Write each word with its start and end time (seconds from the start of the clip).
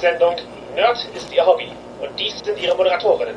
Sendung 0.00 0.34
Nerd 0.74 0.96
ist 1.14 1.30
Ihr 1.30 1.44
Hobby 1.44 1.68
und 2.00 2.18
dies 2.18 2.38
sind 2.42 2.58
Ihre 2.58 2.74
Moderatorinnen. 2.74 3.34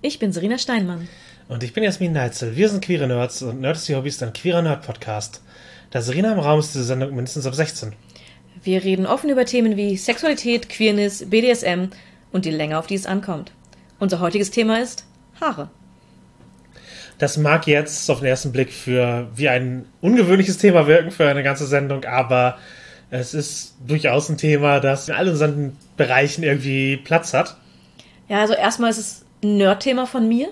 Ich 0.00 0.18
bin 0.18 0.32
Serena 0.32 0.58
Steinmann. 0.58 1.08
Und 1.48 1.62
ich 1.62 1.72
bin 1.72 1.84
Jasmin 1.84 2.12
Neitzel. 2.12 2.56
Wir 2.56 2.68
sind 2.68 2.84
queere 2.84 3.06
Nerds 3.06 3.42
und 3.42 3.60
Nerd 3.60 3.76
ist 3.76 3.88
Ihr 3.88 3.96
Hobby 3.96 4.08
ist 4.08 4.22
ein 4.24 4.32
queerer 4.32 4.62
Nerd-Podcast. 4.62 5.40
Da 5.90 6.02
Serena 6.02 6.32
im 6.32 6.40
Raum 6.40 6.58
ist 6.58 6.74
diese 6.74 6.82
Sendung 6.82 7.14
mindestens 7.14 7.46
ab 7.46 7.54
16. 7.54 7.92
Wir 8.64 8.82
reden 8.82 9.06
offen 9.06 9.30
über 9.30 9.44
Themen 9.44 9.76
wie 9.76 9.96
Sexualität, 9.96 10.68
Queerness, 10.68 11.30
BDSM 11.30 11.90
und 12.32 12.44
die 12.44 12.50
Länge, 12.50 12.76
auf 12.76 12.88
die 12.88 12.96
es 12.96 13.06
ankommt. 13.06 13.52
Unser 14.00 14.18
heutiges 14.18 14.50
Thema 14.50 14.80
ist 14.80 15.04
Haare. 15.40 15.70
Das 17.18 17.36
mag 17.36 17.68
jetzt 17.68 18.10
auf 18.10 18.18
den 18.18 18.26
ersten 18.26 18.50
Blick 18.50 18.72
für 18.72 19.28
wie 19.36 19.48
ein 19.48 19.84
ungewöhnliches 20.00 20.58
Thema 20.58 20.88
wirken 20.88 21.12
für 21.12 21.28
eine 21.28 21.44
ganze 21.44 21.66
Sendung, 21.66 22.04
aber 22.04 22.58
es 23.12 23.34
ist 23.34 23.74
durchaus 23.86 24.30
ein 24.30 24.38
Thema, 24.38 24.80
das 24.80 25.08
in 25.08 25.14
all 25.14 25.28
unseren 25.28 25.76
Bereichen 25.98 26.42
irgendwie 26.42 26.96
Platz 26.96 27.34
hat. 27.34 27.56
Ja, 28.26 28.40
also 28.40 28.54
erstmal 28.54 28.90
ist 28.90 28.98
es 28.98 29.26
ein 29.44 29.58
Nerd-Thema 29.58 30.06
von 30.06 30.26
mir, 30.26 30.48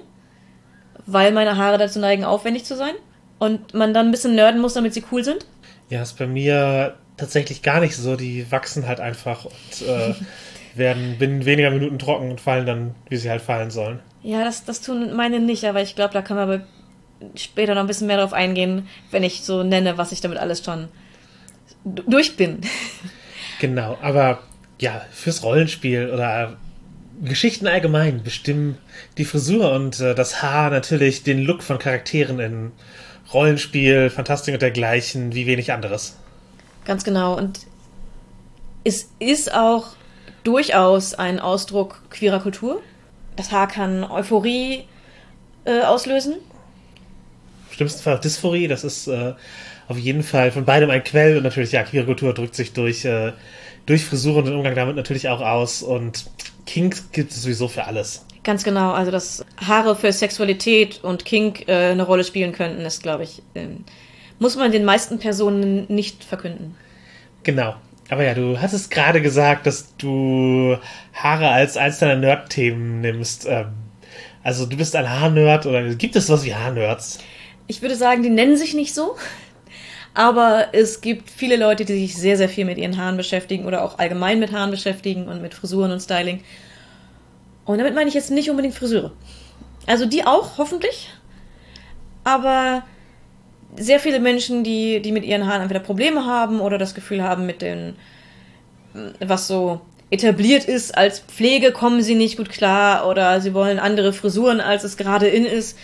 weil 1.07 1.33
meine 1.33 1.57
Haare 1.57 1.79
dazu 1.79 1.99
neigen, 1.99 2.25
aufwendig 2.25 2.65
zu 2.65 2.77
sein. 2.77 2.93
Und 3.39 3.73
man 3.73 3.95
dann 3.95 4.09
ein 4.09 4.11
bisschen 4.11 4.35
nerden 4.35 4.61
muss, 4.61 4.75
damit 4.75 4.93
sie 4.93 5.03
cool 5.11 5.25
sind. 5.25 5.47
Ja, 5.89 6.03
ist 6.03 6.19
bei 6.19 6.27
mir 6.27 6.99
tatsächlich 7.17 7.63
gar 7.63 7.81
nicht 7.81 7.97
so. 7.97 8.15
Die 8.15 8.53
wachsen 8.53 8.87
halt 8.87 9.01
einfach 9.01 9.47
und 9.47 9.89
äh, 9.89 10.15
werden 10.75 11.17
binnen 11.19 11.47
weniger 11.47 11.71
Minuten 11.71 11.99
trocken 11.99 12.31
und 12.31 12.43
fallen 12.43 12.67
dann, 12.67 12.95
wie 13.09 13.17
sie 13.17 13.31
halt 13.31 13.41
fallen 13.41 13.71
sollen. 13.71 14.01
Ja, 14.23 14.45
das, 14.45 14.67
das 14.67 14.83
tun 14.83 15.17
meine 15.17 15.41
nicht, 15.41 15.65
aber 15.65 15.81
ich 15.81 15.97
glaube, 15.97 16.13
da 16.13 16.21
kann 16.21 16.37
man 16.37 16.51
aber 16.51 16.65
später 17.37 17.75
noch 17.75 17.81
ein 17.81 17.87
bisschen 17.87 18.07
mehr 18.07 18.19
drauf 18.19 18.35
eingehen, 18.35 18.87
wenn 19.11 19.23
ich 19.23 19.41
so 19.45 19.63
nenne, 19.63 19.97
was 19.97 20.13
ich 20.13 20.21
damit 20.21 20.37
alles 20.37 20.63
schon 20.63 20.89
durch 21.85 22.37
bin. 22.37 22.61
Genau, 23.61 23.99
aber 24.01 24.41
ja, 24.81 25.03
fürs 25.13 25.43
Rollenspiel 25.43 26.11
oder 26.11 26.57
Geschichten 27.23 27.67
allgemein 27.67 28.23
bestimmen 28.23 28.79
die 29.19 29.25
Frisur 29.25 29.73
und 29.73 30.01
äh, 30.01 30.15
das 30.15 30.43
Haar 30.43 30.71
natürlich 30.71 31.23
den 31.23 31.41
Look 31.41 31.63
von 31.63 31.79
Charakteren 31.79 32.41
in 32.41 32.73
Rollenspiel, 33.33 34.11
Fantastik 34.11 34.55
und 34.55 34.63
dergleichen 34.63 35.35
wie 35.35 35.47
wenig 35.47 35.73
anderes. 35.73 36.17
Ganz 36.85 37.05
genau. 37.05 37.37
Und 37.37 37.61
es 38.85 39.11
ist 39.19 39.53
auch 39.53 39.89
durchaus 40.45 41.15
ein 41.15 41.39
Ausdruck 41.39 42.03
queerer 42.11 42.41
Kultur. 42.41 42.81
Das 43.37 43.53
Haar 43.53 43.69
kann 43.69 44.03
Euphorie 44.05 44.85
äh, 45.65 45.83
auslösen. 45.83 46.35
Im 47.69 47.75
schlimmsten 47.75 48.03
Fall 48.03 48.19
Dysphorie, 48.19 48.67
das 48.67 48.83
ist 48.85 49.07
äh, 49.07 49.35
auf 49.91 49.99
jeden 49.99 50.23
Fall 50.23 50.53
von 50.53 50.65
beidem 50.65 50.89
ein 50.89 51.03
Quell 51.03 51.37
und 51.37 51.43
natürlich, 51.43 51.73
ja, 51.73 51.83
queere 51.83 52.05
Kultur 52.05 52.33
drückt 52.33 52.55
sich 52.55 52.73
durch, 52.73 53.05
äh, 53.05 53.33
durch 53.87 54.05
Frisur 54.05 54.37
und 54.37 54.45
den 54.45 54.55
Umgang 54.55 54.77
damit 54.77 54.95
natürlich 54.95 55.29
auch 55.29 55.41
aus 55.41 55.83
und 55.83 56.31
Kink 56.65 57.13
gibt 57.13 57.33
es 57.33 57.43
sowieso 57.43 57.67
für 57.67 57.85
alles. 57.85 58.25
Ganz 58.45 58.63
genau, 58.63 58.93
also 58.93 59.11
dass 59.11 59.45
Haare 59.57 59.97
für 59.97 60.13
Sexualität 60.13 61.01
und 61.03 61.25
Kink 61.25 61.69
äh, 61.69 61.91
eine 61.91 62.05
Rolle 62.05 62.23
spielen 62.23 62.53
könnten, 62.53 62.83
ist, 62.83 63.03
glaube 63.03 63.25
ich, 63.25 63.43
ähm, 63.57 63.85
muss 64.39 64.55
man 64.55 64.71
den 64.71 64.85
meisten 64.85 65.19
Personen 65.19 65.87
nicht 65.89 66.23
verkünden. 66.23 66.77
Genau. 67.43 67.75
Aber 68.11 68.23
ja, 68.23 68.35
du 68.35 68.61
hattest 68.61 68.93
gerade 68.93 69.21
gesagt, 69.21 69.67
dass 69.67 69.97
du 69.97 70.77
Haare 71.15 71.49
als 71.49 71.77
eins 71.77 71.99
deiner 71.99 72.17
Nerd-Themen 72.17 73.01
nimmst. 73.01 73.45
Ähm, 73.49 73.73
also 74.45 74.67
du 74.67 74.77
bist 74.77 74.95
ein 74.95 75.11
Haarnerd 75.11 75.67
oder 75.67 75.83
gibt 75.97 76.15
es 76.15 76.29
was 76.31 76.45
wie 76.45 76.55
Haarnerds? 76.55 77.19
Ich 77.67 77.83
würde 77.83 77.97
sagen, 77.97 78.23
die 78.23 78.31
nennen 78.31 78.57
sich 78.57 78.75
nicht 78.75 78.95
so. 78.95 79.17
Aber 80.15 80.69
es 80.73 81.01
gibt 81.01 81.31
viele 81.31 81.57
Leute, 81.57 81.85
die 81.85 81.95
sich 81.95 82.17
sehr, 82.17 82.37
sehr 82.37 82.49
viel 82.49 82.65
mit 82.65 82.79
ihren 82.79 82.97
Haaren 82.97 83.17
beschäftigen 83.17 83.65
oder 83.65 83.85
auch 83.85 83.99
allgemein 83.99 84.41
mit 84.41 84.53
Haaren 84.53 84.71
beschäftigen 84.71 85.29
und 85.29 85.41
mit 85.41 85.55
Frisuren 85.55 85.93
und 85.93 86.01
Styling. 86.01 86.43
Und 87.65 87.79
damit 87.79 87.95
meine 87.95 88.09
ich 88.09 88.15
jetzt 88.15 88.31
nicht 88.31 88.51
unbedingt 88.51 88.75
Friseure. 88.75 89.13
Also 89.87 90.07
die 90.07 90.27
auch, 90.27 90.59
hoffentlich. 90.59 91.11
Aber 92.25 92.83
sehr 93.77 94.01
viele 94.01 94.21
Menschen, 94.21 94.65
die, 94.65 95.01
die 95.01 95.13
mit 95.13 95.25
ihren 95.25 95.47
Haaren 95.47 95.63
entweder 95.63 95.81
Probleme 95.81 96.27
haben 96.27 96.61
oder 96.61 96.79
das 96.79 96.95
Gefühl 96.95 97.23
haben, 97.23 97.47
mit 97.47 97.63
den, 97.63 97.95
was 99.21 99.47
so 99.47 99.81
etabliert 100.11 100.65
ist 100.65 100.97
als 100.97 101.21
Pflege, 101.21 101.71
kommen 101.71 102.03
sie 102.03 102.17
nicht 102.17 102.37
gut 102.37 102.51
klar 102.51 103.07
oder 103.07 103.41
sie 103.41 103.55
wollen 103.55 103.79
andere 103.79 104.13
Frisuren, 104.13 104.61
als 104.61 104.83
es 104.83 104.97
gerade 104.97 105.29
in 105.29 105.45
ist. 105.45 105.79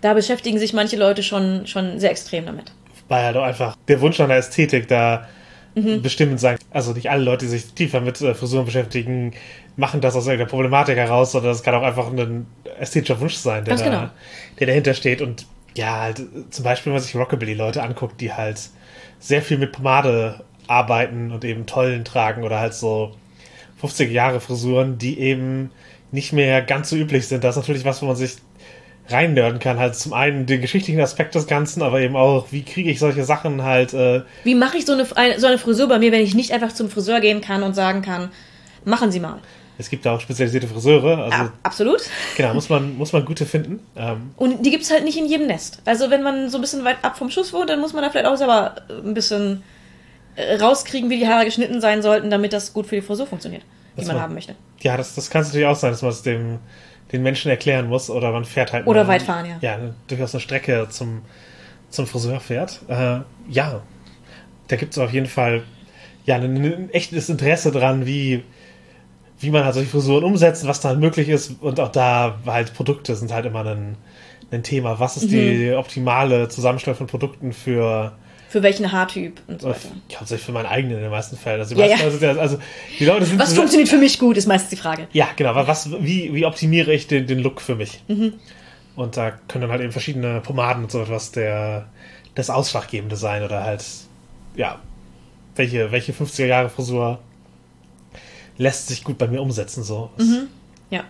Da 0.00 0.14
beschäftigen 0.14 0.58
sich 0.58 0.72
manche 0.72 0.96
Leute 0.96 1.22
schon, 1.22 1.66
schon 1.66 2.00
sehr 2.00 2.10
extrem 2.10 2.46
damit. 2.46 2.72
Weil 3.14 3.26
halt 3.26 3.36
auch 3.36 3.44
einfach 3.44 3.76
der 3.86 4.00
Wunsch 4.00 4.18
nach 4.18 4.26
der 4.26 4.38
Ästhetik 4.38 4.88
da 4.88 5.28
mhm. 5.76 6.02
bestimmend 6.02 6.40
sein. 6.40 6.58
Also 6.72 6.92
nicht 6.92 7.10
alle 7.10 7.22
Leute, 7.22 7.44
die 7.44 7.50
sich 7.52 7.72
tiefer 7.72 8.00
mit 8.00 8.20
äh, 8.20 8.34
Frisuren 8.34 8.64
beschäftigen, 8.64 9.34
machen 9.76 10.00
das 10.00 10.16
aus 10.16 10.26
irgendeiner 10.26 10.50
Problematik 10.50 10.96
heraus, 10.96 11.30
sondern 11.30 11.52
das 11.52 11.62
kann 11.62 11.76
auch 11.76 11.84
einfach 11.84 12.12
ein 12.12 12.46
ästhetischer 12.78 13.20
Wunsch 13.20 13.34
sein, 13.34 13.64
der, 13.64 13.76
da, 13.76 13.84
genau. 13.84 14.08
der 14.58 14.66
dahinter 14.66 14.94
steht. 14.94 15.22
Und 15.22 15.46
ja, 15.76 16.00
halt, 16.00 16.22
zum 16.50 16.64
Beispiel, 16.64 16.86
wenn 16.90 16.94
man 16.94 17.02
sich 17.02 17.14
Rockabilly-Leute 17.14 17.84
anguckt, 17.84 18.20
die 18.20 18.32
halt 18.32 18.60
sehr 19.20 19.40
viel 19.40 19.58
mit 19.58 19.70
Pomade 19.70 20.44
arbeiten 20.66 21.30
und 21.30 21.44
eben 21.44 21.66
Tollen 21.66 22.04
tragen 22.04 22.42
oder 22.42 22.58
halt 22.58 22.74
so 22.74 23.14
50 23.78 24.10
Jahre 24.10 24.40
Frisuren, 24.40 24.98
die 24.98 25.20
eben 25.20 25.70
nicht 26.10 26.32
mehr 26.32 26.62
ganz 26.62 26.90
so 26.90 26.96
üblich 26.96 27.28
sind. 27.28 27.44
Das 27.44 27.56
ist 27.56 27.62
natürlich 27.62 27.84
was, 27.84 28.02
wo 28.02 28.06
man 28.06 28.16
sich 28.16 28.36
reinnörden 29.08 29.58
kann. 29.58 29.78
Halt 29.78 29.96
zum 29.96 30.12
einen 30.12 30.46
den 30.46 30.60
geschichtlichen 30.60 31.00
Aspekt 31.00 31.34
des 31.34 31.46
Ganzen, 31.46 31.82
aber 31.82 32.00
eben 32.00 32.16
auch, 32.16 32.46
wie 32.50 32.62
kriege 32.62 32.90
ich 32.90 32.98
solche 32.98 33.24
Sachen 33.24 33.62
halt. 33.62 33.92
Äh 33.92 34.22
wie 34.44 34.54
mache 34.54 34.78
ich 34.78 34.86
so 34.86 34.92
eine, 34.92 35.04
so 35.38 35.46
eine 35.46 35.58
Frisur 35.58 35.88
bei 35.88 35.98
mir, 35.98 36.12
wenn 36.12 36.22
ich 36.22 36.34
nicht 36.34 36.52
einfach 36.52 36.72
zum 36.72 36.88
Friseur 36.88 37.20
gehen 37.20 37.40
kann 37.40 37.62
und 37.62 37.74
sagen 37.74 38.02
kann, 38.02 38.30
machen 38.84 39.12
Sie 39.12 39.20
mal. 39.20 39.38
Es 39.76 39.90
gibt 39.90 40.06
da 40.06 40.14
auch 40.14 40.20
spezialisierte 40.20 40.68
Friseure. 40.68 41.24
Also, 41.24 41.36
ja, 41.36 41.52
absolut. 41.64 42.00
Genau, 42.36 42.54
muss 42.54 42.68
man, 42.68 42.96
muss 42.96 43.12
man 43.12 43.24
gute 43.24 43.44
finden. 43.44 43.80
Ähm, 43.96 44.30
und 44.36 44.64
die 44.64 44.70
gibt 44.70 44.84
es 44.84 44.90
halt 44.92 45.04
nicht 45.04 45.18
in 45.18 45.26
jedem 45.26 45.48
Nest. 45.48 45.82
Also 45.84 46.10
wenn 46.10 46.22
man 46.22 46.48
so 46.48 46.58
ein 46.58 46.60
bisschen 46.60 46.84
weit 46.84 46.98
ab 47.02 47.18
vom 47.18 47.28
Schuss 47.28 47.52
wohnt, 47.52 47.70
dann 47.70 47.80
muss 47.80 47.92
man 47.92 48.02
da 48.02 48.10
vielleicht 48.10 48.26
auch 48.26 48.36
selber 48.36 48.76
ein 48.88 49.14
bisschen 49.14 49.64
äh, 50.36 50.54
rauskriegen, 50.54 51.10
wie 51.10 51.18
die 51.18 51.26
Haare 51.26 51.44
geschnitten 51.44 51.80
sein 51.80 52.02
sollten, 52.02 52.30
damit 52.30 52.52
das 52.52 52.72
gut 52.72 52.86
für 52.86 52.94
die 52.94 53.02
Frisur 53.02 53.26
funktioniert, 53.26 53.62
die 53.96 54.04
man, 54.04 54.14
man, 54.14 54.22
haben 54.22 54.34
möchte. 54.34 54.54
Ja, 54.80 54.96
das, 54.96 55.16
das 55.16 55.28
kann 55.28 55.42
es 55.42 55.48
natürlich 55.48 55.66
auch 55.66 55.76
sein, 55.76 55.90
dass 55.90 56.02
man 56.02 56.12
es 56.12 56.22
dem, 56.22 56.60
den 57.14 57.22
Menschen 57.22 57.50
erklären 57.50 57.88
muss 57.88 58.10
oder 58.10 58.32
man 58.32 58.44
fährt 58.44 58.72
halt. 58.72 58.86
Oder 58.86 59.04
mal, 59.04 59.14
weit 59.14 59.22
fahren, 59.22 59.46
ja. 59.46 59.56
Ja, 59.60 59.78
durchaus 60.08 60.34
eine 60.34 60.40
Strecke 60.40 60.88
zum, 60.90 61.22
zum 61.88 62.06
Friseur 62.06 62.40
fährt. 62.40 62.80
Äh, 62.88 63.20
ja, 63.48 63.82
da 64.68 64.76
gibt 64.76 64.92
es 64.92 64.98
auf 64.98 65.12
jeden 65.12 65.26
Fall 65.26 65.62
ja, 66.26 66.36
ein, 66.36 66.56
ein 66.56 66.90
echtes 66.90 67.28
Interesse 67.28 67.70
dran, 67.70 68.06
wie 68.06 68.42
wie 69.40 69.50
man 69.50 69.64
halt 69.64 69.74
solche 69.74 69.90
Frisuren 69.90 70.24
umsetzt, 70.24 70.66
was 70.66 70.80
da 70.80 70.90
halt 70.90 71.00
möglich 71.00 71.28
ist. 71.28 71.60
Und 71.60 71.80
auch 71.80 71.90
da 71.90 72.38
halt 72.46 72.72
Produkte 72.74 73.14
sind 73.14 73.32
halt 73.32 73.46
immer 73.46 73.64
ein, 73.66 73.96
ein 74.50 74.62
Thema. 74.62 75.00
Was 75.00 75.16
ist 75.16 75.24
mhm. 75.24 75.28
die 75.30 75.72
optimale 75.72 76.48
Zusammenstellung 76.48 76.96
von 76.96 77.06
Produkten 77.06 77.52
für 77.52 78.12
für 78.54 78.62
welchen 78.62 78.92
Haartyp 78.92 79.40
und 79.48 79.62
so 79.62 79.70
weiter. 79.70 79.88
Ja, 80.08 80.20
hauptsächlich 80.20 80.46
für 80.46 80.52
meinen 80.52 80.66
eigenen 80.66 80.98
in 80.98 81.02
den 81.02 81.10
meisten 81.10 81.36
Fällen. 81.36 81.58
Also, 81.58 81.74
die 81.74 81.80
ja, 81.80 81.88
meisten, 81.88 82.22
ja. 82.22 82.36
Also, 82.36 82.58
die 83.00 83.04
Leute 83.04 83.24
sind 83.24 83.36
was 83.36 83.50
so, 83.50 83.56
funktioniert 83.56 83.88
für 83.88 83.98
mich 83.98 84.20
gut, 84.20 84.36
ist 84.36 84.46
meistens 84.46 84.70
die 84.70 84.76
Frage. 84.76 85.08
Ja, 85.10 85.26
genau. 85.34 85.56
Was, 85.56 85.90
wie, 85.90 86.32
wie 86.32 86.46
optimiere 86.46 86.92
ich 86.92 87.08
den, 87.08 87.26
den 87.26 87.40
Look 87.40 87.60
für 87.60 87.74
mich? 87.74 88.04
Mhm. 88.06 88.34
Und 88.94 89.16
da 89.16 89.32
können 89.32 89.62
dann 89.62 89.72
halt 89.72 89.82
eben 89.82 89.90
verschiedene 89.90 90.40
Pomaden 90.40 90.84
und 90.84 90.92
so 90.92 91.02
etwas 91.02 91.32
der, 91.32 91.88
das 92.36 92.48
Ausschlaggebende 92.48 93.16
sein 93.16 93.42
oder 93.42 93.64
halt, 93.64 93.84
ja, 94.54 94.78
welche, 95.56 95.90
welche 95.90 96.12
50er 96.12 96.46
Jahre 96.46 96.68
Frisur 96.68 97.18
lässt 98.56 98.86
sich 98.86 99.02
gut 99.02 99.18
bei 99.18 99.26
mir 99.26 99.42
umsetzen. 99.42 99.82
So. 99.82 100.10
Mhm. 100.16 100.46
Ja. 100.90 101.02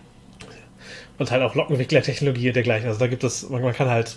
Und 1.18 1.30
halt 1.30 1.42
auch 1.42 1.54
Lockenwickler-Technologie 1.54 2.48
und 2.48 2.56
dergleichen. 2.56 2.88
Also 2.88 3.00
da 3.00 3.06
gibt 3.06 3.22
es, 3.22 3.50
man, 3.50 3.60
man 3.60 3.74
kann 3.74 3.90
halt 3.90 4.16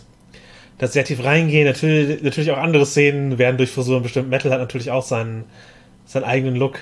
da 0.78 0.88
sehr 0.88 1.06
tief 1.06 1.24
reingehen. 1.24 1.66
Natürlich, 1.66 2.22
natürlich 2.22 2.52
auch 2.52 2.58
andere 2.58 2.86
Szenen 2.86 3.38
werden 3.38 3.58
durch 3.58 3.72
Frisuren 3.72 4.04
bestimmt. 4.04 4.30
Metal 4.30 4.52
hat 4.52 4.60
natürlich 4.60 4.92
auch 4.92 5.04
seinen, 5.04 5.46
seinen 6.06 6.24
eigenen 6.24 6.56
Look. 6.56 6.80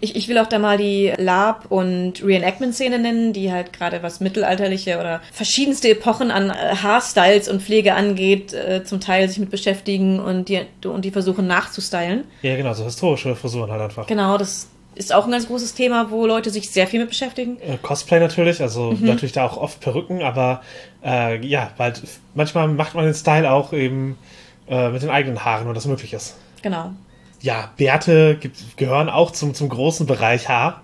Ich, 0.00 0.14
ich 0.14 0.28
will 0.28 0.38
auch 0.38 0.46
da 0.46 0.58
mal 0.58 0.76
die 0.76 1.12
Lab- 1.16 1.70
und 1.70 2.22
Reenactment-Szene 2.22 2.98
nennen, 2.98 3.32
die 3.32 3.50
halt 3.50 3.72
gerade 3.72 4.02
was 4.02 4.20
mittelalterliche 4.20 4.98
oder 4.98 5.22
verschiedenste 5.32 5.88
Epochen 5.88 6.30
an 6.30 6.50
äh, 6.50 6.76
Haarstyles 6.76 7.48
und 7.48 7.62
Pflege 7.62 7.94
angeht, 7.94 8.52
äh, 8.52 8.84
zum 8.84 9.00
Teil 9.00 9.28
sich 9.28 9.38
mit 9.38 9.50
beschäftigen 9.50 10.20
und 10.20 10.48
die, 10.48 10.60
und 10.84 11.04
die 11.04 11.10
versuchen 11.10 11.46
nachzustylen. 11.46 12.24
Ja, 12.42 12.56
genau, 12.56 12.74
so 12.74 12.84
historische 12.84 13.34
Frisuren 13.36 13.70
halt 13.70 13.80
einfach. 13.80 14.06
Genau, 14.06 14.36
das, 14.36 14.68
ist 14.96 15.14
auch 15.14 15.26
ein 15.26 15.30
ganz 15.30 15.46
großes 15.46 15.74
Thema, 15.74 16.10
wo 16.10 16.26
Leute 16.26 16.50
sich 16.50 16.70
sehr 16.70 16.86
viel 16.86 17.00
mit 17.00 17.10
beschäftigen. 17.10 17.58
Äh, 17.60 17.76
Cosplay 17.80 18.18
natürlich, 18.18 18.60
also 18.62 18.92
mhm. 18.92 19.06
natürlich 19.06 19.32
da 19.32 19.44
auch 19.44 19.58
oft 19.58 19.80
Perücken, 19.80 20.22
aber 20.22 20.62
äh, 21.04 21.44
ja, 21.46 21.70
weil 21.76 21.92
manchmal 22.34 22.66
macht 22.68 22.94
man 22.94 23.04
den 23.04 23.14
Style 23.14 23.50
auch 23.50 23.72
eben 23.72 24.16
äh, 24.68 24.88
mit 24.88 25.02
den 25.02 25.10
eigenen 25.10 25.44
Haaren, 25.44 25.68
wo 25.68 25.72
das 25.74 25.86
möglich 25.86 26.14
ist. 26.14 26.36
Genau. 26.62 26.92
Ja, 27.42 27.70
Bärte 27.76 28.36
gibt, 28.40 28.78
gehören 28.78 29.10
auch 29.10 29.30
zum, 29.30 29.54
zum 29.54 29.68
großen 29.68 30.06
Bereich 30.06 30.48
Haar. 30.48 30.82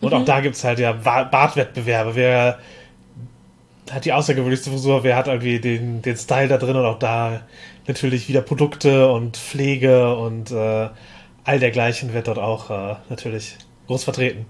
Und 0.00 0.12
mhm. 0.12 0.18
auch 0.18 0.24
da 0.26 0.40
gibt 0.40 0.54
es 0.54 0.62
halt 0.62 0.78
ja 0.78 0.92
Bartwettbewerbe. 0.92 2.14
Wer 2.14 2.58
hat 3.90 4.04
die 4.04 4.12
außergewöhnlichste 4.12 4.70
Frisur, 4.70 5.02
wer 5.02 5.16
hat 5.16 5.26
irgendwie 5.26 5.58
den, 5.58 6.02
den 6.02 6.16
Style 6.16 6.48
da 6.48 6.58
drin 6.58 6.76
und 6.76 6.84
auch 6.84 6.98
da 6.98 7.40
natürlich 7.86 8.28
wieder 8.28 8.42
Produkte 8.42 9.10
und 9.10 9.38
Pflege 9.38 10.14
und 10.14 10.50
äh, 10.50 10.88
all 11.48 11.58
dergleichen 11.58 12.12
wird 12.12 12.28
dort 12.28 12.38
auch 12.38 12.70
äh, 12.70 12.96
natürlich 13.08 13.56
groß 13.86 14.04
vertreten. 14.04 14.44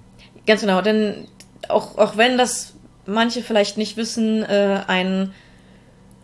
Ganz 0.47 0.63
genau, 0.63 0.83
denn 0.83 1.29
auch, 1.69 1.97
auch 1.97 2.17
wenn 2.17 2.37
das 2.37 2.75
manche 3.07 3.43
vielleicht 3.43 3.79
nicht 3.79 3.97
wissen, 3.97 4.43
äh, 4.43 4.81
ein 4.89 5.33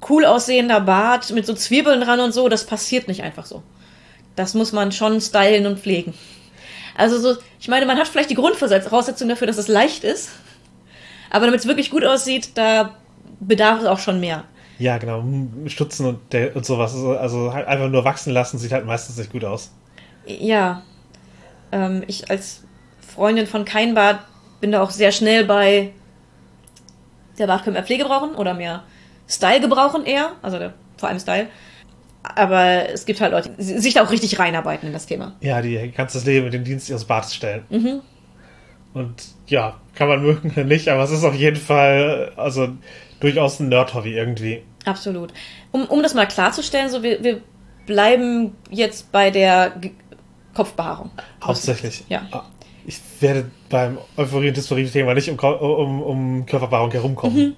cool 0.08 0.24
aussehender 0.24 0.80
Bart 0.80 1.30
mit 1.30 1.46
so 1.46 1.54
Zwiebeln 1.54 2.00
dran 2.00 2.18
und 2.18 2.34
so, 2.34 2.48
das 2.48 2.66
passiert 2.66 3.06
nicht 3.06 3.22
einfach 3.22 3.46
so. 3.46 3.62
Das 4.34 4.54
muss 4.54 4.72
man 4.72 4.90
schon 4.90 5.20
stylen 5.20 5.66
und 5.66 5.78
pflegen. 5.78 6.12
Also 6.96 7.20
so, 7.20 7.38
ich 7.60 7.68
meine, 7.68 7.86
man 7.86 7.96
hat 7.96 8.08
vielleicht 8.08 8.30
die 8.30 8.34
Grundvoraussetzung 8.34 9.28
dafür, 9.28 9.46
dass 9.46 9.58
es 9.58 9.68
leicht 9.68 10.02
ist. 10.02 10.30
Aber 11.30 11.46
damit 11.46 11.60
es 11.60 11.66
wirklich 11.66 11.90
gut 11.90 12.04
aussieht, 12.04 12.50
da 12.56 12.96
bedarf 13.38 13.80
es 13.80 13.86
auch 13.86 14.00
schon 14.00 14.18
mehr. 14.18 14.42
Ja, 14.80 14.98
genau. 14.98 15.24
Stutzen 15.66 16.06
und, 16.06 16.32
der, 16.32 16.56
und 16.56 16.66
sowas. 16.66 16.96
Also 16.96 17.54
halt 17.54 17.68
einfach 17.68 17.88
nur 17.88 18.04
wachsen 18.04 18.32
lassen, 18.32 18.58
sieht 18.58 18.72
halt 18.72 18.86
meistens 18.86 19.16
nicht 19.16 19.30
gut 19.30 19.44
aus. 19.44 19.70
Ja. 20.26 20.82
Ähm, 21.72 22.04
ich 22.06 22.30
als 22.30 22.64
Freundin 23.00 23.46
von 23.46 23.64
kein 23.64 23.94
Bart 23.94 24.20
bin 24.60 24.72
da 24.72 24.82
auch 24.82 24.90
sehr 24.90 25.12
schnell 25.12 25.44
bei, 25.44 25.92
der 27.38 27.46
Bart 27.46 27.64
können 27.64 27.74
mehr 27.74 27.84
Pflege 27.84 28.04
brauchen 28.04 28.34
oder 28.34 28.54
mehr 28.54 28.84
Style 29.28 29.60
gebrauchen 29.60 30.04
eher. 30.04 30.32
Also 30.42 30.58
der, 30.58 30.74
vor 30.96 31.08
allem 31.08 31.18
Style. 31.18 31.48
Aber 32.22 32.88
es 32.88 33.04
gibt 33.04 33.20
halt 33.20 33.32
Leute, 33.32 33.50
die 33.50 33.62
sich 33.62 33.94
da 33.94 34.02
auch 34.02 34.10
richtig 34.10 34.38
reinarbeiten 34.38 34.86
in 34.86 34.94
das 34.94 35.06
Thema. 35.06 35.34
Ja, 35.40 35.60
die 35.60 35.74
ihr 35.74 35.88
ganzes 35.88 36.24
Leben 36.24 36.46
in 36.46 36.52
den 36.52 36.64
Dienst 36.64 36.88
ihres 36.88 37.04
Bartes 37.04 37.34
stellen. 37.34 37.64
Mhm. 37.68 38.00
Und 38.94 39.24
ja, 39.46 39.78
kann 39.94 40.08
man 40.08 40.22
mögen 40.22 40.50
oder 40.52 40.64
nicht, 40.64 40.88
aber 40.88 41.02
es 41.02 41.10
ist 41.10 41.24
auf 41.24 41.34
jeden 41.34 41.56
Fall, 41.56 42.32
also 42.36 42.68
durchaus 43.20 43.60
ein 43.60 43.68
Nerd-Hobby 43.68 44.14
irgendwie. 44.14 44.62
Absolut. 44.84 45.32
Um, 45.72 45.84
um 45.86 46.02
das 46.02 46.14
mal 46.14 46.26
klarzustellen, 46.26 46.88
so 46.88 47.02
wir, 47.02 47.22
wir 47.22 47.40
bleiben 47.86 48.52
jetzt 48.70 49.12
bei 49.12 49.30
der 49.30 49.74
Kopfbehaarung. 50.54 51.10
Hauptsächlich. 51.42 52.04
Ja. 52.08 52.26
Ah, 52.30 52.44
ich 52.86 53.00
werde 53.20 53.50
beim 53.68 53.98
Euphorie- 54.16 54.48
und 54.48 54.56
Dysphorie-Thema 54.56 55.14
nicht 55.14 55.28
um, 55.30 55.38
um, 55.38 56.02
um 56.02 56.46
Körperbehaarung 56.46 56.90
herumkommen. 56.92 57.38
Mhm. 57.38 57.56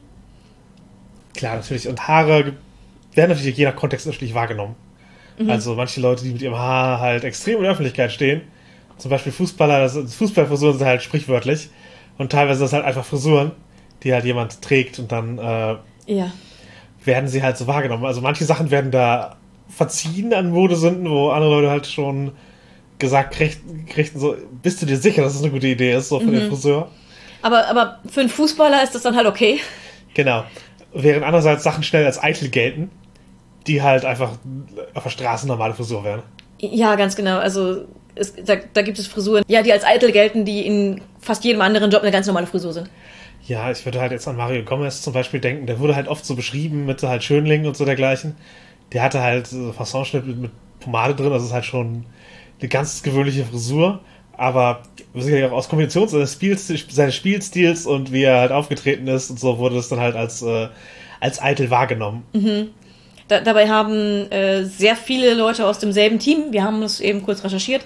Klar, 1.35 1.57
natürlich. 1.57 1.89
Und 1.89 2.07
Haare 2.09 2.55
werden 3.15 3.31
natürlich 3.31 3.57
je 3.57 3.65
nach 3.65 3.77
Kontext 3.77 4.07
unterschiedlich 4.07 4.35
wahrgenommen. 4.35 4.77
Mhm. 5.39 5.51
Also 5.51 5.75
manche 5.75 6.01
Leute, 6.01 6.25
die 6.25 6.33
mit 6.33 6.43
ihrem 6.43 6.57
Haar 6.57 7.01
halt 7.01 7.25
extrem 7.25 7.57
in 7.57 7.63
der 7.63 7.73
Öffentlichkeit 7.73 8.13
stehen, 8.13 8.43
zum 8.99 9.11
Beispiel 9.11 9.33
Fußballer, 9.33 9.81
das, 9.81 10.15
Fußballfrisuren 10.15 10.79
sind 10.79 10.87
halt 10.87 11.03
sprichwörtlich. 11.03 11.71
Und 12.19 12.33
teilweise 12.33 12.65
ist 12.65 12.73
das 12.73 12.73
halt 12.73 12.87
einfach 12.87 13.05
Frisuren, 13.05 13.53
die 14.03 14.13
halt 14.13 14.25
jemand 14.25 14.63
trägt 14.63 14.99
und 14.99 15.13
dann 15.13 15.39
äh, 15.39 15.77
ja. 16.07 16.33
werden 17.05 17.29
sie 17.29 17.43
halt 17.43 17.59
so 17.59 17.67
wahrgenommen. 17.67 18.07
Also 18.07 18.23
manche 18.23 18.45
Sachen 18.45 18.71
werden 18.71 18.91
da 18.91 19.37
verziehen 19.69 20.33
an 20.33 20.51
Modesünden, 20.51 21.11
wo 21.11 21.31
andere 21.31 21.51
Leute 21.51 21.71
halt 21.71 21.87
schon 21.87 22.33
gesagt 22.99 23.35
kriegten, 23.35 23.87
kriegten 23.87 24.21
so, 24.21 24.37
bist 24.63 24.81
du 24.83 24.87
dir 24.87 24.97
sicher, 24.97 25.23
dass 25.23 25.35
das 25.35 25.43
eine 25.43 25.53
gute 25.53 25.67
Idee 25.67 25.95
ist, 25.95 26.09
so 26.09 26.19
für 26.19 26.27
mhm. 26.27 26.33
den 26.33 26.49
Friseur? 26.49 26.91
Aber, 27.43 27.69
aber 27.69 28.01
für 28.11 28.21
einen 28.21 28.29
Fußballer 28.29 28.83
ist 28.83 28.95
das 28.95 29.03
dann 29.03 29.17
halt 29.17 29.27
okay. 29.27 29.61
Genau. 30.15 30.45
Während 30.95 31.25
andererseits 31.25 31.63
Sachen 31.63 31.83
schnell 31.83 32.07
als 32.07 32.23
eitel 32.23 32.49
gelten, 32.49 32.91
die 33.67 33.83
halt 33.83 34.05
einfach 34.05 34.33
auf 34.95 35.03
der 35.03 35.11
Straße 35.11 35.47
normale 35.47 35.75
Frisur 35.75 36.05
wären. 36.05 36.23
Ja, 36.59 36.95
ganz 36.95 37.17
genau. 37.17 37.39
Also 37.39 37.85
es, 38.15 38.35
da, 38.35 38.57
da, 38.73 38.83
gibt 38.83 38.99
es 38.99 39.07
Frisuren, 39.07 39.45
ja, 39.47 39.63
die 39.63 39.73
als 39.73 39.85
eitel 39.85 40.11
gelten, 40.11 40.45
die 40.45 40.67
in 40.67 41.03
fast 41.21 41.45
jedem 41.45 41.61
anderen 41.61 41.91
Job 41.91 42.03
eine 42.03 42.11
ganz 42.11 42.27
normale 42.27 42.47
Frisur 42.47 42.73
sind. 42.73 42.89
Ja, 43.47 43.71
ich 43.71 43.85
würde 43.85 44.01
halt 44.01 44.11
jetzt 44.11 44.27
an 44.27 44.37
Mario 44.37 44.65
Gomez 44.65 45.03
zum 45.03 45.13
Beispiel 45.13 45.39
denken, 45.39 45.67
der 45.67 45.79
wurde 45.79 45.95
halt 45.95 46.09
oft 46.09 46.25
so 46.25 46.35
beschrieben 46.35 46.87
mit 46.87 46.99
so 46.99 47.09
halt 47.09 47.23
Schönlingen 47.23 47.67
und 47.67 47.77
so 47.77 47.85
dergleichen. 47.85 48.37
Der 48.93 49.03
hatte 49.03 49.21
halt 49.21 49.47
so 49.47 49.73
Fassonschnitt 49.73 50.27
mit, 50.27 50.39
mit 50.39 50.51
Pomade 50.81 51.15
drin, 51.15 51.33
also 51.33 51.47
ist 51.47 51.53
halt 51.53 51.65
schon 51.65 52.07
eine 52.61 52.69
ganz 52.69 53.03
gewöhnliche 53.03 53.45
Frisur, 53.45 54.01
aber 54.37 54.83
sicherlich 55.15 55.45
auch 55.47 55.53
aus 55.53 55.69
Kombination 55.69 56.09
seines, 56.09 56.33
Spiels, 56.33 56.67
seines 56.67 57.15
Spielstils 57.15 57.87
und 57.87 58.13
wie 58.13 58.23
er 58.23 58.41
halt 58.41 58.53
aufgetreten 58.53 59.07
ist 59.09 59.31
und 59.31 59.41
so 59.41 59.59
wurde 59.59 59.77
es 59.77 59.89
dann 59.89 60.01
halt 60.01 60.17
als, 60.17 60.43
äh, 60.43 60.69
als 61.21 61.41
eitel 61.41 61.71
wahrgenommen. 61.71 62.25
Mhm. 62.33 62.69
Da, 63.29 63.41
dabei 63.41 63.69
haben 63.69 64.31
äh, 64.31 64.65
sehr 64.65 64.95
viele 64.95 65.35
Leute 65.35 65.67
aus 65.67 65.79
demselben 65.79 66.19
Team, 66.19 66.53
wir 66.53 66.63
haben 66.63 66.81
das 66.81 67.01
eben 67.01 67.23
kurz 67.23 67.43
recherchiert, 67.43 67.83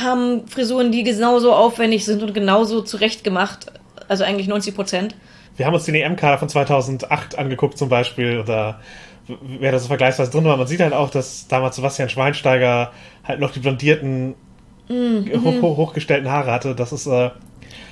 haben 0.00 0.46
Frisuren, 0.46 0.92
die 0.92 1.02
genauso 1.02 1.52
aufwendig 1.52 2.04
sind 2.04 2.22
und 2.22 2.32
genauso 2.32 2.82
zurechtgemacht. 2.82 3.66
Also 4.08 4.24
eigentlich 4.24 4.48
90 4.48 4.74
Prozent. 4.74 5.14
Wir 5.56 5.66
haben 5.66 5.74
uns 5.74 5.84
den 5.84 5.94
EM-Kader 5.94 6.38
von 6.38 6.48
2008 6.48 7.38
angeguckt 7.38 7.76
zum 7.76 7.88
Beispiel. 7.88 8.38
Oder 8.38 8.80
wer 9.26 9.72
da 9.72 9.78
so 9.78 9.88
vergleichsweise 9.88 10.30
drin 10.30 10.44
war. 10.44 10.56
Man 10.56 10.66
sieht 10.66 10.80
halt 10.80 10.92
auch, 10.92 11.10
dass 11.10 11.46
damals 11.48 11.76
Sebastian 11.76 12.08
Schweinsteiger 12.08 12.92
halt 13.24 13.40
noch 13.40 13.52
die 13.52 13.60
blondierten, 13.60 14.34
mhm. 14.88 15.30
hoch, 15.44 15.62
hoch, 15.62 15.76
hochgestellten 15.76 16.30
Haare 16.30 16.52
hatte. 16.52 16.74
Das 16.74 16.92
ist. 16.92 17.06
Äh, 17.06 17.30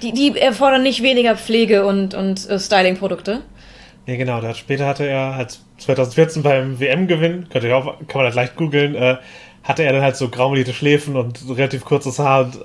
die, 0.03 0.13
die 0.13 0.39
erfordern 0.39 0.83
nicht 0.83 1.03
weniger 1.03 1.37
Pflege 1.37 1.87
und, 1.87 2.15
und 2.15 2.49
äh, 2.49 2.59
Styling-Produkte. 2.59 3.43
Ja, 4.07 4.17
genau. 4.17 4.41
Da 4.41 4.55
später 4.55 4.87
hatte 4.87 5.07
er 5.07 5.37
halt 5.37 5.59
2014 5.79 6.43
beim 6.43 6.81
WM-Gewinn, 6.81 7.49
könnt 7.51 7.65
ihr 7.65 7.77
auch, 7.77 7.99
kann 8.07 8.19
man 8.19 8.25
halt 8.27 8.35
leicht 8.35 8.57
googeln, 8.57 8.95
äh, 8.95 9.17
hatte 9.63 9.83
er 9.83 9.93
dann 9.93 10.03
halt 10.03 10.17
so 10.17 10.29
graumelierte 10.29 10.73
Schläfen 10.73 11.17
und 11.17 11.45
relativ 11.49 11.85
kurzes 11.85 12.19
Haar 12.19 12.45
und 12.47 12.65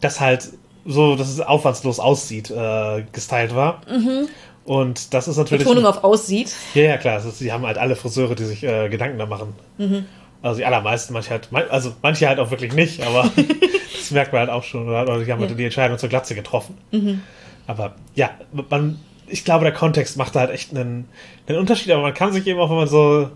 das 0.00 0.20
halt 0.20 0.48
so, 0.84 1.16
dass 1.16 1.28
es 1.28 1.40
aufwandslos 1.40 1.98
aussieht, 1.98 2.50
äh, 2.50 3.04
gestylt 3.12 3.54
war. 3.54 3.82
Mhm. 3.90 4.28
Und 4.64 5.14
das 5.14 5.28
ist 5.28 5.36
natürlich. 5.36 5.64
Betonung 5.64 5.86
auf 5.86 6.04
aussieht. 6.04 6.54
Ja, 6.74 6.82
ja, 6.82 6.96
klar. 6.98 7.14
Also, 7.14 7.30
sie 7.30 7.52
haben 7.52 7.66
halt 7.66 7.78
alle 7.78 7.96
Friseure, 7.96 8.34
die 8.34 8.44
sich 8.44 8.62
äh, 8.62 8.88
Gedanken 8.88 9.18
da 9.18 9.26
machen. 9.26 9.54
Mhm. 9.78 10.06
Also 10.42 10.58
die 10.58 10.64
allermeisten, 10.64 11.12
manche 11.12 11.30
halt, 11.30 11.48
also 11.70 11.92
manche 12.00 12.26
halt 12.26 12.38
auch 12.38 12.50
wirklich 12.50 12.72
nicht, 12.72 13.02
aber 13.02 13.30
das 13.98 14.10
merkt 14.10 14.32
man 14.32 14.40
halt 14.40 14.50
auch 14.50 14.64
schon. 14.64 14.88
Oder, 14.88 15.02
oder 15.02 15.22
die 15.22 15.30
haben 15.30 15.40
ja. 15.42 15.48
halt 15.48 15.58
die 15.58 15.64
Entscheidung 15.64 15.98
zur 15.98 16.08
Glatze 16.08 16.34
getroffen. 16.34 16.78
Mhm. 16.92 17.20
Aber 17.66 17.94
ja, 18.14 18.30
man, 18.70 18.98
ich 19.26 19.44
glaube, 19.44 19.64
der 19.64 19.74
Kontext 19.74 20.16
macht 20.16 20.34
da 20.34 20.40
halt 20.40 20.50
echt 20.50 20.70
einen, 20.74 21.08
einen 21.46 21.58
Unterschied, 21.58 21.92
aber 21.92 22.02
man 22.02 22.14
kann 22.14 22.32
sich 22.32 22.46
eben 22.46 22.58
auch, 22.58 22.70
wenn 22.70 22.76
man 22.76 22.88
so 22.88 23.30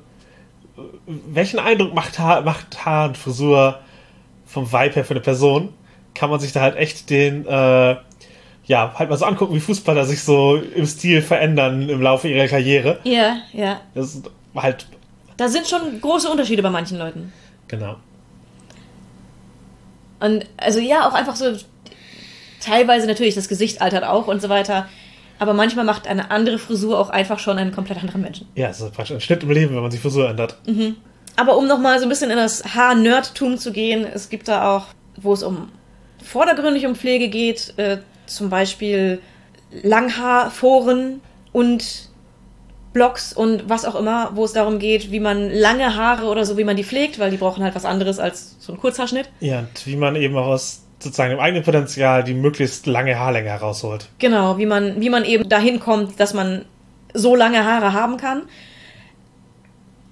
welchen 1.06 1.58
Eindruck 1.58 1.94
macht 1.94 2.18
Haar, 2.18 2.42
macht 2.42 2.84
Haar 2.84 3.08
und 3.08 3.18
Frisur 3.18 3.80
vom 4.46 4.72
Vibe 4.72 4.94
her 4.94 5.04
für 5.04 5.14
eine 5.14 5.20
Person? 5.20 5.72
Kann 6.14 6.30
man 6.30 6.40
sich 6.40 6.52
da 6.52 6.60
halt 6.60 6.76
echt 6.76 7.10
den, 7.10 7.46
äh, 7.46 7.96
ja, 8.66 8.94
halt 8.98 9.10
mal 9.10 9.16
so 9.16 9.24
angucken, 9.24 9.54
wie 9.54 9.60
Fußballer 9.60 10.04
sich 10.04 10.22
so 10.22 10.56
im 10.56 10.86
Stil 10.86 11.22
verändern 11.22 11.88
im 11.88 12.00
Laufe 12.00 12.28
ihrer 12.28 12.48
Karriere. 12.48 12.98
Ja, 13.04 13.36
ja. 13.52 13.80
Das 13.94 14.14
ist 14.14 14.30
halt. 14.56 14.86
Da 15.36 15.48
sind 15.48 15.66
schon 15.66 16.00
große 16.00 16.28
Unterschiede 16.28 16.62
bei 16.62 16.70
manchen 16.70 16.98
Leuten. 16.98 17.32
Genau. 17.68 17.96
Und 20.20 20.46
also 20.56 20.78
ja, 20.78 21.08
auch 21.08 21.12
einfach 21.12 21.36
so 21.36 21.56
teilweise 22.60 23.06
natürlich 23.06 23.34
das 23.34 23.48
Gesicht 23.48 23.82
altert 23.82 24.04
auch 24.04 24.26
und 24.26 24.40
so 24.40 24.48
weiter. 24.48 24.88
Aber 25.38 25.52
manchmal 25.52 25.84
macht 25.84 26.06
eine 26.06 26.30
andere 26.30 26.58
Frisur 26.58 26.98
auch 26.98 27.10
einfach 27.10 27.38
schon 27.38 27.58
einen 27.58 27.72
komplett 27.72 27.98
anderen 27.98 28.22
Menschen. 28.22 28.48
Ja, 28.54 28.68
es 28.68 28.80
ist 28.80 28.94
praktisch 28.94 29.14
ein 29.14 29.20
Schnitt 29.20 29.42
im 29.42 29.50
Leben, 29.50 29.74
wenn 29.74 29.82
man 29.82 29.90
sich 29.90 30.00
Frisur 30.00 30.28
ändert. 30.28 30.56
Mhm. 30.66 30.96
Aber 31.36 31.56
um 31.58 31.66
nochmal 31.66 31.98
so 31.98 32.06
ein 32.06 32.08
bisschen 32.08 32.30
in 32.30 32.36
das 32.36 32.74
Haar-Nerdtum 32.74 33.58
zu 33.58 33.72
gehen, 33.72 34.06
es 34.06 34.28
gibt 34.28 34.46
da 34.46 34.76
auch, 34.76 34.86
wo 35.16 35.32
es 35.32 35.42
um 35.42 35.68
vordergründig 36.22 36.86
um 36.86 36.94
Pflege 36.94 37.28
geht, 37.28 37.74
äh, 37.76 37.98
zum 38.26 38.50
Beispiel 38.50 39.20
Langhaarforen 39.82 41.20
und 41.52 42.10
Blogs 42.92 43.32
und 43.32 43.68
was 43.68 43.84
auch 43.84 43.96
immer, 43.96 44.30
wo 44.34 44.44
es 44.44 44.52
darum 44.52 44.78
geht, 44.78 45.10
wie 45.10 45.20
man 45.20 45.50
lange 45.50 45.96
Haare 45.96 46.26
oder 46.26 46.44
so, 46.44 46.56
wie 46.56 46.64
man 46.64 46.76
die 46.76 46.84
pflegt, 46.84 47.18
weil 47.18 47.30
die 47.30 47.36
brauchen 47.36 47.62
halt 47.64 47.74
was 47.74 47.84
anderes 47.84 48.18
als 48.18 48.56
so 48.60 48.72
ein 48.72 48.78
Kurzhaarschnitt. 48.78 49.28
Ja, 49.40 49.60
und 49.60 49.86
wie 49.86 49.96
man 49.96 50.14
eben 50.16 50.36
auch 50.36 50.46
aus 50.46 50.84
sozusagen 51.00 51.32
im 51.32 51.40
eigenen 51.40 51.64
Potenzial 51.64 52.24
die 52.24 52.34
möglichst 52.34 52.86
lange 52.86 53.18
Haarlänge 53.18 53.50
herausholt. 53.50 54.08
Genau, 54.18 54.58
wie 54.58 54.66
man, 54.66 55.00
wie 55.00 55.10
man 55.10 55.24
eben 55.24 55.48
dahin 55.48 55.80
kommt, 55.80 56.18
dass 56.20 56.34
man 56.34 56.64
so 57.12 57.34
lange 57.36 57.64
Haare 57.64 57.92
haben 57.92 58.16
kann. 58.16 58.42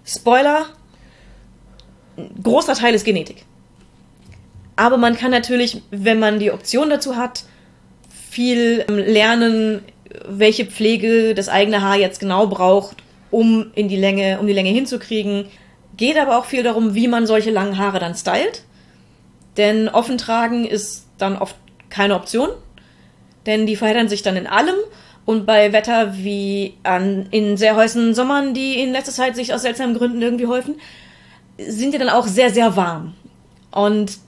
Spoiler, 0.04 0.66
großer 2.42 2.75
Teil 2.75 2.95
ist 2.95 3.04
Genetik. 3.04 3.45
Aber 4.76 4.97
man 4.97 5.16
kann 5.16 5.31
natürlich, 5.31 5.83
wenn 5.90 6.19
man 6.19 6.38
die 6.38 6.50
Option 6.50 6.90
dazu 6.90 7.16
hat, 7.16 7.45
viel 8.33 8.85
ähm, 8.89 8.97
lernen, 8.97 9.83
welche 10.27 10.65
Pflege 10.65 11.35
das 11.35 11.51
eigene 11.51 11.83
Haar 11.83 11.97
jetzt 11.97 12.19
genau 12.19 12.47
braucht, 12.47 12.97
um 13.31 13.71
in 13.75 13.89
die 13.89 13.97
Länge, 13.97 14.39
um 14.41 14.47
die 14.47 14.55
Länge 14.55 14.71
hinzukriegen. 14.71 15.47
Geht 15.99 16.17
aber 16.17 16.39
auch 16.39 16.47
viel 16.47 16.62
darum, 16.62 16.95
wie 16.95 17.09
man 17.09 17.27
solche 17.27 17.51
langen 17.51 17.77
Haare 17.77 17.99
dann 17.99 18.15
stylt. 18.15 18.62
Denn 19.59 19.91
offen 19.91 20.17
tragen 20.17 20.65
ist 20.65 21.07
dann 21.19 21.37
oft 21.37 21.57
keine 21.91 22.15
Option, 22.15 22.49
denn 23.45 23.67
die 23.67 23.77
verheddern 23.77 24.09
sich 24.09 24.23
dann 24.23 24.37
in 24.37 24.47
allem. 24.47 24.77
Und 25.27 25.45
bei 25.45 25.75
Wetter 25.75 26.17
wie 26.17 26.75
an, 26.85 27.27
in 27.31 27.59
sehr 27.59 27.77
heißen 27.77 28.15
Sommern, 28.15 28.55
die 28.55 28.81
in 28.81 28.93
letzter 28.93 29.12
Zeit 29.12 29.37
sich 29.37 29.53
aus 29.53 29.62
seltsamen 29.62 29.95
Gründen 29.95 30.23
irgendwie 30.23 30.47
häufen, 30.47 30.77
sind 31.59 31.93
die 31.93 31.99
dann 31.99 32.09
auch 32.09 32.27
sehr, 32.27 32.51
sehr 32.51 32.77
warm. 32.77 33.12
Und 33.71 34.19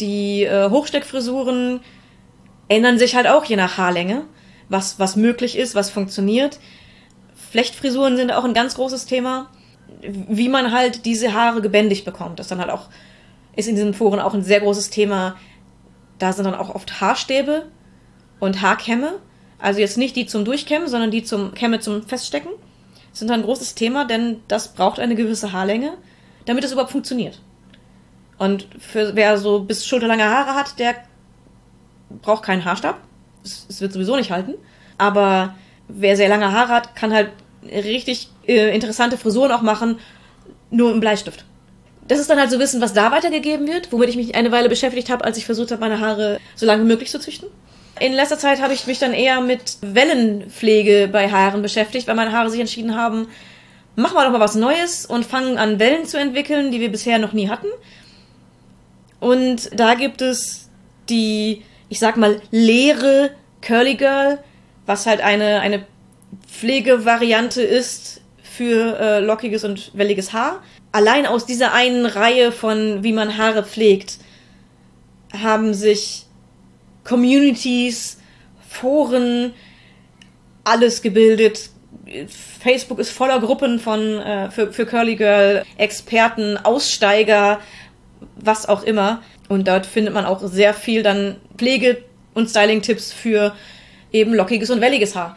die 0.00 0.44
äh, 0.44 0.70
Hochsteckfrisuren 0.70 1.80
ändern 2.70 2.98
sich 2.98 3.16
halt 3.16 3.26
auch 3.26 3.44
je 3.44 3.56
nach 3.56 3.76
Haarlänge, 3.76 4.22
was, 4.70 4.98
was 4.98 5.16
möglich 5.16 5.58
ist, 5.58 5.74
was 5.74 5.90
funktioniert. 5.90 6.60
Flechtfrisuren 7.50 8.16
sind 8.16 8.30
auch 8.30 8.44
ein 8.44 8.54
ganz 8.54 8.76
großes 8.76 9.06
Thema. 9.06 9.50
Wie 10.02 10.48
man 10.48 10.72
halt 10.72 11.04
diese 11.04 11.34
Haare 11.34 11.60
gebändigt 11.60 12.04
bekommt, 12.04 12.38
das 12.38 12.46
dann 12.46 12.60
halt 12.60 12.70
auch 12.70 12.88
ist 13.56 13.66
in 13.68 13.74
diesen 13.74 13.92
Foren 13.92 14.20
auch 14.20 14.34
ein 14.34 14.44
sehr 14.44 14.60
großes 14.60 14.90
Thema. 14.90 15.34
Da 16.20 16.32
sind 16.32 16.44
dann 16.44 16.54
auch 16.54 16.72
oft 16.72 17.00
Haarstäbe 17.00 17.66
und 18.38 18.62
Haarkämme. 18.62 19.14
Also 19.58 19.80
jetzt 19.80 19.98
nicht 19.98 20.14
die 20.14 20.26
zum 20.26 20.44
Durchkämmen, 20.44 20.88
sondern 20.88 21.10
die 21.10 21.24
zum 21.24 21.52
Kämme 21.54 21.80
zum 21.80 22.04
Feststecken. 22.04 22.52
Sind 23.12 23.32
ein 23.32 23.42
großes 23.42 23.74
Thema, 23.74 24.04
denn 24.04 24.40
das 24.46 24.68
braucht 24.68 25.00
eine 25.00 25.16
gewisse 25.16 25.52
Haarlänge, 25.52 25.94
damit 26.46 26.62
es 26.62 26.70
überhaupt 26.70 26.92
funktioniert. 26.92 27.42
Und 28.38 28.68
für 28.78 29.16
wer 29.16 29.36
so 29.38 29.64
bis 29.64 29.84
schulterlange 29.84 30.24
Haare 30.24 30.54
hat, 30.54 30.78
der 30.78 30.94
braucht 32.22 32.42
keinen 32.42 32.64
Haarstab. 32.64 32.98
Es, 33.44 33.66
es 33.68 33.80
wird 33.80 33.92
sowieso 33.92 34.16
nicht 34.16 34.30
halten. 34.30 34.54
Aber 34.98 35.54
wer 35.88 36.16
sehr 36.16 36.28
lange 36.28 36.52
Haare 36.52 36.72
hat, 36.72 36.96
kann 36.96 37.12
halt 37.12 37.30
richtig 37.62 38.28
äh, 38.46 38.74
interessante 38.74 39.16
Frisuren 39.16 39.52
auch 39.52 39.62
machen, 39.62 39.98
nur 40.70 40.92
im 40.92 41.00
Bleistift. 41.00 41.44
Das 42.08 42.18
ist 42.18 42.28
dann 42.28 42.38
halt 42.38 42.50
so 42.50 42.58
Wissen, 42.58 42.80
was 42.80 42.92
da 42.92 43.12
weitergegeben 43.12 43.68
wird, 43.68 43.92
womit 43.92 44.08
ich 44.08 44.16
mich 44.16 44.34
eine 44.34 44.50
Weile 44.50 44.68
beschäftigt 44.68 45.10
habe, 45.10 45.24
als 45.24 45.38
ich 45.38 45.46
versucht 45.46 45.70
habe, 45.70 45.80
meine 45.80 46.00
Haare 46.00 46.38
so 46.56 46.66
lange 46.66 46.82
wie 46.82 46.88
möglich 46.88 47.10
zu 47.10 47.20
züchten. 47.20 47.48
In 48.00 48.14
letzter 48.14 48.38
Zeit 48.38 48.60
habe 48.62 48.72
ich 48.72 48.86
mich 48.86 48.98
dann 48.98 49.12
eher 49.12 49.40
mit 49.40 49.76
Wellenpflege 49.82 51.08
bei 51.12 51.30
Haaren 51.30 51.62
beschäftigt, 51.62 52.08
weil 52.08 52.14
meine 52.14 52.32
Haare 52.32 52.50
sich 52.50 52.60
entschieden 52.60 52.96
haben, 52.96 53.28
machen 53.94 54.14
wir 54.16 54.24
doch 54.24 54.32
mal 54.32 54.40
was 54.40 54.54
Neues 54.54 55.06
und 55.06 55.26
fangen 55.26 55.58
an, 55.58 55.78
Wellen 55.78 56.06
zu 56.06 56.18
entwickeln, 56.18 56.72
die 56.72 56.80
wir 56.80 56.90
bisher 56.90 57.18
noch 57.18 57.32
nie 57.32 57.48
hatten. 57.48 57.68
Und 59.20 59.70
da 59.78 59.94
gibt 59.94 60.22
es 60.22 60.70
die, 61.08 61.62
ich 61.90 61.98
sag 61.98 62.16
mal, 62.16 62.40
leere 62.50 63.32
Curly 63.60 63.96
Girl, 63.96 64.38
was 64.86 65.06
halt 65.06 65.20
eine, 65.20 65.60
eine 65.60 65.84
Pflegevariante 66.46 67.60
ist 67.60 68.22
für 68.42 68.98
äh, 68.98 69.20
lockiges 69.20 69.64
und 69.64 69.90
welliges 69.94 70.32
Haar. 70.32 70.62
Allein 70.92 71.26
aus 71.26 71.46
dieser 71.46 71.74
einen 71.74 72.06
Reihe 72.06 72.52
von, 72.52 73.02
wie 73.02 73.12
man 73.12 73.36
Haare 73.36 73.64
pflegt, 73.64 74.18
haben 75.36 75.74
sich 75.74 76.26
Communities, 77.04 78.18
Foren, 78.68 79.52
alles 80.62 81.02
gebildet. 81.02 81.70
Facebook 82.60 83.00
ist 83.00 83.10
voller 83.10 83.40
Gruppen 83.40 83.80
von 83.80 84.00
äh, 84.00 84.50
für, 84.50 84.72
für 84.72 84.86
Curly 84.86 85.16
Girl, 85.16 85.64
Experten, 85.76 86.56
Aussteiger, 86.56 87.60
was 88.36 88.68
auch 88.68 88.84
immer. 88.84 89.22
Und 89.50 89.66
dort 89.66 89.84
findet 89.84 90.14
man 90.14 90.26
auch 90.26 90.40
sehr 90.46 90.72
viel 90.72 91.02
dann 91.02 91.34
Pflege- 91.56 92.04
und 92.34 92.48
Styling-Tipps 92.48 93.12
für 93.12 93.52
eben 94.12 94.32
lockiges 94.32 94.70
und 94.70 94.80
welliges 94.80 95.16
Haar. 95.16 95.36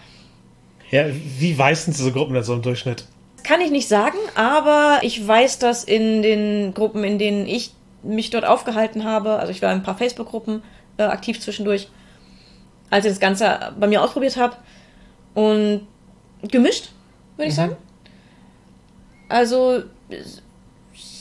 Ja, 0.91 1.05
wie 1.39 1.57
weiß 1.57 1.85
sind 1.85 1.97
diese 1.97 2.11
Gruppen 2.11 2.35
denn 2.35 2.43
so 2.43 2.53
im 2.53 2.61
Durchschnitt? 2.61 3.05
Kann 3.43 3.59
ich 3.59 3.71
nicht 3.71 3.87
sagen, 3.87 4.19
aber 4.35 4.99
ich 5.01 5.27
weiß, 5.27 5.57
dass 5.57 5.83
in 5.83 6.21
den 6.21 6.75
Gruppen, 6.75 7.03
in 7.03 7.17
denen 7.17 7.47
ich 7.47 7.71
mich 8.03 8.29
dort 8.29 8.45
aufgehalten 8.45 9.03
habe, 9.03 9.39
also 9.39 9.51
ich 9.51 9.63
war 9.63 9.71
in 9.71 9.79
ein 9.79 9.83
paar 9.83 9.97
Facebook-Gruppen 9.97 10.61
äh, 10.97 11.03
aktiv 11.03 11.41
zwischendurch, 11.41 11.87
als 12.91 13.05
ich 13.05 13.11
das 13.13 13.19
Ganze 13.19 13.73
bei 13.79 13.87
mir 13.87 14.03
ausprobiert 14.03 14.37
habe. 14.37 14.55
Und 15.33 15.87
gemischt, 16.43 16.91
würde 17.37 17.49
ich 17.49 17.55
mhm. 17.55 17.57
sagen. 17.57 17.77
Also 19.27 19.81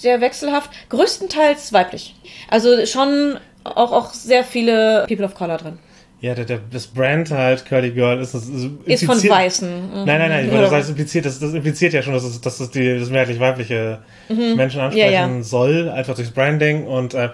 sehr 0.02 0.20
wechselhaft, 0.20 0.70
größtenteils 0.90 1.72
weiblich. 1.72 2.14
Also 2.48 2.84
schon 2.86 3.38
auch, 3.64 3.92
auch 3.92 4.12
sehr 4.12 4.44
viele 4.44 5.04
People 5.08 5.24
of 5.24 5.34
Color 5.34 5.58
drin. 5.58 5.78
Ja, 6.20 6.36
der, 6.36 6.44
der, 6.44 6.60
das 6.70 6.86
Brand 6.86 7.32
halt, 7.32 7.66
Curly 7.66 7.90
Girl, 7.90 8.20
ist, 8.20 8.32
ist, 8.34 8.48
ist 8.84 9.04
von 9.04 9.28
Weißen. 9.28 9.68
Mhm. 9.68 10.04
Nein, 10.04 10.18
nein, 10.20 10.28
nein, 10.28 10.50
das 10.52 10.70
heißt 10.70 10.90
impliziert, 10.90 11.26
das, 11.26 11.40
das 11.40 11.52
impliziert 11.52 11.92
ja 11.94 12.02
schon, 12.02 12.12
dass 12.12 12.22
es, 12.22 12.40
dass 12.40 12.60
es 12.60 12.70
die, 12.70 12.96
das 12.96 13.10
mehrheitlich-weibliche 13.10 13.98
mhm. 14.28 14.54
Menschen 14.54 14.80
ansprechen 14.80 15.12
ja, 15.12 15.26
ja. 15.26 15.42
soll, 15.42 15.88
einfach 15.88 16.14
durchs 16.14 16.30
Branding. 16.30 16.86
Und 16.86 17.14
äh, 17.14 17.30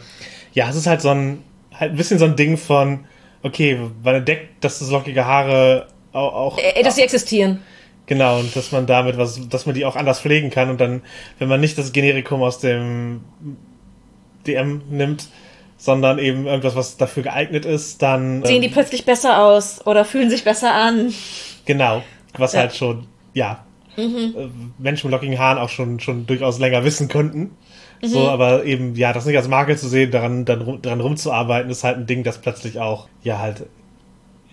ja, 0.54 0.70
es 0.70 0.76
ist 0.76 0.86
halt 0.86 1.02
so 1.02 1.10
ein, 1.10 1.42
halt 1.74 1.92
ein 1.92 1.96
bisschen 1.98 2.18
so 2.18 2.24
ein 2.24 2.36
Ding 2.36 2.56
von, 2.56 3.04
okay, 3.42 3.78
man 4.02 4.14
entdeckt, 4.14 4.64
dass 4.64 4.78
das 4.78 4.90
lockige 4.90 5.26
Haare 5.26 5.88
auch. 6.12 6.56
auch 6.56 6.58
äh, 6.58 6.82
dass 6.82 6.96
sie 6.96 7.02
existieren. 7.02 7.60
Genau, 8.08 8.38
und 8.38 8.56
dass 8.56 8.72
man 8.72 8.86
damit 8.86 9.18
was, 9.18 9.48
dass 9.50 9.66
man 9.66 9.74
die 9.74 9.84
auch 9.84 9.94
anders 9.94 10.20
pflegen 10.20 10.48
kann 10.48 10.70
und 10.70 10.80
dann, 10.80 11.02
wenn 11.38 11.46
man 11.46 11.60
nicht 11.60 11.76
das 11.76 11.92
Generikum 11.92 12.42
aus 12.42 12.58
dem 12.58 13.20
DM 14.46 14.80
nimmt, 14.88 15.28
sondern 15.76 16.18
eben 16.18 16.46
irgendwas, 16.46 16.74
was 16.74 16.96
dafür 16.96 17.24
geeignet 17.24 17.66
ist, 17.66 18.00
dann. 18.00 18.42
Sehen 18.44 18.62
die 18.62 18.68
ähm, 18.68 18.72
plötzlich 18.72 19.04
besser 19.04 19.42
aus 19.42 19.86
oder 19.86 20.06
fühlen 20.06 20.30
sich 20.30 20.42
besser 20.42 20.72
an. 20.72 21.12
Genau, 21.66 22.02
was 22.38 22.54
ja. 22.54 22.60
halt 22.60 22.74
schon, 22.74 23.06
ja, 23.34 23.66
mhm. 23.98 24.34
Äh, 24.36 24.48
Menschen 24.78 25.10
mit 25.10 25.12
lockigen 25.12 25.38
Haaren 25.38 25.58
auch 25.58 25.68
schon, 25.68 26.00
schon 26.00 26.26
durchaus 26.26 26.58
länger 26.58 26.84
wissen 26.84 27.08
könnten. 27.08 27.56
Mhm. 28.00 28.06
So, 28.06 28.26
aber 28.26 28.64
eben, 28.64 28.94
ja, 28.94 29.12
das 29.12 29.26
nicht 29.26 29.36
als 29.36 29.48
Makel 29.48 29.76
zu 29.76 29.86
sehen, 29.86 30.10
daran, 30.12 30.46
dann, 30.46 30.80
daran 30.80 31.02
rumzuarbeiten, 31.02 31.70
ist 31.70 31.84
halt 31.84 31.98
ein 31.98 32.06
Ding, 32.06 32.24
das 32.24 32.38
plötzlich 32.38 32.80
auch, 32.80 33.06
ja, 33.22 33.38
halt 33.38 33.66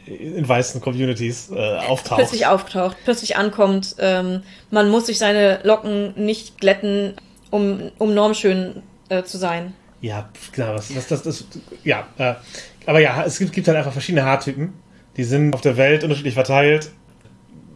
in 0.06 0.48
weißen 0.48 0.82
Communities 0.82 1.50
äh, 1.52 1.78
auftaucht. 1.78 2.20
Plötzlich 2.20 2.46
auftaucht, 2.46 2.98
plötzlich 3.04 3.38
ankommt. 3.38 3.96
Ähm, 4.00 4.44
man 4.72 4.90
muss 4.90 5.08
sich 5.08 5.18
seine 5.18 5.60
Locken 5.64 6.14
nicht 6.16 6.60
glätten, 6.60 7.16
um, 7.50 7.92
um 7.98 8.14
normschön 8.14 8.84
äh, 9.10 9.24
zu 9.24 9.38
sein. 9.38 9.74
Ja, 10.02 10.30
genau, 10.52 10.74
das, 10.74 10.94
das, 10.94 11.08
das, 11.08 11.24
das 11.24 11.46
ja. 11.84 12.08
Äh, 12.18 12.36
aber 12.86 13.00
ja, 13.00 13.24
es 13.24 13.40
gibt, 13.40 13.54
gibt 13.54 13.68
halt 13.68 13.78
einfach 13.78 13.94
verschiedene 13.94 14.26
Haartypen. 14.26 14.74
Die 15.18 15.24
sind 15.24 15.54
auf 15.54 15.62
der 15.62 15.78
Welt 15.78 16.04
unterschiedlich 16.04 16.34
verteilt. 16.34 16.92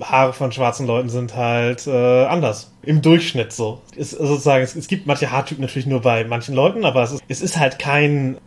Haare 0.02 0.34
von 0.34 0.52
schwarzen 0.52 0.88
Leuten 0.88 1.10
sind 1.10 1.36
halt 1.36 1.88
äh, 1.88 2.26
anders. 2.26 2.72
Im 2.84 3.02
Durchschnitt 3.02 3.52
so. 3.52 3.82
Es, 3.98 4.12
sozusagen, 4.12 4.64
es, 4.64 4.76
es, 4.76 4.88
gibt 4.88 5.08
manche 5.08 5.32
Haartypen 5.32 5.62
natürlich 5.62 5.88
nur 5.88 6.02
bei 6.02 6.24
manchen 6.24 6.56
Leuten, 6.56 6.86
aber 6.86 7.04
es 7.04 7.12
ist, 7.14 7.24
es 7.28 7.42
ist 7.42 7.58
halt 7.58 7.80
kein. 7.80 8.38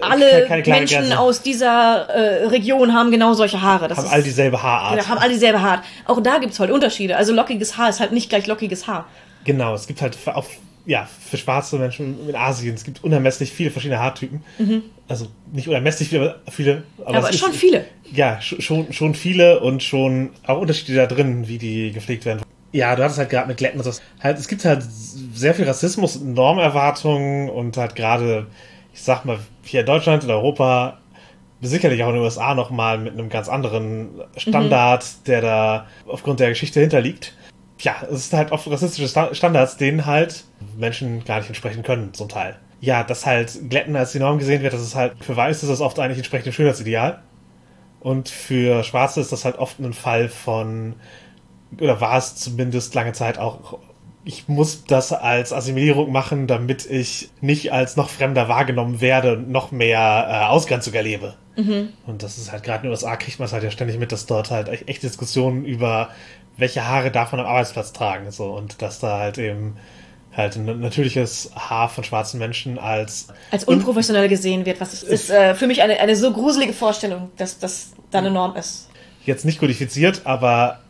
Alle 0.00 0.46
keine, 0.46 0.62
keine 0.62 0.78
Menschen 0.78 1.00
Grenze. 1.00 1.18
aus 1.18 1.42
dieser 1.42 2.08
äh, 2.08 2.46
Region 2.46 2.92
haben 2.92 3.10
genau 3.10 3.34
solche 3.34 3.60
Haare. 3.60 3.88
Das 3.88 3.98
haben 3.98 4.06
ist, 4.06 4.12
alle 4.12 4.22
dieselbe 4.22 4.62
Haarart. 4.62 4.96
Genau, 4.96 5.08
haben 5.08 5.18
alle 5.18 5.32
dieselbe 5.32 5.60
Haarart. 5.60 5.84
Auch 6.06 6.20
da 6.22 6.38
gibt 6.38 6.52
es 6.52 6.60
halt 6.60 6.70
Unterschiede. 6.70 7.16
Also 7.16 7.32
lockiges 7.32 7.76
Haar 7.76 7.90
ist 7.90 8.00
halt 8.00 8.12
nicht 8.12 8.28
gleich 8.28 8.46
lockiges 8.46 8.86
Haar. 8.86 9.06
Genau, 9.44 9.74
es 9.74 9.86
gibt 9.86 10.02
halt 10.02 10.16
auf 10.26 10.48
ja, 10.84 11.08
für 11.28 11.36
schwarze 11.36 11.78
Menschen 11.78 12.28
in 12.28 12.34
Asien. 12.34 12.74
Es 12.74 12.84
gibt 12.84 13.04
unermesslich 13.04 13.52
viele 13.52 13.70
verschiedene 13.70 14.00
Haartypen. 14.00 14.42
Mhm. 14.58 14.82
Also 15.08 15.28
nicht 15.52 15.68
unermesslich 15.68 16.08
viele, 16.08 16.40
viele 16.50 16.82
aber, 17.04 17.18
aber 17.18 17.32
schon 17.32 17.50
ist, 17.50 17.58
viele. 17.58 17.84
Ja, 18.12 18.40
schon, 18.40 18.92
schon 18.92 19.14
viele 19.14 19.60
und 19.60 19.82
schon 19.82 20.30
auch 20.46 20.60
Unterschiede 20.60 20.96
da 20.96 21.06
drin, 21.06 21.46
wie 21.48 21.58
die 21.58 21.92
gepflegt 21.92 22.24
werden. 22.24 22.42
Ja, 22.72 22.96
du 22.96 23.02
hattest 23.02 23.18
halt 23.18 23.30
gerade 23.30 23.48
mit 23.48 23.58
Glätten 23.58 23.82
so. 23.82 23.92
Halt, 24.20 24.38
es 24.38 24.48
gibt 24.48 24.64
halt 24.64 24.82
sehr 25.34 25.54
viel 25.54 25.66
Rassismus, 25.66 26.20
Normerwartungen 26.20 27.50
und 27.50 27.76
halt 27.76 27.94
gerade, 27.94 28.46
ich 28.92 29.02
sag 29.02 29.24
mal, 29.24 29.38
hier 29.62 29.80
in 29.80 29.86
Deutschland, 29.86 30.24
in 30.24 30.30
Europa, 30.30 30.98
sicherlich 31.60 32.02
auch 32.02 32.08
in 32.08 32.14
den 32.14 32.22
USA 32.22 32.54
nochmal 32.54 32.98
mit 32.98 33.12
einem 33.12 33.28
ganz 33.28 33.48
anderen 33.48 34.22
Standard, 34.36 35.04
mhm. 35.04 35.24
der 35.26 35.40
da 35.40 35.86
aufgrund 36.06 36.40
der 36.40 36.48
Geschichte 36.48 36.80
hinterliegt 36.80 37.34
ja, 37.82 37.96
es 38.08 38.26
ist 38.26 38.32
halt 38.32 38.52
oft 38.52 38.68
rassistische 38.70 39.08
Standards, 39.34 39.76
denen 39.76 40.06
halt 40.06 40.44
Menschen 40.76 41.24
gar 41.24 41.38
nicht 41.38 41.48
entsprechen 41.48 41.82
können, 41.82 42.14
zum 42.14 42.28
Teil. 42.28 42.56
Ja, 42.80 43.02
dass 43.02 43.26
halt 43.26 43.70
Glätten 43.70 43.96
als 43.96 44.12
die 44.12 44.18
Norm 44.18 44.38
gesehen 44.38 44.62
wird, 44.62 44.72
das 44.72 44.82
ist 44.82 44.94
halt, 44.94 45.14
für 45.22 45.36
Weiß 45.36 45.62
ist 45.62 45.68
das 45.68 45.80
oft 45.80 45.98
eigentlich 45.98 46.18
entsprechend 46.18 46.54
Schönheitsideal. 46.54 47.22
Und 48.00 48.28
für 48.28 48.82
Schwarze 48.82 49.20
ist 49.20 49.32
das 49.32 49.44
halt 49.44 49.58
oft 49.58 49.78
ein 49.78 49.92
Fall 49.92 50.28
von, 50.28 50.94
oder 51.80 52.00
war 52.00 52.18
es 52.18 52.36
zumindest 52.36 52.94
lange 52.94 53.12
Zeit 53.12 53.38
auch, 53.38 53.78
ich 54.24 54.48
muss 54.48 54.84
das 54.84 55.12
als 55.12 55.52
Assimilierung 55.52 56.12
machen, 56.12 56.46
damit 56.46 56.86
ich 56.86 57.30
nicht 57.40 57.72
als 57.72 57.96
noch 57.96 58.08
Fremder 58.08 58.48
wahrgenommen 58.48 59.00
werde 59.00 59.36
und 59.36 59.50
noch 59.50 59.72
mehr 59.72 59.98
äh, 60.28 60.46
Ausgrenzung 60.46 60.94
erlebe. 60.94 61.34
Mhm. 61.56 61.88
Und 62.06 62.22
das 62.22 62.38
ist 62.38 62.52
halt 62.52 62.62
gerade 62.62 62.78
in 62.78 62.82
den 62.84 62.90
USA 62.92 63.16
kriegt 63.16 63.38
man 63.38 63.46
es 63.46 63.52
halt 63.52 63.64
ja 63.64 63.70
ständig 63.70 63.98
mit, 63.98 64.12
dass 64.12 64.26
dort 64.26 64.50
halt 64.50 64.68
echt 64.88 65.02
Diskussionen 65.02 65.64
über 65.64 66.10
welche 66.56 66.86
Haare 66.86 67.10
darf 67.10 67.32
man 67.32 67.40
am 67.40 67.46
Arbeitsplatz 67.46 67.92
tragen. 67.92 68.30
So, 68.30 68.46
und 68.52 68.80
dass 68.80 69.00
da 69.00 69.18
halt 69.18 69.38
eben 69.38 69.76
halt 70.34 70.56
ein 70.56 70.80
natürliches 70.80 71.50
Haar 71.54 71.88
von 71.88 72.04
schwarzen 72.04 72.38
Menschen 72.38 72.78
als 72.78 73.28
als 73.50 73.64
unprofessionell 73.64 74.28
gesehen 74.28 74.64
wird, 74.64 74.80
was 74.80 74.94
ist, 74.94 75.02
ist 75.02 75.30
äh, 75.30 75.54
für 75.54 75.66
mich 75.66 75.82
eine, 75.82 75.98
eine 76.00 76.16
so 76.16 76.32
gruselige 76.32 76.72
Vorstellung, 76.72 77.30
dass 77.36 77.58
das 77.58 77.92
da 78.10 78.18
eine 78.18 78.30
Norm 78.30 78.56
ist. 78.56 78.88
Jetzt 79.26 79.44
nicht 79.44 79.60
kodifiziert, 79.60 80.22
aber 80.24 80.80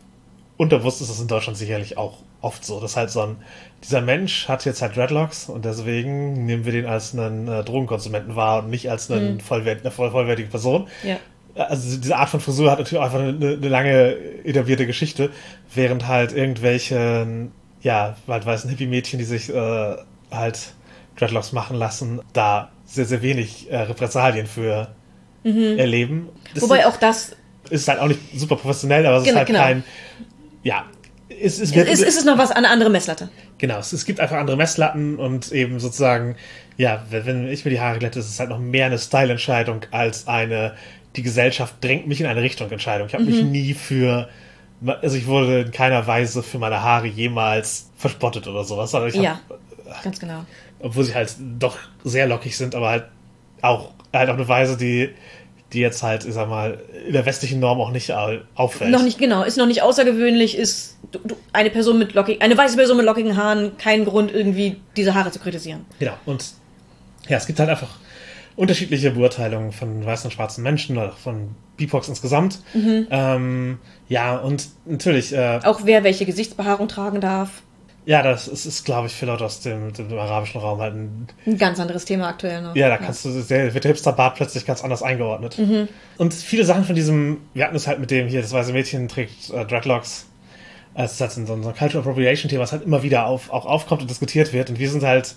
unterbewusst 0.57 1.01
ist 1.01 1.09
das 1.09 1.19
in 1.19 1.27
Deutschland 1.27 1.57
sicherlich 1.57 1.97
auch 1.97 2.17
oft 2.41 2.63
so. 2.65 2.79
dass 2.79 2.95
halt 2.95 3.09
so 3.09 3.21
ein, 3.21 3.37
dieser 3.83 4.01
Mensch 4.01 4.47
hat 4.47 4.65
jetzt 4.65 4.81
halt 4.81 4.95
Dreadlocks 4.95 5.49
und 5.49 5.65
deswegen 5.65 6.45
nehmen 6.45 6.65
wir 6.65 6.71
den 6.71 6.85
als 6.85 7.17
einen 7.17 7.47
äh, 7.47 7.63
Drogenkonsumenten 7.63 8.35
wahr 8.35 8.63
und 8.63 8.69
nicht 8.69 8.89
als 8.89 9.09
einen 9.09 9.35
mhm. 9.35 9.39
vollwert, 9.39 9.81
eine 9.81 9.91
voll, 9.91 10.11
vollwertige 10.11 10.49
Person. 10.49 10.87
Ja 11.03 11.17
also 11.55 11.97
diese 11.97 12.15
Art 12.15 12.29
von 12.29 12.39
Frisur 12.39 12.71
hat 12.71 12.79
natürlich 12.79 12.99
auch 12.99 13.05
einfach 13.05 13.19
eine, 13.19 13.29
eine 13.29 13.67
lange 13.67 14.15
etablierte 14.43 14.87
Geschichte, 14.87 15.29
während 15.73 16.07
halt 16.07 16.33
irgendwelche, 16.33 17.49
ja, 17.81 18.15
halt 18.27 18.45
weißen 18.45 18.69
Hippie-Mädchen, 18.69 19.19
die 19.19 19.25
sich 19.25 19.49
äh, 19.49 19.95
halt 20.31 20.73
Dreadlocks 21.17 21.51
machen 21.51 21.77
lassen, 21.77 22.21
da 22.33 22.71
sehr, 22.85 23.05
sehr 23.05 23.21
wenig 23.21 23.71
äh, 23.71 23.77
Repressalien 23.77 24.47
für 24.47 24.89
mhm. 25.43 25.77
erleben. 25.77 26.29
Das 26.53 26.63
Wobei 26.63 26.87
auch 26.87 26.97
das 26.97 27.35
ist 27.69 27.87
halt 27.87 27.99
auch 27.99 28.07
nicht 28.07 28.19
super 28.35 28.55
professionell, 28.55 29.05
aber 29.05 29.17
es 29.17 29.23
genau, 29.23 29.33
ist 29.33 29.37
halt 29.37 29.47
genau. 29.47 29.59
kein, 29.59 29.83
ja, 30.63 30.85
es, 31.41 31.59
es, 31.59 31.73
wird, 31.73 31.87
es, 31.87 32.01
es 32.01 32.17
ist 32.17 32.25
noch 32.25 32.37
was, 32.37 32.51
eine 32.51 32.69
andere 32.69 32.89
Messlatte. 32.89 33.29
Genau, 33.57 33.79
es, 33.79 33.93
es 33.93 34.05
gibt 34.05 34.19
einfach 34.19 34.37
andere 34.37 34.57
Messlatten 34.57 35.17
und 35.17 35.51
eben 35.51 35.79
sozusagen, 35.79 36.35
ja, 36.77 37.05
wenn, 37.09 37.47
ich 37.47 37.65
mir 37.65 37.71
die 37.71 37.79
Haare 37.79 37.99
glätte, 37.99 38.19
ist 38.19 38.29
es 38.29 38.39
halt 38.39 38.49
noch 38.49 38.59
mehr 38.59 38.87
eine 38.87 38.99
Style-Entscheidung 38.99 39.81
als 39.91 40.27
eine, 40.27 40.73
die 41.15 41.23
Gesellschaft 41.23 41.75
drängt 41.81 42.07
mich 42.07 42.21
in 42.21 42.27
eine 42.27 42.41
Richtung 42.41 42.69
Entscheidung. 42.71 43.07
Ich 43.07 43.13
habe 43.13 43.23
mich 43.23 43.43
nie 43.43 43.73
für, 43.73 44.29
also 45.01 45.15
ich 45.15 45.27
wurde 45.27 45.61
in 45.61 45.71
keiner 45.71 46.05
Weise 46.07 46.43
für 46.43 46.59
meine 46.59 46.81
Haare 46.81 47.07
jemals 47.07 47.89
verspottet 47.95 48.47
oder 48.47 48.63
sowas. 48.63 48.93
Also 48.93 49.07
ich 49.07 49.15
hab, 49.17 49.23
Ja, 49.23 49.39
ganz 50.03 50.19
genau. 50.19 50.45
obwohl 50.79 51.03
sie 51.03 51.13
halt 51.13 51.35
doch 51.59 51.77
sehr 52.03 52.27
lockig 52.27 52.57
sind, 52.57 52.75
aber 52.75 52.89
halt 52.89 53.05
auch 53.61 53.91
halt 54.11 54.29
auf 54.29 54.37
eine 54.37 54.47
Weise, 54.47 54.77
die, 54.77 55.09
die 55.73 55.79
jetzt 55.79 56.03
halt, 56.03 56.25
ich 56.25 56.33
sag 56.33 56.47
mal, 56.49 56.79
in 57.07 57.13
der 57.13 57.25
westlichen 57.25 57.59
Norm 57.59 57.81
auch 57.81 57.91
nicht 57.91 58.11
au- 58.11 58.39
auffällt. 58.55 58.91
Noch 58.91 59.03
nicht, 59.03 59.17
genau, 59.17 59.43
ist 59.43 59.57
noch 59.57 59.65
nicht 59.65 59.81
außergewöhnlich, 59.81 60.57
ist 60.57 60.97
eine 61.51 61.69
Person 61.69 61.99
mit 61.99 62.13
lockig, 62.13 62.41
eine 62.41 62.57
weiße 62.57 62.75
Person 62.77 62.97
mit 62.97 63.05
lockigen 63.05 63.35
Haaren 63.37 63.77
kein 63.77 64.05
Grund, 64.05 64.31
irgendwie 64.33 64.77
diese 64.95 65.13
Haare 65.13 65.31
zu 65.31 65.39
kritisieren. 65.39 65.85
Genau. 65.99 66.13
Und 66.25 66.53
ja, 67.27 67.37
es 67.37 67.45
gibt 67.47 67.59
halt 67.59 67.69
einfach 67.69 67.89
unterschiedliche 68.55 69.11
Beurteilungen 69.11 69.71
von 69.71 70.05
weißen 70.05 70.27
und 70.27 70.31
schwarzen 70.31 70.63
Menschen 70.63 70.97
oder 70.97 71.11
von 71.11 71.55
BIPOX 71.77 72.07
insgesamt. 72.07 72.59
Mhm. 72.73 73.07
Ähm, 73.09 73.79
ja, 74.09 74.35
und 74.37 74.67
natürlich, 74.85 75.33
äh, 75.33 75.59
Auch 75.63 75.81
wer 75.85 76.03
welche 76.03 76.25
Gesichtsbehaarung 76.25 76.87
tragen 76.87 77.19
darf. 77.19 77.63
Ja, 78.05 78.21
das 78.21 78.47
ist, 78.47 78.65
ist 78.65 78.85
glaube 78.85 79.07
ich, 79.07 79.13
für 79.13 79.25
Leute 79.25 79.45
aus 79.45 79.61
dem, 79.61 79.93
dem 79.93 80.11
arabischen 80.17 80.59
Raum 80.59 80.79
halt 80.79 80.95
ein 80.95 81.27
Ein 81.45 81.57
ganz 81.57 81.79
anderes 81.79 82.05
Thema 82.05 82.27
aktuell 82.27 82.61
noch. 82.61 82.75
Ja, 82.75 82.89
da 82.89 82.97
kannst 82.97 83.23
du, 83.25 83.29
der, 83.41 83.73
wird 83.73 83.83
der 83.83 83.89
Hipsterbart 83.89 84.35
plötzlich 84.35 84.65
ganz 84.65 84.83
anders 84.83 85.03
eingeordnet. 85.03 85.57
Mhm. 85.57 85.87
Und 86.17 86.33
viele 86.33 86.65
Sachen 86.65 86.83
von 86.83 86.95
diesem, 86.95 87.37
wir 87.53 87.65
hatten 87.65 87.75
es 87.75 87.87
halt 87.87 87.99
mit 87.99 88.11
dem 88.11 88.27
hier, 88.27 88.41
das 88.41 88.51
weiße 88.51 88.73
Mädchen 88.73 89.07
trägt 89.07 89.49
äh, 89.51 89.65
Dreadlocks. 89.65 90.27
Es 90.95 91.13
ist 91.13 91.21
halt 91.21 91.31
so 91.31 91.41
ein, 91.41 91.47
so 91.47 91.53
ein 91.53 91.61
Cultural 91.63 91.99
Appropriation-Thema, 91.99 92.61
was 92.61 92.71
halt 92.71 92.83
immer 92.83 93.01
wieder 93.03 93.25
auf, 93.25 93.49
auch 93.51 93.65
aufkommt 93.65 94.01
und 94.01 94.09
diskutiert 94.09 94.53
wird. 94.53 94.69
Und 94.69 94.79
wir 94.79 94.89
sind 94.89 95.03
halt 95.03 95.35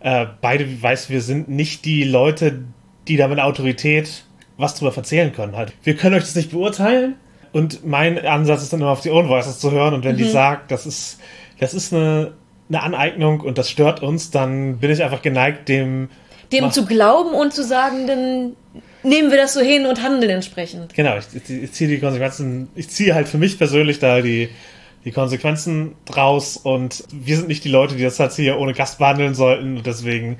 äh, 0.00 0.26
beide, 0.40 0.82
weiß, 0.82 1.10
wir 1.10 1.20
sind 1.20 1.48
nicht 1.48 1.84
die 1.84 2.02
Leute, 2.04 2.64
die 3.06 3.16
da 3.16 3.28
mit 3.28 3.38
Autorität 3.38 4.24
was 4.56 4.74
drüber 4.74 4.96
erzählen 4.96 5.32
können. 5.32 5.54
Halt. 5.54 5.72
Wir 5.82 5.96
können 5.96 6.14
euch 6.16 6.22
das 6.22 6.34
nicht 6.34 6.50
beurteilen. 6.50 7.16
Und 7.52 7.86
mein 7.86 8.18
Ansatz 8.18 8.62
ist 8.62 8.72
dann 8.72 8.80
immer 8.80 8.90
auf 8.90 9.00
die 9.00 9.10
Own 9.10 9.28
Voices 9.28 9.60
zu 9.60 9.70
hören. 9.70 9.94
Und 9.94 10.04
wenn 10.04 10.14
Mhm. 10.14 10.18
die 10.18 10.28
sagt, 10.28 10.70
das 10.70 10.86
ist, 10.86 11.20
das 11.58 11.74
ist 11.74 11.92
eine, 11.92 12.32
eine 12.68 12.82
Aneignung 12.82 13.40
und 13.40 13.58
das 13.58 13.70
stört 13.70 14.02
uns, 14.02 14.30
dann 14.30 14.78
bin 14.78 14.90
ich 14.90 15.02
einfach 15.02 15.22
geneigt, 15.22 15.68
dem 15.68 16.08
Dem 16.52 16.64
Mach- 16.64 16.72
zu 16.72 16.86
glauben 16.86 17.30
und 17.30 17.52
zu 17.52 17.64
sagen, 17.64 18.06
dann 18.06 18.56
nehmen 19.02 19.30
wir 19.30 19.38
das 19.38 19.54
so 19.54 19.60
hin 19.60 19.86
und 19.86 20.02
handeln 20.02 20.30
entsprechend. 20.30 20.94
Genau, 20.94 21.16
ich, 21.16 21.26
ich, 21.34 21.62
ich 21.62 21.72
ziehe 21.72 21.88
die 21.88 21.98
Konsequenzen, 21.98 22.68
ich 22.74 22.88
ziehe 22.88 23.14
halt 23.14 23.28
für 23.28 23.38
mich 23.38 23.56
persönlich 23.56 23.98
da 24.00 24.20
die, 24.20 24.48
die 25.04 25.12
Konsequenzen 25.12 25.94
draus. 26.04 26.56
Und 26.56 27.04
wir 27.12 27.36
sind 27.36 27.46
nicht 27.46 27.62
die 27.62 27.68
Leute, 27.68 27.94
die 27.94 28.02
das 28.02 28.18
halt 28.18 28.32
hier 28.32 28.58
ohne 28.58 28.74
Gast 28.74 28.98
behandeln 28.98 29.34
sollten. 29.34 29.76
Und 29.76 29.86
deswegen 29.86 30.38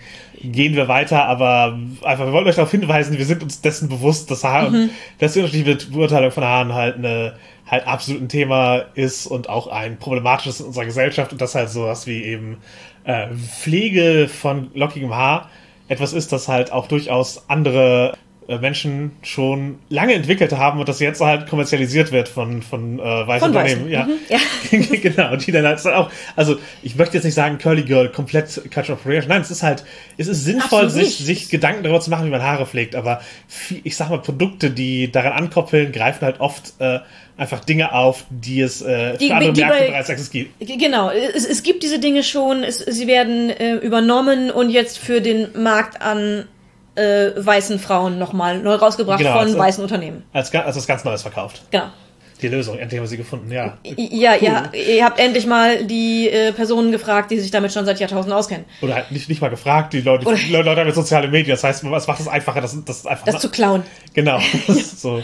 gehen 0.53 0.75
wir 0.75 0.89
weiter, 0.89 1.25
aber 1.27 1.79
einfach, 2.03 2.27
wir 2.27 2.33
wollten 2.33 2.49
euch 2.49 2.57
darauf 2.57 2.71
hinweisen, 2.71 3.19
wir 3.19 3.25
sind 3.25 3.43
uns 3.43 3.61
dessen 3.61 3.89
bewusst, 3.89 4.31
dass 4.31 4.45
Haar, 4.45 4.73
dass 5.19 5.33
die 5.33 5.41
unterschiedliche 5.41 5.91
Beurteilung 5.91 6.31
von 6.31 6.45
Haaren 6.45 6.75
halt 6.75 6.97
eine, 6.97 7.35
halt 7.67 7.87
absolut 7.87 8.23
ein 8.23 8.29
Thema 8.29 8.85
ist 8.95 9.27
und 9.27 9.49
auch 9.49 9.67
ein 9.67 9.99
problematisches 9.99 10.61
in 10.61 10.67
unserer 10.67 10.85
Gesellschaft 10.85 11.33
und 11.33 11.41
das 11.41 11.55
halt 11.55 11.69
sowas 11.71 12.07
wie 12.07 12.23
eben 12.23 12.59
äh, 13.05 13.29
Pflege 13.35 14.29
von 14.29 14.71
lockigem 14.75 15.15
Haar 15.15 15.51
etwas 15.89 16.13
ist, 16.13 16.33
das 16.33 16.49
halt 16.49 16.73
auch 16.73 16.89
durchaus 16.89 17.49
andere 17.49 18.15
Menschen 18.49 19.13
schon 19.23 19.79
lange 19.89 20.15
entwickelt 20.15 20.53
haben 20.53 20.79
und 20.79 20.89
das 20.89 21.01
jetzt 21.01 21.21
halt 21.21 21.49
kommerzialisiert 21.49 22.13
wird 22.13 22.29
von, 22.29 22.63
von 22.63 22.99
äh, 22.99 23.03
weißen 23.03 23.41
Von 23.53 23.57
Unternehmen. 23.57 23.91
Weißen. 23.91 23.91
Ja. 23.91 24.05
Mhm, 24.07 24.89
ja. 24.91 24.97
genau, 25.11 25.37
die 25.37 25.53
dann 25.53 25.67
halt 25.67 25.85
auch, 25.87 26.11
also 26.37 26.57
ich 26.83 26.97
möchte 26.97 27.17
jetzt 27.17 27.25
nicht 27.25 27.35
sagen, 27.35 27.59
Curly 27.59 27.83
Girl 27.83 28.09
komplett 28.09 28.55
Cultural 28.73 28.93
Appropriation. 28.93 29.29
Nein, 29.29 29.43
es 29.43 29.51
ist 29.51 29.63
halt, 29.63 29.85
es 30.17 30.29
ist 30.29 30.45
sinnvoll, 30.45 30.89
sich, 30.91 31.19
sich 31.19 31.49
Gedanken 31.49 31.83
darüber 31.83 32.01
zu 32.01 32.11
machen, 32.11 32.27
wie 32.27 32.31
man 32.31 32.43
Haare 32.43 32.67
pflegt, 32.67 32.95
aber 32.95 33.21
viel, 33.49 33.81
ich 33.85 33.97
sag 33.97 34.11
mal, 34.11 34.19
Produkte, 34.23 34.71
die 34.71 35.11
daran 35.11 35.33
ankoppeln, 35.33 35.91
greifen 35.93 36.25
halt 36.25 36.41
oft 36.41 36.75
äh, 36.79 37.01
einfach 37.37 37.61
Dinge 37.65 37.93
auf, 37.93 38.25
die 38.31 38.61
es 38.61 38.81
äh, 38.81 39.17
Die- 39.19 39.27
für 39.29 39.35
andere 39.35 39.53
Märkte 39.53 39.79
bei- 39.79 39.87
bereits 39.89 40.09
existieren. 40.09 40.49
G- 40.61 40.77
Genau, 40.77 41.11
es, 41.11 41.45
es 41.45 41.63
gibt 41.63 41.83
diese 41.83 41.99
Dinge 41.99 42.23
schon, 42.23 42.63
es, 42.63 42.79
sie 42.79 43.07
werden 43.07 43.51
äh, 43.51 43.75
übernommen 43.75 44.51
und 44.51 44.71
jetzt 44.71 44.99
für 44.99 45.21
den 45.21 45.49
Markt 45.61 46.01
an 46.01 46.45
äh, 46.97 47.33
weißen 47.37 47.79
Frauen 47.79 48.19
nochmal 48.19 48.59
neu 48.59 48.75
rausgebracht 48.75 49.19
Genau, 49.19 49.33
von 49.33 49.43
also- 49.43 49.59
weißen 49.59 49.83
Unternehmen. 49.83 50.25
Als, 50.33 50.55
als 50.55 50.77
was 50.77 50.87
ganz 50.87 51.05
Neues 51.05 51.23
verkauft. 51.23 51.63
Genau. 51.71 51.87
Die 52.43 52.49
Lösung, 52.49 52.79
endlich 52.79 52.99
haben 52.99 53.05
wir 53.05 53.09
sie 53.09 53.17
gefunden, 53.17 53.51
ja. 53.51 53.79
Ja, 53.97 54.35
ja, 54.37 54.65
ihr 54.73 55.05
habt 55.05 55.19
endlich 55.19 55.47
mal 55.47 55.85
die 55.85 56.29
äh, 56.29 56.53
Personen 56.53 56.93
gefragt, 56.93 57.31
die 57.31 57.39
sich 57.39 57.51
damit 57.51 57.73
schon 57.73 57.87
seit 57.87 57.99
Jahrtausenden 57.99 58.37
auskennen. 58.39 58.67
Oder 58.83 58.95
halt 58.97 59.11
nicht, 59.11 59.29
nicht 59.29 59.41
mal 59.41 59.49
gefragt, 59.49 59.95
die 59.95 60.03
Leute, 60.03 60.27
Oder- 60.27 60.37
die 60.37 60.53
Leute 60.53 60.71
haben 60.81 60.87
jetzt 60.87 60.97
soziale 60.97 61.29
Medien, 61.29 61.51
das 61.57 61.65
heißt, 61.65 61.91
was 61.91 62.07
macht 62.07 62.21
es 62.21 62.29
einfacher, 62.29 62.61
das, 62.61 62.77
das 62.85 63.07
einfach. 63.07 63.25
Das 63.27 63.41
zu 63.41 63.49
klauen. 63.51 63.83
genau. 64.15 64.39
So. 64.97 65.23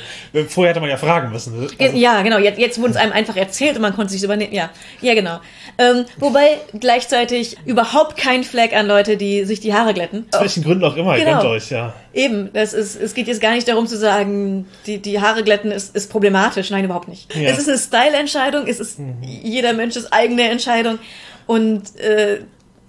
Vorher 0.49 0.71
hätte 0.73 0.81
man 0.81 0.91
ja 0.91 0.97
fragen 0.97 1.31
müssen. 1.33 1.69
Also, 1.79 1.97
ja, 1.97 2.23
genau. 2.23 2.39
Jetzt, 2.39 2.59
jetzt 2.59 2.79
wurde 2.81 2.91
es 2.91 2.97
einem 2.97 3.13
einfach 3.13 3.37
erzählt 3.37 3.77
und 3.77 3.83
man 3.83 3.95
konnte 3.95 4.13
sich 4.13 4.23
übernehmen. 4.23 4.53
Ja, 4.53 4.71
ja, 5.01 5.15
genau. 5.15 5.41
Ähm, 5.79 6.05
wobei 6.19 6.59
gleichzeitig 6.79 7.57
überhaupt 7.65 8.17
kein 8.17 8.45
Flag 8.45 8.73
an 8.75 8.87
Leute, 8.87 9.17
die 9.17 9.45
sich 9.45 9.61
die 9.61 9.73
Haare 9.75 9.95
glätten. 9.95 10.27
Aus 10.33 10.41
welchen 10.41 10.63
Gründen 10.63 10.85
auch 10.85 10.97
immer, 10.97 11.17
ihr 11.17 11.25
Genau. 11.25 11.41
kennt 11.41 11.51
euch, 11.53 11.71
ja. 11.71 11.95
Eben, 12.15 12.51
das 12.53 12.75
ist, 12.75 13.01
es 13.01 13.15
geht 13.15 13.27
jetzt 13.27 13.41
gar 13.41 13.55
nicht 13.55 13.67
darum 13.67 13.87
zu 13.87 13.97
sagen, 13.97 14.67
die, 14.87 14.99
die 14.99 15.21
Haare 15.21 15.43
glätten 15.43 15.71
ist, 15.71 15.97
ist 15.97 16.11
problematisch. 16.11 16.71
Nein, 16.71 16.85
überhaupt 16.85 17.09
nicht. 17.09 17.35
Ja. 17.35 17.51
Es 17.51 17.59
ist 17.59 17.69
eine 17.69 17.79
Style-Entscheidung, 17.79 18.67
es 18.67 18.81
ist 18.81 18.99
jeder 19.23 19.73
Mensches 19.73 20.13
eigene 20.13 20.43
Entscheidung 20.51 20.99
und 21.47 21.99
äh, 21.99 22.41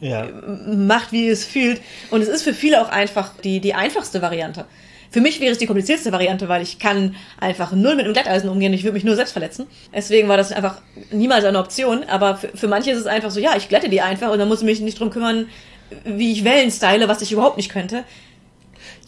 Ja. 0.02 0.28
macht, 0.68 1.12
wie 1.14 1.30
es 1.30 1.46
fühlt. 1.46 1.80
Und 2.12 2.22
es 2.22 2.28
ist 2.28 2.44
für 2.44 2.54
viele 2.54 2.82
auch 2.82 2.90
einfach 2.90 3.32
die, 3.44 3.60
die 3.62 3.74
einfachste 3.74 4.22
Variante. 4.22 4.66
Für 5.10 5.22
mich 5.22 5.40
wäre 5.40 5.52
es 5.52 5.60
die 5.60 5.68
komplizierteste 5.68 6.12
Variante, 6.12 6.50
weil 6.50 6.64
ich 6.64 6.80
kann 6.80 7.16
einfach 7.40 7.72
null 7.72 7.96
mit 7.96 8.04
einem 8.06 8.14
Glätteisen 8.16 8.50
umgehen. 8.50 8.74
Ich 8.74 8.84
würde 8.84 8.96
mich 8.96 9.04
nur 9.04 9.16
selbst 9.16 9.32
verletzen. 9.32 9.68
Deswegen 9.94 10.28
war 10.28 10.38
das 10.38 10.52
einfach 10.52 10.82
niemals 11.12 11.46
eine 11.46 11.60
Option. 11.60 12.04
Aber 12.06 12.36
für, 12.36 12.50
für 12.56 12.68
manche 12.68 12.92
ist 12.92 12.98
es 12.98 13.06
einfach 13.06 13.30
so, 13.32 13.40
ja, 13.40 13.56
ich 13.56 13.70
glätte 13.70 13.90
die 13.90 14.02
einfach 14.02 14.32
und 14.32 14.40
dann 14.40 14.48
muss 14.48 14.60
ich 14.62 14.66
mich 14.66 14.82
nicht 14.82 15.00
drum 15.00 15.12
kümmern, 15.12 15.48
wie 16.04 16.32
ich 16.32 16.44
Wellen 16.44 16.72
style, 16.72 17.08
was 17.08 17.22
ich 17.22 17.32
überhaupt 17.32 17.58
nicht 17.58 17.70
könnte. 17.72 18.04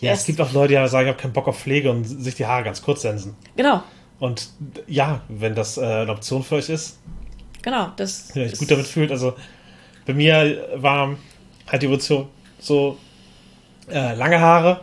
Ja, 0.02 0.12
Es- 0.14 0.26
gibt 0.26 0.40
auch 0.42 0.52
Leute, 0.54 0.74
die 0.80 0.88
sagen, 0.90 1.08
ich 1.08 1.14
habe 1.14 1.22
keinen 1.22 1.34
Bock 1.34 1.48
auf 1.48 1.60
Pflege 1.60 1.90
und 1.92 2.04
sich 2.06 2.36
die 2.36 2.46
Haare 2.46 2.64
ganz 2.64 2.82
kurz 2.82 3.02
sensen. 3.02 3.36
Genau, 3.56 3.82
Und 4.20 4.50
ja, 4.88 5.22
wenn 5.30 5.56
das 5.56 5.78
äh, 5.78 5.82
eine 5.86 6.12
Option 6.12 6.44
für 6.44 6.56
euch 6.56 6.70
ist, 6.70 7.00
genau. 7.62 7.90
Das 7.98 8.30
wenn 8.34 8.44
ihr 8.44 8.50
euch 8.52 8.58
gut 8.58 8.70
damit 8.72 8.86
fühlt. 8.88 9.12
Also 9.12 9.34
bei 10.06 10.14
mir 10.14 10.68
war 10.76 11.16
halt 11.68 11.82
die 11.82 11.86
Evolution 11.88 12.28
so 12.60 12.98
äh, 13.90 14.14
lange 14.16 14.40
Haare, 14.40 14.82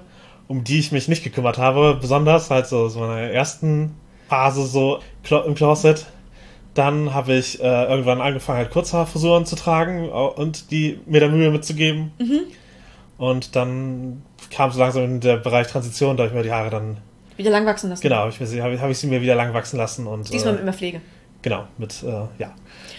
um 0.49 0.65
die 0.65 0.79
ich 0.79 0.93
mich 0.93 1.09
nicht 1.09 1.25
gekümmert 1.25 1.59
habe, 1.59 1.97
besonders 2.01 2.51
halt 2.51 2.67
so, 2.67 2.89
so 2.89 3.01
meiner 3.01 3.21
ersten 3.31 3.95
Phase 4.29 4.67
so 4.67 5.01
im 5.47 5.55
Closet. 5.55 6.07
Dann 6.75 7.13
habe 7.13 7.35
ich 7.35 7.61
äh, 7.63 7.85
irgendwann 7.85 8.21
angefangen, 8.23 8.59
halt 8.59 8.71
Kurzhaarfrisuren 8.71 9.45
zu 9.45 9.57
tragen 9.57 10.09
und 10.09 10.71
die 10.71 10.99
mir 11.07 11.21
da 11.21 11.29
Mühe 11.29 11.51
mitzugeben. 11.51 12.13
Mhm. 12.19 12.41
Und 13.19 13.57
dann 13.57 14.23
kam 14.53 14.71
so 14.71 14.79
langsam 14.79 15.05
in 15.05 15.21
der 15.21 15.37
Bereich 15.37 15.67
Transition, 15.67 16.17
da 16.17 16.25
habe 16.25 16.33
ich 16.33 16.37
mir 16.37 16.43
die 16.43 16.53
Haare 16.53 16.71
dann, 16.71 16.99
wieder 17.37 17.51
lang 17.51 17.67
wachsen 17.67 17.91
lassen. 17.91 18.03
genau, 18.03 18.17
habe 18.17 18.31
ich, 18.31 18.39
habe 18.61 18.75
ich, 18.75 18.81
habe 18.81 18.93
ich 18.93 18.99
sie 18.99 19.07
mir 19.07 19.21
wieder 19.21 19.35
lang 19.35 19.55
wachsen 19.55 19.79
lassen 19.79 20.07
und 20.07 20.33
Diesmal 20.33 20.55
äh, 20.55 20.57
mit 20.57 20.65
mehr 20.65 20.75
Pflege. 20.75 21.01
genau, 21.41 21.65
mit, 21.79 22.03
äh, 22.03 22.27
ja. 22.39 22.55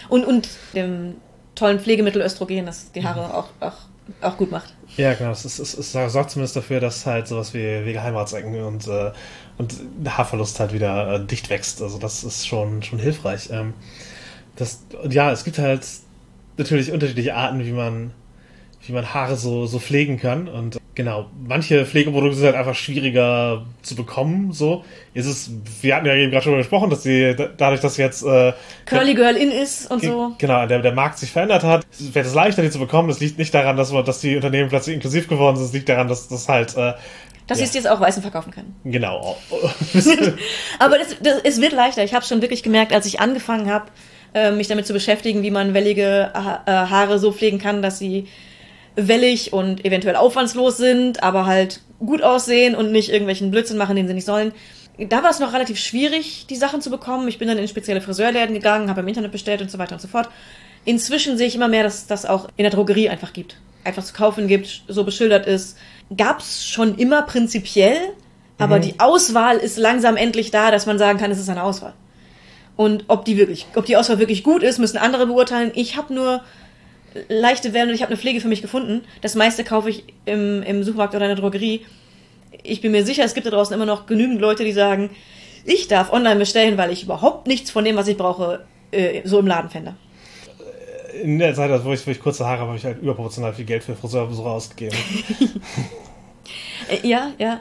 Und, 0.08 0.24
und 0.24 0.48
dem 0.74 1.14
tollen 1.54 1.80
Pflegemittel 1.80 2.20
Östrogen, 2.22 2.66
das 2.66 2.90
die 2.92 3.04
Haare 3.04 3.34
auch, 3.34 3.48
auch, 3.60 3.76
auch 4.20 4.36
gut 4.36 4.50
macht. 4.50 4.74
Ja, 4.96 5.14
genau. 5.14 5.30
Es, 5.30 5.44
ist, 5.44 5.58
es, 5.58 5.74
es 5.74 5.92
sorgt 5.92 6.30
zumindest 6.30 6.56
dafür, 6.56 6.80
dass 6.80 7.06
halt 7.06 7.26
sowas 7.26 7.54
wie, 7.54 7.84
wie 7.84 7.92
Geheimratsecken 7.92 8.62
und, 8.62 8.86
äh, 8.86 9.12
und 9.58 9.74
Haarverlust 10.06 10.60
halt 10.60 10.72
wieder 10.72 11.14
äh, 11.14 11.24
dicht 11.24 11.50
wächst. 11.50 11.82
Also 11.82 11.98
das 11.98 12.24
ist 12.24 12.46
schon, 12.46 12.82
schon 12.82 12.98
hilfreich. 12.98 13.50
Ähm, 13.50 13.74
das, 14.56 14.84
ja, 15.08 15.32
es 15.32 15.44
gibt 15.44 15.58
halt 15.58 15.86
natürlich 16.56 16.92
unterschiedliche 16.92 17.34
Arten, 17.34 17.64
wie 17.64 17.72
man, 17.72 18.12
wie 18.86 18.92
man 18.92 19.12
Haare 19.12 19.36
so, 19.36 19.66
so 19.66 19.78
pflegen 19.78 20.18
kann. 20.18 20.48
Und 20.48 20.78
genau, 20.94 21.26
manche 21.46 21.84
Pflegeprodukte 21.86 22.36
sind 22.36 22.46
halt 22.46 22.56
einfach 22.56 22.74
schwieriger 22.74 23.64
zu 23.82 23.94
bekommen. 23.96 24.52
So 24.52 24.84
ist 25.14 25.26
es, 25.26 25.50
wir 25.82 25.96
hatten 25.96 26.06
ja 26.06 26.14
eben 26.14 26.30
gerade 26.30 26.44
schon 26.44 26.56
gesprochen, 26.56 26.90
dass 26.90 27.02
die 27.02 27.34
dadurch, 27.56 27.80
dass 27.80 27.96
jetzt 27.96 28.22
äh, 28.24 28.52
Curly 28.86 29.14
Girl 29.14 29.36
in 29.36 29.50
ist 29.50 29.90
und 29.90 30.02
so. 30.02 30.32
Genau, 30.38 30.66
der, 30.66 30.80
der 30.80 30.92
Markt 30.92 31.18
sich 31.18 31.30
verändert 31.30 31.62
hat, 31.64 31.86
wird 31.98 32.26
es 32.26 32.34
leichter, 32.34 32.62
die 32.62 32.70
zu 32.70 32.78
bekommen. 32.78 33.08
Das 33.08 33.20
liegt 33.20 33.38
nicht 33.38 33.52
daran, 33.54 33.76
dass, 33.76 33.92
man, 33.92 34.04
dass 34.04 34.20
die 34.20 34.36
Unternehmen 34.36 34.68
plötzlich 34.68 34.94
inklusiv 34.94 35.28
geworden 35.28 35.56
sind. 35.56 35.66
Es 35.66 35.72
liegt 35.72 35.88
daran, 35.88 36.08
dass 36.08 36.28
das 36.28 36.48
halt, 36.48 36.76
äh, 36.76 36.94
Dass 37.46 37.58
Ja. 37.58 37.64
sie 37.66 37.70
es 37.70 37.74
jetzt 37.74 37.88
auch 37.88 38.00
Weißen 38.00 38.22
verkaufen 38.22 38.50
können. 38.52 38.74
genau. 38.84 39.36
Aber 40.78 40.98
das, 40.98 41.16
das, 41.22 41.40
es 41.44 41.60
wird 41.60 41.72
leichter. 41.72 42.04
Ich 42.04 42.14
habe 42.14 42.24
schon 42.24 42.42
wirklich 42.42 42.62
gemerkt, 42.62 42.92
als 42.92 43.06
ich 43.06 43.20
angefangen 43.20 43.70
habe, 43.70 43.86
äh, 44.34 44.50
mich 44.50 44.68
damit 44.68 44.86
zu 44.86 44.92
beschäftigen, 44.92 45.42
wie 45.42 45.50
man 45.50 45.74
wellige 45.74 46.30
äh, 46.34 46.70
Haare 46.70 47.18
so 47.18 47.32
pflegen 47.32 47.58
kann, 47.58 47.82
dass 47.82 47.98
sie 47.98 48.26
wellig 48.96 49.52
und 49.52 49.84
eventuell 49.84 50.16
aufwandslos 50.16 50.76
sind, 50.76 51.22
aber 51.22 51.46
halt 51.46 51.80
gut 51.98 52.22
aussehen 52.22 52.74
und 52.74 52.92
nicht 52.92 53.08
irgendwelchen 53.10 53.50
Blödsinn 53.50 53.76
machen, 53.76 53.96
den 53.96 54.06
sie 54.06 54.14
nicht 54.14 54.26
sollen. 54.26 54.52
Da 54.98 55.22
war 55.24 55.30
es 55.30 55.40
noch 55.40 55.52
relativ 55.52 55.78
schwierig, 55.78 56.46
die 56.48 56.54
Sachen 56.56 56.80
zu 56.80 56.90
bekommen. 56.90 57.26
Ich 57.26 57.38
bin 57.38 57.48
dann 57.48 57.58
in 57.58 57.66
spezielle 57.66 58.00
Friseurläden 58.00 58.54
gegangen, 58.54 58.88
habe 58.88 59.00
im 59.00 59.08
Internet 59.08 59.32
bestellt 59.32 59.60
und 59.60 59.70
so 59.70 59.78
weiter 59.78 59.94
und 59.94 60.00
so 60.00 60.08
fort. 60.08 60.28
inzwischen 60.86 61.38
sehe 61.38 61.46
ich 61.46 61.54
immer 61.54 61.68
mehr, 61.68 61.82
dass 61.82 62.06
das 62.06 62.26
auch 62.26 62.48
in 62.56 62.64
der 62.64 62.70
Drogerie 62.70 63.08
einfach 63.08 63.32
gibt. 63.32 63.56
Einfach 63.84 64.04
zu 64.04 64.12
kaufen 64.12 64.48
gibt, 64.48 64.82
so 64.86 65.02
beschildert 65.04 65.46
ist. 65.46 65.78
Gab 66.14 66.40
es 66.40 66.66
schon 66.66 66.98
immer 66.98 67.22
prinzipiell, 67.22 67.96
aber 68.58 68.76
Mhm. 68.76 68.82
die 68.82 69.00
Auswahl 69.00 69.56
ist 69.56 69.78
langsam 69.78 70.16
endlich 70.18 70.50
da, 70.50 70.70
dass 70.70 70.84
man 70.84 70.98
sagen 70.98 71.18
kann, 71.18 71.30
es 71.30 71.38
ist 71.38 71.48
eine 71.48 71.62
Auswahl. 71.62 71.94
Und 72.76 73.04
ob 73.08 73.24
die 73.24 73.38
wirklich, 73.38 73.66
ob 73.76 73.86
die 73.86 73.96
Auswahl 73.96 74.18
wirklich 74.18 74.44
gut 74.44 74.62
ist, 74.62 74.78
müssen 74.78 74.98
andere 74.98 75.26
beurteilen. 75.26 75.70
Ich 75.74 75.96
habe 75.96 76.12
nur 76.12 76.42
leichte 77.28 77.72
Wellen 77.72 77.88
und 77.88 77.94
ich 77.94 78.02
habe 78.02 78.10
eine 78.10 78.18
Pflege 78.18 78.40
für 78.40 78.48
mich 78.48 78.62
gefunden. 78.62 79.02
Das 79.20 79.34
meiste 79.34 79.64
kaufe 79.64 79.90
ich 79.90 80.04
im, 80.24 80.62
im 80.62 80.82
Supermarkt 80.82 81.14
oder 81.14 81.26
in 81.26 81.34
der 81.34 81.42
Drogerie. 81.42 81.84
Ich 82.62 82.80
bin 82.80 82.92
mir 82.92 83.04
sicher, 83.04 83.24
es 83.24 83.34
gibt 83.34 83.46
da 83.46 83.50
draußen 83.50 83.74
immer 83.74 83.86
noch 83.86 84.06
genügend 84.06 84.40
Leute, 84.40 84.64
die 84.64 84.72
sagen, 84.72 85.10
ich 85.64 85.88
darf 85.88 86.12
online 86.12 86.36
bestellen, 86.36 86.76
weil 86.78 86.90
ich 86.90 87.04
überhaupt 87.04 87.46
nichts 87.46 87.70
von 87.70 87.84
dem, 87.84 87.96
was 87.96 88.08
ich 88.08 88.16
brauche, 88.16 88.64
äh, 88.90 89.22
so 89.24 89.38
im 89.38 89.46
Laden 89.46 89.70
finde. 89.70 89.94
In 91.22 91.38
der 91.38 91.54
Zeit, 91.54 91.70
wo 91.84 91.92
ich, 91.92 92.06
wo 92.06 92.10
ich 92.10 92.20
kurze 92.20 92.44
Haare 92.44 92.60
habe, 92.60 92.68
habe 92.70 92.78
ich 92.78 92.84
halt 92.84 93.00
überproportional 93.00 93.54
viel 93.54 93.64
Geld 93.64 93.84
für 93.84 93.94
Friseurbesuche 93.94 94.48
ausgegeben. 94.48 94.96
Äh, 96.90 97.08
ja, 97.08 97.32
ja. 97.38 97.60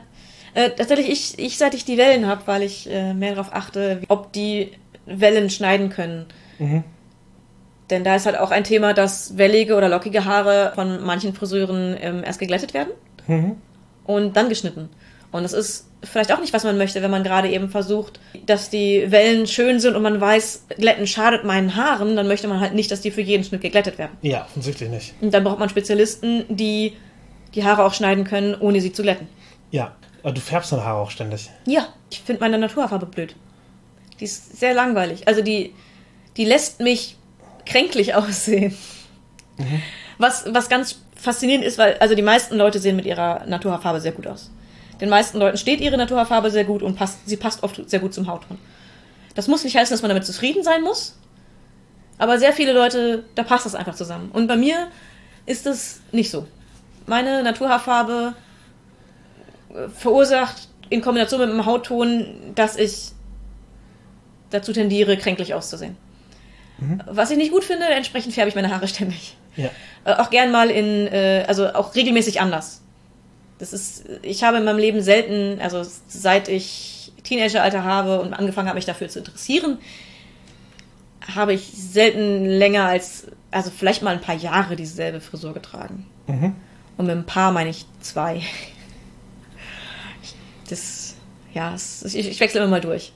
Äh, 0.54 0.72
tatsächlich, 0.72 1.10
ich, 1.10 1.39
ich, 1.39 1.58
seit 1.58 1.74
ich 1.74 1.86
die 1.86 1.98
Wellen 1.98 2.28
habe, 2.28 2.42
weil 2.46 2.62
ich 2.62 2.89
äh, 2.89 3.13
mehr 3.13 3.36
darauf 3.36 3.54
achte, 3.54 4.02
ob 4.10 4.34
die 4.34 4.72
Wellen 5.06 5.50
schneiden 5.50 5.89
können. 5.89 6.26
Mhm. 6.60 6.84
Denn 7.89 8.04
da 8.04 8.15
ist 8.15 8.26
halt 8.26 8.38
auch 8.38 8.52
ein 8.52 8.63
Thema, 8.63 8.93
dass 8.93 9.38
wellige 9.38 9.76
oder 9.76 9.89
lockige 9.89 10.26
Haare 10.26 10.72
von 10.76 11.04
manchen 11.04 11.34
Friseuren 11.34 11.96
ähm, 12.00 12.24
erst 12.24 12.39
geglättet 12.39 12.74
werden 12.74 12.89
Mhm. 13.28 13.56
und 14.06 14.36
dann 14.36 14.50
geschnitten. 14.50 14.89
Und 15.32 15.43
das 15.43 15.54
ist 15.54 15.88
vielleicht 16.04 16.32
auch 16.32 16.39
nicht, 16.39 16.54
was 16.54 16.63
man 16.63 16.78
möchte, 16.78 17.02
wenn 17.02 17.10
man 17.12 17.24
gerade 17.24 17.50
eben 17.50 17.69
versucht, 17.69 18.19
dass 18.46 18.69
die 18.69 19.10
Wellen 19.12 19.48
schön 19.48 19.80
sind 19.80 19.96
und 19.96 20.04
man 20.04 20.19
weiß, 20.22 20.65
Glätten 20.78 21.08
schadet 21.08 21.43
meinen 21.43 21.76
Haaren, 21.76 22.15
dann 22.15 22.28
möchte 22.28 22.48
man 22.48 22.60
halt 22.60 22.74
nicht, 22.76 22.91
dass 22.91 23.02
die 23.02 23.10
für 23.12 23.22
jeden 23.22 23.43
Schnitt 23.43 23.62
geglättet 23.62 23.98
werden. 23.98 24.12
Ja, 24.22 24.43
offensichtlich 24.46 24.89
nicht. 24.89 25.13
Und 25.22 25.34
dann 25.34 25.43
braucht 25.43 25.60
man 25.60 25.69
Spezialisten, 25.69 26.43
die 26.50 26.93
die 27.56 27.63
Haare 27.63 27.84
auch 27.84 27.93
schneiden 27.93 28.24
können, 28.26 28.56
ohne 28.60 28.80
sie 28.82 28.91
zu 28.93 29.02
glätten. 29.02 29.28
Ja, 29.72 29.96
aber 30.22 30.34
du 30.34 30.41
färbst 30.41 30.72
deine 30.72 30.84
Haare 30.86 31.00
auch 31.02 31.12
ständig. 31.12 31.50
Ja, 31.65 31.88
ich 32.12 32.22
finde 32.22 32.41
meine 32.41 32.58
Naturfarbe 32.58 33.06
blöd. 33.08 33.36
Die 34.19 34.26
ist 34.26 34.60
sehr 34.60 34.74
langweilig. 34.74 35.28
Also 35.28 35.41
die, 35.41 35.74
die 36.38 36.46
lässt 36.46 36.80
mich 36.80 37.17
kränklich 37.65 38.15
aussehen. 38.15 38.76
Was, 40.17 40.45
was 40.47 40.69
ganz 40.69 40.99
faszinierend 41.15 41.65
ist, 41.65 41.78
weil 41.78 41.97
also 41.99 42.15
die 42.15 42.21
meisten 42.21 42.56
Leute 42.58 42.80
sehen 42.80 42.95
mit 42.95 43.06
ihrer 43.06 43.45
Naturhaarfarbe 43.45 44.02
sehr 44.02 44.12
gut 44.12 44.28
aus. 44.28 44.52
Den 44.99 45.10
meisten 45.10 45.39
Leuten 45.39 45.58
steht 45.58 45.82
ihre 45.82 45.97
Naturhaarfarbe 45.97 46.52
sehr 46.52 46.65
gut 46.65 46.84
und 46.84 46.95
passt, 46.95 47.28
sie 47.28 47.38
passt 47.38 47.63
oft 47.63 47.89
sehr 47.89 47.99
gut 47.99 48.13
zum 48.13 48.28
Hautton. 48.28 48.58
Das 49.36 49.47
muss 49.47 49.63
nicht 49.63 49.76
heißen, 49.76 49.93
dass 49.93 50.02
man 50.02 50.10
damit 50.10 50.26
zufrieden 50.26 50.63
sein 50.63 50.82
muss. 50.82 51.17
Aber 52.17 52.38
sehr 52.38 52.54
viele 52.54 52.73
Leute, 52.73 53.23
da 53.36 53.43
passt 53.43 53.65
das 53.65 53.76
einfach 53.76 53.95
zusammen. 53.95 54.30
Und 54.32 54.47
bei 54.47 54.56
mir 54.56 54.88
ist 55.45 55.65
es 55.65 56.02
nicht 56.12 56.30
so. 56.30 56.47
Meine 57.08 57.43
Naturhaarfarbe 57.43 58.36
äh, 59.73 59.89
verursacht 59.89 60.67
in 60.89 61.02
Kombination 61.02 61.41
mit 61.41 61.49
dem 61.49 61.65
Hautton, 61.65 62.54
dass 62.56 62.76
ich 62.76 63.12
dazu 64.52 64.71
tendiere, 64.71 65.17
kränklich 65.17 65.54
auszusehen. 65.54 65.97
Was 67.05 67.31
ich 67.31 67.38
nicht 67.38 67.51
gut 67.51 67.63
finde, 67.63 67.86
entsprechend 67.86 68.33
färbe 68.33 68.49
ich 68.49 68.55
meine 68.55 68.73
Haare 68.73 68.88
ständig. 68.88 69.36
Ja. 69.55 69.69
Äh, 70.05 70.13
auch 70.13 70.29
gern 70.29 70.51
mal 70.51 70.69
in, 70.69 71.07
äh, 71.07 71.45
also 71.47 71.73
auch 71.73 71.95
regelmäßig 71.95 72.41
anders. 72.41 72.81
Das 73.59 73.73
ist, 73.73 74.05
ich 74.21 74.43
habe 74.43 74.57
in 74.57 74.65
meinem 74.65 74.79
Leben 74.79 75.01
selten, 75.01 75.62
also 75.62 75.86
seit 76.07 76.49
ich 76.49 77.13
Teenageralter 77.23 77.83
habe 77.83 78.19
und 78.19 78.33
angefangen 78.33 78.67
habe, 78.67 78.75
mich 78.75 78.86
dafür 78.86 79.07
zu 79.07 79.19
interessieren, 79.19 79.77
habe 81.33 81.53
ich 81.53 81.71
selten 81.73 82.45
länger 82.45 82.86
als, 82.86 83.27
also 83.51 83.71
vielleicht 83.71 84.01
mal 84.01 84.13
ein 84.13 84.21
paar 84.21 84.36
Jahre 84.36 84.75
dieselbe 84.75 85.21
Frisur 85.21 85.53
getragen. 85.53 86.05
Mhm. 86.27 86.55
Und 86.97 87.05
mit 87.05 87.15
ein 87.15 87.25
paar 87.25 87.51
meine 87.51 87.69
ich 87.69 87.86
zwei. 88.01 88.41
Das, 90.69 91.15
ja, 91.53 91.75
ich, 91.75 92.15
ich 92.15 92.39
wechsle 92.39 92.62
immer 92.62 92.69
mal 92.69 92.81
durch. 92.81 93.12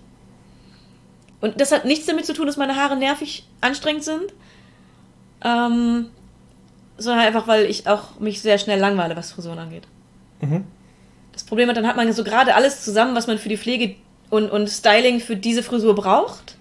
Und 1.42 1.62
das 1.62 1.72
hat 1.72 1.86
nichts 1.86 2.06
damit 2.06 2.26
zu 2.26 2.34
tun, 2.34 2.48
dass 2.48 2.58
meine 2.58 2.76
Haare 2.76 2.96
nervig 2.96 3.46
anstrengend 3.62 4.04
sind. 4.04 4.34
Ähm, 5.44 6.08
sondern 6.98 7.26
einfach, 7.26 7.48
weil 7.48 7.66
ich 7.66 7.88
auch 7.88 8.20
mich 8.20 8.42
sehr 8.42 8.58
schnell 8.58 8.80
langweile, 8.80 9.16
was 9.16 9.32
Frisuren 9.32 9.60
angeht. 9.60 9.84
Mhm. 10.42 10.64
Das 11.32 11.44
Problem 11.44 11.70
ist, 11.70 11.78
dann 11.78 11.86
hat 11.88 11.96
man 11.96 12.12
so 12.12 12.24
gerade 12.24 12.56
alles 12.56 12.84
zusammen, 12.84 13.16
was 13.16 13.28
man 13.28 13.38
für 13.38 13.50
die 13.50 13.58
Pflege 13.58 13.96
und, 14.32 14.50
und 14.50 14.68
Styling 14.68 15.20
für 15.20 15.36
diese 15.36 15.62
Frisur 15.62 15.94
braucht. 15.94 16.58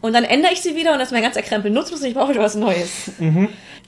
Und 0.00 0.12
dann 0.12 0.24
ändere 0.24 0.52
ich 0.52 0.60
sie 0.60 0.76
wieder 0.76 0.92
und 0.92 0.98
das 0.98 1.08
ist 1.08 1.12
mein 1.12 1.22
ganzer 1.22 1.42
Krempel 1.42 1.70
nutzlos 1.70 2.00
und 2.00 2.06
ich 2.06 2.14
brauche 2.14 2.30
wieder 2.30 2.42
was 2.42 2.54
Neues. 2.54 3.10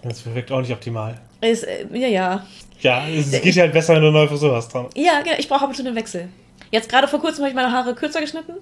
Das 0.02 0.24
wirkt 0.26 0.52
auch 0.52 0.60
nicht 0.60 0.72
optimal. 0.72 1.20
Ist, 1.40 1.64
äh, 1.64 1.86
ja, 1.92 2.08
ja. 2.08 2.46
Ja, 2.80 3.08
es 3.08 3.30
geht 3.30 3.54
ja 3.54 3.62
halt 3.62 3.72
besser, 3.72 3.94
wenn 3.94 4.02
du 4.02 4.08
eine 4.08 4.18
neue 4.18 4.28
Frisur 4.28 4.54
hast 4.54 4.68
dran. 4.68 4.86
Ja, 4.94 5.22
genau, 5.22 5.36
ich 5.38 5.48
brauche 5.48 5.62
ab 5.62 5.70
und 5.70 5.74
zu 5.74 5.82
einen 5.82 5.96
Wechsel. 5.96 6.28
Jetzt 6.70 6.88
gerade 6.88 7.08
vor 7.08 7.20
kurzem 7.20 7.42
habe 7.42 7.48
ich 7.48 7.54
meine 7.54 7.72
Haare 7.72 7.94
kürzer 7.94 8.20
geschnitten. 8.20 8.52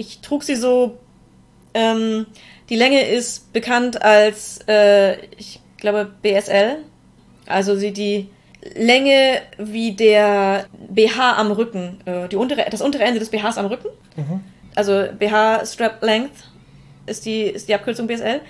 Ich 0.00 0.20
trug 0.20 0.42
sie 0.42 0.56
so. 0.56 0.96
Ähm, 1.74 2.24
die 2.70 2.76
Länge 2.76 3.02
ist 3.06 3.52
bekannt 3.52 4.00
als, 4.00 4.60
äh, 4.66 5.18
ich 5.36 5.60
glaube, 5.76 6.10
BSL. 6.22 6.78
Also 7.46 7.76
sie 7.76 7.92
die 7.92 8.30
Länge 8.74 9.42
wie 9.58 9.92
der 9.92 10.64
BH 10.88 11.36
am 11.36 11.52
Rücken. 11.52 12.00
Äh, 12.06 12.28
die 12.28 12.36
untere, 12.36 12.64
das 12.70 12.80
untere 12.80 13.02
Ende 13.04 13.20
des 13.20 13.28
BHs 13.28 13.58
am 13.58 13.66
Rücken. 13.66 13.88
Also 14.74 15.04
BH 15.18 15.66
Strap 15.66 16.02
Length 16.02 16.48
ist 17.04 17.26
die, 17.26 17.42
ist 17.42 17.68
die 17.68 17.74
Abkürzung 17.74 18.06
BSL. 18.06 18.40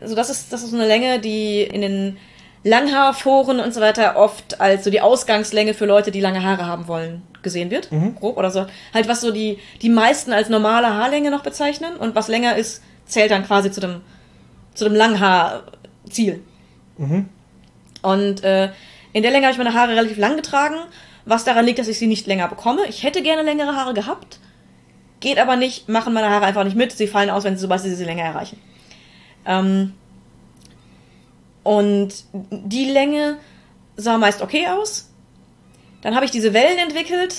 Also 0.00 0.14
das 0.14 0.30
ist, 0.30 0.54
das 0.54 0.62
ist 0.62 0.70
so 0.70 0.76
eine 0.76 0.86
Länge, 0.86 1.20
die 1.20 1.64
in 1.64 1.82
den 1.82 2.16
Langhaarforen 2.64 3.60
und 3.60 3.74
so 3.74 3.80
weiter 3.80 4.16
oft 4.16 4.60
als 4.60 4.84
so 4.84 4.90
die 4.90 5.02
Ausgangslänge 5.02 5.74
für 5.74 5.84
Leute, 5.86 6.10
die 6.10 6.20
lange 6.20 6.42
Haare 6.42 6.66
haben 6.66 6.88
wollen, 6.88 7.22
gesehen 7.42 7.70
wird. 7.70 7.90
Grob 8.18 8.38
oder 8.38 8.50
so. 8.50 8.66
Halt, 8.94 9.06
was 9.06 9.20
so 9.20 9.30
die, 9.30 9.58
die 9.82 9.90
meisten 9.90 10.32
als 10.32 10.48
normale 10.48 10.94
Haarlänge 10.94 11.30
noch 11.30 11.42
bezeichnen 11.42 11.96
und 11.96 12.14
was 12.14 12.28
länger 12.28 12.56
ist, 12.56 12.82
zählt 13.04 13.30
dann 13.30 13.44
quasi 13.44 13.70
zu 13.70 13.80
dem, 13.80 14.00
zu 14.74 14.84
dem 14.84 14.94
Langhaarziel. 14.94 16.42
Und 18.02 18.42
äh, 18.44 18.70
in 19.12 19.22
der 19.22 19.30
Länge 19.30 19.46
habe 19.46 19.52
ich 19.52 19.58
meine 19.58 19.74
Haare 19.74 19.92
relativ 19.92 20.16
lang 20.16 20.36
getragen, 20.36 20.76
was 21.26 21.44
daran 21.44 21.66
liegt, 21.66 21.78
dass 21.78 21.88
ich 21.88 21.98
sie 21.98 22.06
nicht 22.06 22.26
länger 22.26 22.48
bekomme. 22.48 22.80
Ich 22.88 23.02
hätte 23.02 23.22
gerne 23.22 23.42
längere 23.42 23.76
Haare 23.76 23.92
gehabt, 23.94 24.38
geht 25.20 25.38
aber 25.38 25.56
nicht, 25.56 25.88
machen 25.88 26.14
meine 26.14 26.30
Haare 26.30 26.46
einfach 26.46 26.64
nicht 26.64 26.76
mit. 26.76 26.92
Sie 26.92 27.06
fallen 27.06 27.30
aus, 27.30 27.44
wenn 27.44 27.56
sie, 27.56 27.60
sobald 27.60 27.82
sie 27.82 27.90
diese 27.90 28.04
Länge 28.04 28.22
erreichen. 28.22 28.58
Ähm, 29.46 29.92
und 31.64 32.12
die 32.32 32.84
Länge 32.84 33.38
sah 33.96 34.18
meist 34.18 34.42
okay 34.42 34.68
aus. 34.68 35.10
Dann 36.02 36.14
habe 36.14 36.26
ich 36.26 36.30
diese 36.30 36.52
Wellen 36.52 36.78
entwickelt. 36.78 37.34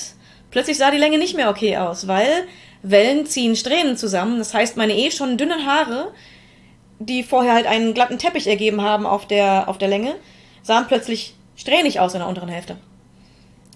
Plötzlich 0.52 0.78
sah 0.78 0.92
die 0.92 0.98
Länge 0.98 1.18
nicht 1.18 1.36
mehr 1.36 1.50
okay 1.50 1.78
aus, 1.78 2.08
weil 2.08 2.48
Wellen 2.82 3.26
ziehen 3.26 3.56
Strähnen 3.56 3.98
zusammen. 3.98 4.40
Das 4.40 4.54
heißt, 4.54 4.78
meine 4.78 4.98
eh 4.98 5.12
schon 5.12 5.38
dünnen 5.38 5.66
Haare, 5.66 6.12
die 7.00 7.24
vorher 7.24 7.54
halt 7.54 7.68
einen 7.68 7.94
glatten 7.94 8.18
Teppich 8.18 8.48
ergeben 8.48 8.82
haben 8.82 9.06
auf 9.06 9.28
der, 9.28 9.70
auf 9.70 9.78
der 9.78 9.88
Länge, 9.88 10.16
sahen 10.64 10.88
plötzlich 10.88 11.36
strähnig 11.56 12.00
aus 12.00 12.14
in 12.14 12.20
der 12.20 12.28
unteren 12.28 12.50
Hälfte. 12.50 12.78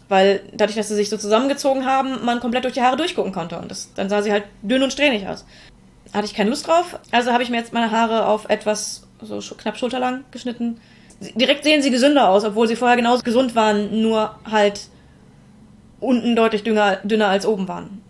Weil 0.08 0.42
dadurch, 0.54 0.76
dass 0.76 0.88
sie 0.88 0.96
sich 0.96 1.10
so 1.10 1.18
zusammengezogen 1.18 1.86
haben, 1.86 2.26
man 2.26 2.40
komplett 2.40 2.64
durch 2.64 2.74
die 2.74 2.82
Haare 2.82 2.98
durchgucken 2.98 3.32
konnte. 3.32 3.60
Und 3.60 3.70
das, 3.70 3.94
dann 3.94 4.10
sah 4.10 4.24
sie 4.24 4.32
halt 4.32 4.46
dünn 4.64 4.82
und 4.82 4.92
strähnig 4.92 5.28
aus. 5.28 5.46
Hatte 6.14 6.26
ich 6.26 6.34
keine 6.34 6.50
Lust 6.50 6.68
drauf. 6.68 6.98
Also 7.12 7.32
habe 7.32 7.44
ich 7.44 7.52
mir 7.52 7.58
jetzt 7.58 7.74
meine 7.74 7.92
Haare 7.92 8.26
auf 8.26 8.50
etwas 8.50 9.04
so 9.22 9.56
knapp 9.56 9.78
schulterlang 9.78 10.24
geschnitten. 10.32 10.80
Direkt 11.36 11.64
sehen 11.64 11.82
sie 11.82 11.92
gesünder 11.92 12.30
aus, 12.30 12.46
obwohl 12.46 12.68
sie 12.68 12.76
vorher 12.76 12.96
genauso 12.96 13.24
gesund 13.24 13.56
waren, 13.56 14.02
nur 14.02 14.36
halt 14.50 14.88
unten 16.00 16.36
deutlich 16.36 16.64
dünner, 16.64 16.98
dünner 17.04 17.28
als 17.28 17.46
oben 17.46 17.68
waren. 17.68 18.02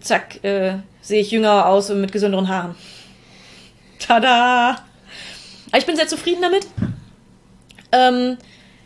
Zack, 0.00 0.42
äh, 0.44 0.78
sehe 1.00 1.20
ich 1.20 1.30
jünger 1.30 1.66
aus 1.66 1.90
und 1.90 2.00
mit 2.00 2.12
gesünderen 2.12 2.48
Haaren. 2.48 2.74
Tada! 3.98 4.78
Aber 5.68 5.78
ich 5.78 5.86
bin 5.86 5.96
sehr 5.96 6.08
zufrieden 6.08 6.42
damit. 6.42 6.66
Ähm, 7.92 8.36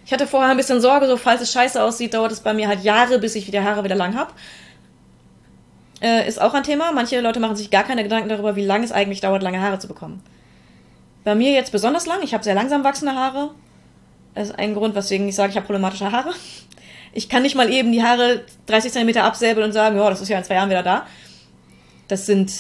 ich 0.04 0.12
hatte 0.12 0.26
vorher 0.26 0.50
ein 0.50 0.56
bisschen 0.56 0.80
Sorge, 0.80 1.06
so 1.06 1.16
falls 1.16 1.40
es 1.40 1.52
scheiße 1.52 1.82
aussieht, 1.82 2.14
dauert 2.14 2.32
es 2.32 2.40
bei 2.40 2.54
mir 2.54 2.68
halt 2.68 2.84
Jahre, 2.84 3.18
bis 3.18 3.34
ich 3.34 3.50
die 3.50 3.60
Haare 3.60 3.82
wieder 3.82 3.96
lang 3.96 4.14
habe. 4.14 4.32
Äh, 6.00 6.28
ist 6.28 6.40
auch 6.40 6.54
ein 6.54 6.62
Thema. 6.62 6.92
Manche 6.92 7.20
Leute 7.20 7.40
machen 7.40 7.56
sich 7.56 7.70
gar 7.70 7.84
keine 7.84 8.02
Gedanken 8.02 8.28
darüber, 8.28 8.56
wie 8.56 8.64
lange 8.64 8.84
es 8.84 8.92
eigentlich 8.92 9.20
dauert, 9.20 9.42
lange 9.42 9.60
Haare 9.60 9.78
zu 9.78 9.88
bekommen. 9.88 10.22
Bei 11.26 11.34
mir 11.34 11.50
jetzt 11.50 11.72
besonders 11.72 12.06
lang. 12.06 12.22
Ich 12.22 12.34
habe 12.34 12.44
sehr 12.44 12.54
langsam 12.54 12.84
wachsende 12.84 13.16
Haare. 13.16 13.50
Das 14.36 14.50
ist 14.50 14.58
ein 14.60 14.74
Grund, 14.74 14.94
weswegen 14.94 15.26
ich 15.26 15.34
sage, 15.34 15.50
ich 15.50 15.56
habe 15.56 15.66
problematische 15.66 16.12
Haare. 16.12 16.32
Ich 17.12 17.28
kann 17.28 17.42
nicht 17.42 17.56
mal 17.56 17.68
eben 17.68 17.90
die 17.90 18.04
Haare 18.04 18.44
30 18.66 18.92
cm 18.92 19.16
absäbeln 19.16 19.66
und 19.66 19.72
sagen, 19.72 19.96
ja, 19.96 20.08
das 20.08 20.20
ist 20.20 20.28
ja 20.28 20.38
in 20.38 20.44
zwei 20.44 20.54
Jahren 20.54 20.70
wieder 20.70 20.84
da. 20.84 21.04
Das 22.06 22.26
sind, 22.26 22.52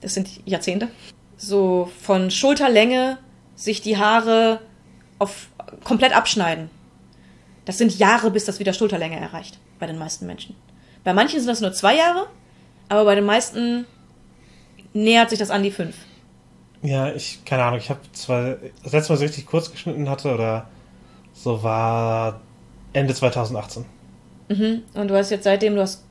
das 0.00 0.14
sind 0.14 0.28
Jahrzehnte. 0.46 0.88
So 1.36 1.92
von 2.02 2.32
Schulterlänge 2.32 3.18
sich 3.54 3.82
die 3.82 3.98
Haare 3.98 4.62
auf 5.20 5.46
komplett 5.84 6.12
abschneiden. 6.12 6.70
Das 7.66 7.78
sind 7.78 7.96
Jahre, 8.00 8.32
bis 8.32 8.46
das 8.46 8.58
wieder 8.58 8.72
Schulterlänge 8.72 9.20
erreicht. 9.20 9.60
Bei 9.78 9.86
den 9.86 9.98
meisten 9.98 10.26
Menschen. 10.26 10.56
Bei 11.04 11.14
manchen 11.14 11.38
sind 11.38 11.48
das 11.48 11.60
nur 11.60 11.72
zwei 11.72 11.96
Jahre, 11.98 12.26
aber 12.88 13.04
bei 13.04 13.14
den 13.14 13.26
meisten 13.26 13.86
nähert 14.92 15.30
sich 15.30 15.38
das 15.38 15.50
an 15.50 15.62
die 15.62 15.70
fünf. 15.70 15.94
Ja, 16.82 17.12
ich, 17.12 17.44
keine 17.44 17.62
Ahnung, 17.64 17.78
ich 17.78 17.90
habe 17.90 18.00
zwar 18.12 18.56
das 18.82 18.92
letzte 18.92 19.12
Mal 19.12 19.16
so 19.18 19.24
richtig 19.24 19.46
kurz 19.46 19.70
geschnitten 19.70 20.08
hatte 20.08 20.34
oder 20.34 20.66
so 21.32 21.62
war 21.62 22.40
Ende 22.92 23.14
2018. 23.14 23.84
Mhm. 24.48 24.82
Und 24.94 25.08
du 25.08 25.16
hast 25.16 25.30
jetzt 25.30 25.44
seitdem, 25.44 25.76
du 25.76 25.80
hast 25.82 26.02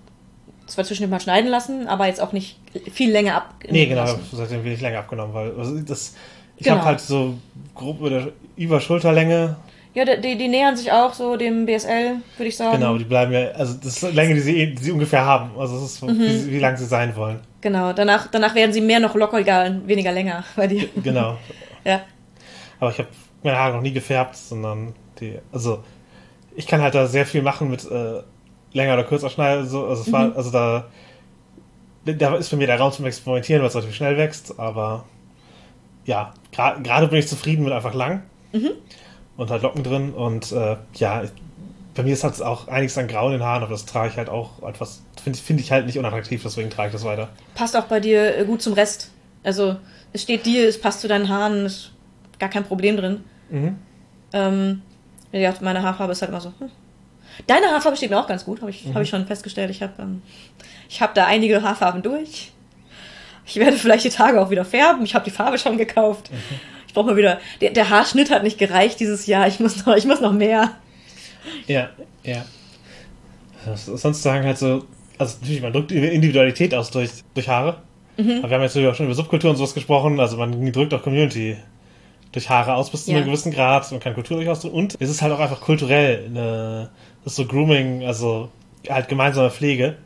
zwar 0.68 0.86
zwischendurch 0.86 1.12
mal 1.12 1.20
schneiden 1.20 1.50
lassen, 1.52 1.88
aber 1.88 2.08
jetzt 2.08 2.22
auch 2.22 2.32
nicht 2.32 2.58
viel 2.92 3.12
länger 3.12 3.36
ab. 3.36 3.56
Nee, 3.70 3.86
genau, 3.88 4.08
seitdem 4.32 4.64
bin 4.64 4.72
ich 4.72 4.82
länger 4.82 5.00
abgenommen, 5.00 5.34
weil 5.34 5.52
also 5.58 5.78
das, 5.82 6.16
ich 6.56 6.64
Genau. 6.64 6.78
habe 6.78 6.86
halt 6.86 7.02
so 7.02 7.34
grob 7.76 8.00
über, 8.00 8.30
über 8.56 8.80
Schulterlänge, 8.80 9.58
Ja, 9.94 10.06
die, 10.06 10.38
die 10.38 10.48
nähern 10.48 10.78
sich 10.78 10.90
auch 10.92 11.14
so 11.14 11.36
dem 11.36 11.66
BSL, 11.66 12.18
würde 12.38 12.48
ich 12.48 12.56
sagen. 12.56 12.80
genau, 12.80 12.98
die 12.98 13.04
bleiben 13.04 13.34
ja, 13.34 13.50
also 13.52 13.74
das 13.74 13.88
ist 13.88 14.04
die 14.04 14.16
Länge, 14.16 14.36
die 14.36 14.40
sie, 14.40 14.74
die 14.74 14.82
sie 14.84 14.92
ungefähr 14.94 15.26
haben, 15.26 15.52
also 15.60 15.76
das 15.76 15.84
ist 15.84 15.98
so, 16.00 16.08
wie, 16.08 16.50
wie 16.52 16.60
lang 16.60 16.78
sie 16.78 16.86
sein 16.86 17.14
wollen. 17.18 17.40
Genau, 17.62 17.94
danach, 17.94 18.28
danach 18.28 18.56
werden 18.56 18.74
sie 18.74 18.82
mehr 18.82 19.00
noch 19.00 19.16
lockerer 19.16 19.66
und 19.66 19.88
weniger 19.88 20.12
länger 20.12 20.44
bei 20.56 20.68
dir. 20.68 20.88
Genau. 21.04 21.38
Ja. 21.84 22.02
Aber 22.80 22.92
ich 22.92 23.00
habe 23.00 23.08
meine 23.42 23.58
Haare 23.58 23.74
noch 23.74 23.82
nie 23.82 23.92
gefärbt, 23.92 24.36
sondern 24.36 24.94
die, 25.20 25.40
also 25.52 25.84
ich 26.56 26.68
kann 26.68 26.80
halt 26.80 26.94
da 26.94 27.08
sehr 27.08 27.26
viel 27.26 27.42
machen 27.42 27.72
mit 27.72 27.90
äh, 27.90 28.22
länger 28.72 28.94
oder 28.94 29.04
kürzer 29.04 29.32
schneiden. 29.32 29.68
So, 29.68 29.88
also, 29.88 30.04
es 30.04 30.12
war, 30.12 30.36
also 30.36 30.52
da, 30.52 30.86
da 32.06 32.36
ist 32.36 32.52
bei 32.52 32.58
mir 32.58 32.68
der 32.68 32.80
Raum 32.80 32.92
zum 32.92 33.06
Experimentieren, 33.06 33.64
weil 33.64 33.70
es 33.70 33.74
natürlich 33.74 33.96
schnell 33.96 34.16
wächst, 34.16 34.60
aber 34.60 35.06
ja, 36.06 36.36
gerade 36.52 37.08
bin 37.08 37.18
ich 37.18 37.28
zufrieden 37.28 37.64
mit 37.64 37.74
einfach 37.74 37.96
lang 37.96 38.22
und 39.38 39.50
halt 39.50 39.64
Locken 39.64 39.84
drin 39.84 40.14
und 40.14 40.52
äh, 40.52 40.78
ja, 40.94 41.24
ich, 41.24 41.32
bei 41.94 42.04
mir 42.04 42.14
ist 42.14 42.24
halt 42.24 42.42
auch 42.42 42.68
einiges 42.68 42.98
an 42.98 43.08
Grau 43.08 43.28
in 43.28 43.34
den 43.34 43.44
Haaren, 43.44 43.64
aber 43.64 43.72
das 43.72 43.86
trage 43.86 44.10
ich 44.10 44.18
halt 44.18 44.30
auch 44.30 44.64
etwas, 44.64 45.04
finde 45.22 45.38
find 45.38 45.60
ich 45.60 45.72
halt 45.72 45.86
nicht 45.86 45.98
unattraktiv, 45.98 46.42
deswegen 46.44 46.70
trage 46.70 46.90
ich 46.90 46.94
das 46.94 47.04
weiter. 47.04 47.30
Passt 47.54 47.76
auch 47.76 47.86
bei 47.86 48.00
dir 48.00 48.38
äh, 48.38 48.46
gut 48.46 48.62
zum 48.62 48.74
Rest. 48.74 49.12
Also, 49.44 49.78
es 50.14 50.24
steht 50.24 50.46
dir, 50.46 50.68
es 50.68 50.80
passt 50.80 51.02
zu 51.02 51.08
deinen 51.08 51.30
Haaren, 51.30 51.66
ist 51.66 51.92
gar 52.40 52.50
kein 52.50 52.64
Problem 52.64 52.98
drin. 52.98 53.24
Mhm. 53.50 53.78
Ähm, 54.34 54.82
wie 55.32 55.40
gesagt, 55.40 55.62
meine 55.62 55.84
Haarfarbe 55.84 56.12
ist 56.12 56.22
halt 56.22 56.30
immer 56.30 56.42
so. 56.42 56.54
Hm. 56.60 56.70
Deine 57.48 57.68
Haarfarbe 57.68 57.98
steht 57.98 58.10
mir 58.10 58.20
auch 58.20 58.28
ganz 58.28 58.46
gut, 58.46 58.62
habe 58.62 58.72
ich, 58.72 58.86
hab 58.94 59.02
ich 59.02 59.10
schon 59.10 59.26
festgestellt. 59.26 59.70
Ich 59.72 59.82
habe 59.82 59.94
ähm, 60.00 60.22
ich 60.90 61.02
hab 61.02 61.16
da 61.16 61.26
einige 61.26 61.62
Haarfarben 61.62 62.02
durch. 62.02 62.52
Ich 63.46 63.56
werde 63.58 63.78
vielleicht 63.78 64.06
die 64.06 64.10
Tage 64.10 64.40
auch 64.40 64.50
wieder 64.50 64.66
färben. 64.66 65.04
Ich 65.04 65.16
habe 65.16 65.26
die 65.26 65.32
Farbe 65.32 65.58
schon 65.58 65.78
gekauft. 65.78 66.30
Ich 66.88 66.94
brauche 66.94 67.06
mal 67.08 67.16
wieder. 67.16 67.40
Der, 67.62 67.72
der 67.72 67.90
Haarschnitt 67.90 68.30
hat 68.32 68.44
nicht 68.44 68.58
gereicht 68.58 69.00
dieses 69.00 69.26
Jahr. 69.26 69.48
Ich 69.48 69.60
muss 69.60 69.86
noch, 69.86 69.96
ich 69.96 70.06
muss 70.06 70.20
noch 70.20 70.34
mehr. 70.34 70.76
Ja, 71.68 71.90
ja. 72.24 72.46
Sonst 73.76 74.24
sagen 74.24 74.46
halt 74.46 74.58
so, 74.58 74.86
also 75.18 75.38
natürlich, 75.42 75.62
man 75.62 75.72
drückt 75.74 75.92
Individualität 75.92 76.74
aus 76.74 76.90
durch, 76.92 77.12
durch 77.34 77.48
Haare. 77.48 77.78
Aber 78.18 78.50
wir 78.50 78.56
haben 78.56 78.62
jetzt 78.64 78.74
schon 78.74 79.06
über 79.06 79.16
Subkultur 79.16 79.50
und 79.50 79.56
sowas 79.56 79.74
gesprochen, 79.74 80.20
also 80.20 80.38
man 80.38 80.72
drückt 80.72 80.94
auch 80.94 81.02
Community 81.02 81.58
durch 82.32 82.50
Haare 82.50 82.76
aus 82.76 82.92
bis 82.92 83.06
zu 83.06 83.12
Ja. 83.12 83.18
einem 83.18 83.26
gewissen 83.26 83.52
Grad. 83.52 83.90
Man 83.92 84.00
kann 84.00 84.14
Kultur 84.14 84.38
durch 84.38 84.48
ausdrücken 84.50 84.76
und 84.76 84.96
es 85.00 85.10
ist 85.10 85.22
halt 85.22 85.34
auch 85.34 85.40
einfach 85.40 85.60
kulturell 85.62 86.26
eine, 86.28 86.90
das 87.24 87.34
ist 87.34 87.38
so 87.38 87.46
Grooming, 87.46 88.06
also 88.06 88.50
halt 88.90 89.08
gemeinsame 89.08 89.50
Pflege, 89.50 89.98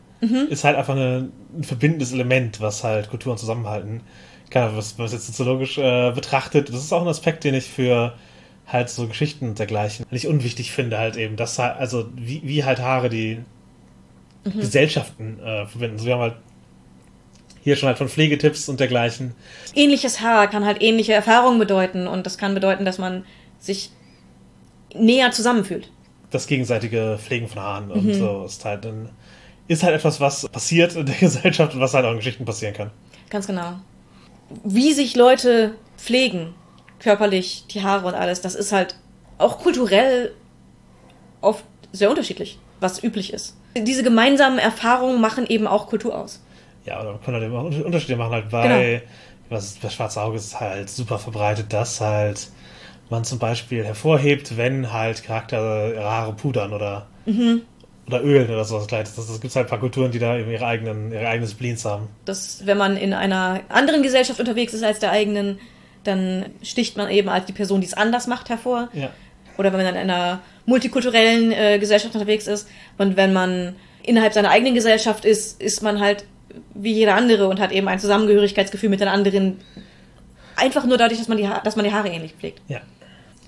ist 0.50 0.64
halt 0.64 0.76
einfach 0.76 0.96
eine, 0.96 1.30
ein 1.56 1.64
verbindendes 1.64 2.12
Element, 2.14 2.60
was 2.62 2.84
halt 2.84 3.10
Kulturen 3.10 3.38
zusammenhalten 3.38 4.02
kann. 4.50 4.76
Was, 4.76 4.98
wenn 4.98 5.04
man 5.04 5.08
es 5.08 5.14
jetzt 5.14 5.28
soziologisch 5.28 5.78
äh, 5.78 6.12
betrachtet, 6.12 6.70
das 6.70 6.78
ist 6.78 6.92
auch 6.94 7.02
ein 7.02 7.08
Aspekt, 7.08 7.44
den 7.44 7.54
ich 7.54 7.66
für 7.66 8.14
halt 8.68 8.90
so 8.90 9.08
Geschichten 9.08 9.50
und 9.50 9.60
dergleichen 9.60 10.06
nicht 10.10 10.28
unwichtig 10.28 10.72
finde, 10.72 10.98
halt 10.98 11.18
eben, 11.18 11.36
dass 11.36 11.60
halt, 11.60 11.78
also 11.78 12.10
wie, 12.16 12.42
wie 12.44 12.64
halt 12.64 12.80
Haare 12.80 13.10
die 13.10 13.40
Gesellschaften 14.44 15.40
äh, 15.40 15.66
verbinden. 15.66 15.96
Also 15.96 16.06
wir 16.06 16.14
haben 16.14 16.22
halt 16.22 16.36
hier 17.64 17.76
schon 17.76 17.88
halt 17.88 17.98
von 17.98 18.08
Pflegetipps 18.08 18.70
und 18.70 18.80
dergleichen. 18.80 19.34
Ähnliches 19.74 20.22
Haar 20.22 20.48
kann 20.48 20.66
halt 20.66 20.84
ähnliche 20.84 21.14
Erfahrungen 21.14 21.58
bedeuten 21.58 22.08
und 22.08 22.26
das 22.26 22.38
kann 22.38 22.54
bedeuten, 22.54 22.86
dass 22.86 23.00
man 23.00 23.26
sich 23.60 23.90
näher 24.94 25.32
zusammenfühlt. 25.32 25.92
Das 26.30 26.46
gegenseitige 26.46 27.18
Pflegen 27.20 27.48
von 27.48 27.62
Haaren 27.62 27.92
und 27.92 28.14
so 28.14 28.46
ist 28.46 28.64
halt 28.66 28.86
ein, 28.86 29.10
ist 29.68 29.82
halt 29.82 29.96
etwas, 29.96 30.20
was 30.22 30.48
passiert 30.48 30.96
in 30.96 31.08
der 31.08 31.16
Gesellschaft 31.20 31.74
und 31.74 31.80
was 31.80 31.94
halt 31.96 32.06
auch 32.06 32.12
in 32.12 32.18
Geschichten 32.18 32.46
passieren 32.46 32.76
kann. 32.76 32.92
Ganz 33.32 33.48
genau. 33.48 33.80
Wie 34.64 34.94
sich 34.94 35.16
Leute 35.16 35.76
pflegen, 35.98 36.54
körperlich, 37.00 37.66
die 37.70 37.84
Haare 37.84 38.08
und 38.08 38.14
alles, 38.16 38.42
das 38.42 38.56
ist 38.56 38.72
halt 38.72 38.96
auch 39.38 39.60
kulturell 39.60 40.34
oft 41.42 41.64
sehr 41.92 42.10
unterschiedlich, 42.10 42.60
was 42.80 43.04
üblich 43.04 43.34
ist. 43.34 43.56
Diese 43.78 44.04
gemeinsamen 44.04 44.58
Erfahrungen 44.60 45.20
machen 45.20 45.46
eben 45.48 45.68
auch 45.68 45.88
Kultur 45.88 46.18
aus. 46.18 46.42
Ja, 46.86 47.02
oder 47.02 47.12
man 47.14 47.22
kann 47.24 47.34
halt 47.34 47.44
eben 47.44 47.56
auch 47.56 47.64
Unter- 47.64 47.86
Unterschiede 47.86 48.16
machen, 48.16 48.32
halt 48.32 48.50
bei, 48.50 49.02
was 49.50 49.74
bei 49.76 49.90
Schwarze 49.90 50.22
Auge 50.22 50.38
ist 50.38 50.60
halt 50.60 50.90
super 50.90 51.20
verbreitet, 51.20 51.74
dass 51.74 52.00
halt 52.00 52.50
man 53.10 53.24
zum 53.24 53.38
Beispiel 53.40 53.84
hervorhebt, 53.84 54.58
wenn 54.58 54.92
halt 54.94 55.24
Charaktere 55.24 55.94
ihre 55.94 56.04
Haare 56.10 56.34
pudern 56.34 56.74
oder, 56.74 57.08
oder 58.08 58.24
ölen 58.24 58.50
oder 58.50 58.64
sowas. 58.66 58.88
Das, 58.88 59.16
das 59.16 59.42
gibt 59.42 59.56
halt 59.56 59.68
ein 59.68 59.70
paar 59.70 59.80
Kulturen, 59.80 60.12
die 60.12 60.20
da 60.20 60.38
eben 60.38 60.50
ihre 60.50 60.66
eigenen, 60.66 61.12
ihre 61.12 61.28
eigenen 61.28 61.50
Spleens 61.50 61.86
haben. 61.86 62.08
Dass, 62.26 62.66
wenn 62.66 62.78
man 62.78 62.98
in 62.98 63.14
einer 63.14 63.62
anderen 63.70 64.02
Gesellschaft 64.02 64.40
unterwegs 64.40 64.74
ist 64.74 64.84
als 64.84 65.00
der 65.00 65.12
eigenen, 65.12 65.60
dann 66.06 66.46
sticht 66.62 66.98
man 66.98 67.10
eben 67.10 67.30
als 67.30 67.46
die 67.46 67.54
Person, 67.54 67.82
die 67.82 67.88
es 67.88 67.94
anders 67.94 68.28
macht, 68.28 68.50
hervor. 68.50 68.90
Ja. 68.94 69.10
Oder 69.58 69.72
wenn 69.74 69.84
man 69.84 69.96
in 69.96 70.10
einer 70.10 70.42
multikulturellen 70.66 71.52
äh, 71.52 71.80
Gesellschaft 71.80 72.14
unterwegs 72.14 72.48
ist 72.48 72.68
und 72.98 73.16
wenn 73.18 73.34
man 73.34 73.76
innerhalb 74.04 74.34
seiner 74.34 74.50
eigenen 74.50 74.74
Gesellschaft 74.76 75.26
ist, 75.26 75.62
ist 75.62 75.82
man 75.82 76.00
halt 76.00 76.26
wie 76.74 76.94
jeder 76.94 77.16
andere 77.16 77.48
und 77.48 77.60
hat 77.60 77.72
eben 77.72 77.88
ein 77.88 78.00
Zusammengehörigkeitsgefühl 78.00 78.90
mit 78.90 79.00
den 79.02 79.08
anderen. 79.08 79.60
Einfach 80.56 80.86
nur 80.86 80.98
dadurch, 80.98 81.20
dass 81.20 81.28
man 81.28 81.38
die, 81.38 81.48
ha 81.48 81.60
dass 81.60 81.76
man 81.76 81.86
die 81.86 81.92
Haare 81.94 82.10
ähnlich 82.10 82.34
pflegt. 82.34 82.62
Ja. 82.68 82.80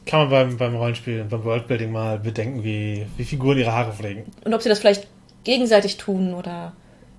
Kann 0.06 0.22
man 0.22 0.30
beim, 0.30 0.58
beim 0.58 0.76
Rollenspiel 0.76 1.22
und 1.22 1.30
beim 1.30 1.44
Worldbuilding 1.44 1.92
mal 1.92 2.20
bedenken, 2.20 2.64
wie, 2.64 3.06
wie 3.18 3.24
Figuren 3.24 3.58
ihre 3.58 3.72
Haare 3.74 3.92
pflegen. 3.94 4.24
Und 4.46 4.54
ob 4.54 4.62
sie 4.62 4.70
das 4.70 4.80
vielleicht 4.80 5.08
gegenseitig 5.44 5.98
tun 5.98 6.34
oder 6.34 6.74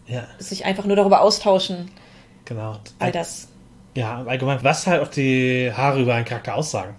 Ja, 0.06 0.26
sich 0.38 0.64
einfach 0.64 0.84
nur 0.84 0.96
darüber 0.96 1.20
austauschen. 1.20 1.90
genau. 2.44 2.78
All 2.98 3.12
das. 3.12 3.48
Ja, 3.94 4.22
allgemein, 4.24 4.62
was 4.62 4.86
halt 4.86 5.02
auch 5.02 5.08
die 5.08 5.72
Haare 5.72 6.00
über 6.00 6.14
einen 6.14 6.24
Charakter 6.24 6.54
aussagen. 6.54 6.94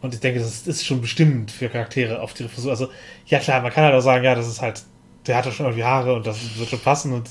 Und 0.00 0.14
ich 0.14 0.20
denke, 0.20 0.40
das 0.40 0.66
ist 0.66 0.84
schon 0.86 1.00
bestimmt 1.00 1.50
für 1.50 1.68
Charaktere 1.68 2.20
auf 2.20 2.32
die 2.34 2.48
Frisur. 2.48 2.70
Also, 2.70 2.88
ja 3.26 3.38
klar, 3.38 3.60
man 3.60 3.72
kann 3.72 3.84
halt 3.84 3.94
auch 3.94 4.00
sagen, 4.00 4.24
ja, 4.24 4.34
das 4.34 4.46
ist 4.46 4.62
halt, 4.62 4.82
der 5.26 5.36
hat 5.36 5.46
doch 5.46 5.52
schon 5.52 5.66
irgendwie 5.66 5.84
Haare 5.84 6.14
und 6.14 6.26
das 6.26 6.38
wird 6.58 6.68
schon 6.68 6.78
passen 6.80 7.12
und 7.12 7.28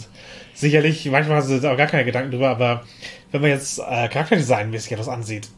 sicherlich, 0.53 1.05
manchmal 1.09 1.41
du 1.41 1.53
jetzt 1.53 1.65
auch 1.65 1.77
gar 1.77 1.87
keine 1.87 2.05
Gedanken 2.05 2.31
drüber, 2.31 2.49
aber 2.49 2.83
wenn 3.31 3.41
man 3.41 3.49
jetzt 3.49 3.79
äh, 3.79 4.07
Charakterdesignmäßig 4.09 4.91
etwas 4.91 5.07
ansieht, 5.07 5.49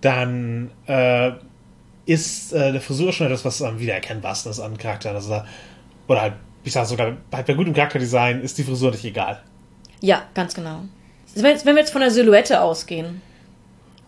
dann 0.00 0.70
äh, 0.86 1.32
ist 2.06 2.52
äh, 2.52 2.64
eine 2.64 2.80
Frisur 2.80 3.12
schon 3.12 3.26
etwas, 3.26 3.44
was 3.44 3.62
am 3.62 3.78
wiedererkennbarsten 3.80 4.50
ist 4.50 4.60
an 4.60 4.78
Charakteren. 4.78 5.16
Also 5.16 5.30
da, 5.30 5.46
oder 6.06 6.22
halt, 6.22 6.34
ich 6.64 6.72
sage 6.72 6.86
sogar, 6.86 7.16
halt 7.32 7.46
bei 7.46 7.54
gutem 7.54 7.74
Charakterdesign 7.74 8.40
ist 8.42 8.58
die 8.58 8.62
Frisur 8.64 8.90
nicht 8.90 9.04
egal. 9.04 9.42
Ja, 10.00 10.24
ganz 10.34 10.54
genau. 10.54 10.82
Wenn 11.42 11.64
wir 11.64 11.76
jetzt 11.76 11.90
von 11.90 12.00
der 12.00 12.10
Silhouette 12.10 12.60
ausgehen 12.60 13.20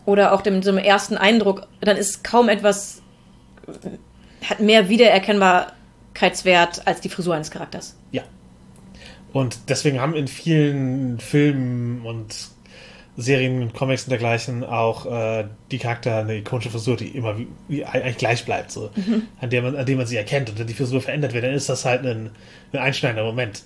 oder 0.05 0.33
auch 0.33 0.41
dem 0.41 0.55
einem 0.55 0.77
ersten 0.77 1.15
Eindruck, 1.17 1.67
dann 1.81 1.95
ist 1.97 2.23
kaum 2.23 2.49
etwas 2.49 3.01
hat 4.47 4.59
mehr 4.59 4.89
Wiedererkennbarkeitswert 4.89 6.87
als 6.87 7.01
die 7.01 7.09
Frisur 7.09 7.35
eines 7.35 7.51
Charakters. 7.51 7.95
Ja. 8.11 8.23
Und 9.31 9.59
deswegen 9.69 10.01
haben 10.01 10.15
in 10.15 10.27
vielen 10.27 11.19
Filmen 11.19 12.01
und 12.03 12.49
Serien 13.15 13.61
und 13.61 13.73
Comics 13.73 14.05
und 14.05 14.11
dergleichen 14.11 14.63
auch 14.63 15.05
äh, 15.05 15.45
die 15.71 15.77
Charakter 15.77 16.19
eine 16.19 16.37
ikonische 16.37 16.69
Frisur, 16.69 16.95
die 16.95 17.09
immer 17.09 17.37
wie, 17.37 17.47
wie 17.67 17.85
eigentlich 17.85 18.17
gleich 18.17 18.45
bleibt, 18.45 18.71
so, 18.71 18.89
an, 19.41 19.49
der 19.49 19.61
man, 19.61 19.75
an 19.75 19.85
dem 19.85 19.97
man 19.97 20.07
sie 20.07 20.15
erkennt. 20.15 20.49
Und 20.49 20.57
wenn 20.57 20.67
die 20.67 20.73
Frisur 20.73 21.01
verändert 21.01 21.33
wird, 21.33 21.43
dann 21.43 21.53
ist 21.53 21.67
das 21.69 21.85
halt 21.85 22.05
ein, 22.05 22.31
ein 22.71 22.79
einschneidender 22.79 23.25
Moment. 23.25 23.63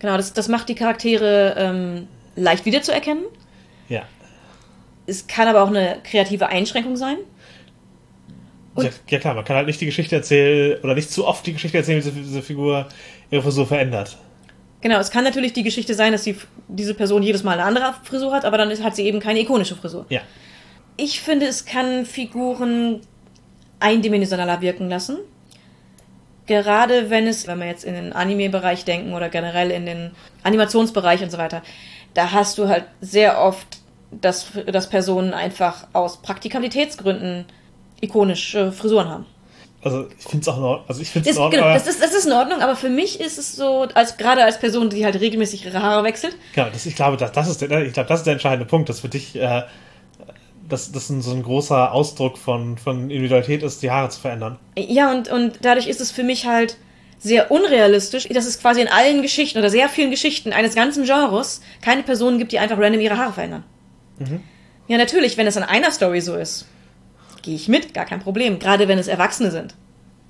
Genau, 0.00 0.16
das, 0.16 0.32
das 0.32 0.48
macht 0.48 0.68
die 0.68 0.74
Charaktere 0.74 1.54
ähm, 1.56 2.08
leicht 2.38 2.64
wiederzuerkennen. 2.64 3.24
Ja. 3.88 4.02
Es 5.06 5.26
kann 5.26 5.48
aber 5.48 5.62
auch 5.62 5.68
eine 5.68 5.98
kreative 6.04 6.48
Einschränkung 6.48 6.96
sein. 6.96 7.16
Ja, 8.76 8.90
ja 9.08 9.18
klar, 9.18 9.34
man 9.34 9.44
kann 9.44 9.56
halt 9.56 9.66
nicht 9.66 9.80
die 9.80 9.86
Geschichte 9.86 10.14
erzählen 10.16 10.80
oder 10.82 10.94
nicht 10.94 11.10
zu 11.10 11.26
oft 11.26 11.46
die 11.46 11.52
Geschichte 11.52 11.78
erzählen, 11.78 12.04
wie 12.04 12.10
diese, 12.10 12.42
Figur 12.42 12.86
ihre 13.30 13.42
Frisur 13.42 13.66
verändert. 13.66 14.18
Genau, 14.80 14.98
es 14.98 15.10
kann 15.10 15.24
natürlich 15.24 15.52
die 15.52 15.64
Geschichte 15.64 15.94
sein, 15.94 16.12
dass 16.12 16.22
die, 16.22 16.36
diese 16.68 16.94
Person 16.94 17.22
jedes 17.22 17.42
Mal 17.42 17.54
eine 17.54 17.64
andere 17.64 17.94
Frisur 18.04 18.32
hat, 18.32 18.44
aber 18.44 18.58
dann 18.58 18.70
hat 18.84 18.94
sie 18.94 19.02
eben 19.02 19.18
keine 19.18 19.40
ikonische 19.40 19.74
Frisur. 19.74 20.06
Ja. 20.08 20.20
Ich 20.96 21.20
finde, 21.20 21.46
es 21.46 21.64
kann 21.64 22.06
Figuren 22.06 23.00
eindimensionaler 23.80 24.60
wirken 24.60 24.88
lassen. 24.88 25.18
Gerade 26.46 27.10
wenn 27.10 27.26
es, 27.26 27.46
wenn 27.46 27.58
wir 27.58 27.66
jetzt 27.66 27.84
in 27.84 27.94
den 27.94 28.12
Anime-Bereich 28.12 28.84
denken 28.84 29.12
oder 29.12 29.28
generell 29.28 29.70
in 29.70 29.84
den 29.84 30.12
Animationsbereich 30.44 31.22
und 31.22 31.30
so 31.30 31.38
weiter, 31.38 31.62
da 32.18 32.32
hast 32.32 32.58
du 32.58 32.66
halt 32.66 32.84
sehr 33.00 33.40
oft, 33.40 33.78
dass, 34.10 34.48
dass 34.66 34.88
Personen 34.90 35.32
einfach 35.32 35.86
aus 35.92 36.20
Praktikabilitätsgründen 36.20 37.44
ikonische 38.00 38.72
Frisuren 38.72 39.08
haben. 39.08 39.26
Also 39.84 40.08
ich 40.18 40.24
finde 40.24 40.42
es 40.42 40.48
auch 40.48 40.56
in 40.56 40.64
Ordnung. 40.64 40.88
Also 40.88 41.00
ich 41.00 41.10
finde 41.10 41.30
es 41.30 41.36
Das, 41.36 41.36
in 41.36 41.42
Ordnung. 41.44 41.62
genau, 41.62 41.74
das, 41.74 41.86
ist, 41.86 42.02
das 42.02 42.12
ist 42.12 42.26
in 42.26 42.32
Ordnung, 42.32 42.60
aber 42.60 42.74
für 42.74 42.88
mich 42.88 43.20
ist 43.20 43.38
es 43.38 43.54
so, 43.54 43.86
als 43.94 44.16
gerade 44.16 44.42
als 44.42 44.58
Person, 44.58 44.90
die 44.90 45.04
halt 45.04 45.20
regelmäßig 45.20 45.64
ihre 45.66 45.80
Haare 45.80 46.02
wechselt. 46.02 46.34
Genau, 46.56 46.68
das, 46.72 46.86
ich 46.86 46.96
glaube, 46.96 47.16
das, 47.16 47.30
das, 47.30 47.48
ist 47.48 47.60
der, 47.60 47.84
ich 47.84 47.92
glaube, 47.92 48.08
das 48.08 48.20
ist 48.20 48.24
der 48.24 48.32
entscheidende 48.32 48.66
Punkt, 48.66 48.88
dass 48.88 48.98
für 48.98 49.08
dich 49.08 49.36
äh, 49.36 49.62
das, 50.68 50.90
das 50.90 51.08
ein, 51.10 51.22
so 51.22 51.30
ein 51.30 51.44
großer 51.44 51.92
Ausdruck 51.92 52.36
von, 52.36 52.78
von 52.78 53.10
Individualität 53.10 53.62
ist, 53.62 53.80
die 53.84 53.92
Haare 53.92 54.08
zu 54.08 54.20
verändern. 54.20 54.58
Ja, 54.76 55.12
und, 55.12 55.30
und 55.30 55.60
dadurch 55.62 55.86
ist 55.86 56.00
es 56.00 56.10
für 56.10 56.24
mich 56.24 56.46
halt 56.46 56.76
sehr 57.18 57.50
unrealistisch, 57.50 58.28
dass 58.28 58.46
es 58.46 58.60
quasi 58.60 58.80
in 58.80 58.88
allen 58.88 59.22
Geschichten 59.22 59.58
oder 59.58 59.70
sehr 59.70 59.88
vielen 59.88 60.10
Geschichten 60.10 60.52
eines 60.52 60.74
ganzen 60.74 61.04
Genres 61.04 61.60
keine 61.80 62.02
Personen 62.02 62.38
gibt, 62.38 62.52
die 62.52 62.58
einfach 62.58 62.78
random 62.78 63.00
ihre 63.00 63.18
Haare 63.18 63.32
verändern. 63.32 63.64
Ja, 64.88 64.98
natürlich, 64.98 65.36
wenn 65.36 65.46
es 65.46 65.56
in 65.56 65.62
einer 65.62 65.90
Story 65.90 66.20
so 66.20 66.36
ist, 66.36 66.66
gehe 67.42 67.54
ich 67.54 67.68
mit, 67.68 67.94
gar 67.94 68.04
kein 68.04 68.20
Problem. 68.20 68.58
Gerade 68.58 68.88
wenn 68.88 68.98
es 68.98 69.08
Erwachsene 69.08 69.50
sind. 69.50 69.74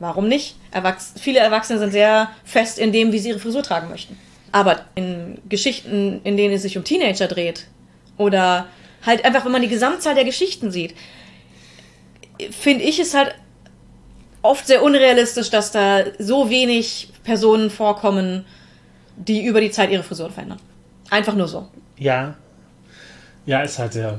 Warum 0.00 0.28
nicht? 0.28 0.56
Erwachs 0.70 1.14
viele 1.20 1.40
Erwachsene 1.40 1.78
sind 1.78 1.90
sehr 1.90 2.30
fest 2.44 2.78
in 2.78 2.92
dem, 2.92 3.12
wie 3.12 3.18
sie 3.18 3.30
ihre 3.30 3.40
Frisur 3.40 3.62
tragen 3.62 3.88
möchten. 3.88 4.16
Aber 4.52 4.84
in 4.94 5.38
Geschichten, 5.48 6.20
in 6.24 6.36
denen 6.36 6.54
es 6.54 6.62
sich 6.62 6.76
um 6.76 6.84
Teenager 6.84 7.26
dreht, 7.26 7.66
oder 8.16 8.66
halt 9.04 9.24
einfach, 9.24 9.44
wenn 9.44 9.52
man 9.52 9.62
die 9.62 9.68
Gesamtzahl 9.68 10.14
der 10.14 10.24
Geschichten 10.24 10.70
sieht, 10.70 10.94
finde 12.50 12.84
ich 12.84 12.98
es 12.98 13.14
halt 13.14 13.34
oft 14.42 14.66
sehr 14.66 14.82
unrealistisch, 14.82 15.50
dass 15.50 15.72
da 15.72 16.04
so 16.18 16.50
wenig 16.50 17.10
Personen 17.24 17.70
vorkommen, 17.70 18.44
die 19.16 19.44
über 19.44 19.60
die 19.60 19.70
Zeit 19.70 19.90
ihre 19.90 20.02
Frisuren 20.02 20.32
verändern. 20.32 20.60
Einfach 21.10 21.34
nur 21.34 21.48
so. 21.48 21.68
Ja. 21.96 22.36
Ja, 23.46 23.62
ist 23.62 23.78
halt 23.78 23.92
sehr. 23.92 24.18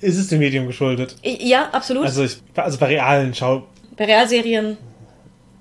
Ist 0.00 0.18
es 0.18 0.28
dem 0.28 0.40
Medium 0.40 0.66
geschuldet? 0.66 1.16
Ja, 1.22 1.70
absolut. 1.70 2.04
Also, 2.04 2.24
ich, 2.24 2.38
also 2.54 2.78
bei 2.78 2.86
realen 2.86 3.34
Schau. 3.34 3.66
Bei 3.96 4.04
Realserien 4.04 4.76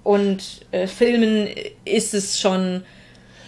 und 0.03 0.65
äh, 0.71 0.87
Filmen 0.87 1.47
ist 1.83 2.13
es 2.13 2.39
schon 2.39 2.83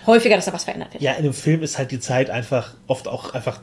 häufiger, 0.05 0.35
dass 0.35 0.45
da 0.45 0.53
was 0.53 0.63
verändert 0.63 0.93
wird. 0.93 1.03
Ja, 1.03 1.11
in 1.13 1.19
einem 1.19 1.33
Film 1.33 1.61
ist 1.61 1.77
halt 1.77 1.91
die 1.91 1.99
Zeit 1.99 2.29
einfach 2.29 2.75
oft 2.87 3.07
auch 3.07 3.33
einfach 3.33 3.61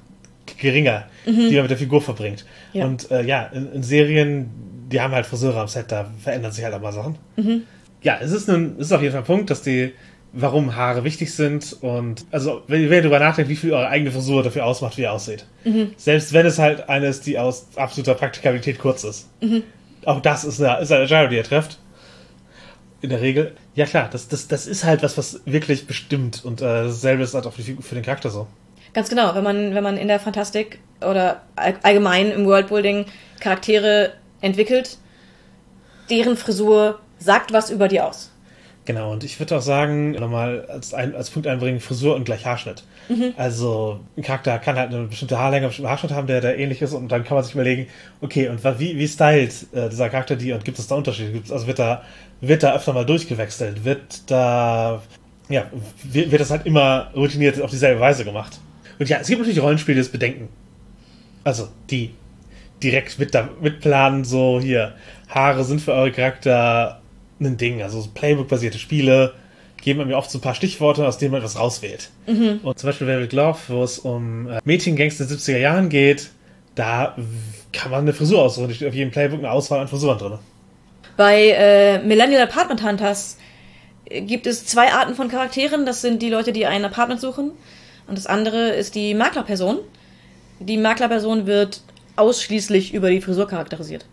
geringer, 0.59 1.09
die 1.27 1.33
man 1.55 1.63
mit 1.63 1.71
der 1.71 1.79
Figur 1.79 2.03
verbringt. 2.03 2.45
Mhm. 2.73 2.79
Ja. 2.79 2.87
Und 2.87 3.11
äh, 3.11 3.23
ja, 3.23 3.47
in, 3.47 3.73
in 3.73 3.83
Serien, 3.83 4.51
die 4.90 5.01
haben 5.01 5.14
halt 5.14 5.27
Friseure 5.27 5.61
am 5.61 5.68
Set, 5.68 5.90
da 5.92 6.11
verändern 6.23 6.53
sich 6.53 6.64
halt 6.64 6.75
auch 6.75 6.81
mal 6.81 6.92
Sachen. 6.92 7.16
Mhm. 7.37 7.62
Ja, 8.03 8.18
es 8.20 8.33
ist, 8.33 8.49
nun, 8.49 8.77
es 8.79 8.87
ist 8.87 8.92
auf 8.92 9.01
jeden 9.01 9.12
Fall 9.12 9.23
ein 9.23 9.27
Punkt, 9.27 9.51
dass 9.51 9.62
die, 9.62 9.92
warum 10.33 10.77
Haare 10.77 11.05
wichtig 11.05 11.33
sind 11.35 11.77
und 11.81 12.27
also 12.31 12.62
wenn, 12.66 12.83
wenn 12.90 12.97
ihr 12.97 13.03
darüber 13.03 13.18
nachdenkt, 13.20 13.49
wie 13.51 13.57
viel 13.57 13.73
eure 13.73 13.88
eigene 13.88 14.11
Frisur 14.11 14.42
dafür 14.42 14.66
ausmacht, 14.66 14.97
wie 14.99 15.03
ihr 15.03 15.12
aussieht. 15.12 15.47
Mhm. 15.64 15.92
Selbst 15.97 16.33
wenn 16.33 16.44
es 16.44 16.59
halt 16.59 16.88
eine 16.88 17.07
ist, 17.07 17.25
die 17.27 17.38
aus 17.38 17.68
absoluter 17.77 18.14
Praktikabilität 18.14 18.79
kurz 18.79 19.05
ist. 19.05 19.29
Mhm. 19.40 19.62
Auch 20.05 20.20
das 20.20 20.44
ist 20.44 20.61
eine, 20.61 20.81
ist 20.83 20.92
eine 20.92 21.03
Entscheidung, 21.03 21.31
die 21.31 21.37
ihr 21.37 21.44
trefft. 21.44 21.79
In 23.01 23.11
der 23.11 23.20
Regel. 23.20 23.55
Ja 23.75 23.87
klar, 23.87 24.09
das, 24.11 24.29
das, 24.29 24.49
das 24.49 24.66
ist 24.66 24.85
halt 24.85 25.03
was, 25.03 25.16
was 25.18 25.40
wirklich 25.44 25.87
bestimmt. 25.87 26.44
Und 26.44 26.62
äh, 26.62 26.64
dasselbe 26.85 27.23
ist 27.23 27.35
halt 27.35 27.47
auch 27.47 27.53
für, 27.53 27.62
die, 27.62 27.77
für 27.81 27.94
den 27.94 28.03
Charakter 28.05 28.31
so. 28.31 28.47
Ganz 28.92 29.09
genau, 29.09 29.35
wenn 29.35 29.44
man, 29.44 29.75
wenn 29.75 29.85
man 29.85 29.97
in 29.97 30.09
der 30.09 30.20
Fantastik 30.20 30.79
oder 31.01 31.42
all- 31.57 31.77
allgemein 31.83 32.31
im 32.31 32.47
Worldbuilding 32.47 33.07
Charaktere 33.40 34.12
entwickelt, 34.44 34.98
deren 36.11 36.37
Frisur 36.37 37.00
sagt 37.18 37.52
was 37.52 37.70
über 37.70 37.88
die 37.88 38.00
aus. 38.00 38.30
Genau, 38.87 39.12
und 39.12 39.24
ich 39.24 39.40
würde 39.40 39.57
auch 39.57 39.62
sagen, 39.62 40.11
nochmal 40.11 40.66
als, 40.68 40.92
ein, 40.92 41.14
als 41.14 41.30
Punkt 41.30 41.48
einbringen, 41.48 41.80
Frisur 41.80 42.14
und 42.14 42.24
gleich 42.24 42.44
Haarschnitt. 42.44 42.85
Also 43.38 44.00
ein 44.16 44.22
Charakter 44.22 44.59
kann 44.59 44.76
halt 44.76 44.92
eine 44.92 45.04
bestimmte 45.04 45.38
Haarlänge, 45.38 45.62
einen 45.62 45.68
bestimmten 45.68 45.90
Haarschnitt 45.90 46.12
haben, 46.12 46.26
der, 46.26 46.42
der 46.42 46.59
ähnlich 46.59 46.83
ist 46.83 46.92
und 46.92 47.09
dann 47.09 47.24
kann 47.24 47.37
man 47.37 47.44
sich 47.44 47.54
überlegen, 47.54 47.87
okay, 48.20 48.48
und 48.48 48.62
wie, 48.78 48.98
wie 48.98 49.09
stylt 49.09 49.66
äh, 49.72 49.88
dieser 49.88 50.11
Charakter 50.11 50.37
die 50.37 50.52
und 50.52 50.64
gibt 50.64 50.78
es 50.78 50.87
da 50.87 50.96
Unterschiede? 50.96 51.33
Gibt's, 51.33 51.50
also 51.50 51.66
wird 51.66 51.78
da, 51.78 52.02
wird 52.40 52.62
da 52.62 52.74
öfter 52.74 52.92
mal 52.92 53.07
durchgewechselt? 53.07 53.85
Wird 53.85 54.30
da, 54.30 55.02
ja, 55.48 55.64
wird, 56.02 56.30
wird 56.30 56.40
das 56.40 56.50
halt 56.50 56.66
immer 56.66 57.11
routiniert 57.16 57.61
auf 57.61 57.70
dieselbe 57.70 58.00
Weise 58.00 58.24
gemacht? 58.24 58.59
Und 58.98 59.09
ja, 59.09 59.18
es 59.18 59.26
gibt 59.26 59.40
natürlich 59.40 59.62
Rollenspiele, 59.62 59.96
die 59.96 60.02
das 60.02 60.12
bedenken. 60.12 60.48
Also, 61.42 61.68
die 61.90 62.11
direkt 62.85 63.18
mit, 63.18 63.35
da, 63.35 63.49
mitplanen, 63.61 64.25
so 64.25 64.61
hier, 64.61 64.94
Haare 65.29 65.64
sind 65.64 65.81
für 65.81 65.92
eure 65.92 66.12
Charakter 66.12 67.01
ein 67.40 67.57
Ding. 67.57 67.83
Also 67.83 68.01
so 68.01 68.11
Playbook-basierte 68.14 68.79
Spiele 68.79 69.35
geben 69.83 70.07
mir 70.07 70.16
oft 70.16 70.31
so 70.31 70.38
ein 70.38 70.40
paar 70.40 70.55
Stichworte, 70.55 71.07
aus 71.07 71.18
denen 71.18 71.33
man 71.33 71.40
etwas 71.40 71.59
rauswählt. 71.59 72.11
Und 72.62 72.79
zum 72.79 72.88
Beispiel 72.88 73.07
Velvet 73.07 73.31
Glove, 73.31 73.59
wo 73.68 73.83
es 73.83 73.99
um 73.99 74.49
äh, 74.49 74.61
Mädchengangs 74.64 75.18
der 75.18 75.27
70er 75.27 75.59
Jahren 75.59 75.88
geht, 75.88 76.31
da 76.75 77.16
kann 77.73 77.90
man 77.90 78.01
eine 78.01 78.12
Frisur 78.12 78.42
aussuchen. 78.42 78.68
Da 78.68 78.75
steht 78.75 78.88
auf 78.88 78.94
jedem 78.94 79.11
Playbook 79.11 79.40
eine 79.40 79.51
Auswahl 79.51 79.81
an 79.81 79.88
Frisuren 79.88 80.18
drin. 80.18 80.38
Bei 81.16 81.51
äh, 81.51 81.99
Millennial 81.99 82.42
Apartment 82.42 82.83
Hunters 82.83 83.38
äh, 84.07 84.23
gibt 84.23 84.47
es 84.47 84.66
zwei 84.66 84.92
Arten 84.92 85.14
von 85.14 85.29
Charakteren. 85.29 85.87
Das 85.87 86.01
sind 86.01 86.23
die 86.23 86.31
Leute, 86.31 86.53
die 86.53 86.66
ein 86.66 86.85
Apartment 86.85 87.20
suchen. 87.20 87.53
Und 88.07 88.18
das 88.18 88.27
andere 88.27 88.70
ist 88.70 88.94
die 88.94 89.14
Maklerperson. 89.14 89.79
Die 90.61 90.77
Maklerperson 90.77 91.47
wird 91.47 91.83
ausschließlich 92.16 92.94
über 92.94 93.11
die 93.11 93.20
Frisur 93.20 93.46
charakterisiert. 93.46 94.07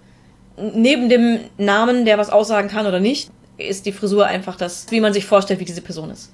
Neben 0.57 1.09
dem 1.09 1.39
Namen, 1.57 2.05
der 2.05 2.17
was 2.17 2.29
aussagen 2.29 2.67
kann 2.67 2.85
oder 2.85 2.99
nicht, 2.99 3.29
ist 3.57 3.85
die 3.85 3.91
Frisur 3.91 4.25
einfach 4.25 4.55
das, 4.55 4.87
wie 4.89 4.99
man 4.99 5.13
sich 5.13 5.25
vorstellt, 5.25 5.59
wie 5.59 5.65
diese 5.65 5.81
Person 5.81 6.09
ist. 6.09 6.31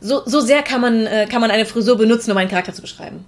So, 0.00 0.22
so 0.24 0.40
sehr 0.40 0.62
kann 0.62 0.80
man, 0.80 1.06
äh, 1.06 1.26
kann 1.30 1.40
man 1.40 1.50
eine 1.50 1.66
Frisur 1.66 1.96
benutzen, 1.96 2.30
um 2.30 2.36
einen 2.36 2.50
Charakter 2.50 2.72
zu 2.72 2.82
beschreiben. 2.82 3.24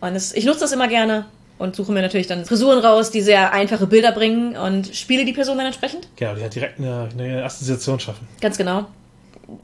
Und 0.00 0.14
es, 0.14 0.32
ich 0.34 0.44
nutze 0.44 0.60
das 0.60 0.72
immer 0.72 0.88
gerne 0.88 1.26
und 1.58 1.76
suche 1.76 1.92
mir 1.92 2.02
natürlich 2.02 2.26
dann 2.26 2.44
Frisuren 2.44 2.80
raus, 2.80 3.10
die 3.10 3.20
sehr 3.20 3.52
einfache 3.52 3.86
Bilder 3.86 4.12
bringen 4.12 4.56
und 4.56 4.94
spiele 4.94 5.24
die 5.24 5.32
Person 5.32 5.56
dann 5.58 5.66
entsprechend. 5.66 6.08
Genau, 6.16 6.34
die 6.34 6.42
hat 6.42 6.54
direkt 6.54 6.78
eine, 6.78 7.08
eine 7.16 7.44
Assoziation 7.44 8.00
schaffen. 8.00 8.26
Ganz 8.40 8.58
genau. 8.58 8.86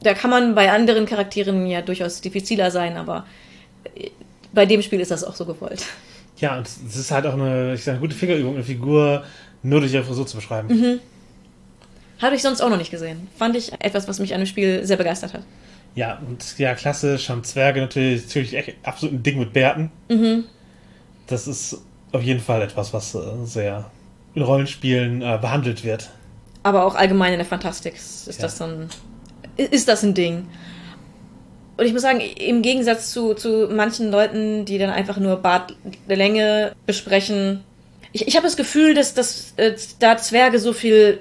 Da 0.01 0.13
kann 0.13 0.29
man 0.29 0.55
bei 0.55 0.71
anderen 0.71 1.05
Charakteren 1.05 1.65
ja 1.65 1.81
durchaus 1.81 2.21
diffiziler 2.21 2.71
sein, 2.71 2.95
aber 2.97 3.25
äh, 3.95 4.09
bei 4.53 4.65
dem 4.65 4.81
Spiel 4.81 4.99
ist 4.99 5.11
das 5.11 5.23
auch 5.23 5.35
so 5.35 5.45
gewollt. 5.45 5.85
Ja, 6.39 6.57
und 6.57 6.67
es 6.67 6.95
ist 6.95 7.11
halt 7.11 7.25
auch 7.25 7.33
eine, 7.33 7.73
ich 7.73 7.83
sag, 7.83 7.93
eine 7.93 8.01
gute 8.01 8.15
Fingerübung, 8.15 8.55
eine 8.55 8.63
Figur 8.63 9.23
nur 9.63 9.81
durch 9.81 9.93
ihre 9.93 10.03
Frisur 10.03 10.25
zu 10.25 10.37
beschreiben. 10.37 10.99
Habe 12.21 12.35
ich 12.35 12.41
sonst 12.41 12.61
auch 12.61 12.69
noch 12.69 12.77
nicht 12.77 12.91
gesehen. 12.91 13.27
Fand 13.37 13.55
ich 13.55 13.71
etwas, 13.79 14.07
was 14.07 14.19
mich 14.19 14.33
an 14.33 14.41
dem 14.41 14.45
Spiel 14.47 14.85
sehr 14.85 14.97
begeistert 14.97 15.33
hat. 15.33 15.43
Ja, 15.95 16.19
und 16.27 16.57
ja, 16.57 16.75
klassisch 16.75 17.29
haben 17.29 17.43
Zwerge 17.43 17.81
natürlich, 17.81 18.23
natürlich 18.25 18.53
echt 18.55 18.75
absolut 18.83 19.15
ein 19.15 19.23
Ding 19.23 19.39
mit 19.39 19.53
Bärten. 19.53 19.91
Das 21.27 21.47
ist 21.47 21.81
auf 22.11 22.21
jeden 22.21 22.39
Fall 22.39 22.61
etwas, 22.61 22.93
was 22.93 23.15
äh, 23.15 23.19
sehr 23.43 23.89
in 24.35 24.41
Rollenspielen 24.41 25.21
äh, 25.21 25.37
behandelt 25.41 25.83
wird. 25.83 26.09
Aber 26.63 26.85
auch 26.85 26.95
allgemein 26.95 27.33
in 27.33 27.39
der 27.39 27.45
Fantastik 27.47 27.95
ist 27.95 28.27
Ja. 28.27 28.33
das 28.43 28.61
ein, 28.61 28.89
ist 29.57 29.87
das 29.87 30.03
ein 30.03 30.13
Ding. 30.13 30.47
Und 31.79 31.85
ich 31.85 31.93
muss 31.93 32.01
sagen, 32.01 32.19
im 32.19 32.61
Gegensatz 32.61 33.11
zu, 33.11 33.33
zu 33.33 33.69
manchen 33.71 34.11
Leuten, 34.11 34.65
die 34.65 34.77
dann 34.77 34.89
einfach 34.89 35.17
nur 35.17 35.37
Bartlänge 35.37 36.73
besprechen, 36.85 37.63
ich, 38.11 38.27
ich 38.27 38.35
habe 38.35 38.45
das 38.45 38.57
Gefühl, 38.57 38.95
dass, 38.95 39.13
dass 39.13 39.53
äh, 39.57 39.75
da 39.99 40.17
Zwerge 40.17 40.59
so 40.59 40.73
viel 40.73 41.19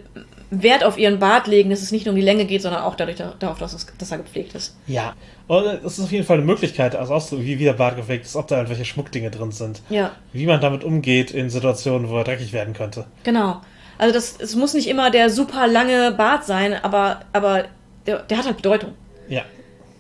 Wert 0.51 0.83
auf 0.83 0.99
ihren 0.99 1.19
Bart 1.19 1.47
legen, 1.47 1.71
dass 1.71 1.83
es 1.83 1.93
nicht 1.93 2.07
nur 2.07 2.13
um 2.13 2.17
die 2.17 2.25
Länge 2.25 2.47
geht, 2.47 2.63
sondern 2.63 2.83
auch 2.83 2.95
dadurch, 2.95 3.19
darauf, 3.39 3.59
dass, 3.59 3.75
es, 3.75 3.87
dass 3.99 4.11
er 4.11 4.19
gepflegt 4.19 4.55
ist. 4.55 4.77
Ja. 4.87 5.15
Und 5.47 5.65
das 5.85 5.99
ist 5.99 6.05
auf 6.05 6.13
jeden 6.13 6.25
Fall 6.25 6.39
eine 6.39 6.47
Möglichkeit, 6.47 6.97
also 6.97 7.15
auszudrücken, 7.15 7.47
wie, 7.47 7.59
wie 7.59 7.65
der 7.65 7.75
Bart 7.75 7.97
gepflegt 7.97 8.25
ist, 8.25 8.35
ob 8.35 8.49
da 8.49 8.57
irgendwelche 8.57 8.85
Schmuckdinge 8.85 9.31
drin 9.31 9.53
sind. 9.53 9.83
Ja, 9.91 10.13
Wie 10.33 10.47
man 10.47 10.61
damit 10.61 10.85
umgeht 10.85 11.31
in 11.31 11.51
Situationen, 11.51 12.09
wo 12.09 12.17
er 12.17 12.25
dreckig 12.25 12.53
werden 12.53 12.75
könnte. 12.75 13.07
genau. 13.23 13.61
Also 14.01 14.15
das, 14.15 14.37
es 14.39 14.55
muss 14.55 14.75
nicht 14.75 14.87
immer 14.87 15.11
der 15.11 15.29
super 15.29 15.67
lange 15.67 16.13
Bart 16.13 16.45
sein, 16.45 16.73
aber, 16.73 17.23
aber 17.33 17.65
der, 18.07 18.21
der 18.21 18.39
hat 18.39 18.47
halt 18.47 18.57
Bedeutung. 18.57 18.95
Ja. 19.29 19.43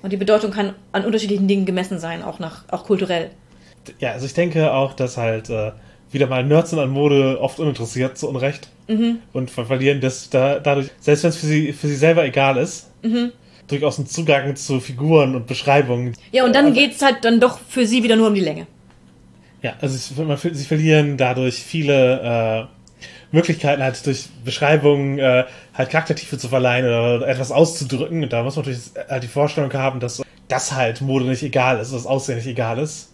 Und 0.02 0.12
die 0.12 0.16
Bedeutung 0.16 0.50
kann 0.50 0.74
an 0.92 1.04
unterschiedlichen 1.04 1.48
Dingen 1.48 1.66
gemessen 1.66 1.98
sein, 1.98 2.22
auch 2.22 2.38
nach, 2.38 2.64
auch 2.70 2.84
kulturell. 2.84 3.30
Ja, 3.98 4.12
also 4.12 4.26
ich 4.26 4.34
denke 4.34 4.72
auch, 4.72 4.92
dass 4.94 5.16
halt 5.16 5.50
äh, 5.50 5.72
wieder 6.12 6.26
mal 6.26 6.44
Nerds 6.44 6.70
sind 6.70 6.78
an 6.78 6.90
Mode 6.90 7.40
oft 7.40 7.58
uninteressiert, 7.58 8.16
zu 8.18 8.28
Unrecht. 8.28 8.68
Und 9.34 9.50
ver 9.50 9.66
verlieren 9.66 10.00
das 10.00 10.30
da, 10.30 10.60
dadurch, 10.60 10.88
selbst 10.98 11.22
wenn 11.22 11.28
es 11.28 11.36
für 11.36 11.46
sie, 11.46 11.72
für 11.74 11.88
sie 11.88 11.96
selber 11.96 12.24
egal 12.24 12.56
ist, 12.56 12.88
durchaus 13.66 13.98
einen 13.98 14.06
Zugang 14.08 14.56
zu 14.56 14.80
Figuren 14.80 15.34
und 15.34 15.46
Beschreibungen. 15.46 16.14
Ja, 16.32 16.44
und 16.46 16.54
dann 16.56 16.66
Also- 16.66 16.80
geht's 16.80 17.02
halt 17.02 17.16
dann 17.22 17.38
doch 17.38 17.58
für 17.68 17.84
sie 17.86 18.02
wieder 18.02 18.16
nur 18.16 18.28
um 18.28 18.34
die 18.34 18.40
Länge. 18.40 18.66
Ja, 19.60 19.74
also 19.80 19.94
es- 19.94 20.16
man, 20.16 20.38
sie 20.38 20.64
verlieren 20.64 21.18
dadurch 21.18 21.56
viele 21.56 22.68
äh, 22.70 22.77
Möglichkeiten, 23.30 23.82
halt 23.82 24.04
durch 24.06 24.28
Beschreibungen 24.44 25.18
äh, 25.18 25.44
halt 25.74 25.90
Charaktertiefe 25.90 26.38
zu 26.38 26.48
verleihen 26.48 26.86
oder 26.86 27.26
etwas 27.28 27.52
auszudrücken. 27.52 28.22
Und 28.22 28.32
da 28.32 28.42
muss 28.42 28.56
man 28.56 28.64
natürlich 28.64 28.90
halt 29.08 29.22
die 29.22 29.28
Vorstellung 29.28 29.72
haben, 29.74 30.00
dass 30.00 30.22
das 30.48 30.72
halt 30.72 31.02
Mode 31.02 31.26
nicht 31.26 31.42
egal 31.42 31.78
ist, 31.78 31.92
das 31.92 32.06
Aussehen 32.06 32.36
nicht 32.36 32.46
egal 32.46 32.78
ist. 32.78 33.10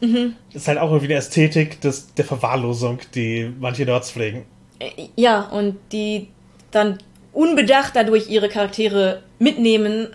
Ist 0.53 0.69
halt 0.69 0.79
auch 0.79 0.91
irgendwie 0.91 1.07
eine 1.07 1.15
Ästhetik 1.19 1.81
des, 1.81 2.15
der 2.15 2.25
Verwahrlosung, 2.25 3.01
die 3.15 3.53
manche 3.59 3.85
Nerds 3.85 4.13
pflegen. 4.13 4.45
Äh, 4.79 4.91
Ja, 5.17 5.43
und 5.49 5.77
die 5.93 6.29
dann 6.71 6.99
unbedacht 7.33 7.97
dadurch 7.97 8.29
ihre 8.29 8.49
Charaktere 8.49 9.23
mitnehmen, 9.39 10.09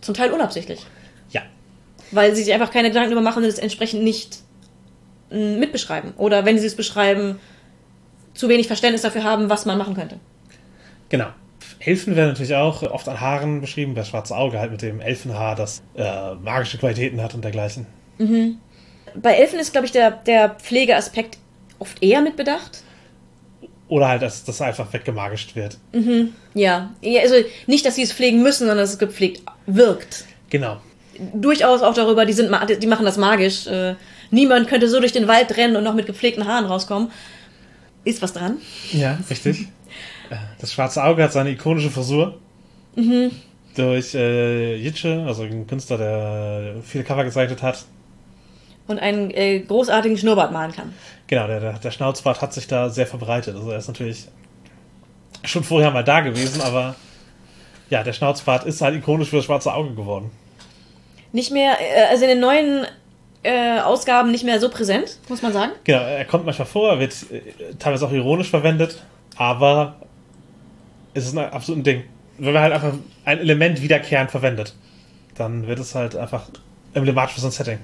zum 0.00 0.14
Teil 0.14 0.32
unabsichtlich. 0.32 0.80
Ja. 1.30 1.42
Weil 2.10 2.34
sie 2.34 2.42
sich 2.42 2.52
einfach 2.54 2.70
keine 2.70 2.88
Gedanken 2.88 3.10
darüber 3.10 3.24
machen 3.24 3.42
und 3.42 3.48
es 3.48 3.58
entsprechend 3.58 4.02
nicht 4.02 4.38
mm, 5.30 5.58
mitbeschreiben. 5.58 6.12
Oder 6.16 6.44
wenn 6.44 6.58
sie 6.58 6.66
es 6.66 6.74
beschreiben, 6.74 7.38
zu 8.34 8.48
wenig 8.48 8.66
Verständnis 8.66 9.02
dafür 9.02 9.24
haben, 9.24 9.48
was 9.48 9.64
man 9.66 9.78
machen 9.78 9.94
könnte. 9.94 10.18
Genau. 11.08 11.28
Elfen 11.78 12.16
werden 12.16 12.30
natürlich 12.30 12.54
auch 12.54 12.82
oft 12.82 13.08
an 13.08 13.20
Haaren 13.20 13.60
beschrieben, 13.60 13.94
das 13.94 14.08
schwarze 14.08 14.36
Auge 14.36 14.58
halt 14.58 14.70
mit 14.70 14.82
dem 14.82 15.00
Elfenhaar, 15.00 15.54
das 15.54 15.82
äh, 15.96 16.34
magische 16.34 16.78
Qualitäten 16.78 17.22
hat 17.22 17.34
und 17.34 17.44
dergleichen. 17.44 17.86
Bei 19.14 19.34
Elfen 19.34 19.58
ist, 19.58 19.72
glaube 19.72 19.86
ich, 19.86 19.92
der, 19.92 20.10
der 20.10 20.50
Pflegeaspekt 20.50 21.38
oft 21.78 22.02
eher 22.02 22.20
mit 22.22 22.36
bedacht. 22.36 22.82
Oder 23.88 24.08
halt, 24.08 24.22
dass 24.22 24.44
das 24.44 24.62
einfach 24.62 24.92
weggemagischt 24.92 25.54
wird. 25.56 25.76
Ja, 26.54 26.90
Ja, 27.02 27.20
also 27.20 27.34
nicht, 27.66 27.84
dass 27.84 27.96
sie 27.96 28.02
es 28.02 28.12
pflegen 28.12 28.42
müssen, 28.42 28.60
sondern 28.60 28.78
dass 28.78 28.90
es 28.90 28.98
gepflegt 28.98 29.42
wirkt. 29.66 30.24
Genau. 30.48 30.78
Durchaus 31.34 31.82
auch 31.82 31.94
darüber, 31.94 32.24
die, 32.24 32.32
sind, 32.32 32.50
die 32.80 32.86
machen 32.86 33.04
das 33.04 33.18
magisch. 33.18 33.66
Äh, 33.66 33.94
niemand 34.30 34.68
könnte 34.68 34.88
so 34.88 35.00
durch 35.00 35.12
den 35.12 35.28
Wald 35.28 35.56
rennen 35.56 35.76
und 35.76 35.84
noch 35.84 35.94
mit 35.94 36.06
gepflegten 36.06 36.46
Haaren 36.46 36.64
rauskommen. 36.64 37.10
Ist 38.04 38.22
was 38.22 38.32
dran. 38.32 38.58
Ja, 38.92 39.18
richtig. 39.28 39.68
Äh, 40.30 40.36
das 40.58 40.72
schwarze 40.72 41.04
Auge 41.04 41.22
hat 41.22 41.34
seine 41.34 41.50
ikonische 41.50 41.90
Frisur. 41.90 42.38
Durch 43.76 44.14
äh, 44.14 44.74
Jitsche, 44.76 45.22
also 45.26 45.42
ein 45.42 45.66
Künstler, 45.66 45.98
der 45.98 46.76
viele 46.82 47.04
Cover 47.04 47.24
gezeichnet 47.24 47.62
hat. 47.62 47.84
Und 48.86 48.98
einen 48.98 49.30
äh, 49.32 49.60
großartigen 49.60 50.16
Schnurrbart 50.16 50.50
malen 50.50 50.72
kann. 50.72 50.94
Genau, 51.26 51.46
der, 51.46 51.60
der, 51.60 51.72
der 51.74 51.90
Schnauzbart 51.90 52.40
hat 52.40 52.54
sich 52.54 52.66
da 52.66 52.88
sehr 52.88 53.06
verbreitet. 53.06 53.54
Also 53.54 53.70
er 53.70 53.78
ist 53.78 53.88
natürlich 53.88 54.28
schon 55.44 55.62
vorher 55.62 55.90
mal 55.90 56.04
da 56.04 56.20
gewesen, 56.20 56.62
aber 56.62 56.94
ja, 57.90 58.02
der 58.02 58.12
Schnauzbart 58.12 58.64
ist 58.64 58.80
halt 58.80 58.96
ikonisch 58.96 59.28
für 59.28 59.36
das 59.36 59.44
schwarze 59.44 59.74
Auge 59.74 59.94
geworden. 59.94 60.30
Nicht 61.32 61.50
mehr, 61.50 61.76
äh, 61.80 62.10
also 62.10 62.24
in 62.24 62.30
den 62.30 62.40
neuen 62.40 62.86
äh, 63.44 63.80
Ausgaben 63.80 64.30
nicht 64.30 64.44
mehr 64.44 64.58
so 64.58 64.68
präsent, 64.68 65.18
muss 65.28 65.42
man 65.42 65.52
sagen. 65.52 65.72
Genau, 65.84 66.00
er 66.00 66.24
kommt 66.24 66.44
manchmal 66.44 66.66
vor, 66.66 66.90
er 66.90 66.98
wird 66.98 67.14
äh, 67.30 67.74
teilweise 67.78 68.06
auch 68.06 68.12
ironisch 68.12 68.50
verwendet, 68.50 69.02
aber 69.36 69.96
es 71.14 71.26
ist 71.26 71.36
ein 71.36 71.50
absolutes 71.50 71.84
Ding. 71.84 72.04
Wenn 72.38 72.52
man 72.52 72.62
halt 72.62 72.72
einfach 72.72 72.94
ein 73.24 73.38
Element 73.38 73.80
wiederkehrend 73.80 74.30
verwendet, 74.30 74.74
dann 75.36 75.66
wird 75.66 75.78
es 75.78 75.94
halt 75.94 76.16
einfach 76.16 76.48
emblematisch 76.94 77.34
für 77.34 77.40
so 77.40 77.48
ein 77.48 77.52
Setting. 77.52 77.78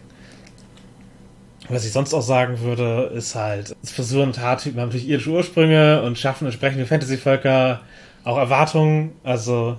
Was 1.69 1.85
ich 1.85 1.93
sonst 1.93 2.13
auch 2.15 2.23
sagen 2.23 2.61
würde, 2.61 3.13
ist 3.15 3.37
halt, 3.37 3.77
Frisuren 3.85 4.29
und 4.29 4.41
Haartypen 4.41 4.81
haben 4.81 4.89
natürlich 4.89 5.09
irdische 5.09 5.31
Ursprünge 5.31 6.03
und 6.03 6.19
schaffen 6.19 6.47
entsprechende 6.47 6.85
Fantasy-Völker 6.85 7.81
auch 8.25 8.39
Erwartungen, 8.39 9.13
also 9.23 9.79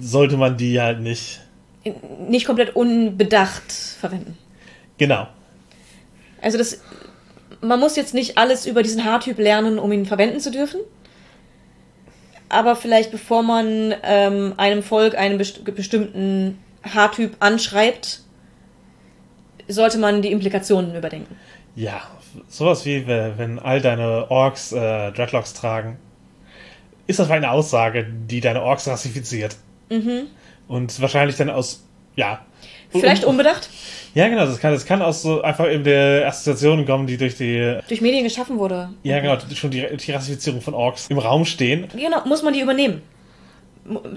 sollte 0.00 0.36
man 0.36 0.56
die 0.56 0.80
halt 0.80 1.00
nicht. 1.00 1.40
Nicht 2.28 2.46
komplett 2.46 2.74
unbedacht 2.76 3.72
verwenden. 3.72 4.36
Genau. 4.98 5.28
Also 6.40 6.58
das, 6.58 6.80
man 7.60 7.80
muss 7.80 7.96
jetzt 7.96 8.14
nicht 8.14 8.38
alles 8.38 8.66
über 8.66 8.82
diesen 8.82 9.04
Haartyp 9.04 9.38
lernen, 9.38 9.78
um 9.78 9.92
ihn 9.92 10.06
verwenden 10.06 10.40
zu 10.40 10.50
dürfen. 10.50 10.80
Aber 12.48 12.76
vielleicht 12.76 13.10
bevor 13.10 13.42
man 13.42 13.94
ähm, 14.02 14.54
einem 14.56 14.82
Volk 14.82 15.16
einen 15.16 15.38
best 15.38 15.64
bestimmten 15.74 16.58
Haartyp 16.84 17.36
anschreibt, 17.40 18.20
sollte 19.68 19.98
man 19.98 20.22
die 20.22 20.30
Implikationen 20.30 20.94
überdenken. 20.94 21.34
Ja, 21.74 22.02
sowas 22.48 22.86
wie, 22.86 23.06
wenn 23.06 23.58
all 23.58 23.80
deine 23.80 24.30
Orks 24.30 24.72
äh, 24.72 25.10
Dreadlocks 25.12 25.54
tragen, 25.54 25.98
ist 27.08 27.18
das 27.18 27.30
eine 27.30 27.50
Aussage, 27.50 28.06
die 28.06 28.40
deine 28.40 28.62
Orks 28.62 28.86
rassifiziert. 28.86 29.56
Und 30.68 31.00
wahrscheinlich 31.00 31.36
dann 31.36 31.50
aus, 31.50 31.84
ja. 32.14 32.45
Vielleicht 33.00 33.24
unbedacht, 33.26 33.68
Ja, 34.14 34.28
genau, 34.28 34.46
das 34.46 34.58
kann, 34.58 34.72
das 34.72 34.84
kann 34.86 35.02
aus 35.02 35.22
so 35.22 35.42
einfach 35.42 35.68
eben 35.70 35.84
der 35.84 36.26
Assoziation 36.26 36.84
kommen, 36.86 37.06
die 37.06 37.16
durch 37.16 37.36
die, 37.36 37.78
durch 37.88 38.00
Medien 38.00 38.24
geschaffen 38.24 38.58
wurde. 38.58 38.88
ja 39.02 39.20
genau, 39.20 39.36
schon 39.54 39.70
die, 39.70 39.86
die 39.96 40.12
Rassifizierung 40.12 40.60
von 40.60 40.74
Orks 40.74 41.06
im 41.08 41.18
Raum 41.18 41.44
stehen. 41.44 41.86
Genau, 41.94 42.24
muss 42.26 42.42
man 42.42 42.52
die 42.54 42.60
übernehmen. 42.60 43.02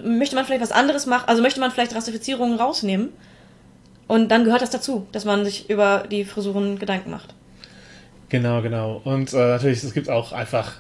Möchte 0.04 0.36
man 0.36 0.46
vielleicht 0.46 0.62
was 0.64 0.72
anderes 0.72 1.06
machen, 1.06 1.24
also 1.28 1.42
möchte 1.44 1.60
man 1.60 1.70
vielleicht 1.72 1.94
Rassifizierungen 1.96 2.58
rausnehmen. 2.60 3.10
Und 4.08 4.30
dann 4.32 4.44
gehört 4.44 4.64
das 4.64 4.72
dazu, 4.72 5.06
dass 5.12 5.26
man 5.26 5.46
sich 5.46 5.70
über 5.70 6.04
die 6.10 6.26
Frisuren 6.26 6.80
Gedanken 6.80 7.12
macht. 7.12 7.36
Genau, 8.30 8.62
genau. 8.64 9.02
Und 9.04 9.34
äh, 9.34 9.38
natürlich, 9.38 9.84
es 9.84 9.94
gibt 9.94 10.10
auch 10.10 10.32
einfach 10.34 10.72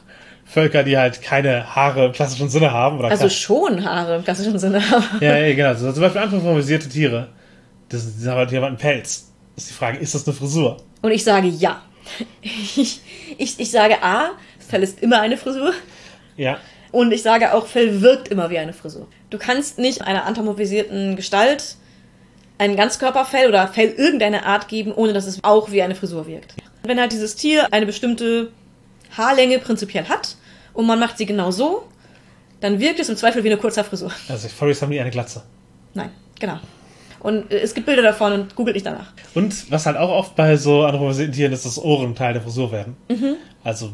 Völker, 0.45 0.81
die 0.83 0.97
halt 0.97 1.21
keine 1.21 1.75
Haare 1.75 2.07
im 2.07 2.11
klassischen 2.11 2.49
Sinne 2.49 2.71
haben. 2.71 2.97
Oder 2.97 3.09
Also 3.09 3.29
schon 3.29 3.85
Haare 3.85 4.15
im 4.15 4.23
klassischen 4.23 4.57
Sinne. 4.57 4.81
aber- 4.91 5.23
Ja, 5.23 5.37
ja, 5.37 5.53
genau. 5.55 5.75
So, 5.75 5.91
zum 5.91 6.01
Beispiel 6.01 6.21
anthropomorphisierte 6.21 6.89
Tiere. 6.89 7.27
Das, 7.89 8.05
haben 8.25 8.37
halt 8.37 8.53
einen 8.53 8.77
Pelz. 8.77 9.31
ist 9.55 9.69
die 9.69 9.73
Frage, 9.73 9.97
ist 9.97 10.15
das 10.15 10.27
eine 10.27 10.35
Frisur? 10.35 10.77
Und 11.01 11.11
ich 11.11 11.23
sage 11.23 11.47
ja. 11.47 11.81
Ich, 12.41 13.01
ich, 13.37 13.59
ich 13.59 13.71
sage 13.71 14.01
A, 14.01 14.31
Fell 14.59 14.83
ist 14.83 14.99
immer 15.01 15.21
eine 15.21 15.37
Frisur. 15.37 15.73
Ja. 16.37 16.57
Und 16.91 17.11
ich 17.11 17.21
sage 17.21 17.53
auch, 17.53 17.67
Fell 17.67 18.01
wirkt 18.01 18.29
immer 18.29 18.49
wie 18.49 18.57
eine 18.57 18.73
Frisur. 18.73 19.07
Du 19.29 19.37
kannst 19.37 19.77
nicht 19.77 20.01
einer 20.01 20.25
anthropomorphisierten 20.25 21.15
Gestalt 21.15 21.75
ein 22.57 22.75
Ganzkörperfell 22.75 23.47
oder 23.47 23.67
Fell 23.67 23.89
irgendeine 23.89 24.45
Art 24.45 24.67
geben, 24.67 24.91
ohne 24.93 25.13
dass 25.13 25.25
es 25.25 25.43
auch 25.43 25.71
wie 25.71 25.81
eine 25.81 25.95
Frisur 25.95 26.27
wirkt. 26.27 26.55
Wenn 26.83 26.99
halt 26.99 27.11
dieses 27.11 27.35
Tier 27.35 27.67
eine 27.71 27.85
bestimmte 27.85 28.51
Haarlänge 29.15 29.59
prinzipiell 29.59 30.05
hat 30.05 30.35
und 30.73 30.85
man 30.85 30.99
macht 30.99 31.17
sie 31.17 31.25
genau 31.25 31.51
so, 31.51 31.87
dann 32.59 32.79
wirkt 32.79 32.99
es 32.99 33.09
im 33.09 33.15
Zweifel 33.15 33.43
wie 33.43 33.49
eine 33.49 33.57
kurze 33.57 33.83
Frisur. 33.83 34.11
Also 34.27 34.49
Furries 34.49 34.81
haben 34.81 34.89
nie 34.89 34.99
eine 34.99 35.09
Glatze. 35.09 35.43
Nein, 35.93 36.11
genau. 36.39 36.59
Und 37.19 37.51
äh, 37.51 37.59
es 37.59 37.73
gibt 37.73 37.85
Bilder 37.85 38.01
davon 38.01 38.33
und 38.33 38.55
googelt 38.55 38.75
nicht 38.75 38.85
danach. 38.85 39.13
Und 39.35 39.71
was 39.71 39.85
halt 39.85 39.97
auch 39.97 40.09
oft 40.09 40.35
bei 40.35 40.55
so 40.57 40.83
anthropomorphisierten 40.83 41.33
Tieren 41.33 41.53
ist, 41.53 41.65
dass 41.65 41.77
Ohren 41.77 42.15
Teil 42.15 42.33
der 42.33 42.41
Frisur 42.41 42.71
werden. 42.71 42.95
Also 43.63 43.91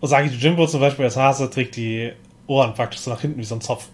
Osagi 0.00 0.28
Jimbo 0.30 0.66
zum 0.66 0.80
Beispiel 0.80 1.04
als 1.04 1.16
Hase 1.16 1.48
trägt 1.50 1.76
die 1.76 2.12
Ohren 2.46 2.74
praktisch 2.74 3.00
so 3.00 3.10
nach 3.10 3.20
hinten 3.20 3.38
wie 3.38 3.44
so 3.44 3.54
ein 3.54 3.60
Zopf. 3.60 3.88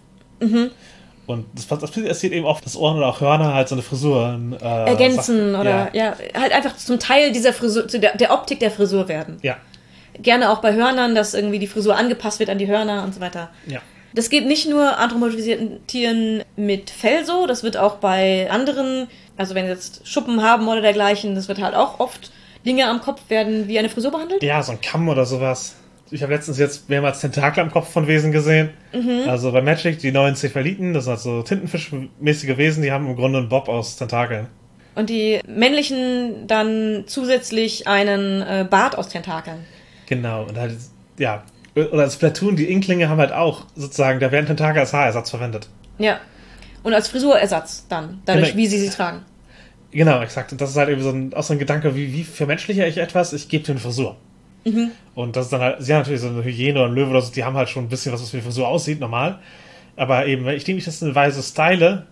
Und 1.27 1.45
das, 1.53 1.67
das 1.67 1.91
passiert 1.91 2.33
eben 2.33 2.45
oft, 2.45 2.65
dass 2.65 2.75
Ohren 2.75 2.97
oder 2.97 3.07
auch 3.07 3.21
Hörner 3.21 3.53
halt 3.53 3.69
so 3.69 3.75
eine 3.75 3.83
Frisur 3.83 4.39
äh, 4.59 4.65
Ergänzen 4.65 5.51
Sachen- 5.51 5.61
oder 5.61 5.89
ja. 5.93 6.15
halt 6.33 6.51
einfach 6.51 6.75
zum 6.75 6.97
Teil 6.99 7.31
dieser 7.31 7.53
Frisur, 7.53 7.87
zu 7.87 7.99
der, 7.99 8.17
der 8.17 8.33
Optik 8.33 8.59
der 8.59 8.71
Frisur 8.71 9.07
werden. 9.07 9.37
Ja. 9.43 9.57
Gerne 10.19 10.49
auch 10.49 10.59
bei 10.59 10.73
Hörnern, 10.73 11.13
dass 11.13 11.35
irgendwie 11.35 11.59
die 11.59 11.67
Frisur 11.67 11.95
angepasst 11.95 12.39
wird 12.39 12.49
an 12.49 12.57
die 12.57 12.67
Hörner 12.67 13.03
und 13.03 13.13
so 13.13 13.21
weiter. 13.21 13.51
Ja. 13.67 13.79
Das 14.13 14.29
geht 14.29 14.47
nicht 14.47 14.67
nur 14.67 14.97
anthropomorphisierten 14.97 15.85
Tieren 15.87 16.43
mit 16.55 16.89
Fell 16.89 17.25
so, 17.25 17.45
das 17.45 17.63
wird 17.63 17.77
auch 17.77 17.95
bei 17.95 18.49
anderen, 18.49 19.07
also 19.37 19.55
wenn 19.55 19.65
sie 19.65 19.71
jetzt 19.71 20.07
Schuppen 20.07 20.41
haben 20.41 20.67
oder 20.67 20.81
dergleichen, 20.81 21.35
das 21.35 21.47
wird 21.47 21.61
halt 21.61 21.75
auch 21.75 21.99
oft 21.99 22.31
Dinge 22.65 22.87
am 22.87 23.01
Kopf 23.01 23.21
werden 23.29 23.67
wie 23.67 23.77
eine 23.79 23.89
Frisur 23.89 24.11
behandelt. 24.11 24.43
Ja, 24.43 24.61
so 24.63 24.71
ein 24.71 24.81
Kamm 24.81 25.07
oder 25.07 25.25
sowas. 25.25 25.75
Ich 26.11 26.23
habe 26.23 26.33
letztens 26.33 26.57
jetzt 26.57 26.89
mehrmals 26.89 27.21
Tentakel 27.21 27.61
am 27.61 27.71
Kopf 27.71 27.91
von 27.91 28.07
Wesen 28.07 28.31
gesehen. 28.31 28.71
Also 29.27 29.51
bei 29.51 29.61
Magic, 29.61 29.99
die 29.99 30.11
neuen 30.11 30.35
Cephaliten, 30.35 30.93
das 30.93 31.05
sind 31.05 31.11
halt 31.11 31.21
so 31.21 31.43
Tintenfischmäßige 31.43 32.57
Wesen, 32.57 32.81
die 32.81 32.91
haben 32.91 33.07
im 33.07 33.15
Grunde 33.15 33.39
einen 33.39 33.49
Bob 33.49 33.69
aus 33.69 33.95
Tentakeln. 33.95 34.47
Und 34.95 35.09
die 35.09 35.39
männlichen 35.47 36.47
dann 36.47 37.03
zusätzlich 37.05 37.87
einen 37.87 38.41
äh, 38.41 38.65
Bart 38.69 38.97
aus 38.97 39.09
Tentakeln. 39.09 39.65
Genau, 40.07 40.43
und 40.43 40.57
halt, 40.57 40.75
ja. 41.19 41.43
Oder 41.87 42.03
als 42.03 42.17
Platoon, 42.17 42.55
die 42.55 42.65
Inklinge 42.71 43.09
haben 43.09 43.19
halt 43.19 43.31
auch 43.31 43.65
sozusagen, 43.75 44.19
da 44.19 44.31
werden 44.31 44.45
Tentakel 44.45 44.79
als 44.81 44.93
Haarersatz 44.93 45.29
verwendet. 45.29 45.69
Ja. 45.97 46.19
Und 46.83 46.93
als 46.93 47.07
Frisurersatz 47.09 47.85
dann, 47.89 48.21
dadurch, 48.25 48.47
Genau. 48.51 48.57
wie 48.57 48.67
sie 48.67 48.79
sie 48.79 48.89
tragen. 48.89 49.23
Genau, 49.91 50.21
exakt. 50.21 50.51
Und 50.51 50.61
das 50.61 50.69
ist 50.71 50.77
halt 50.77 50.89
eben 50.89 51.01
so 51.01 51.09
ein, 51.09 51.33
auch 51.33 51.43
so 51.43 51.53
ein 51.53 51.59
Gedanke, 51.59 51.95
wie, 51.95 52.13
wie 52.13 52.23
vermenschliche 52.23 52.85
ich 52.85 52.97
etwas? 52.97 53.33
Ich 53.33 53.49
gebe 53.49 53.63
dir 53.63 53.71
eine 53.71 53.79
Frisur. 53.79 54.15
Und 55.15 55.35
das 55.35 55.45
ist 55.45 55.53
dann 55.53 55.61
halt, 55.61 55.77
sie 55.81 55.93
haben 55.93 56.01
natürlich 56.01 56.21
so 56.21 56.27
eine 56.27 56.43
Hyäne 56.43 56.79
oder 56.79 56.89
ein 56.89 56.93
Löwe 56.93 57.09
oder 57.09 57.21
so, 57.23 57.31
die 57.33 57.43
haben 57.43 57.55
halt 57.57 57.69
schon 57.69 57.85
ein 57.85 57.89
bisschen 57.89 58.11
was, 58.13 58.21
was 58.21 58.31
wie 58.33 58.37
eine 58.37 58.43
Frisur 58.45 58.67
aussieht, 58.67 58.99
normal. 58.99 59.39
Aber 59.95 60.27
eben, 60.27 60.47
ich 60.49 60.63
denke, 60.63 60.83
das 60.85 60.95
ist 60.95 61.03
eine 61.03 61.15
Weise 61.15 61.41
style, 61.41 62.05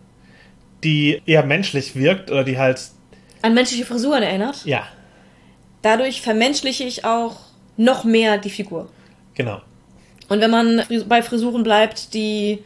die 0.83 1.21
eher 1.27 1.43
menschlich 1.45 1.95
wirkt 1.95 2.31
oder 2.31 2.43
die 2.43 2.57
halt, 2.57 2.81
An 3.43 3.53
menschliche 3.53 3.85
Frisuren 3.85 4.23
erinnert. 4.23 4.65
ja, 4.65 4.83
Dadurch 5.83 6.21
vermenschliche 6.21 6.83
ich 6.83 7.05
auch 7.05 7.35
noch 7.77 8.03
mehr 8.03 8.37
die 8.39 8.49
Figur. 8.49 8.89
Genau. 9.37 9.61
Und 10.29 10.41
wenn 10.41 10.51
man 10.51 10.83
bei 11.07 11.21
Frisuren 11.21 11.63
bleibt, 11.63 12.13
die 12.13 12.63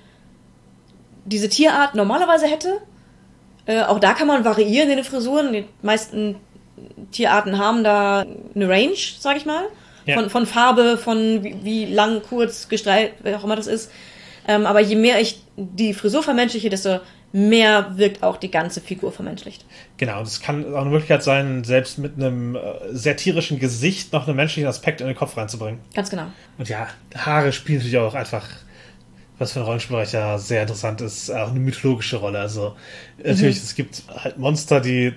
diese 1.25 1.49
Tierart 1.49 1.93
normalerweise 1.93 2.47
hätte, 2.47 2.79
äh, 3.67 3.83
auch 3.83 3.99
da 3.99 4.13
kann 4.13 4.27
man 4.27 4.43
variieren 4.43 4.89
in 4.89 4.95
den 4.95 5.05
Frisuren. 5.05 5.53
Die 5.53 5.65
meisten 5.83 6.37
Tierarten 7.11 7.59
haben 7.59 7.83
da 7.83 8.25
eine 8.55 8.67
Range, 8.67 8.97
sag 9.19 9.37
ich 9.37 9.45
mal. 9.45 9.65
Ja. 10.07 10.15
Von, 10.15 10.31
von 10.31 10.45
Farbe, 10.47 10.97
von 10.97 11.43
wie, 11.43 11.55
wie 11.63 11.85
lang, 11.85 12.23
kurz, 12.27 12.67
gestreift, 12.69 13.13
wer 13.21 13.37
auch 13.37 13.43
immer 13.43 13.55
das 13.55 13.67
ist. 13.67 13.91
Ähm, 14.47 14.65
aber 14.65 14.79
je 14.79 14.95
mehr 14.95 15.21
ich 15.21 15.43
die 15.55 15.93
Frisur 15.93 16.23
vermenschliche, 16.23 16.69
desto 16.69 16.99
mehr 17.31 17.97
wirkt 17.97 18.23
auch 18.23 18.37
die 18.37 18.51
ganze 18.51 18.81
Figur 18.81 19.11
vermenschlicht. 19.11 19.65
Genau, 19.97 20.19
und 20.19 20.27
es 20.27 20.41
kann 20.41 20.73
auch 20.73 20.81
eine 20.81 20.89
Möglichkeit 20.89 21.23
sein, 21.23 21.63
selbst 21.63 21.97
mit 21.97 22.15
einem 22.15 22.55
äh, 22.55 22.59
sehr 22.91 23.15
tierischen 23.15 23.59
Gesicht 23.59 24.11
noch 24.13 24.27
einen 24.27 24.35
menschlichen 24.35 24.67
Aspekt 24.67 25.01
in 25.01 25.07
den 25.07 25.15
Kopf 25.15 25.37
reinzubringen. 25.37 25.79
Ganz 25.93 26.09
genau. 26.09 26.25
Und 26.57 26.67
ja, 26.69 26.87
Haare 27.15 27.53
spielen 27.53 27.77
natürlich 27.79 27.97
auch 27.97 28.15
einfach, 28.15 28.47
was 29.39 29.53
für 29.53 29.59
ein 29.59 29.65
Rollenspielbereich 29.65 30.13
ja 30.13 30.37
sehr 30.37 30.61
interessant 30.63 31.01
ist, 31.01 31.31
auch 31.31 31.49
eine 31.49 31.59
mythologische 31.59 32.17
Rolle. 32.17 32.39
Also 32.39 32.75
natürlich, 33.17 33.57
es 33.57 33.75
gibt 33.75 34.03
halt 34.09 34.37
Monster, 34.37 34.81
die 34.81 35.13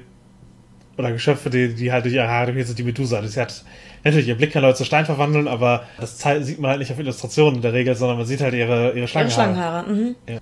oder 0.96 1.12
Geschöpfe, 1.12 1.50
die, 1.50 1.74
die 1.74 1.90
halt 1.90 2.04
durch 2.04 2.14
ihre 2.14 2.28
Haare 2.28 2.46
definiert 2.46 2.68
sind, 2.68 2.78
die 2.78 2.84
Medusa. 2.84 3.20
Sie 3.26 3.40
hat 3.40 3.64
natürlich 4.04 4.28
ihr 4.28 4.36
Blick 4.36 4.52
kann 4.52 4.62
Leute 4.62 4.78
zu 4.78 4.84
Stein 4.84 5.06
verwandeln, 5.06 5.48
aber 5.48 5.86
das 5.98 6.18
sieht 6.18 6.58
man 6.58 6.70
halt 6.70 6.80
nicht 6.80 6.92
auf 6.92 6.98
Illustrationen 6.98 7.56
in 7.56 7.62
der 7.62 7.72
Regel, 7.72 7.94
sondern 7.94 8.18
man 8.18 8.26
sieht 8.26 8.40
halt 8.40 8.54
ihre, 8.54 8.92
ihre 8.92 9.08
Schlangenhaare. 9.08 9.22
Ihre 9.22 9.30
Schlangenhaare. 9.30 9.90
Mhm. 9.90 10.16
Ja. 10.28 10.38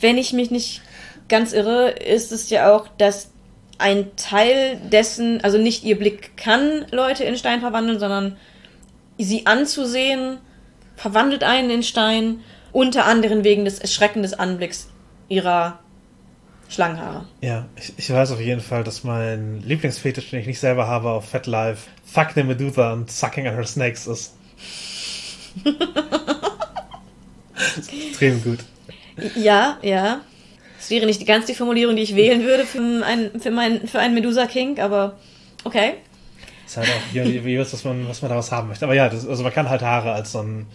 Wenn 0.00 0.18
ich 0.18 0.32
mich 0.32 0.50
nicht 0.50 0.82
ganz 1.28 1.52
irre, 1.52 1.90
ist 1.90 2.32
es 2.32 2.50
ja 2.50 2.74
auch, 2.74 2.88
dass 2.98 3.30
ein 3.78 4.16
Teil 4.16 4.76
dessen, 4.90 5.42
also 5.42 5.56
nicht 5.56 5.84
ihr 5.84 5.98
Blick 5.98 6.36
kann 6.36 6.86
Leute 6.90 7.24
in 7.24 7.36
Stein 7.36 7.60
verwandeln, 7.60 7.98
sondern 7.98 8.36
sie 9.18 9.46
anzusehen, 9.46 10.38
verwandelt 10.96 11.44
einen 11.44 11.70
in 11.70 11.82
Stein, 11.82 12.40
unter 12.72 13.06
anderem 13.06 13.44
wegen 13.44 13.64
des 13.64 13.78
erschreckenden 13.78 14.34
Anblicks 14.34 14.90
ihrer 15.28 15.78
Schlangenhaare. 16.68 17.24
Ja, 17.40 17.66
ich, 17.76 17.94
ich, 17.96 18.10
weiß 18.10 18.32
auf 18.32 18.40
jeden 18.40 18.60
Fall, 18.60 18.84
dass 18.84 19.02
mein 19.02 19.62
Lieblingsfetisch, 19.62 20.30
den 20.30 20.40
ich 20.40 20.46
nicht 20.46 20.60
selber 20.60 20.86
habe 20.86 21.10
auf 21.10 21.30
Fat 21.30 21.46
Life, 21.46 21.88
Fuck 22.04 22.32
the 22.34 22.42
Medusa 22.42 22.92
und 22.92 23.10
Sucking 23.10 23.46
on 23.46 23.54
her 23.54 23.64
Snakes 23.64 24.06
ist. 24.06 24.34
ist 27.78 27.92
extrem 27.92 28.42
gut. 28.42 28.58
Ja, 29.34 29.78
ja. 29.82 30.20
Das 30.76 30.90
wäre 30.90 31.06
nicht 31.06 31.26
ganz 31.26 31.46
die 31.46 31.54
Formulierung, 31.54 31.96
die 31.96 32.02
ich 32.02 32.14
wählen 32.14 32.44
würde 32.44 32.64
für, 32.64 32.80
ein, 33.04 33.40
für, 33.40 33.50
mein, 33.50 33.88
für 33.88 33.98
einen 33.98 34.14
Medusa 34.14 34.46
King, 34.46 34.78
aber 34.78 35.18
okay. 35.64 35.94
Ist 36.66 36.76
halt 36.76 36.88
auch, 36.88 37.14
wie, 37.14 37.44
wie 37.44 37.58
was, 37.58 37.84
man, 37.84 38.06
was 38.08 38.22
man 38.22 38.28
daraus 38.28 38.52
haben 38.52 38.68
möchte. 38.68 38.84
Aber 38.84 38.94
ja, 38.94 39.08
das, 39.08 39.26
also 39.26 39.42
man 39.42 39.52
kann 39.52 39.70
halt 39.70 39.82
Haare 39.82 40.12
als 40.12 40.32
so 40.32 40.42
ein 40.42 40.66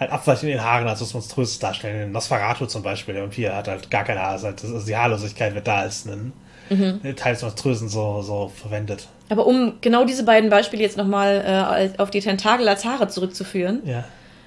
halt 0.00 0.10
abweichend 0.10 0.44
in 0.44 0.56
den 0.56 0.64
Haaren 0.64 0.88
als 0.88 1.02
was 1.02 1.12
Monströses 1.12 1.58
darstellen. 1.58 2.10
Nosferatu 2.10 2.66
zum 2.66 2.82
Beispiel, 2.82 3.14
der 3.14 3.22
Vampir, 3.22 3.54
hat 3.54 3.68
halt 3.68 3.90
gar 3.90 4.04
keine 4.04 4.20
Haare. 4.20 4.46
Also 4.46 4.80
die 4.86 4.96
Haarlosigkeit 4.96 5.54
wird 5.54 5.68
da 5.68 5.80
als 5.80 6.06
ein 6.06 6.32
mhm. 6.70 7.00
Teil 7.16 7.34
des 7.34 7.42
Monströsen 7.42 7.88
so, 7.90 8.22
so 8.22 8.50
verwendet. 8.54 9.08
Aber 9.28 9.46
um 9.46 9.74
genau 9.82 10.04
diese 10.04 10.24
beiden 10.24 10.48
Beispiele 10.48 10.82
jetzt 10.82 10.96
nochmal 10.96 11.92
äh, 11.96 12.00
auf 12.00 12.10
die 12.10 12.20
Tentakel 12.20 12.66
als 12.68 12.84
Haare 12.84 13.08
zurückzuführen. 13.08 13.82
Ja. 13.84 14.04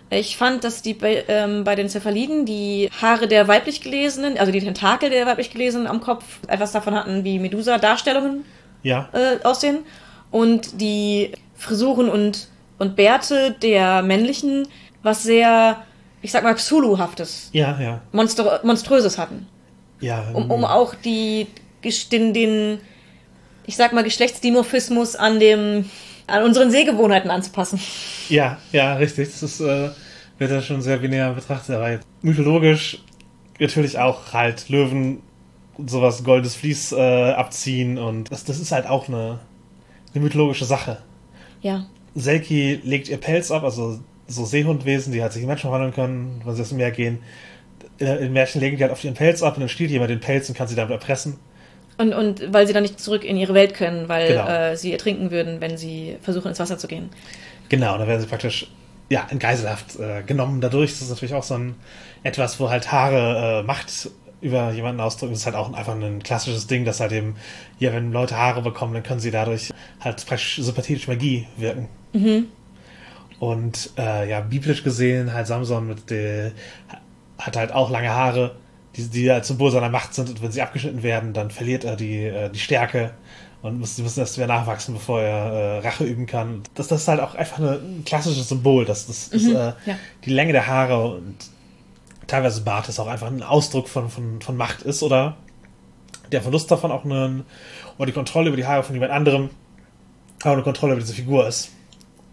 Ich 0.10 0.38
fand, 0.38 0.64
dass 0.64 0.82
die 0.82 0.94
bei, 0.94 1.24
ähm, 1.28 1.64
bei 1.64 1.76
den 1.76 1.90
Cephaliden 1.90 2.46
die 2.46 2.90
Haare 3.02 3.28
der 3.28 3.48
weiblich 3.48 3.82
Gelesenen, 3.82 4.38
also 4.38 4.52
die 4.52 4.60
Tentakel 4.60 5.10
der 5.10 5.26
weiblich 5.26 5.52
Gelesenen 5.52 5.88
am 5.88 6.02
Kopf 6.02 6.24
etwas 6.48 6.72
davon 6.72 6.94
hatten, 6.94 7.24
wie 7.24 7.40
Medusa-Darstellungen 7.40 8.44
ja. 8.84 9.10
äh, 9.14 9.44
aussehen. 9.44 9.80
Und 10.30 10.82
die 10.82 11.32
Frisuren 11.56 12.10
und, 12.10 12.48
und 12.80 12.96
Bärte 12.96 13.56
der 13.62 14.02
männlichen 14.02 14.68
was 15.04 15.24
sehr, 15.24 15.84
ich 16.22 16.32
sag 16.32 16.44
mal, 16.44 16.56
Xulu-haftes, 16.56 17.50
ja, 17.54 17.80
ja. 17.80 18.02
Monster 18.12 18.62
Monströses 18.64 19.18
hatten. 19.18 19.48
Ja. 20.00 20.32
Um, 20.34 20.50
um 20.50 20.66
auch 20.66 20.96
die, 20.96 21.48
den, 22.12 22.34
den, 22.34 22.80
ich 23.66 23.76
sag 23.76 23.94
mal, 23.94 24.04
Geschlechtsdimorphismus 24.04 25.16
an 25.16 25.40
dem, 25.40 25.90
an 26.28 26.44
unseren 26.44 26.72
Sehgewohnheiten 26.72 27.30
anzupassen. 27.30 27.80
Ja, 28.30 28.58
ja, 28.72 28.96
richtig. 28.96 29.30
Das 29.30 29.44
ist, 29.44 29.60
äh, 29.60 29.90
wird 30.38 30.52
ja 30.52 30.62
schon 30.62 30.82
sehr 30.82 30.98
binär 30.98 31.32
betrachtet, 31.34 31.76
aber 31.76 32.00
mythologisch 32.22 33.00
natürlich 33.60 34.00
auch 34.00 34.34
halt 34.34 34.70
Löwen 34.70 35.22
sowas 35.86 36.24
goldes 36.24 36.56
Vlies 36.56 36.92
äh, 36.92 37.32
abziehen 37.32 37.98
und 37.98 38.32
das, 38.32 38.44
das 38.44 38.60
ist 38.60 38.72
halt 38.72 38.88
auch 38.88 39.08
eine, 39.08 39.40
eine 40.14 40.24
mythologische 40.24 40.66
Sache. 40.66 41.00
Ja. 41.62 41.86
Selki 42.16 42.80
legt 42.84 43.10
ihr 43.10 43.18
Pelz 43.18 43.52
ab, 43.52 43.64
also 43.64 44.00
so 44.34 44.46
Seehundwesen, 44.46 45.14
die 45.14 45.22
halt 45.22 45.34
sich 45.34 45.42
in 45.42 45.48
Menschen 45.48 45.70
verwandeln 45.70 45.94
können, 45.94 46.42
wenn 46.44 46.56
sie 46.56 46.62
aus 46.62 46.70
dem 46.70 46.78
Meer 46.78 46.92
gehen. 46.92 47.20
In, 47.98 48.08
in 48.08 48.34
Märchen 48.34 48.62
legen 48.62 48.78
die 48.78 48.84
halt 48.84 48.92
auf 48.92 49.04
ihren 49.04 49.14
Pelz 49.16 49.42
ab 49.44 49.56
und 49.56 49.62
dann 49.62 49.70
stiehlt 49.70 49.92
jemand 49.92 50.10
den 50.10 50.20
Pelz 50.20 50.50
und 50.50 50.56
kann 50.56 50.68
sie 50.68 50.76
damit 50.76 50.92
erpressen. 50.92 51.38
Und, 51.98 52.14
und 52.14 52.52
weil 52.52 52.66
sie 52.66 52.74
dann 52.74 52.84
nicht 52.84 53.00
zurück 53.00 53.24
in 53.24 53.38
ihre 53.38 53.54
Welt 53.54 53.74
können, 53.76 54.10
weil 54.10 54.30
genau. 54.30 54.48
äh, 54.48 54.76
sie 54.76 54.92
ertrinken 54.92 55.32
würden, 55.32 55.62
wenn 55.62 55.78
sie 55.78 56.18
versuchen, 56.22 56.50
ins 56.50 56.60
Wasser 56.60 56.78
zu 56.78 56.88
gehen. 56.88 57.10
Genau, 57.70 57.98
dann 57.98 58.08
werden 58.08 58.22
sie 58.22 58.28
praktisch 58.28 58.68
ja, 59.10 59.28
in 59.30 59.40
Geiselhaft 59.40 60.00
äh, 60.00 60.24
genommen 60.24 60.60
dadurch. 60.60 60.92
Das 60.92 61.04
ist 61.04 61.10
natürlich 61.10 61.36
auch 61.36 61.44
so 61.44 61.56
ein 61.56 61.76
etwas, 62.24 62.60
wo 62.60 62.70
halt 62.70 62.92
Haare 62.92 63.60
äh, 63.60 63.64
Macht 63.64 64.10
über 64.42 64.72
jemanden 64.72 65.02
ausdrücken. 65.02 65.34
Das 65.34 65.42
ist 65.42 65.46
halt 65.46 65.56
auch 65.56 65.72
einfach 65.74 65.96
ein 65.96 66.24
klassisches 66.24 66.68
Ding, 66.68 66.84
dass 66.84 67.00
halt 67.00 67.12
eben, 67.12 67.36
ja, 67.80 67.94
wenn 67.94 68.12
Leute 68.12 68.38
Haare 68.38 68.62
bekommen, 68.62 68.94
dann 68.94 69.04
können 69.04 69.20
sie 69.20 69.32
dadurch 69.32 69.72
halt 70.00 70.26
praktisch 70.26 70.58
sympathische 70.62 71.10
Magie 71.10 71.48
wirken. 71.58 71.88
Mhm. 72.14 72.48
Und 73.40 73.92
äh, 73.98 74.30
ja, 74.30 74.42
biblisch 74.42 74.84
gesehen, 74.84 75.34
halt 75.34 75.48
Samson 75.48 75.88
mit 75.88 76.10
der, 76.10 76.52
hat 77.38 77.58
halt 77.58 77.74
auch 77.74 77.90
lange 77.90 78.10
Haare, 78.10 78.56
die, 78.96 79.08
die 79.10 79.30
als 79.30 79.48
Symbol 79.48 79.72
seiner 79.72 79.90
Macht 79.90 80.14
sind. 80.14 80.30
Und 80.30 80.42
wenn 80.42 80.52
sie 80.52 80.62
abgeschnitten 80.62 81.04
werden, 81.04 81.34
dann 81.34 81.52
verliert 81.52 81.84
er 81.84 81.96
die, 81.96 82.26
äh, 82.26 82.50
die 82.50 82.60
Stärke 82.60 83.12
und 83.62 83.80
muss, 83.80 83.98
müssen 83.98 84.20
erst 84.20 84.38
wieder 84.38 84.48
nachwachsen, 84.48 84.94
bevor 84.94 85.22
er 85.22 85.54
äh, 85.54 85.80
Rache 85.80 86.04
üben 86.04 86.26
kann. 86.26 86.64
Das, 86.76 86.88
das 86.88 87.02
ist 87.02 87.08
halt 87.08 87.20
auch 87.20 87.36
einfach 87.36 87.60
eine, 87.60 87.72
ein 87.74 88.04
klassisches 88.06 88.50
Symbol. 88.50 88.86
dass 88.86 89.08
das, 89.08 89.30
das 89.30 89.44
mhm, 89.44 89.56
äh, 89.56 89.74
ja. 89.86 89.98
die 90.26 90.30
Länge 90.30 90.54
der 90.54 90.68
Haare 90.68 91.16
und 91.16 91.36
teilweise 92.28 92.62
Bart 92.62 92.90
ist 92.90 93.00
auch 93.00 93.08
einfach 93.08 93.28
ein 93.28 93.44
Ausdruck 93.44 93.88
von, 93.88 94.10
von, 94.10 94.42
von 94.42 94.58
Macht 94.58 94.82
ist 94.84 95.04
oder 95.04 95.38
der 96.32 96.42
Verlust 96.42 96.72
davon 96.72 96.92
auch 96.92 97.06
eine, 97.06 97.44
oder 97.98 98.06
die 98.08 98.12
Kontrolle 98.12 98.48
über 98.48 98.58
die 98.58 98.66
Haare 98.66 98.84
von 98.84 98.96
jemand 98.96 99.12
anderem 99.12 99.50
auch 100.44 100.52
eine 100.52 100.64
Kontrolle 100.64 100.94
über 100.94 101.02
diese 101.02 101.14
Figur 101.14 101.48
ist. 101.48 101.72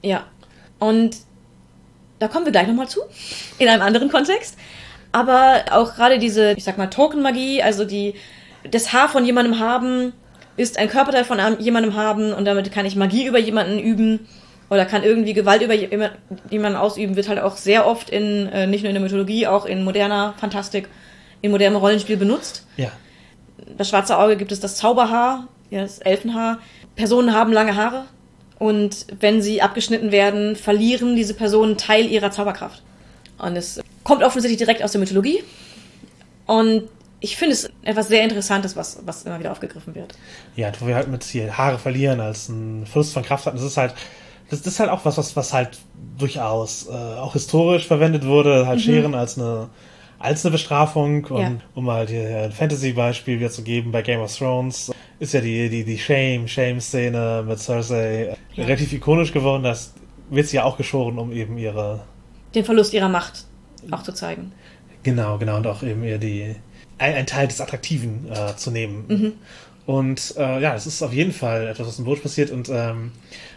Ja, 0.02 0.24
und 0.80 1.16
da 2.18 2.28
kommen 2.28 2.44
wir 2.44 2.52
gleich 2.52 2.66
nochmal 2.66 2.88
zu, 2.88 3.00
in 3.58 3.68
einem 3.68 3.82
anderen 3.82 4.10
Kontext. 4.10 4.58
Aber 5.12 5.64
auch 5.70 5.94
gerade 5.94 6.18
diese, 6.18 6.52
ich 6.52 6.64
sag 6.64 6.78
mal, 6.78 6.88
Token-Magie, 6.88 7.62
also 7.62 7.84
die, 7.84 8.14
das 8.70 8.92
Haar 8.92 9.08
von 9.08 9.24
jemandem 9.24 9.58
haben, 9.58 10.12
ist 10.56 10.78
ein 10.78 10.88
Körperteil 10.88 11.24
von 11.24 11.38
jemandem 11.58 11.94
haben 11.96 12.32
und 12.32 12.44
damit 12.44 12.70
kann 12.72 12.84
ich 12.84 12.96
Magie 12.96 13.26
über 13.26 13.38
jemanden 13.38 13.78
üben 13.78 14.28
oder 14.68 14.84
kann 14.84 15.02
irgendwie 15.02 15.32
Gewalt 15.32 15.62
über 15.62 15.74
jemanden 15.74 16.78
ausüben, 16.78 17.16
wird 17.16 17.28
halt 17.28 17.40
auch 17.40 17.56
sehr 17.56 17.86
oft 17.86 18.10
in, 18.10 18.46
äh, 18.48 18.66
nicht 18.66 18.82
nur 18.82 18.90
in 18.90 18.94
der 18.94 19.02
Mythologie, 19.02 19.46
auch 19.46 19.64
in 19.64 19.82
moderner 19.82 20.34
Fantastik, 20.38 20.88
in 21.40 21.50
modernem 21.50 21.76
Rollenspiel 21.76 22.16
benutzt. 22.16 22.66
Ja. 22.76 22.92
Das 23.76 23.88
schwarze 23.88 24.18
Auge 24.18 24.36
gibt 24.36 24.52
es 24.52 24.60
das 24.60 24.76
Zauberhaar, 24.76 25.48
ja, 25.70 25.82
das 25.82 25.98
Elfenhaar. 25.98 26.58
Personen 26.94 27.34
haben 27.34 27.52
lange 27.52 27.74
Haare, 27.74 28.04
und 28.60 29.06
wenn 29.20 29.40
sie 29.40 29.62
abgeschnitten 29.62 30.12
werden, 30.12 30.54
verlieren 30.54 31.16
diese 31.16 31.32
Personen 31.32 31.78
Teil 31.78 32.06
ihrer 32.06 32.30
Zauberkraft. 32.30 32.82
Und 33.38 33.56
es 33.56 33.80
kommt 34.04 34.22
offensichtlich 34.22 34.58
direkt 34.58 34.84
aus 34.84 34.92
der 34.92 35.00
Mythologie. 35.00 35.42
Und 36.44 36.82
ich 37.20 37.38
finde 37.38 37.54
es 37.54 37.70
etwas 37.80 38.08
sehr 38.08 38.22
Interessantes, 38.22 38.76
was, 38.76 38.98
was 39.06 39.22
immer 39.22 39.38
wieder 39.38 39.50
aufgegriffen 39.50 39.94
wird. 39.94 40.14
Ja, 40.56 40.70
wo 40.78 40.86
wir 40.86 40.94
halt 40.94 41.08
mit 41.08 41.24
hier 41.24 41.56
Haare 41.56 41.78
verlieren 41.78 42.20
als 42.20 42.50
ein 42.50 42.84
Verlust 42.84 43.14
von 43.14 43.22
Kraft 43.22 43.46
hatten. 43.46 43.56
Das 43.56 43.64
ist 43.64 43.78
halt, 43.78 43.94
das, 44.50 44.60
ist 44.60 44.78
halt 44.78 44.90
auch 44.90 45.06
was, 45.06 45.16
was, 45.16 45.34
was 45.36 45.54
halt 45.54 45.78
durchaus 46.18 46.86
äh, 46.86 46.92
auch 46.92 47.32
historisch 47.32 47.86
verwendet 47.86 48.26
wurde, 48.26 48.66
halt 48.66 48.80
mhm. 48.80 48.82
Scheren 48.82 49.14
als 49.14 49.38
eine 49.38 49.70
als 50.20 50.44
eine 50.44 50.52
Bestrafung. 50.52 51.24
Und 51.24 51.40
ja. 51.40 51.52
um 51.74 51.90
halt 51.90 52.10
hier 52.10 52.44
ein 52.44 52.52
Fantasy-Beispiel 52.52 53.40
wieder 53.40 53.50
zu 53.50 53.64
geben, 53.64 53.90
bei 53.90 54.02
Game 54.02 54.20
of 54.20 54.34
Thrones 54.36 54.92
ist 55.18 55.34
ja 55.34 55.40
die, 55.40 55.68
die, 55.68 55.82
die 55.82 55.98
Shame, 55.98 56.46
Shame-Szene 56.46 57.44
mit 57.46 57.58
Cersei 57.58 58.36
ja. 58.54 58.64
relativ 58.64 58.92
ikonisch 58.92 59.32
geworden. 59.32 59.64
Das 59.64 59.94
wird 60.30 60.46
sie 60.46 60.56
ja 60.56 60.64
auch 60.64 60.76
geschoren, 60.76 61.18
um 61.18 61.32
eben 61.32 61.58
ihre. 61.58 62.04
Den 62.54 62.64
Verlust 62.64 62.94
ihrer 62.94 63.08
Macht 63.08 63.46
auch 63.90 64.02
zu 64.02 64.12
zeigen. 64.12 64.52
Genau, 65.02 65.38
genau. 65.38 65.56
Und 65.56 65.66
auch 65.66 65.82
eben 65.82 66.04
ihr 66.04 66.18
die, 66.18 66.54
ein, 66.98 67.14
ein 67.14 67.26
Teil 67.26 67.48
des 67.48 67.60
Attraktiven 67.60 68.30
äh, 68.30 68.54
zu 68.56 68.70
nehmen. 68.70 69.04
Mhm. 69.08 69.32
Und 69.86 70.34
äh, 70.36 70.60
ja, 70.60 70.74
es 70.74 70.86
ist 70.86 71.02
auf 71.02 71.12
jeden 71.12 71.32
Fall 71.32 71.66
etwas, 71.66 71.88
was 71.88 71.98
im 71.98 72.04
Boot 72.04 72.22
passiert. 72.22 72.50
Und 72.50 72.68
ähm, 72.68 73.12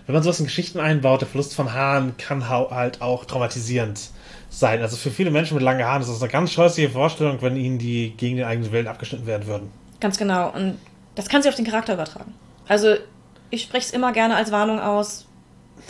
wenn 0.05 0.14
man 0.14 0.24
sowas 0.24 0.39
in 0.39 0.45
Geschichten 0.45 0.80
einbaut, 0.80 1.22
der 1.22 1.28
Verlust 1.28 1.53
von 1.53 1.74
Haaren 1.74 2.18
kann 2.18 2.49
halt 2.49 3.01
auch 3.01 3.26
traumatisierend 3.26 4.11
sein. 4.59 4.81
Also 4.81 4.97
für 4.97 5.11
viele 5.11 5.31
Menschen 5.31 5.55
mit 5.55 5.63
langen 5.63 5.83
Haaren 5.83 6.01
ist 6.01 6.09
das 6.09 6.21
eine 6.21 6.31
ganz 6.31 6.51
scheußliche 6.51 6.89
Vorstellung, 6.89 7.41
wenn 7.41 7.57
ihnen 7.57 7.79
die 7.79 8.13
gegen 8.15 8.37
den 8.37 8.45
eigenen 8.45 8.71
Willen 8.71 8.87
abgeschnitten 8.87 9.25
werden 9.25 9.47
würden. 9.47 9.71
Ganz 9.99 10.17
genau. 10.17 10.51
Und 10.51 10.77
das 11.15 11.29
kann 11.29 11.41
sich 11.41 11.49
auf 11.49 11.55
den 11.55 11.65
Charakter 11.65 11.93
übertragen. 11.93 12.33
Also 12.67 12.95
ich 13.49 13.63
spreche 13.63 13.87
es 13.87 13.91
immer 13.91 14.11
gerne 14.13 14.35
als 14.35 14.51
Warnung 14.51 14.79
aus. 14.79 15.25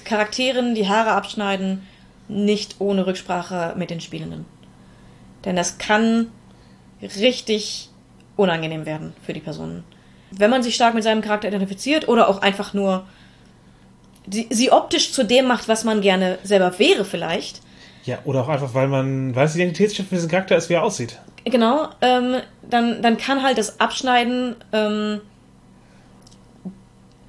Charakteren 0.06 0.76
die 0.76 0.88
Haare 0.88 1.12
abschneiden, 1.12 1.88
nicht 2.28 2.76
ohne 2.80 3.06
Rücksprache 3.06 3.76
mit 3.78 3.90
den 3.90 4.02
Spielenden. 4.02 4.46
Denn 5.46 5.56
das 5.56 5.78
kann 5.78 6.28
richtig 7.02 7.90
unangenehm 8.36 8.86
werden 8.86 9.14
für 9.26 9.34
die 9.34 9.40
Personen. 9.40 9.84
Wenn 10.32 10.50
man 10.50 10.64
sich 10.64 10.74
stark 10.74 10.96
mit 10.96 11.04
seinem 11.04 11.22
Charakter 11.22 11.48
identifiziert 11.48 12.08
oder 12.08 12.28
auch 12.28 12.42
einfach 12.42 12.74
nur 12.74 13.06
sie, 14.30 14.48
sie 14.50 14.72
optisch 14.72 15.12
zu 15.12 15.24
dem 15.24 15.48
macht, 15.48 15.68
was 15.68 15.84
man 15.84 16.02
gerne 16.02 16.40
selber 16.44 16.80
wäre 16.80 17.06
vielleicht, 17.06 17.62
ja, 18.06 18.20
oder 18.26 18.42
auch 18.42 18.50
einfach, 18.50 18.74
weil 18.74 18.88
man, 18.88 19.36
weil 19.36 19.46
es 19.46 19.56
Identitätsschiff 19.56 20.08
für 20.08 20.16
diesen 20.16 20.30
Charakter 20.30 20.56
ist, 20.58 20.70
wie 20.70 20.74
er 20.74 20.84
aussieht. 20.84 21.20
Genau, 21.46 21.90
ähm, 22.02 22.38
dann, 22.70 23.02
dann 23.02 23.18
kann 23.18 23.44
halt 23.44 23.58
das 23.58 23.80
Abschneiden, 23.80 24.56
ähm, 24.72 25.22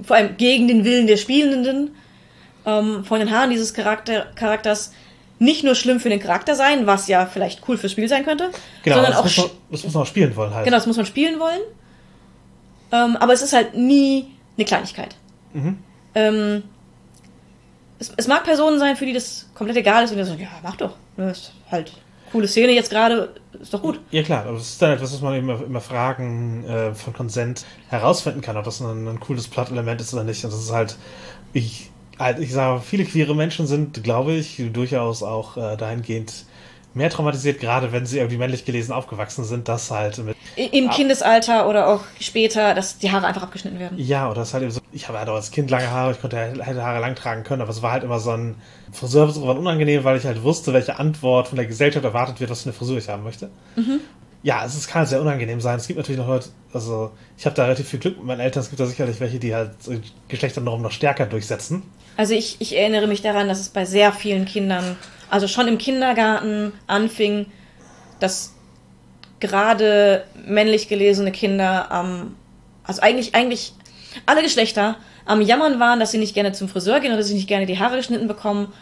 vor 0.03 0.17
allem 0.17 0.37
gegen 0.37 0.69
den 0.69 0.85
Willen 0.85 1.07
der 1.07 1.17
Spielenden, 1.17 1.91
ähm, 2.67 3.05
von 3.05 3.21
den 3.21 3.31
Haaren 3.31 3.51
dieses 3.51 3.75
Charakter, 3.75 4.27
Charakters 4.35 4.93
nicht 5.39 5.65
nur 5.65 5.75
schlimm 5.75 6.01
für 6.01 6.09
den 6.09 6.21
Charakter 6.21 6.55
sein, 6.55 6.87
was 6.87 7.09
ja 7.09 7.27
vielleicht 7.27 7.69
cool 7.69 7.77
fürs 7.77 7.93
Spiel 7.93 8.09
sein 8.09 8.25
könnte, 8.25 8.51
genau, 8.83 8.97
sondern 8.97 9.13
das 9.13 9.21
auch. 9.21 9.25
Muss 9.25 9.37
man, 9.37 9.51
das 9.71 9.85
muss 9.85 9.95
man 9.95 10.03
auch 10.03 10.07
spielen 10.07 10.37
wollen 10.37 10.55
halt. 10.55 10.65
Genau, 10.65 10.77
das 10.77 10.87
muss 10.87 10.97
man 10.97 11.07
spielen 11.07 11.41
wollen. 11.41 11.61
Ähm, 12.93 13.17
aber 13.17 13.33
es 13.33 13.43
ist 13.43 13.53
halt 13.53 13.75
nie 13.75 14.27
eine 14.57 14.65
Kleinigkeit. 14.65 15.17
Ähm, 16.15 16.63
es, 18.05 18.13
es 18.17 18.29
mag 18.29 18.45
Personen 18.45 18.79
sein, 18.79 18.97
für 18.97 19.07
die 19.07 19.13
das 19.13 19.47
komplett 19.55 19.77
egal 19.77 20.05
ist 20.05 20.11
und 20.11 20.19
die 20.19 20.25
sagen, 20.25 20.41
ja, 20.41 20.49
mach 20.63 20.77
doch. 20.77 20.97
Das 21.17 21.39
ist 21.39 21.53
halt 21.71 21.93
coole 22.33 22.49
Szene 22.49 22.73
jetzt 22.73 22.91
gerade, 22.91 23.35
ist 23.61 23.73
doch 23.73 23.81
gut. 23.81 24.01
Ja 24.11 24.23
klar, 24.23 24.45
aber 24.45 24.59
das 24.59 24.71
ist 24.71 24.83
dann 24.83 24.93
etwas, 24.93 25.13
was 25.13 25.21
man 25.21 25.35
immer, 25.35 25.63
immer 25.65 25.81
Fragen 25.81 26.65
äh, 26.65 26.95
von 26.95 27.13
Consent 27.13 27.65
herausfinden 27.89 28.41
kann, 28.41 28.57
ob 28.57 28.65
das 28.65 28.81
ein, 28.81 29.07
ein 29.07 29.21
cooles 29.21 29.47
Plot-Element 29.49 30.01
ist 30.01 30.13
oder 30.13 30.25
nicht. 30.25 30.45
Und 30.45 30.53
das 30.53 30.61
ist 30.61 30.73
halt, 30.73 30.97
ich, 31.53 31.91
halt, 32.19 32.41
ich 32.41 32.53
sage, 32.53 32.81
viele 32.81 33.05
queere 33.05 33.37
Menschen 33.37 33.67
sind, 33.67 34.03
glaube 34.03 34.33
ich, 34.33 34.61
durchaus 34.73 35.23
auch 35.23 35.57
äh, 35.57 35.77
dahingehend 35.77 36.45
mehr 36.95 37.11
traumatisiert, 37.11 37.61
gerade 37.61 37.93
wenn 37.93 38.07
sie 38.07 38.19
irgendwie 38.19 38.37
männlich 38.37 38.65
gelesen 38.65 38.93
aufgewachsen 38.93 39.45
sind, 39.45 39.69
dass 39.69 39.91
halt 39.91 40.19
mit. 40.19 40.37
Im 40.57 40.89
Kindesalter 40.91 41.69
oder 41.69 41.89
auch 41.89 42.03
später, 42.21 42.75
dass 42.75 42.99
die 42.99 43.11
Haare 43.11 43.27
einfach 43.27 43.43
abgeschnitten 43.43 43.79
werden. 43.79 43.99
Ja, 43.99 44.31
oder 44.31 44.43
es 44.43 44.49
ist 44.49 44.55
halt 44.55 44.63
eben 44.63 44.73
so, 44.73 44.81
ich 44.93 45.09
habe 45.09 45.19
halt 45.19 45.29
auch 45.29 45.35
als 45.35 45.51
Kind 45.51 45.71
lange 45.71 45.91
Haare, 45.91 46.13
ich 46.13 46.21
konnte 46.21 46.37
hätte 46.37 46.85
Haare 46.85 47.01
lang 47.01 47.15
tragen 47.17 47.43
können, 47.43 47.63
aber 47.63 47.71
es 47.71 47.83
war 47.83 47.93
halt 47.93 48.05
immer 48.05 48.21
so 48.21 48.31
ein 48.31 48.55
Friseurbesuch 48.93 49.47
war 49.47 49.59
unangenehm, 49.59 50.05
weil 50.05 50.17
ich 50.17 50.25
halt 50.25 50.43
wusste, 50.43 50.73
welche 50.73 50.99
Antwort 50.99 51.49
von 51.49 51.57
der 51.57 51.67
Gesellschaft 51.67 52.05
erwartet 52.05 52.41
wird, 52.41 52.51
was 52.51 52.63
für 52.63 52.69
eine 52.69 52.75
Frisur 52.75 52.99
ich 52.99 53.09
haben 53.09 53.25
möchte. 53.25 53.51
Ja, 54.45 54.65
es 54.65 54.77
ist, 54.77 54.87
kann 54.89 55.01
halt 55.01 55.09
sehr 55.09 55.21
unangenehm 55.21 55.61
sein. 55.61 55.79
Es 55.79 55.87
gibt 55.87 55.97
natürlich 55.97 56.21
noch 56.21 56.29
Leute, 56.29 56.51
also 56.73 57.11
ich 57.37 57.47
habe 57.47 57.57
da 57.57 57.65
relativ 57.65 57.89
viel 57.89 57.99
Glück 57.99 58.19
mit 58.19 58.27
meinen 58.27 58.41
Eltern, 58.41 58.63
es 58.63 58.69
gibt 58.69 58.79
da 58.79 58.87
sicherlich 58.87 59.19
welche, 59.19 59.39
die 59.39 59.55
halt 59.55 59.73
Geschlechternormen 60.29 60.83
noch 60.83 60.93
stärker 60.93 61.27
durchsetzen. 61.27 61.83
Also 62.17 62.35
ich, 62.35 62.57
ich 62.61 62.77
erinnere 62.77 63.07
mich 63.07 63.23
daran, 63.23 63.49
dass 63.49 63.59
es 63.59 63.71
bei 63.71 63.85
sehr 63.85 64.13
vielen 64.13 64.45
Kindern, 64.45 64.97
also 65.35 65.49
schon 65.49 65.67
im 65.67 65.79
Kindergarten 65.79 66.73
anfing, 66.87 67.47
dass 68.21 68.55
gerade 69.41 70.23
männlich 70.47 70.87
gelesene 70.87 71.33
Kinder 71.33 71.91
am, 71.91 72.37
also 72.85 73.03
eigentlich, 73.03 73.35
eigentlich 73.35 73.73
alle 74.27 74.43
Geschlechter 74.43 74.95
am 75.27 75.41
Jammern 75.41 75.81
waren, 75.81 75.99
dass 75.99 76.13
sie 76.13 76.19
nicht 76.19 76.35
gerne 76.35 76.53
zum 76.53 76.69
Friseur 76.69 77.01
gehen 77.01 77.11
oder 77.11 77.19
dass 77.19 77.27
sie 77.27 77.35
nicht 77.35 77.49
gerne 77.49 77.67
die 77.67 77.81
Haare 77.81 77.97
geschnitten 77.97 78.29
bekommen, 78.29 78.73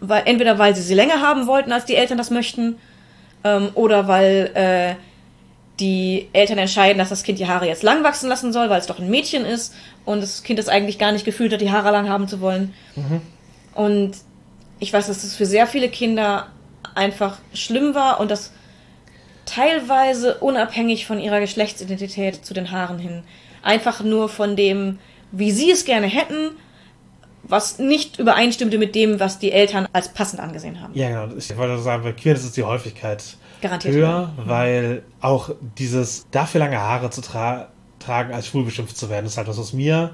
weil, 0.00 0.22
entweder 0.24 0.58
weil 0.58 0.74
sie 0.74 0.80
sie 0.80 0.94
länger 0.94 1.20
haben 1.20 1.46
wollten, 1.46 1.72
als 1.72 1.84
die 1.84 1.94
Eltern 1.94 2.16
das 2.16 2.30
möchten, 2.30 2.78
ähm, 3.44 3.68
oder 3.74 4.08
weil 4.08 4.50
äh, 4.54 4.94
die 5.78 6.30
Eltern 6.32 6.56
entscheiden, 6.56 6.96
dass 6.96 7.10
das 7.10 7.22
Kind 7.22 7.38
die 7.38 7.48
Haare 7.48 7.66
jetzt 7.66 7.82
lang 7.82 8.02
wachsen 8.02 8.30
lassen 8.30 8.54
soll, 8.54 8.70
weil 8.70 8.80
es 8.80 8.86
doch 8.86 8.98
ein 8.98 9.10
Mädchen 9.10 9.44
ist 9.44 9.74
und 10.06 10.22
das 10.22 10.42
Kind 10.42 10.58
es 10.58 10.70
eigentlich 10.70 10.98
gar 10.98 11.12
nicht 11.12 11.26
gefühlt 11.26 11.52
hat, 11.52 11.60
die 11.60 11.70
Haare 11.70 11.90
lang 11.90 12.08
haben 12.08 12.28
zu 12.28 12.40
wollen. 12.40 12.72
Und 13.74 14.16
ich 14.80 14.92
weiß, 14.92 15.06
dass 15.06 15.22
das 15.22 15.36
für 15.36 15.46
sehr 15.46 15.66
viele 15.66 15.88
Kinder 15.88 16.48
einfach 16.94 17.38
schlimm 17.54 17.94
war 17.94 18.18
und 18.18 18.30
das 18.30 18.52
teilweise 19.44 20.38
unabhängig 20.38 21.06
von 21.06 21.20
ihrer 21.20 21.40
Geschlechtsidentität 21.40 22.44
zu 22.44 22.54
den 22.54 22.70
Haaren 22.70 22.98
hin. 22.98 23.22
Einfach 23.62 24.02
nur 24.02 24.28
von 24.28 24.56
dem, 24.56 24.98
wie 25.32 25.50
sie 25.50 25.70
es 25.70 25.84
gerne 25.84 26.06
hätten, 26.06 26.52
was 27.42 27.78
nicht 27.78 28.18
übereinstimmte 28.18 28.78
mit 28.78 28.94
dem, 28.94 29.20
was 29.20 29.38
die 29.38 29.52
Eltern 29.52 29.88
als 29.92 30.08
passend 30.08 30.40
angesehen 30.40 30.80
haben. 30.80 30.94
Ja, 30.94 31.08
genau. 31.08 31.36
Ich 31.36 31.56
wollte 31.56 31.78
sagen, 31.78 32.02
bei 32.02 32.12
Queerness 32.12 32.44
ist 32.44 32.56
die 32.56 32.62
Häufigkeit 32.62 33.36
Garantiert 33.60 33.94
höher, 33.94 34.32
weil 34.44 35.02
auch 35.20 35.50
dieses 35.78 36.26
dafür 36.30 36.60
lange 36.60 36.80
Haare 36.80 37.10
zu 37.10 37.20
tra 37.20 37.68
tragen, 37.98 38.32
als 38.32 38.46
schwul 38.46 38.64
beschimpft 38.64 38.96
zu 38.96 39.10
werden, 39.10 39.26
ist 39.26 39.36
halt 39.36 39.46
was, 39.46 39.58
was 39.58 39.74
mir 39.74 40.12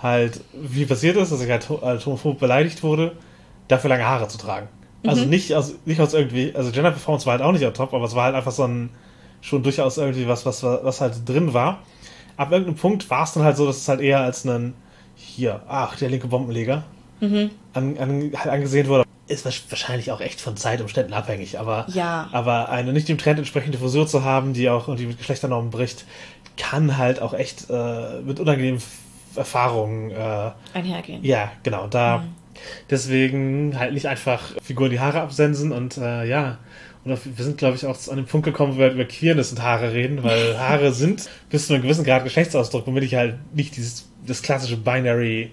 halt 0.00 0.40
wie 0.52 0.84
passiert 0.84 1.16
ist, 1.16 1.32
dass 1.32 1.40
ich 1.40 1.50
halt 1.50 1.68
homophob 1.68 2.38
beleidigt 2.38 2.82
wurde, 2.82 3.16
dafür 3.68 3.90
lange 3.90 4.04
Haare 4.06 4.28
zu 4.28 4.38
tragen. 4.38 4.68
Also 5.06 5.24
nicht 5.26 5.54
aus, 5.54 5.74
nicht 5.84 6.00
aus 6.00 6.14
irgendwie, 6.14 6.54
also 6.54 6.70
Gender 6.70 6.90
Performance 6.90 7.26
war 7.26 7.32
halt 7.32 7.42
auch 7.42 7.52
nicht 7.52 7.64
on 7.66 7.74
top, 7.74 7.92
aber 7.92 8.06
es 8.06 8.14
war 8.14 8.24
halt 8.24 8.34
einfach 8.34 8.52
so 8.52 8.64
ein, 8.64 8.88
schon 9.42 9.62
durchaus 9.62 9.98
irgendwie 9.98 10.26
was, 10.26 10.46
was, 10.46 10.62
was 10.62 11.00
halt 11.02 11.28
drin 11.28 11.52
war. 11.52 11.80
Ab 12.38 12.50
irgendeinem 12.50 12.76
Punkt 12.76 13.10
war 13.10 13.24
es 13.24 13.32
dann 13.34 13.42
halt 13.42 13.56
so, 13.58 13.66
dass 13.66 13.76
es 13.76 13.88
halt 13.88 14.00
eher 14.00 14.20
als 14.20 14.44
ein, 14.46 14.72
hier, 15.14 15.60
ach, 15.68 15.96
der 15.96 16.08
linke 16.08 16.26
Bombenleger, 16.28 16.84
an, 17.20 17.50
an, 17.74 18.32
halt 18.36 18.48
angesehen 18.48 18.88
wurde. 18.88 19.04
Ist 19.26 19.46
wahrsch- 19.46 19.62
wahrscheinlich 19.70 20.10
auch 20.10 20.20
echt 20.20 20.40
von 20.40 20.56
Zeitumständen 20.56 21.14
abhängig, 21.14 21.58
aber, 21.58 21.86
Ja. 21.88 22.28
aber 22.32 22.68
eine 22.70 22.92
nicht 22.92 23.08
dem 23.08 23.16
Trend 23.18 23.38
entsprechende 23.38 23.78
Frisur 23.78 24.06
zu 24.06 24.24
haben, 24.24 24.52
die 24.54 24.68
auch 24.70 24.88
irgendwie 24.88 25.06
mit 25.06 25.18
Geschlechternormen 25.18 25.70
bricht, 25.70 26.04
kann 26.56 26.96
halt 26.98 27.20
auch 27.22 27.32
echt 27.34 27.68
äh, 27.70 28.20
mit 28.22 28.40
unangenehmen 28.40 28.82
Erfahrungen 29.36 30.10
äh, 30.10 30.50
Einhergehen. 30.74 31.24
ja, 31.24 31.50
genau. 31.62 31.86
Da 31.88 32.24
deswegen 32.90 33.78
halt 33.78 33.92
nicht 33.92 34.06
einfach 34.06 34.52
Figuren 34.62 34.90
die 34.90 35.00
Haare 35.00 35.20
absensen 35.20 35.72
und 35.72 35.96
äh, 35.98 36.24
ja. 36.26 36.58
Und 37.04 37.18
wir 37.36 37.44
sind, 37.44 37.58
glaube 37.58 37.76
ich, 37.76 37.84
auch 37.84 37.96
an 38.08 38.16
den 38.16 38.24
Punkt 38.24 38.46
gekommen, 38.46 38.74
wo 38.74 38.78
wir 38.78 38.90
über 38.90 39.04
Queerness 39.04 39.52
und 39.52 39.62
Haare 39.62 39.92
reden, 39.92 40.22
weil 40.22 40.58
Haare 40.58 40.92
sind 40.92 41.28
bis 41.50 41.66
zu 41.66 41.74
einem 41.74 41.82
gewissen 41.82 42.04
Grad 42.04 42.24
Geschlechtsausdruck, 42.24 42.86
womit 42.86 43.04
ich 43.04 43.14
halt 43.14 43.36
nicht 43.54 43.76
dieses 43.76 44.08
das 44.26 44.42
klassische 44.42 44.78
Binary 44.78 45.50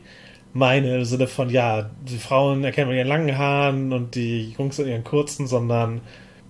meine 0.54 0.98
im 0.98 1.06
Sinne 1.06 1.28
von, 1.28 1.50
ja, 1.50 1.90
die 2.04 2.18
Frauen 2.18 2.64
erkennen 2.64 2.90
mit 2.90 2.98
ihren 2.98 3.08
langen 3.08 3.38
Haaren 3.38 3.94
und 3.94 4.16
die 4.16 4.52
Jungs 4.58 4.80
in 4.80 4.88
ihren 4.88 5.04
kurzen, 5.04 5.48
sondern 5.48 6.02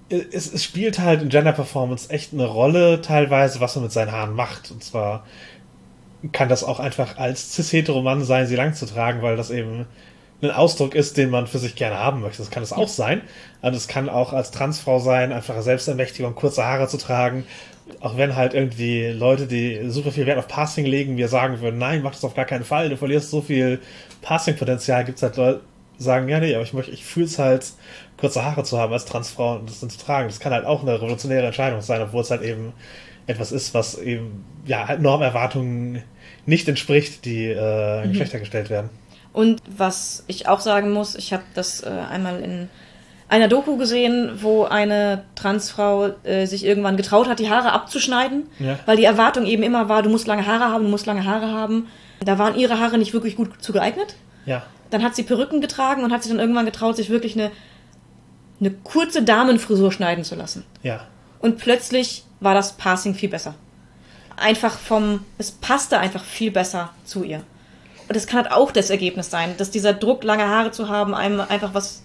es, 0.10 0.52
es 0.52 0.64
spielt 0.64 1.00
halt 1.00 1.22
in 1.22 1.30
Gender 1.30 1.54
Performance 1.54 2.10
echt 2.10 2.34
eine 2.34 2.46
Rolle, 2.46 3.02
teilweise, 3.02 3.60
was 3.60 3.76
man 3.76 3.84
mit 3.84 3.92
seinen 3.92 4.12
Haaren 4.12 4.36
macht. 4.36 4.72
Und 4.72 4.84
zwar 4.84 5.26
kann 6.32 6.50
das 6.50 6.64
auch 6.64 6.80
einfach 6.80 7.18
als 7.18 7.56
cis-hetero-Mann 7.56 8.24
sein, 8.24 8.48
sie 8.48 8.56
lang 8.56 8.74
zu 8.74 8.86
tragen, 8.86 9.22
weil 9.22 9.38
das 9.38 9.52
eben 9.52 9.86
ein 10.42 10.52
Ausdruck 10.52 10.96
ist, 10.96 11.18
den 11.18 11.30
man 11.30 11.48
für 11.48 11.60
sich 11.60 11.76
gerne 11.76 11.98
haben 11.98 12.22
möchte. 12.22 12.40
Das 12.40 12.50
kann 12.50 12.64
es 12.64 12.74
auch 12.74 12.88
sein. 12.88 13.22
Und 13.62 13.76
es 13.76 13.88
kann 13.88 14.10
auch 14.10 14.34
als 14.34 14.52
Transfrau 14.52 15.00
sein, 15.00 15.32
einfache 15.32 15.62
Selbstermächtigung, 15.62 16.36
kurze 16.36 16.66
Haare 16.66 16.88
zu 16.88 16.98
tragen. 16.98 17.46
Auch 18.00 18.18
wenn 18.18 18.36
halt 18.36 18.54
irgendwie 18.54 19.08
Leute, 19.08 19.48
die 19.48 19.90
super 19.90 20.12
viel 20.12 20.26
Wert 20.26 20.40
auf 20.40 20.48
Passing 20.48 20.86
legen, 20.86 21.16
mir 21.16 21.28
sagen 21.28 21.62
würden, 21.62 21.78
nein, 21.78 22.02
mach 22.02 22.12
das 22.12 22.24
auf 22.24 22.36
gar 22.36 22.46
keinen 22.46 22.64
Fall, 22.64 22.90
du 22.90 22.98
verlierst 22.98 23.30
so 23.30 23.42
viel 23.42 23.80
Passing-Potenzial, 24.22 25.04
gibt 25.04 25.18
es 25.18 25.24
halt 25.24 25.36
Leute, 25.36 25.62
die 26.00 26.04
sagen, 26.04 26.30
ja, 26.30 26.40
nee, 26.40 26.54
aber 26.56 26.64
ich 26.64 26.74
möchte, 26.74 26.92
ich 26.92 27.04
fühle 27.04 27.26
es 27.26 27.38
halt, 27.38 27.74
kurze 28.18 28.46
Haare 28.46 28.64
zu 28.64 28.80
haben 28.80 28.94
als 28.94 29.06
Transfrau 29.06 29.56
und 29.56 29.70
das 29.70 29.82
dann 29.82 29.90
zu 29.90 30.00
tragen. 30.00 30.30
Das 30.30 30.40
kann 30.40 30.54
halt 30.54 30.66
auch 30.66 30.84
eine 30.84 30.96
revolutionäre 30.96 31.48
Entscheidung 31.48 31.82
sein, 31.82 32.02
obwohl 32.02 32.22
es 32.22 32.32
halt 32.32 32.44
eben 32.44 32.74
etwas 33.28 33.52
ist, 33.52 33.74
was 33.74 33.98
eben, 33.98 34.46
ja, 34.66 34.88
halt 34.88 35.02
Normerwartungen 35.02 36.04
nicht 36.46 36.68
entspricht, 36.70 37.26
die 37.26 37.48
äh, 37.48 38.02
an 38.04 38.10
Geschlechter 38.10 38.40
gestellt 38.40 38.70
werden. 38.70 38.90
Und 39.34 39.62
was 39.66 40.24
ich 40.28 40.48
auch 40.48 40.60
sagen 40.60 40.92
muss, 40.92 41.16
ich 41.16 41.32
habe 41.34 41.44
das 41.54 41.82
äh, 41.84 41.90
einmal 41.90 42.40
in 42.42 42.70
einer 43.30 43.48
Doku 43.48 43.78
gesehen, 43.78 44.40
wo 44.42 44.66
eine 44.66 45.24
Transfrau 45.36 46.10
äh, 46.24 46.46
sich 46.48 46.66
irgendwann 46.66 46.98
getraut 46.98 47.30
hat, 47.30 47.40
die 47.40 47.50
Haare 47.50 47.72
abzuschneiden, 47.72 48.48
Ja. 48.60 48.78
weil 48.86 48.98
die 48.98 49.06
Erwartung 49.06 49.46
eben 49.46 49.64
immer 49.64 49.88
war, 49.88 50.04
du 50.04 50.10
musst 50.10 50.28
lange 50.28 50.46
Haare 50.46 50.66
haben, 50.66 50.84
du 50.84 50.90
musst 50.90 51.06
lange 51.06 51.24
Haare 51.24 51.48
haben. 51.48 51.88
Da 52.20 52.38
waren 52.38 52.56
ihre 52.56 52.80
Haare 52.80 52.98
nicht 52.98 53.14
wirklich 53.14 53.38
gut 53.38 53.64
zu 53.64 53.72
geeignet. 53.72 54.16
Ja. 54.46 54.64
Dann 54.90 55.02
hat 55.02 55.16
sie 55.16 55.24
Perücken 55.24 55.62
getragen 55.62 56.04
und 56.04 56.12
hat 56.12 56.24
sich 56.24 56.32
dann 56.32 56.42
irgendwann 56.42 56.66
getraut, 56.66 56.98
sich 56.98 57.10
wirklich 57.10 57.36
eine, 57.40 57.52
eine 58.60 58.72
kurze 58.72 59.24
Damenfrisur 59.24 59.94
schneiden 59.94 60.26
zu 60.26 60.36
lassen. 60.36 60.66
Ja. 60.84 61.08
Und 61.40 61.58
plötzlich 61.58 62.26
war 62.42 62.54
das 62.54 62.74
Passing 62.74 63.16
viel 63.16 63.30
besser. 63.30 63.56
Einfach 64.36 64.78
vom, 64.78 65.24
es 65.38 65.52
passte 65.52 66.00
einfach 66.00 66.24
viel 66.24 66.52
besser 66.52 66.90
zu 67.06 67.24
ihr. 67.24 67.44
Und 68.12 68.16
das 68.18 68.28
kann 68.28 68.44
halt 68.44 68.52
auch 68.52 68.74
das 68.74 68.90
Ergebnis 68.90 69.30
sein, 69.30 69.56
dass 69.58 69.72
dieser 69.72 69.94
Druck, 69.94 70.26
lange 70.26 70.46
Haare 70.46 70.72
zu 70.72 70.90
haben, 70.90 71.14
einem 71.16 71.40
einfach 71.40 71.74
was 71.74 72.04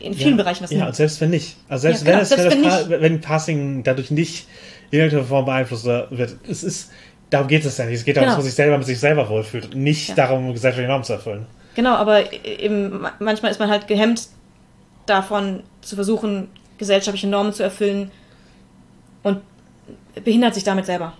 in 0.00 0.14
vielen 0.14 0.30
ja. 0.38 0.42
Bereichen 0.42 0.64
was 0.64 0.70
Ja, 0.70 0.78
und 0.78 0.84
nimmt. 0.84 0.96
selbst 0.96 1.20
wenn 1.20 1.28
nicht. 1.28 1.56
Also 1.68 1.82
selbst 1.82 2.00
Ja, 2.00 2.06
wenn, 2.06 2.12
genau, 2.14 2.22
es, 2.22 2.28
selbst 2.30 2.50
wenn, 2.50 2.62
das 2.62 2.88
wenn 2.88 3.20
Passing 3.20 3.82
dadurch 3.82 4.10
nicht 4.10 4.46
in 4.90 5.00
irgendeiner 5.00 5.24
Form 5.26 5.44
beeinflusst 5.44 5.84
wird, 5.84 6.36
es 6.48 6.62
ist, 6.64 6.90
darum 7.28 7.46
geht 7.46 7.62
es 7.62 7.76
ja 7.76 7.84
nicht. 7.84 7.96
Es 7.96 8.04
geht 8.06 8.16
darum, 8.16 8.24
Genau. 8.28 8.36
dass 8.36 8.42
man 8.42 8.46
sich 8.46 8.54
selber 8.54 8.78
mit 8.78 8.86
sich 8.86 8.98
selber 8.98 9.28
wohlfühlt 9.28 9.74
und 9.74 9.82
nicht 9.82 10.08
Ja. 10.08 10.14
darum, 10.14 10.50
gesellschaftliche 10.54 10.88
Normen 10.88 11.04
zu 11.04 11.12
erfüllen. 11.12 11.44
Genau, 11.74 11.92
aber 11.94 12.32
eben 12.42 13.02
ma- 13.02 13.12
manchmal 13.18 13.50
ist 13.50 13.60
man 13.60 13.68
halt 13.68 13.86
gehemmt 13.86 14.28
davon 15.04 15.62
zu 15.82 15.94
versuchen, 15.94 16.48
gesellschaftliche 16.78 17.26
Normen 17.26 17.52
zu 17.52 17.62
erfüllen 17.62 18.10
und 19.22 19.42
behindert 20.24 20.54
sich 20.54 20.64
damit 20.64 20.86
selber. 20.86 21.12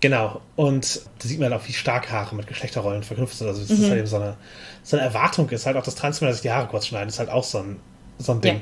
Genau. 0.00 0.40
Und 0.56 1.02
da 1.18 1.28
sieht 1.28 1.38
man 1.40 1.50
halt 1.52 1.60
auch, 1.62 1.68
wie 1.68 1.72
stark 1.72 2.10
Haare 2.10 2.34
mit 2.34 2.46
Geschlechterrollen 2.46 3.02
verknüpft 3.02 3.36
sind. 3.36 3.46
Also, 3.48 3.60
dass 3.60 3.70
Mhm. 3.70 3.80
das 3.82 3.90
halt 3.90 3.98
eben 3.98 4.06
so 4.06 4.16
eine, 4.16 4.36
so 4.82 4.96
eine 4.96 5.04
Erwartung 5.06 5.48
ist. 5.50 5.66
Halt 5.66 5.76
auch 5.76 5.82
das 5.82 5.94
Transmänner 5.94 6.32
sich 6.32 6.42
die 6.42 6.50
Haare 6.50 6.66
kurz 6.68 6.86
schneiden, 6.86 7.08
ist 7.08 7.18
halt 7.18 7.28
auch 7.28 7.44
so 7.44 7.58
ein, 7.58 7.76
so 8.18 8.32
ein 8.32 8.40
Ding. 8.40 8.56
Ja. 8.56 8.60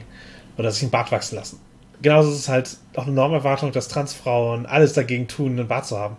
Oder 0.59 0.71
sich 0.73 0.83
einen 0.83 0.91
Bart 0.91 1.13
wachsen 1.13 1.37
lassen. 1.37 1.61
Genauso 2.03 2.31
ist 2.31 2.39
es 2.39 2.49
halt 2.49 2.77
auch 2.97 3.05
eine 3.07 3.13
Normerwartung, 3.13 3.71
dass 3.73 3.89
Transfrauen 3.89 4.67
alles 4.67 4.93
dagegen 4.93 5.29
tun, 5.29 5.53
einen 5.53 5.69
Bart 5.69 5.87
zu 5.87 5.97
haben. 5.99 6.17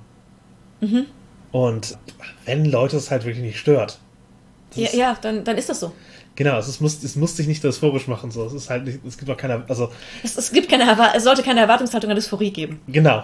Mhm. 0.82 1.06
Und 1.52 1.98
wenn 2.46 2.66
Leute 2.66 2.98
es 2.98 3.12
halt 3.12 3.26
wirklich 3.26 3.44
nicht 3.44 3.60
stört. 3.60 4.00
das 4.70 4.78
Ja, 4.78 4.86
ist- 4.88 4.94
ja 4.96 5.18
dann, 5.22 5.44
dann 5.44 5.58
ist 5.58 5.68
das 5.70 5.80
so. 5.80 5.94
Genau, 6.36 6.58
es, 6.58 6.70
ist, 6.70 6.80
muss, 6.80 7.04
es 7.04 7.18
muss 7.18 7.36
sich 7.36 7.48
nicht 7.48 7.62
dysphorisch 7.64 8.08
machen. 8.08 8.32
So. 8.32 8.46
Es 8.46 8.54
ist 8.54 8.70
halt 8.70 8.86
nicht, 8.86 9.00
es 9.06 9.18
gibt 9.18 9.30
auch 9.30 9.36
keine, 9.36 9.66
also 9.68 9.92
Es, 10.24 10.38
es, 10.38 10.52
gibt 10.54 10.70
keine, 10.70 10.86
es 11.14 11.24
sollte 11.26 11.44
keine 11.44 11.60
Erwartungshaltung 11.60 12.10
an 12.10 12.16
Dysphorie 12.16 12.52
geben. 12.52 12.80
Genau. 12.88 13.24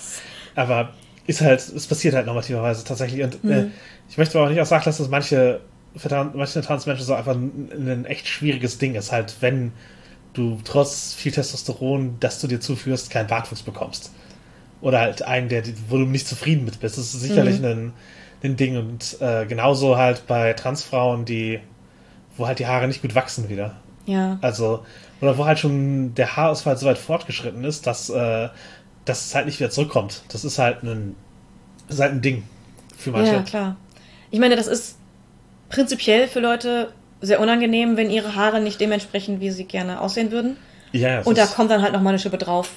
Aber 0.54 0.90
ist 1.30 1.40
halt, 1.40 1.60
es 1.60 1.86
passiert 1.86 2.14
halt 2.14 2.26
normativerweise 2.26 2.84
tatsächlich. 2.84 3.22
Und 3.22 3.44
äh, 3.44 3.66
ich 4.08 4.18
möchte 4.18 4.36
aber 4.36 4.46
auch 4.46 4.50
nicht 4.50 4.60
auch 4.60 4.66
sagen 4.66 4.82
lassen, 4.84 5.02
dass 5.02 5.10
manche, 5.10 5.60
für 5.96 6.30
manche 6.34 6.60
Transmenschen 6.60 7.06
so 7.06 7.14
einfach 7.14 7.34
ein, 7.34 7.70
ein 7.72 8.04
echt 8.04 8.26
schwieriges 8.26 8.78
Ding 8.78 8.96
ist, 8.96 9.12
halt, 9.12 9.36
wenn 9.40 9.72
du 10.32 10.58
trotz 10.64 11.14
viel 11.14 11.32
Testosteron, 11.32 12.16
das 12.20 12.40
du 12.40 12.48
dir 12.48 12.60
zuführst, 12.60 13.10
keinen 13.10 13.28
Bartwuchs 13.28 13.62
bekommst. 13.62 14.12
Oder 14.80 15.00
halt 15.00 15.22
einen, 15.22 15.48
der, 15.48 15.62
wo 15.88 15.98
du 15.98 16.04
nicht 16.04 16.26
zufrieden 16.26 16.64
mit 16.64 16.80
bist. 16.80 16.98
Das 16.98 17.14
ist 17.14 17.20
sicherlich 17.20 17.62
ein, 17.64 17.92
ein 18.42 18.56
Ding. 18.56 18.76
Und 18.76 19.16
äh, 19.20 19.46
genauso 19.46 19.96
halt 19.96 20.26
bei 20.26 20.52
Transfrauen, 20.54 21.24
die, 21.24 21.60
wo 22.36 22.46
halt 22.46 22.58
die 22.58 22.66
Haare 22.66 22.88
nicht 22.88 23.02
gut 23.02 23.14
wachsen 23.14 23.48
wieder. 23.48 23.76
Ja. 24.06 24.38
Also, 24.40 24.84
oder 25.20 25.36
wo 25.38 25.44
halt 25.44 25.58
schon 25.58 26.14
der 26.14 26.36
Haarausfall 26.36 26.76
so 26.76 26.86
weit 26.86 26.98
fortgeschritten 26.98 27.62
ist, 27.64 27.86
dass, 27.86 28.08
äh, 28.08 28.48
dass 29.04 29.26
es 29.26 29.34
halt 29.34 29.46
nicht 29.46 29.58
wieder 29.60 29.70
zurückkommt. 29.70 30.22
Das 30.28 30.44
ist 30.44 30.58
halt 30.58 30.82
ein, 30.82 31.16
ist 31.88 32.00
halt 32.00 32.12
ein 32.12 32.22
Ding 32.22 32.44
für 32.96 33.10
manche. 33.10 33.32
Ja, 33.34 33.42
klar. 33.42 33.76
Ich 34.30 34.38
meine, 34.40 34.56
das 34.56 34.66
ist 34.66 34.96
prinzipiell 35.68 36.28
für 36.28 36.40
Leute 36.40 36.92
sehr 37.20 37.40
unangenehm, 37.40 37.96
wenn 37.96 38.10
ihre 38.10 38.34
Haare 38.34 38.60
nicht 38.60 38.80
dementsprechend, 38.80 39.40
wie 39.40 39.50
sie 39.50 39.64
gerne 39.64 40.00
aussehen 40.00 40.30
würden. 40.30 40.56
Ja, 40.92 41.20
Und 41.22 41.38
da 41.38 41.46
kommt 41.46 41.70
dann 41.70 41.82
halt 41.82 41.92
nochmal 41.92 42.12
eine 42.12 42.18
Schippe 42.18 42.38
drauf, 42.38 42.70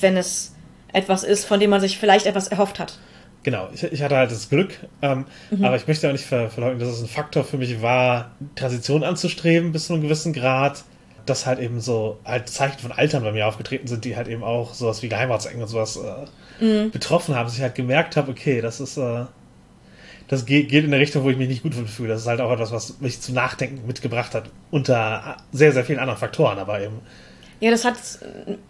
wenn 0.00 0.16
es 0.16 0.54
etwas 0.92 1.24
ist, 1.24 1.44
von 1.44 1.60
dem 1.60 1.70
man 1.70 1.80
sich 1.80 1.98
vielleicht 1.98 2.26
etwas 2.26 2.48
erhofft 2.48 2.78
hat. 2.78 2.98
Genau, 3.42 3.68
ich, 3.72 3.82
ich 3.84 4.02
hatte 4.02 4.16
halt 4.16 4.30
das 4.30 4.48
Glück, 4.48 4.74
ähm, 5.02 5.24
Mhm. 5.50 5.64
aber 5.64 5.76
ich 5.76 5.86
möchte 5.86 6.08
auch 6.08 6.12
nicht 6.12 6.24
ver 6.26 6.50
verleugnen, 6.50 6.80
dass 6.80 6.88
es 6.88 7.00
ein 7.02 7.08
Faktor 7.08 7.44
für 7.44 7.58
mich 7.58 7.80
war, 7.80 8.32
Transition 8.56 9.04
anzustreben 9.04 9.70
bis 9.72 9.86
zu 9.86 9.92
einem 9.92 10.02
gewissen 10.02 10.32
Grad, 10.32 10.82
dass 11.26 11.46
halt 11.46 11.58
eben 11.58 11.80
so 11.80 12.18
halt 12.24 12.48
Zeichen 12.48 12.78
von 12.78 12.92
Altern 12.92 13.22
bei 13.22 13.32
mir 13.32 13.46
aufgetreten 13.46 13.86
sind, 13.86 14.04
die 14.04 14.16
halt 14.16 14.28
eben 14.28 14.42
auch 14.44 14.74
sowas 14.74 15.02
wie 15.02 15.08
Geheimratsecken 15.08 15.60
und 15.62 15.68
sowas 15.68 15.96
äh, 15.96 16.26
Mhm. 16.58 16.90
betroffen 16.90 17.34
haben, 17.34 17.44
dass 17.46 17.54
ich 17.56 17.60
halt 17.60 17.74
gemerkt 17.74 18.16
habe, 18.16 18.30
okay, 18.30 18.62
das 18.62 18.80
ist 18.80 18.96
äh, 18.96 19.24
das 20.28 20.44
geht, 20.46 20.68
geht 20.70 20.84
in 20.84 20.92
eine 20.92 21.00
Richtung, 21.00 21.22
wo 21.22 21.30
ich 21.30 21.36
mich 21.36 21.48
nicht 21.48 21.62
gut 21.62 21.74
fühle. 21.74 22.08
Das 22.08 22.22
ist 22.22 22.26
halt 22.26 22.40
auch 22.40 22.50
etwas, 22.50 22.72
was 22.72 22.98
mich 23.00 23.20
zum 23.20 23.34
Nachdenken 23.34 23.86
mitgebracht 23.86 24.34
hat, 24.34 24.50
unter 24.70 25.36
sehr, 25.52 25.72
sehr 25.72 25.84
vielen 25.84 25.98
anderen 26.00 26.18
Faktoren, 26.18 26.58
aber 26.58 26.80
eben 26.80 26.94
Ja, 27.60 27.70
das 27.70 27.84
hat 27.84 27.96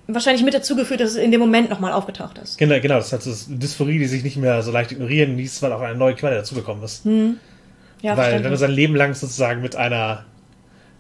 wahrscheinlich 0.09 0.45
mit 0.45 0.53
dazu 0.53 0.77
geführt, 0.77 1.01
dass 1.01 1.11
es 1.11 1.17
in 1.17 1.31
dem 1.31 1.41
Moment 1.41 1.71
nochmal 1.71 1.93
aufgetaucht 1.93 2.39
ist. 2.39 2.59
Genau, 2.59 2.79
genau, 2.81 2.97
das 2.97 3.13
ist 3.13 3.23
so 3.25 3.51
eine 3.51 3.59
Dysphorie, 3.61 3.99
die 3.99 4.07
sich 4.07 4.23
nicht 4.23 4.37
mehr 4.37 4.63
so 4.63 4.71
leicht 4.73 4.93
ignorieren 4.93 5.37
ließ, 5.37 5.63
weil 5.63 5.73
auch 5.73 5.81
eine 5.81 5.97
neue 5.97 6.15
Quelle 6.15 6.37
dazugekommen 6.37 6.83
ist. 6.85 7.07
Ja, 7.07 7.13
weil 7.13 7.33
wenn 8.03 8.15
verständlich. 8.43 8.59
sein 8.61 8.71
Leben 8.73 8.95
lang 8.97 9.15
sozusagen 9.15 9.63
mit 9.63 9.77
einer, 9.77 10.25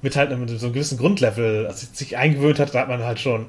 mit 0.06 0.14
halt 0.14 0.30
einem, 0.30 0.46
so 0.46 0.66
einem 0.66 0.72
gewissen 0.72 0.98
Grundlevel 0.98 1.66
also 1.66 1.84
sich 1.92 2.16
eingewöhnt 2.16 2.60
hat, 2.60 2.72
da 2.72 2.82
hat 2.82 2.88
man 2.88 3.02
halt 3.02 3.18
schon 3.18 3.46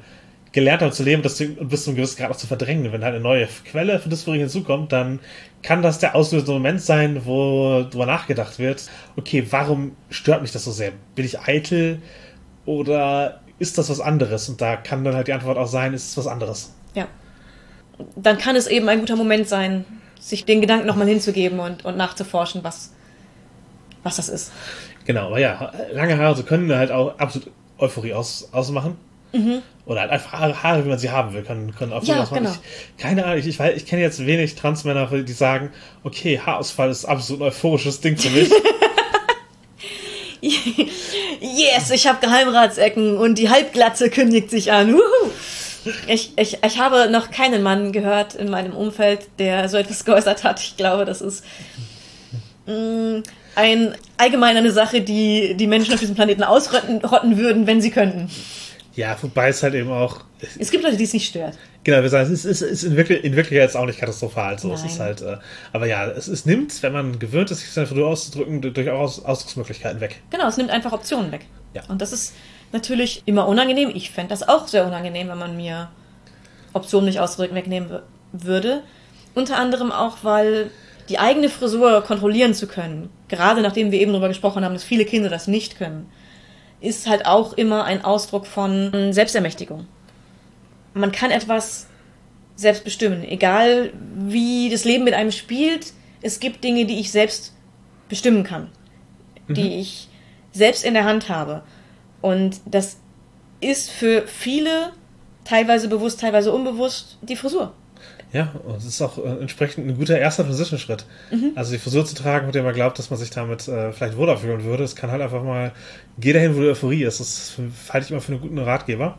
gelernt, 0.53 0.81
damit 0.81 0.95
zu 0.95 1.03
leben 1.03 1.21
das 1.21 1.39
und 1.39 1.69
bis 1.69 1.83
zu 1.83 1.91
einem 1.91 1.97
gewissen 1.97 2.17
Grad 2.17 2.31
auch 2.31 2.35
zu 2.35 2.47
verdrängen. 2.47 2.91
Wenn 2.91 3.03
halt 3.03 3.13
eine 3.13 3.23
neue 3.23 3.47
Quelle 3.69 3.99
von 3.99 4.09
Dysphorie 4.09 4.39
hinzukommt, 4.39 4.91
dann 4.91 5.19
kann 5.61 5.83
das 5.83 5.99
der 5.99 6.15
auslösende 6.15 6.53
Moment 6.53 6.81
sein, 6.81 7.27
wo 7.27 7.83
drüber 7.83 8.07
nachgedacht 8.07 8.57
wird, 8.57 8.89
okay, 9.17 9.45
warum 9.51 9.95
stört 10.09 10.41
mich 10.41 10.51
das 10.51 10.63
so 10.63 10.71
sehr? 10.71 10.93
Bin 11.13 11.25
ich 11.25 11.39
eitel 11.41 12.01
oder 12.65 13.41
ist 13.59 13.77
das 13.77 13.91
was 13.91 13.99
anderes? 13.99 14.49
Und 14.49 14.59
da 14.59 14.77
kann 14.77 15.03
dann 15.03 15.13
halt 15.13 15.27
die 15.27 15.33
Antwort 15.33 15.59
auch 15.59 15.67
sein, 15.67 15.93
ist 15.93 16.09
es 16.09 16.17
was 16.17 16.25
anderes. 16.25 16.73
Ja. 16.95 17.07
Dann 18.15 18.39
kann 18.39 18.55
es 18.55 18.65
eben 18.65 18.89
ein 18.89 18.99
guter 19.01 19.15
Moment 19.15 19.47
sein, 19.47 19.85
sich 20.19 20.43
den 20.43 20.61
Gedanken 20.61 20.87
nochmal 20.87 21.07
hinzugeben 21.07 21.59
und, 21.59 21.85
und 21.85 21.97
nachzuforschen, 21.97 22.63
was, 22.63 22.93
was 24.01 24.15
das 24.15 24.27
ist. 24.27 24.51
Genau, 25.07 25.27
aber 25.27 25.39
ja, 25.39 25.71
lange 25.93 26.17
Haare 26.17 26.35
so 26.35 26.43
können 26.43 26.71
halt 26.75 26.91
auch 26.91 27.17
absolut 27.17 27.49
Euphorie 27.79 28.13
aus, 28.13 28.49
ausmachen. 28.51 28.97
Oder 29.85 30.01
halt 30.01 30.11
einfach 30.11 30.33
Haare, 30.33 30.63
Haare, 30.63 30.83
wie 30.85 30.89
man 30.89 30.99
sie 30.99 31.09
haben 31.11 31.33
will, 31.33 31.43
können, 31.43 31.73
können 31.75 31.93
Euphorie 31.93 32.11
Ja, 32.11 32.23
ausmachen. 32.23 32.43
genau. 32.43 32.55
Ich, 32.97 33.01
keine 33.01 33.25
Ahnung, 33.25 33.39
ich, 33.39 33.47
ich, 33.47 33.59
ich 33.59 33.85
kenne 33.85 34.01
jetzt 34.01 34.25
wenig 34.25 34.55
Transmänner, 34.55 35.05
die 35.07 35.31
sagen, 35.33 35.71
okay, 36.03 36.39
Haarausfall 36.45 36.89
ist 36.89 37.05
absolut 37.05 37.41
ein 37.41 37.47
euphorisches 37.47 38.01
Ding 38.01 38.17
für 38.17 38.29
mich. 38.29 38.51
Yes, 40.41 41.89
ich 41.91 42.07
habe 42.07 42.19
Geheimratsecken 42.25 43.17
und 43.17 43.37
die 43.37 43.49
Halbglatze 43.49 44.09
kündigt 44.09 44.49
sich 44.49 44.71
an. 44.71 44.93
Wuhu. 44.93 45.31
Ich, 46.07 46.33
ich, 46.37 46.59
ich 46.63 46.79
habe 46.79 47.09
noch 47.09 47.31
keinen 47.31 47.63
Mann 47.63 47.91
gehört 47.91 48.35
in 48.35 48.49
meinem 48.49 48.73
Umfeld, 48.73 49.21
der 49.39 49.67
so 49.69 49.77
etwas 49.77 50.05
geäußert 50.05 50.43
hat. 50.43 50.59
Ich 50.59 50.77
glaube, 50.77 51.05
das 51.05 51.21
ist 51.21 51.43
mm, 52.65 53.19
ein, 53.57 53.95
allgemein 54.17 54.55
eine 54.55 54.71
Sache, 54.71 55.01
die 55.01 55.55
die 55.55 55.67
Menschen 55.67 55.93
auf 55.93 55.99
diesem 55.99 56.15
Planeten 56.15 56.43
ausrotten 56.43 57.03
rotten 57.03 57.37
würden, 57.37 57.67
wenn 57.67 57.81
sie 57.81 57.91
könnten. 57.91 58.29
ja, 58.95 59.17
wobei 59.21 59.49
es 59.49 59.61
halt 59.63 59.73
eben 59.73 59.91
auch, 59.91 60.21
Es 60.59 60.71
gibt 60.71 60.83
Leute, 60.83 60.95
die 60.97 61.03
es 61.03 61.13
nicht 61.13 61.27
stört. 61.27 61.57
genau, 61.83 62.01
wir 62.01 62.09
sagen, 62.09 62.31
es 62.31 62.45
ist, 62.45 62.61
es 62.61 62.61
ist 62.61 62.83
in, 62.83 62.95
Wirklich, 62.95 63.23
in 63.23 63.35
Wirklichkeit 63.35 63.63
jetzt 63.67 63.75
auch 63.75 63.85
nicht 63.85 63.99
katastrophal. 63.99 64.57
So. 64.59 64.71
Es 64.73 64.81
Nein. 64.81 64.89
ist 64.89 64.99
halt, 64.99 65.21
äh, 65.21 65.37
aber 65.73 65.87
ja, 65.87 66.07
es, 66.07 66.27
es 66.27 66.45
nimmt, 66.45 66.81
wenn 66.83 66.93
man 66.93 67.19
gewöhnt 67.19 67.49
ist, 67.51 67.59
sich 67.59 67.71
seine 67.71 67.87
Frisur 67.87 68.07
auszudrücken, 68.07 68.61
durchaus 68.61 69.25
Ausdrucksmöglichkeiten 69.25 69.99
weg. 69.99 70.21
Genau, 70.29 70.47
es 70.47 70.57
nimmt 70.57 70.69
einfach 70.69 70.93
Optionen 70.93 71.31
weg. 71.31 71.45
Ja. 71.73 71.81
Und 71.89 72.01
das 72.01 72.13
ist 72.13 72.33
natürlich 72.71 73.23
immer 73.25 73.47
unangenehm. 73.47 73.89
Ich 73.93 74.11
fände 74.11 74.29
das 74.29 74.47
auch 74.47 74.67
sehr 74.67 74.85
unangenehm, 74.85 75.27
wenn 75.29 75.37
man 75.37 75.57
mir 75.57 75.89
Optionen 76.73 77.07
nicht 77.07 77.19
ausdrücken 77.19 77.55
wegnehmen 77.55 77.89
würde. 78.33 78.83
Unter 79.35 79.57
anderem 79.57 79.91
auch, 79.91 80.17
weil 80.23 80.69
die 81.09 81.19
eigene 81.19 81.49
Frisur 81.49 82.01
kontrollieren 82.03 82.53
zu 82.53 82.67
können, 82.67 83.09
gerade 83.27 83.61
nachdem 83.61 83.91
wir 83.91 83.99
eben 83.99 84.11
darüber 84.11 84.27
gesprochen 84.27 84.63
haben, 84.65 84.73
dass 84.73 84.83
viele 84.83 85.05
Kinder 85.05 85.29
das 85.29 85.47
nicht 85.47 85.77
können, 85.77 86.09
ist 86.81 87.07
halt 87.07 87.25
auch 87.25 87.53
immer 87.53 87.85
ein 87.85 88.03
Ausdruck 88.03 88.45
von 88.45 89.11
Selbstermächtigung. 89.13 89.87
Man 90.93 91.11
kann 91.11 91.31
etwas 91.31 91.87
selbst 92.55 92.83
bestimmen, 92.83 93.23
egal 93.23 93.93
wie 94.15 94.69
das 94.69 94.83
Leben 94.83 95.03
mit 95.03 95.13
einem 95.13 95.31
spielt. 95.31 95.93
Es 96.21 96.39
gibt 96.39 96.63
Dinge, 96.63 96.85
die 96.85 96.99
ich 96.99 97.11
selbst 97.11 97.53
bestimmen 98.09 98.43
kann, 98.43 98.69
die 99.47 99.79
ich 99.79 100.09
selbst 100.51 100.83
in 100.83 100.93
der 100.93 101.05
Hand 101.05 101.29
habe. 101.29 101.63
Und 102.21 102.61
das 102.65 102.97
ist 103.61 103.89
für 103.89 104.27
viele, 104.27 104.91
teilweise 105.45 105.87
bewusst, 105.87 106.19
teilweise 106.19 106.51
unbewusst, 106.51 107.17
die 107.21 107.35
Frisur. 107.35 107.73
Ja, 108.33 108.51
und 108.65 108.77
es 108.77 108.85
ist 108.85 109.01
auch 109.01 109.17
äh, 109.17 109.39
entsprechend 109.39 109.87
ein 109.87 109.95
guter 109.97 110.19
erster 110.19 110.43
Transition-Schritt. 110.43 111.05
Also 111.55 111.71
die 111.71 111.77
Frisur 111.79 112.05
zu 112.05 112.13
tragen, 112.13 112.45
mit 112.45 112.55
der 112.55 112.63
man 112.63 112.73
glaubt, 112.73 112.99
dass 112.99 113.09
man 113.09 113.17
sich 113.17 113.29
damit 113.29 113.67
äh, 113.67 113.93
vielleicht 113.93 114.17
wohler 114.17 114.37
fühlen 114.37 114.63
würde. 114.65 114.83
Es 114.83 114.95
kann 114.97 115.11
halt 115.11 115.21
einfach 115.21 115.43
mal, 115.43 115.71
geh 116.19 116.33
dahin, 116.33 116.55
wo 116.55 116.61
die 116.61 116.67
Euphorie 116.67 117.03
ist. 117.03 117.19
Das 117.21 117.57
halte 117.89 118.05
ich 118.05 118.11
immer 118.11 118.19
für 118.21 118.33
einen 118.33 118.41
guten 118.41 118.59
Ratgeber. 118.59 119.17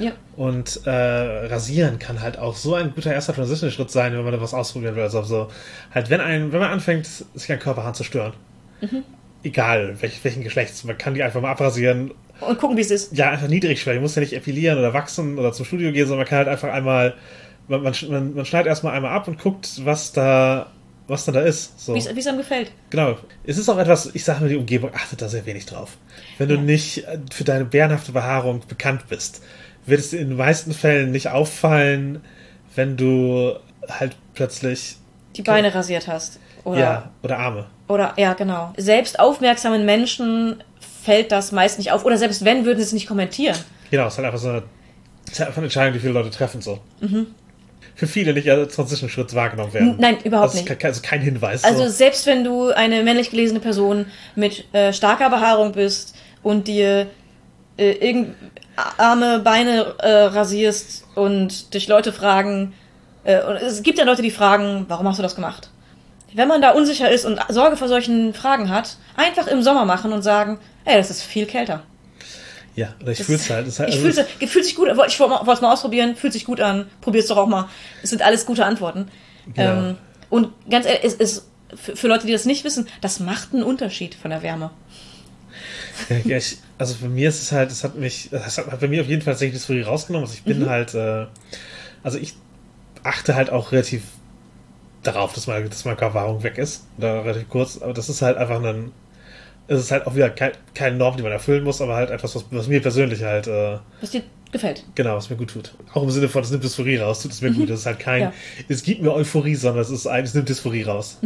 Ja. 0.00 0.10
Und 0.36 0.80
äh, 0.86 0.90
rasieren 0.90 2.00
kann 2.00 2.20
halt 2.20 2.36
auch 2.38 2.56
so 2.56 2.74
ein 2.74 2.92
guter 2.94 3.12
erster 3.12 3.32
Transition-Schritt 3.32 3.92
sein, 3.92 4.12
wenn 4.12 4.24
man 4.24 4.32
da 4.32 4.40
was 4.40 4.54
ausprobieren 4.54 4.96
will. 4.96 5.04
Also 5.04 5.22
so, 5.22 5.48
halt, 5.94 6.10
wenn 6.10 6.20
ein, 6.20 6.50
wenn 6.52 6.58
man 6.58 6.72
anfängt, 6.72 7.06
sich 7.06 7.52
ein 7.52 7.60
Körperhahn 7.60 7.94
zu 7.94 8.02
stören, 8.02 8.32
egal 9.44 9.96
welch, 10.00 10.22
welchen 10.24 10.42
Geschlechts, 10.42 10.82
man 10.84 10.98
kann 10.98 11.14
die 11.14 11.22
einfach 11.22 11.40
mal 11.40 11.50
abrasieren 11.50 12.12
Und 12.40 12.58
gucken, 12.58 12.76
wie 12.76 12.80
es 12.80 12.90
ist. 12.90 13.16
ja, 13.16 13.30
einfach 13.30 13.48
niedrigschwellig. 13.48 13.98
Man 13.98 14.02
muss 14.02 14.14
ja 14.16 14.20
nicht 14.20 14.32
epilieren 14.32 14.78
oder 14.78 14.94
wachsen 14.94 15.38
oder 15.38 15.52
zum 15.52 15.64
Studio 15.64 15.92
gehen, 15.92 16.06
sondern 16.06 16.24
man 16.24 16.28
kann 16.28 16.38
halt 16.38 16.48
einfach 16.48 16.72
einmal, 16.72 17.14
man, 17.68 17.82
man, 17.82 18.34
man, 18.34 18.44
schneidet 18.44 18.68
erstmal 18.68 18.94
einmal 18.94 19.12
ab 19.12 19.28
und 19.28 19.38
guckt, 19.40 19.84
was 19.84 20.12
da, 20.12 20.66
was 21.06 21.24
dann 21.24 21.34
da 21.34 21.40
ist. 21.42 21.78
So. 21.80 21.94
Wie 21.94 21.98
es 21.98 22.26
einem 22.26 22.38
gefällt. 22.38 22.72
Genau. 22.90 23.16
Es 23.44 23.58
ist 23.58 23.68
auch 23.68 23.78
etwas, 23.78 24.10
ich 24.14 24.24
sage 24.24 24.40
mal, 24.40 24.48
die 24.48 24.56
Umgebung 24.56 24.90
achtet 24.94 25.22
da 25.22 25.28
sehr 25.28 25.44
wenig 25.46 25.66
drauf. 25.66 25.96
Wenn 26.38 26.48
du 26.48 26.54
Ja. 26.56 26.60
nicht 26.60 27.06
äh, 27.06 27.18
für 27.32 27.44
deine 27.44 27.64
bärenhafte 27.64 28.12
Behaarung 28.12 28.62
bekannt 28.68 29.02
bist, 29.08 29.42
wird 29.86 30.00
es 30.00 30.12
in 30.12 30.28
den 30.28 30.36
meisten 30.36 30.72
Fällen 30.72 31.10
nicht 31.10 31.28
auffallen, 31.28 32.22
wenn 32.74 32.96
du 32.96 33.54
halt 33.88 34.16
plötzlich, 34.34 34.96
Die 35.36 35.42
Beine 35.42 35.74
rasiert 35.74 36.08
hast. 36.08 36.38
Oder, 36.64 36.78
ja, 36.80 37.10
oder 37.22 37.38
Arme. 37.38 37.66
oder, 37.88 38.12
ja, 38.18 38.34
genau. 38.34 38.72
Selbst 38.76 39.18
aufmerksamen 39.18 39.86
Menschen 39.86 40.62
fällt 41.02 41.32
das 41.32 41.52
meist 41.52 41.78
nicht 41.78 41.92
auf. 41.92 42.04
Oder 42.04 42.18
selbst 42.18 42.44
wenn, 42.44 42.64
würden 42.66 42.78
sie 42.78 42.84
es 42.84 42.92
nicht 42.92 43.06
kommentieren. 43.06 43.56
Genau, 43.90 44.06
es 44.06 44.14
ist 44.14 44.18
halt 44.18 44.26
einfach 44.26 44.38
so 44.40 44.48
eine, 44.50 44.62
halt 45.30 45.40
einfach 45.40 45.56
eine 45.56 45.66
Entscheidung, 45.66 45.94
die 45.94 46.00
viele 46.00 46.12
Leute 46.12 46.30
treffen, 46.30 46.60
so. 46.60 46.80
Mhm. 47.00 47.28
Für 47.98 48.06
viele 48.06 48.32
nicht 48.32 48.48
als 48.48 48.76
Transition-Schritt 48.76 49.34
wahrgenommen 49.34 49.74
werden. 49.74 49.96
Nein, 49.98 50.18
überhaupt 50.22 50.54
nicht. 50.54 50.66
kein- 50.66 50.78
Also 50.88 51.02
kein 51.02 51.20
Hinweis. 51.20 51.64
Also 51.64 51.82
so. 51.82 51.88
selbst 51.90 52.26
wenn 52.26 52.44
du 52.44 52.68
eine 52.70 53.02
männlich 53.02 53.30
gelesene 53.30 53.58
Person 53.58 54.06
mit 54.36 54.72
äh, 54.72 54.92
starker 54.92 55.28
Behaarung 55.30 55.72
bist 55.72 56.14
und 56.44 56.68
dir 56.68 57.08
äh, 57.76 57.90
irgend 57.92 58.36
Arme, 58.98 59.40
Beine 59.40 59.94
äh, 59.98 60.08
rasierst 60.26 61.06
und 61.16 61.74
dich 61.74 61.88
Leute 61.88 62.12
fragen, 62.12 62.72
äh, 63.24 63.42
und 63.42 63.56
es 63.56 63.82
gibt 63.82 63.98
ja 63.98 64.04
Leute, 64.04 64.22
die 64.22 64.30
fragen, 64.30 64.84
warum 64.86 65.08
hast 65.08 65.18
du 65.18 65.22
das 65.24 65.34
gemacht? 65.34 65.68
Wenn 66.34 66.46
man 66.46 66.62
da 66.62 66.70
unsicher 66.70 67.10
ist 67.10 67.24
und 67.24 67.40
Sorge 67.48 67.76
vor 67.76 67.88
solchen 67.88 68.32
Fragen 68.32 68.70
hat, 68.70 68.96
einfach 69.16 69.48
im 69.48 69.60
Sommer 69.62 69.84
machen 69.84 70.12
und 70.12 70.22
sagen, 70.22 70.60
ey, 70.84 70.96
das 70.96 71.10
ist 71.10 71.22
viel 71.24 71.46
kälter. 71.46 71.82
Ja, 72.78 72.94
oder 73.02 73.10
ich 73.12 73.18
Das- 73.18 73.26
fühl's 73.26 73.50
halt. 73.50 73.66
Es 73.66 73.74
ist 73.74 73.80
halt 73.80 73.88
ich 73.88 73.96
also 73.96 74.06
fühl's, 74.06 74.28
es- 74.40 74.50
fühlt 74.50 74.64
sich 74.64 74.74
gut, 74.76 74.86
wollte 74.96 75.10
ich 75.12 75.18
wollte 75.18 75.50
es 75.52 75.60
mal 75.60 75.72
ausprobieren, 75.72 76.14
fühlt 76.14 76.32
sich 76.32 76.44
gut 76.44 76.60
an, 76.60 76.86
probier's 77.00 77.26
doch 77.26 77.36
auch 77.36 77.46
mal. 77.48 77.68
Es 78.02 78.10
sind 78.10 78.22
alles 78.22 78.46
gute 78.46 78.64
Antworten. 78.64 79.08
Genau. 79.54 79.88
Ähm, 79.90 79.96
und 80.30 80.52
ganz 80.70 80.86
ehrlich, 80.86 81.04
es 81.04 81.14
ist 81.14 81.48
für, 81.74 82.06
Leute, 82.06 82.26
die 82.26 82.32
das 82.32 82.44
nicht 82.44 82.64
wissen, 82.64 82.86
das 83.00 83.18
macht 83.20 83.52
einen 83.52 83.62
Unterschied 83.64 84.14
von 84.14 84.30
der 84.30 84.42
Wärme. 84.42 84.70
Ja, 86.24 86.36
ich, 86.36 86.58
also 86.78 86.94
bei 87.00 87.08
mir 87.08 87.28
ist 87.28 87.42
es 87.42 87.50
halt, 87.52 87.72
es 87.72 87.82
hat 87.82 87.96
mich, 87.96 88.28
es 88.32 88.58
hat 88.58 88.80
bei 88.80 88.86
mir 88.88 89.00
auf 89.02 89.08
jeden 89.08 89.22
Fall 89.22 89.32
tatsächlich 89.34 89.58
das 89.60 89.66
Früh 89.66 89.82
rausgenommen. 89.82 90.26
Also 90.26 90.36
ich 90.38 90.44
bin 90.44 90.60
Mhm. 90.60 90.68
halt, 90.68 90.94
äh, 90.94 91.26
also 92.04 92.18
ich 92.18 92.34
achte 93.02 93.34
halt 93.34 93.50
auch 93.50 93.72
relativ 93.72 94.02
darauf, 95.02 95.32
dass 95.34 95.46
meine, 95.46 95.68
dass 95.68 95.84
meine 95.84 95.96
Körperwahrung 95.96 96.42
weg 96.44 96.58
ist. 96.58 96.84
Oder 96.98 97.24
relativ 97.24 97.48
kurz, 97.48 97.78
aber 97.78 97.92
das 97.92 98.08
ist 98.08 98.22
halt 98.22 98.36
einfach 98.36 98.62
ein, 98.62 98.92
es 99.68 99.80
ist 99.80 99.90
halt 99.90 100.06
auch 100.06 100.14
wieder 100.14 100.30
kein, 100.30 100.52
keine 100.74 100.96
Norm, 100.96 101.16
die 101.16 101.22
man 101.22 101.30
erfüllen 101.32 101.62
muss, 101.62 101.80
aber 101.80 101.94
halt 101.94 102.10
etwas, 102.10 102.34
was, 102.34 102.44
was 102.50 102.66
mir 102.66 102.80
persönlich 102.82 103.22
halt, 103.22 103.46
äh, 103.46 103.78
Was 104.00 104.10
dir 104.10 104.22
gefällt. 104.50 104.82
genau, 104.94 105.14
was 105.16 105.28
mir 105.30 105.36
gut 105.36 105.50
tut. 105.50 105.72
Auch 105.94 106.02
im 106.02 106.10
Sinne 106.10 106.28
von, 106.28 106.42
es 106.42 106.50
nimmt 106.50 106.64
Dysphorie 106.64 106.96
raus, 106.96 107.22
tut 107.22 107.32
es 107.32 107.40
mir 107.42 107.52
gut. 107.52 107.68
Das 107.70 107.80
ist 107.80 107.86
halt 107.86 107.98
kein, 108.00 108.22
Ja. 108.22 108.32
es 108.68 108.82
gibt 108.82 109.02
mir 109.02 109.12
Euphorie, 109.12 109.54
sondern 109.54 109.82
es 109.82 109.90
ist 109.90 110.06
ein, 110.06 110.24
es 110.24 110.34
nimmt 110.34 110.48
Dysphorie 110.48 110.82
raus. 110.82 111.18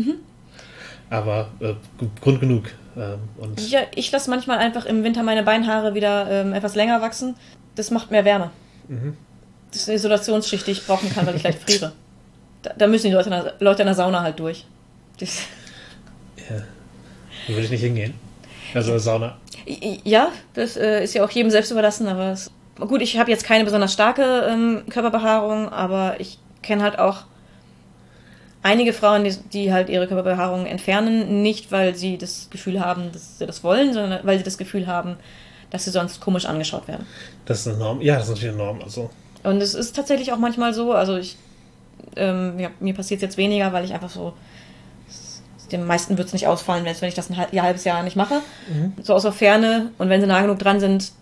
Aber 1.08 1.48
äh, 1.60 1.74
Grund 2.20 2.40
genug. 2.40 2.64
Ähm, 2.96 3.18
und 3.38 3.60
Ja, 3.70 3.80
ich 3.94 4.10
lasse 4.12 4.28
manchmal 4.30 4.58
einfach 4.58 4.86
im 4.86 5.04
Winter 5.04 5.22
meine 5.22 5.42
Beinhaare 5.42 5.94
wieder 5.94 6.28
ähm, 6.30 6.52
etwas 6.52 6.74
länger 6.74 7.00
wachsen. 7.00 7.36
Das 7.76 7.90
macht 7.90 8.10
mehr 8.10 8.24
Wärme. 8.24 8.50
Das 9.70 9.82
ist 9.82 9.88
eine 9.88 9.96
Isolationsschicht, 9.96 10.66
die 10.66 10.72
ich 10.72 10.86
brauchen 10.86 11.08
kann, 11.14 11.26
weil 11.26 11.36
ich 11.36 11.42
leicht 11.42 11.60
friere. 11.62 11.92
Da, 12.62 12.72
da 12.76 12.86
müssen 12.86 13.06
die 13.06 13.12
Leute 13.12 13.26
in, 13.30 13.30
der, 13.32 13.54
Leute 13.60 13.82
in 13.82 13.86
der 13.86 13.94
Sauna 13.94 14.20
halt 14.22 14.38
durch. 14.38 14.66
Das, 15.18 15.38
ja, 16.36 16.56
hier 17.46 17.56
will 17.56 17.64
ich 17.64 17.70
nicht 17.70 17.80
hingehen. 17.82 18.14
Also 18.74 18.96
Sauna. 18.98 19.36
ja, 20.04 20.28
das 20.54 20.76
äh, 20.76 21.04
ist 21.04 21.14
ja 21.14 21.24
auch 21.24 21.30
jedem 21.30 21.50
selbst 21.50 21.70
überlassen, 21.70 22.08
aber 22.08 22.32
es, 22.32 22.50
gut, 22.78 23.02
ich 23.02 23.18
habe 23.18 23.30
jetzt 23.30 23.44
keine 23.44 23.64
besonders 23.64 23.92
starke 23.92 24.46
ähm, 24.48 24.82
Körperbehaarung, 24.88 25.68
aber 25.68 26.16
ich 26.18 26.38
kenne 26.62 26.82
halt 26.82 26.98
auch 26.98 27.24
einige 28.62 28.92
Frauen, 28.92 29.24
die, 29.24 29.36
die 29.52 29.72
halt 29.72 29.88
ihre 29.88 30.06
Körperbehaarung 30.06 30.66
entfernen, 30.66 31.42
nicht 31.42 31.72
weil 31.72 31.94
sie 31.94 32.16
das 32.18 32.48
Gefühl 32.50 32.80
haben, 32.80 33.12
dass 33.12 33.38
sie 33.38 33.46
das 33.46 33.62
wollen, 33.64 33.92
sondern 33.92 34.24
weil 34.24 34.38
sie 34.38 34.44
das 34.44 34.58
Gefühl 34.58 34.86
haben, 34.86 35.16
dass 35.70 35.84
sie 35.84 35.90
sonst 35.90 36.20
komisch 36.20 36.44
angeschaut 36.46 36.86
werden. 36.88 37.06
Das 37.44 37.60
ist 37.60 37.68
eine 37.68 37.78
Norm. 37.78 38.00
Ja, 38.00 38.14
das 38.14 38.24
ist 38.24 38.30
natürlich 38.30 38.54
eine 38.54 38.58
Norm. 38.58 38.80
Also, 38.82 39.10
Und 39.42 39.60
es 39.60 39.74
ist 39.74 39.96
tatsächlich 39.96 40.32
auch 40.32 40.38
manchmal 40.38 40.74
so, 40.74 40.92
also 40.92 41.16
ich, 41.16 41.36
ähm, 42.16 42.58
ja, 42.58 42.70
mir 42.80 42.94
passiert 42.94 43.18
es 43.18 43.22
jetzt 43.22 43.36
weniger, 43.36 43.72
weil 43.72 43.84
ich 43.84 43.92
einfach 43.92 44.10
so, 44.10 44.34
den 45.72 45.86
meisten 45.86 46.16
wird 46.18 46.28
es 46.28 46.32
nicht 46.32 46.46
ausfallen, 46.46 46.84
wenn 46.84 47.00
wenn 47.00 47.08
ich 47.08 47.14
das 47.14 47.30
ein 47.30 47.36
halbes 47.36 47.84
Jahr 47.84 48.02
nicht 48.02 48.16
mache. 48.16 48.40
So 49.02 49.14
aus 49.14 49.22
der 49.22 49.32
Ferne 49.32 49.90
und 49.98 50.08
wenn 50.08 50.20
sie 50.20 50.26
nah 50.26 50.40
genug 50.42 50.58
dran 50.58 50.80
sind, 50.80 51.12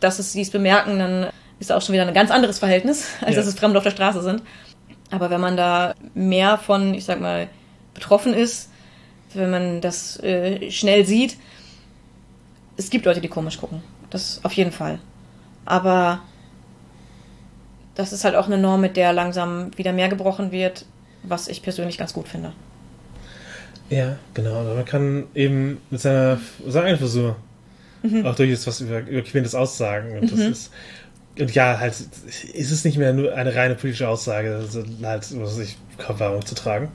dass 0.00 0.18
es 0.18 0.32
sie 0.32 0.42
es 0.42 0.50
bemerken, 0.50 0.98
dann 0.98 1.26
ist 1.58 1.72
auch 1.72 1.80
schon 1.82 1.94
wieder 1.94 2.06
ein 2.06 2.14
ganz 2.14 2.30
anderes 2.30 2.58
Verhältnis, 2.58 3.08
als 3.20 3.30
Ja. 3.30 3.36
dass 3.36 3.46
es 3.46 3.58
Fremde 3.58 3.78
auf 3.78 3.84
der 3.84 3.90
Straße 3.90 4.22
sind. 4.22 4.42
Aber 5.10 5.30
wenn 5.30 5.40
man 5.40 5.56
da 5.56 5.94
mehr 6.14 6.58
von, 6.58 6.92
ich 6.94 7.04
sag 7.04 7.20
mal, 7.20 7.48
betroffen 7.94 8.34
ist, 8.34 8.70
wenn 9.34 9.50
man 9.50 9.80
das 9.80 10.18
äh, 10.22 10.70
schnell 10.70 11.06
sieht, 11.06 11.36
es 12.76 12.90
gibt 12.90 13.06
Leute, 13.06 13.20
die 13.20 13.28
komisch 13.28 13.58
gucken. 13.58 13.82
Das 14.10 14.40
auf 14.42 14.52
jeden 14.52 14.72
Fall. 14.72 14.98
Aber 15.64 16.20
das 17.94 18.12
ist 18.12 18.24
halt 18.24 18.34
auch 18.34 18.46
eine 18.46 18.58
Norm, 18.58 18.80
mit 18.80 18.96
der 18.96 19.12
langsam 19.12 19.70
wieder 19.78 19.92
mehr 19.92 20.08
gebrochen 20.08 20.52
wird, 20.52 20.84
was 21.22 21.48
ich 21.48 21.62
persönlich 21.62 21.96
ganz 21.98 22.12
gut 22.12 22.28
finde. 22.28 22.52
Ja, 23.90 24.16
genau. 24.34 24.60
Aber 24.60 24.74
man 24.74 24.84
kann 24.84 25.24
eben 25.34 25.78
mit 25.90 26.00
seiner, 26.00 26.40
seiner 26.66 26.86
eigenen 26.86 27.00
Frisur 27.00 27.36
auch 28.24 28.34
durchaus 28.34 28.66
was 28.66 28.80
über, 28.80 29.00
über 29.00 29.22
Queerness 29.22 29.54
aussagen. 29.54 30.18
Und 30.18 30.32
das 30.32 30.38
ist. 30.38 30.72
Und 31.38 31.54
ja, 31.54 31.78
halt, 31.78 31.92
ist 31.92 32.70
es 32.70 32.84
nicht 32.84 32.96
mehr 32.96 33.12
nur 33.12 33.34
eine 33.34 33.54
reine 33.54 33.74
politische 33.74 34.08
Aussage, 34.08 34.56
also 34.56 34.82
halt, 35.02 35.26
was 35.38 35.58
ich, 35.58 35.76
Kopfwahrung 35.98 36.44
zu 36.46 36.54
tragen. 36.54 36.88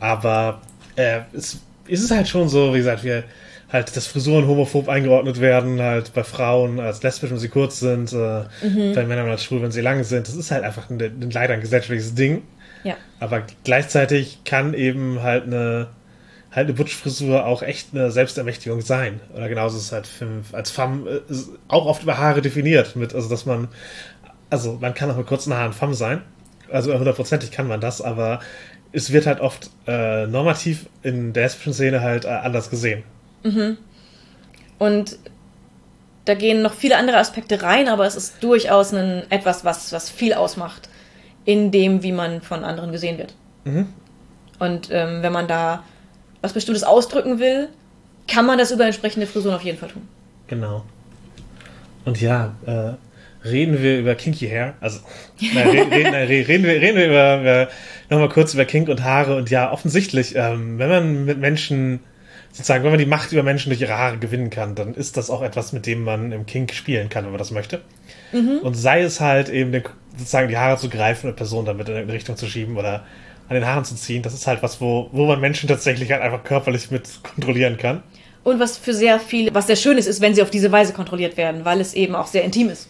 Aber 0.00 0.60
äh, 0.96 1.20
es 1.32 1.60
ist 1.86 2.02
es 2.02 2.10
halt 2.10 2.26
schon 2.26 2.48
so, 2.48 2.74
wie 2.74 2.78
gesagt, 2.78 3.04
wir 3.04 3.24
halt, 3.72 3.96
dass 3.96 4.08
Frisuren 4.08 4.48
homophob 4.48 4.88
eingeordnet 4.88 5.40
werden, 5.40 5.80
halt 5.80 6.12
bei 6.14 6.24
Frauen 6.24 6.80
als 6.80 7.02
lesbisch, 7.04 7.30
wenn 7.30 7.38
sie 7.38 7.48
kurz 7.48 7.78
sind, 7.78 8.12
äh, 8.12 8.42
bei 8.94 9.04
Männern 9.04 9.28
als 9.28 9.44
schwul, 9.44 9.62
wenn 9.62 9.70
sie 9.70 9.80
lang 9.80 10.02
sind. 10.02 10.26
Das 10.26 10.34
ist 10.34 10.50
halt 10.50 10.64
einfach 10.64 10.90
ein, 10.90 11.00
ein 11.00 11.30
leider 11.30 11.54
ein 11.54 11.60
gesellschaftliches 11.60 12.14
Ding. 12.14 12.42
Ja. 12.82 12.96
Aber 13.20 13.44
gleichzeitig 13.62 14.40
kann 14.44 14.74
eben 14.74 15.22
halt 15.22 15.44
eine 15.44 15.88
halt 16.52 16.66
eine 16.66 16.74
Butschfrisur 16.74 17.46
auch 17.46 17.62
echt 17.62 17.88
eine 17.92 18.10
Selbstermächtigung 18.10 18.80
sein. 18.80 19.20
Oder 19.34 19.48
genauso 19.48 19.76
ist 19.76 19.84
es 19.84 19.92
halt 19.92 20.06
für, 20.06 20.42
als 20.52 20.70
Femme 20.70 21.08
äh, 21.08 21.20
auch 21.68 21.86
oft 21.86 22.02
über 22.02 22.18
Haare 22.18 22.42
definiert. 22.42 22.96
Mit, 22.96 23.14
also 23.14 23.28
dass 23.28 23.46
man, 23.46 23.68
also 24.50 24.78
man 24.80 24.94
kann 24.94 25.10
auch 25.10 25.16
mit 25.16 25.26
kurzen 25.26 25.54
Haaren 25.54 25.72
Femme 25.72 25.94
sein. 25.94 26.22
Also 26.70 26.92
hundertprozentig 26.92 27.50
kann 27.50 27.66
man 27.66 27.80
das, 27.80 28.00
aber 28.00 28.40
es 28.92 29.12
wird 29.12 29.26
halt 29.26 29.40
oft 29.40 29.70
äh, 29.86 30.26
normativ 30.26 30.86
in 31.02 31.32
der 31.32 31.44
lesbischen 31.44 31.72
Szene 31.72 32.00
halt 32.00 32.24
äh, 32.24 32.28
anders 32.28 32.70
gesehen. 32.70 33.04
Und 34.78 35.18
da 36.24 36.34
gehen 36.34 36.62
noch 36.62 36.74
viele 36.74 36.96
andere 36.96 37.18
Aspekte 37.18 37.62
rein, 37.62 37.88
aber 37.88 38.06
es 38.06 38.14
ist 38.14 38.42
durchaus 38.42 38.92
ein, 38.92 39.24
etwas, 39.30 39.64
was, 39.64 39.92
was 39.92 40.10
viel 40.10 40.34
ausmacht 40.34 40.88
in 41.44 41.70
dem, 41.70 42.02
wie 42.02 42.12
man 42.12 42.42
von 42.42 42.64
anderen 42.64 42.92
gesehen 42.92 43.18
wird. 43.18 43.34
Und 44.58 44.88
ähm, 44.90 45.22
wenn 45.22 45.32
man 45.32 45.48
da 45.48 45.84
was 46.42 46.52
Bestimmtes 46.52 46.82
ausdrücken 46.84 47.38
will, 47.38 47.68
kann 48.28 48.46
man 48.46 48.58
das 48.58 48.70
über 48.70 48.86
entsprechende 48.86 49.26
Frisuren 49.26 49.56
auf 49.56 49.62
jeden 49.62 49.78
Fall 49.78 49.88
tun. 49.88 50.08
Genau. 50.46 50.84
Und 52.04 52.20
ja, 52.20 52.54
äh, 52.66 53.46
reden 53.46 53.82
wir 53.82 53.98
über 53.98 54.14
Kinky 54.14 54.48
Hair. 54.48 54.74
Also, 54.80 55.00
nein, 55.54 55.68
re 55.68 55.90
reden, 55.90 56.12
nein, 56.12 56.26
re 56.26 56.48
reden 56.48 56.64
wir, 56.64 56.80
reden 56.80 56.96
wir 56.96 57.06
über, 57.06 57.40
über 57.40 57.68
nochmal 58.08 58.28
kurz 58.28 58.54
über 58.54 58.64
Kink 58.64 58.88
und 58.88 59.02
Haare. 59.02 59.36
Und 59.36 59.50
ja, 59.50 59.72
offensichtlich, 59.72 60.34
ähm, 60.36 60.78
wenn 60.78 60.88
man 60.88 61.24
mit 61.24 61.38
Menschen, 61.38 62.00
sozusagen, 62.52 62.84
wenn 62.84 62.90
man 62.90 62.98
die 62.98 63.06
Macht 63.06 63.32
über 63.32 63.42
Menschen 63.42 63.70
durch 63.70 63.80
ihre 63.80 63.96
Haare 63.96 64.18
gewinnen 64.18 64.50
kann, 64.50 64.74
dann 64.74 64.94
ist 64.94 65.16
das 65.16 65.30
auch 65.30 65.42
etwas, 65.42 65.72
mit 65.72 65.86
dem 65.86 66.04
man 66.04 66.32
im 66.32 66.46
Kink 66.46 66.72
spielen 66.72 67.08
kann, 67.08 67.24
wenn 67.24 67.32
man 67.32 67.38
das 67.38 67.50
möchte. 67.50 67.80
Und 68.32 68.74
sei 68.74 69.02
es 69.02 69.20
halt 69.20 69.48
eben, 69.48 69.72
den, 69.72 69.82
sozusagen 70.16 70.48
die 70.48 70.56
Haare 70.58 70.78
zu 70.78 70.88
greifen 70.88 71.26
und 71.26 71.30
eine 71.30 71.36
Person 71.36 71.64
damit 71.64 71.88
in 71.88 71.96
eine 71.96 72.12
Richtung 72.12 72.36
zu 72.36 72.46
schieben 72.46 72.76
oder 72.76 73.04
an 73.50 73.56
den 73.56 73.66
Haaren 73.66 73.84
zu 73.84 73.96
ziehen, 73.96 74.22
das 74.22 74.32
ist 74.32 74.46
halt 74.46 74.62
was, 74.62 74.80
wo, 74.80 75.08
wo 75.12 75.26
man 75.26 75.40
Menschen 75.40 75.68
tatsächlich 75.68 76.10
halt 76.12 76.22
einfach 76.22 76.44
körperlich 76.44 76.90
mit 76.92 77.08
kontrollieren 77.24 77.76
kann. 77.76 78.02
Und 78.44 78.60
was 78.60 78.78
für 78.78 78.94
sehr 78.94 79.18
viele, 79.20 79.52
was 79.54 79.66
sehr 79.66 79.76
schön 79.76 79.98
ist, 79.98 80.06
ist, 80.06 80.20
wenn 80.20 80.34
sie 80.34 80.42
auf 80.42 80.50
diese 80.50 80.70
Weise 80.72 80.92
kontrolliert 80.92 81.36
werden, 81.36 81.64
weil 81.64 81.80
es 81.80 81.92
eben 81.92 82.14
auch 82.14 82.28
sehr 82.28 82.44
intim 82.44 82.68
ist. 82.70 82.88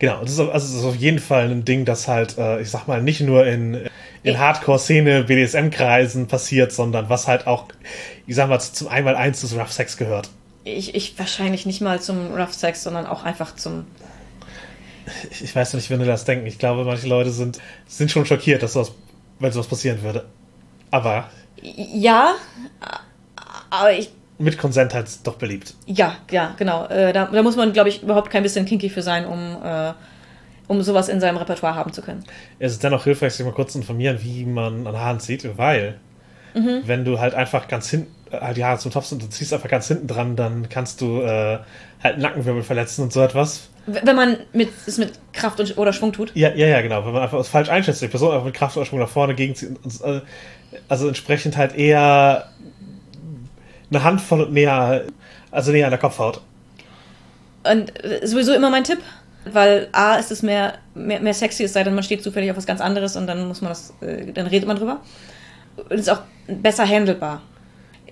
Genau, 0.00 0.20
das 0.22 0.32
ist, 0.32 0.40
auf- 0.40 0.52
also 0.52 0.66
das 0.66 0.82
ist 0.82 0.84
auf 0.84 0.96
jeden 0.96 1.20
Fall 1.20 1.48
ein 1.48 1.64
Ding, 1.64 1.84
das 1.84 2.08
halt, 2.08 2.36
äh, 2.38 2.60
ich 2.60 2.70
sag 2.70 2.88
mal, 2.88 3.00
nicht 3.00 3.20
nur 3.20 3.46
in, 3.46 3.88
in 4.24 4.38
Hardcore-Szene, 4.38 5.24
BDSM-Kreisen 5.24 6.26
passiert, 6.26 6.72
sondern 6.72 7.08
was 7.08 7.28
halt 7.28 7.46
auch, 7.46 7.66
ich 8.26 8.34
sag 8.34 8.48
mal, 8.48 8.58
zum 8.58 8.88
Einmal-Eins 8.88 9.42
des 9.42 9.56
Rough 9.56 9.72
Sex 9.72 9.96
gehört. 9.96 10.28
Ich, 10.64 10.94
ich 10.94 11.16
wahrscheinlich 11.18 11.66
nicht 11.66 11.80
mal 11.80 12.00
zum 12.00 12.34
Rough 12.34 12.52
Sex, 12.52 12.82
sondern 12.82 13.06
auch 13.06 13.22
einfach 13.22 13.54
zum. 13.54 13.84
Ich, 15.30 15.42
ich 15.44 15.56
weiß 15.56 15.74
nicht, 15.74 15.88
wenn 15.90 16.00
du 16.00 16.04
das 16.06 16.24
denken. 16.24 16.46
Ich 16.46 16.58
glaube, 16.58 16.84
manche 16.84 17.06
Leute 17.08 17.30
sind, 17.30 17.60
sind 17.86 18.10
schon 18.10 18.26
schockiert, 18.26 18.62
dass 18.62 18.74
sowas, 18.74 18.92
wenn 19.40 19.50
sowas 19.52 19.66
passieren 19.66 20.02
würde. 20.02 20.26
Aber 20.92 21.28
Ja, 21.62 22.34
aber 23.70 23.92
ich. 23.92 24.10
mit 24.38 24.58
Konsent 24.58 24.94
halt 24.94 25.08
doch 25.26 25.34
beliebt. 25.36 25.74
Ja, 25.86 26.16
ja, 26.30 26.54
genau. 26.56 26.86
Äh, 26.86 27.12
da, 27.12 27.26
da 27.26 27.42
muss 27.42 27.56
man, 27.56 27.72
glaube 27.72 27.88
ich, 27.88 28.02
überhaupt 28.02 28.30
kein 28.30 28.42
bisschen 28.42 28.64
kinky 28.64 28.88
für 28.88 29.02
sein, 29.02 29.26
um, 29.26 29.58
äh, 29.62 29.92
um 30.68 30.80
sowas 30.82 31.08
in 31.08 31.20
seinem 31.20 31.36
Repertoire 31.36 31.74
haben 31.74 31.92
zu 31.92 32.00
können. 32.02 32.24
Es 32.58 32.72
ist 32.72 32.82
dennoch 32.84 33.04
hilfreich, 33.04 33.34
sich 33.34 33.44
mal 33.44 33.52
kurz 33.52 33.72
zu 33.72 33.78
informieren, 33.78 34.18
wie 34.22 34.44
man 34.46 34.86
an 34.86 34.96
Haaren 34.96 35.20
zieht, 35.20 35.56
weil 35.58 35.98
wenn 36.84 37.04
du 37.04 37.20
halt 37.20 37.34
einfach 37.34 37.68
ganz 37.68 37.88
hinten, 37.90 38.12
halt 38.32 38.56
die 38.56 38.64
Haare 38.64 38.78
zum 38.78 38.90
Topf 38.90 39.06
sind 39.06 39.22
und 39.22 39.30
du 39.30 39.36
ziehst 39.36 39.52
einfach 39.52 39.68
ganz 39.68 39.86
hinten 39.86 40.08
dran, 40.08 40.34
dann 40.34 40.68
kannst 40.68 41.00
du 41.00 41.20
äh, 41.20 41.60
halt 42.02 42.18
Nackenwirbel 42.18 42.64
verletzen 42.64 43.02
und 43.04 43.12
so 43.12 43.22
etwas. 43.22 43.68
Wenn 43.86 44.16
man 44.16 44.36
mit, 44.52 44.68
es 44.86 44.98
mit 44.98 45.12
Kraft 45.32 45.58
und, 45.60 45.76
oder 45.78 45.92
Schwung 45.92 46.12
tut. 46.12 46.32
Ja, 46.34 46.54
ja, 46.54 46.66
ja, 46.66 46.80
genau. 46.80 47.04
Wenn 47.04 47.12
man 47.12 47.22
einfach 47.22 47.44
falsch 47.44 47.68
einschätzt, 47.68 48.02
die 48.02 48.08
Person 48.08 48.32
einfach 48.32 48.44
mit 48.44 48.54
Kraftausschwung 48.54 49.00
nach 49.00 49.08
vorne 49.08 49.34
gegenzieht. 49.34 49.70
Und, 49.82 50.00
äh, 50.02 50.20
also 50.88 51.08
entsprechend 51.08 51.56
halt 51.56 51.74
eher 51.74 52.50
eine 53.90 54.04
Handvoll 54.04 54.42
und 54.42 54.52
näher, 54.52 55.04
also 55.50 55.72
näher 55.72 55.86
an 55.86 55.90
der 55.90 55.98
Kopfhaut. 55.98 56.40
Und 57.64 58.04
äh, 58.04 58.26
sowieso 58.26 58.54
immer 58.54 58.70
mein 58.70 58.84
Tipp, 58.84 58.98
weil 59.44 59.88
A 59.92 60.16
ist 60.16 60.30
es 60.30 60.42
mehr, 60.42 60.74
mehr, 60.94 61.20
mehr 61.20 61.34
sexy, 61.34 61.64
es 61.64 61.72
sei 61.72 61.82
denn, 61.82 61.94
man 61.94 62.04
steht 62.04 62.22
zufällig 62.22 62.50
auf 62.50 62.56
was 62.56 62.66
ganz 62.66 62.80
anderes 62.80 63.16
und 63.16 63.26
dann 63.26 63.48
muss 63.48 63.60
man 63.60 63.70
das, 63.70 63.94
äh, 64.00 64.32
dann 64.32 64.46
redet 64.46 64.68
man 64.68 64.76
drüber. 64.76 65.00
Und 65.76 65.92
ist 65.92 66.10
auch 66.10 66.22
besser 66.46 66.86
handelbar. 66.86 67.42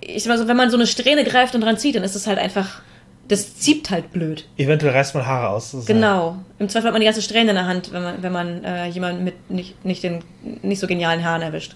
Ich 0.01 0.23
sag 0.23 0.29
mal 0.29 0.37
so, 0.37 0.47
wenn 0.47 0.57
man 0.57 0.69
so 0.69 0.77
eine 0.77 0.87
Strähne 0.87 1.23
greift 1.23 1.55
und 1.55 1.61
dran 1.61 1.77
zieht, 1.77 1.95
dann 1.95 2.03
ist 2.03 2.15
es 2.15 2.25
halt 2.25 2.39
einfach, 2.39 2.81
das 3.29 3.55
zieht 3.55 3.91
halt 3.91 4.11
blöd. 4.11 4.47
Eventuell 4.57 4.91
reißt 4.91 5.13
man 5.13 5.25
Haare 5.25 5.49
aus. 5.49 5.75
Genau. 5.85 6.37
Im 6.57 6.67
Zweifel 6.67 6.87
hat 6.87 6.93
man 6.93 6.99
die 6.99 7.05
ganze 7.05 7.21
Strähne 7.21 7.51
in 7.51 7.55
der 7.55 7.67
Hand, 7.67 7.93
wenn 7.93 8.03
man, 8.03 8.23
wenn 8.23 8.33
man 8.33 8.63
äh, 8.63 8.87
jemanden 8.87 9.23
mit 9.23 9.51
nicht, 9.51 9.85
nicht 9.85 10.03
den 10.03 10.23
nicht 10.63 10.79
so 10.79 10.87
genialen 10.87 11.23
Haaren 11.23 11.43
erwischt. 11.43 11.75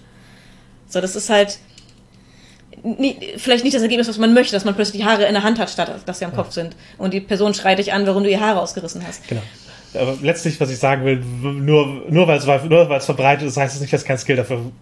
So, 0.88 1.00
das 1.00 1.14
ist 1.14 1.30
halt 1.30 1.58
nie, 2.82 3.16
vielleicht 3.36 3.62
nicht 3.62 3.74
das 3.74 3.82
Ergebnis, 3.82 4.08
was 4.08 4.18
man 4.18 4.34
möchte, 4.34 4.52
dass 4.52 4.64
man 4.64 4.74
plötzlich 4.74 5.02
die 5.02 5.08
Haare 5.08 5.26
in 5.26 5.32
der 5.32 5.44
Hand 5.44 5.60
hat, 5.60 5.70
statt 5.70 5.92
dass 6.04 6.18
sie 6.18 6.24
am 6.24 6.34
Kopf 6.34 6.50
sind. 6.50 6.76
Und 6.98 7.14
die 7.14 7.20
Person 7.20 7.54
schreit 7.54 7.78
dich 7.78 7.92
an, 7.92 8.04
warum 8.06 8.24
du 8.24 8.30
ihr 8.30 8.40
Haare 8.40 8.60
ausgerissen 8.60 9.06
hast. 9.06 9.26
Genau. 9.28 9.42
Aber 9.94 10.18
letztlich, 10.22 10.60
was 10.60 10.70
ich 10.70 10.78
sagen 10.78 11.04
will, 11.04 11.18
nur, 11.18 12.04
nur 12.10 12.26
weil 12.26 12.38
es 12.38 12.46
nur 12.46 12.88
weil 12.88 12.98
es 12.98 13.04
verbreitet 13.04 13.46
ist, 13.46 13.56
heißt 13.56 13.76
es 13.76 13.80
nicht, 13.80 13.92
dass 13.92 14.04
kein 14.04 14.18
Skill 14.18 14.34
dafür 14.36 14.72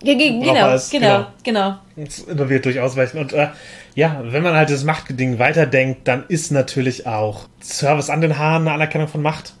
Ge 0.00 0.14
ge 0.14 0.38
genau, 0.38 0.66
alles, 0.66 0.90
genau, 0.90 1.26
genau. 1.42 1.78
Es 1.96 2.20
involviert 2.20 2.64
durchaus 2.64 2.94
welchen. 2.94 3.18
Und 3.18 3.32
äh, 3.32 3.48
ja, 3.94 4.22
wenn 4.22 4.44
man 4.44 4.54
halt 4.54 4.70
das 4.70 4.84
Machtding 4.84 5.38
weiterdenkt, 5.38 6.06
dann 6.06 6.24
ist 6.28 6.52
natürlich 6.52 7.06
auch 7.06 7.46
Service 7.60 8.08
an 8.08 8.20
den 8.20 8.38
Haaren 8.38 8.62
eine 8.62 8.72
Anerkennung 8.72 9.08
von 9.08 9.22
Macht. 9.22 9.54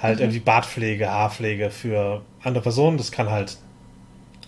Halt 0.00 0.20
irgendwie 0.20 0.38
Bartpflege, 0.38 1.10
Haarpflege 1.10 1.70
für 1.70 2.22
andere 2.42 2.62
Personen. 2.62 2.96
Das 2.96 3.10
kann 3.10 3.30
halt 3.30 3.58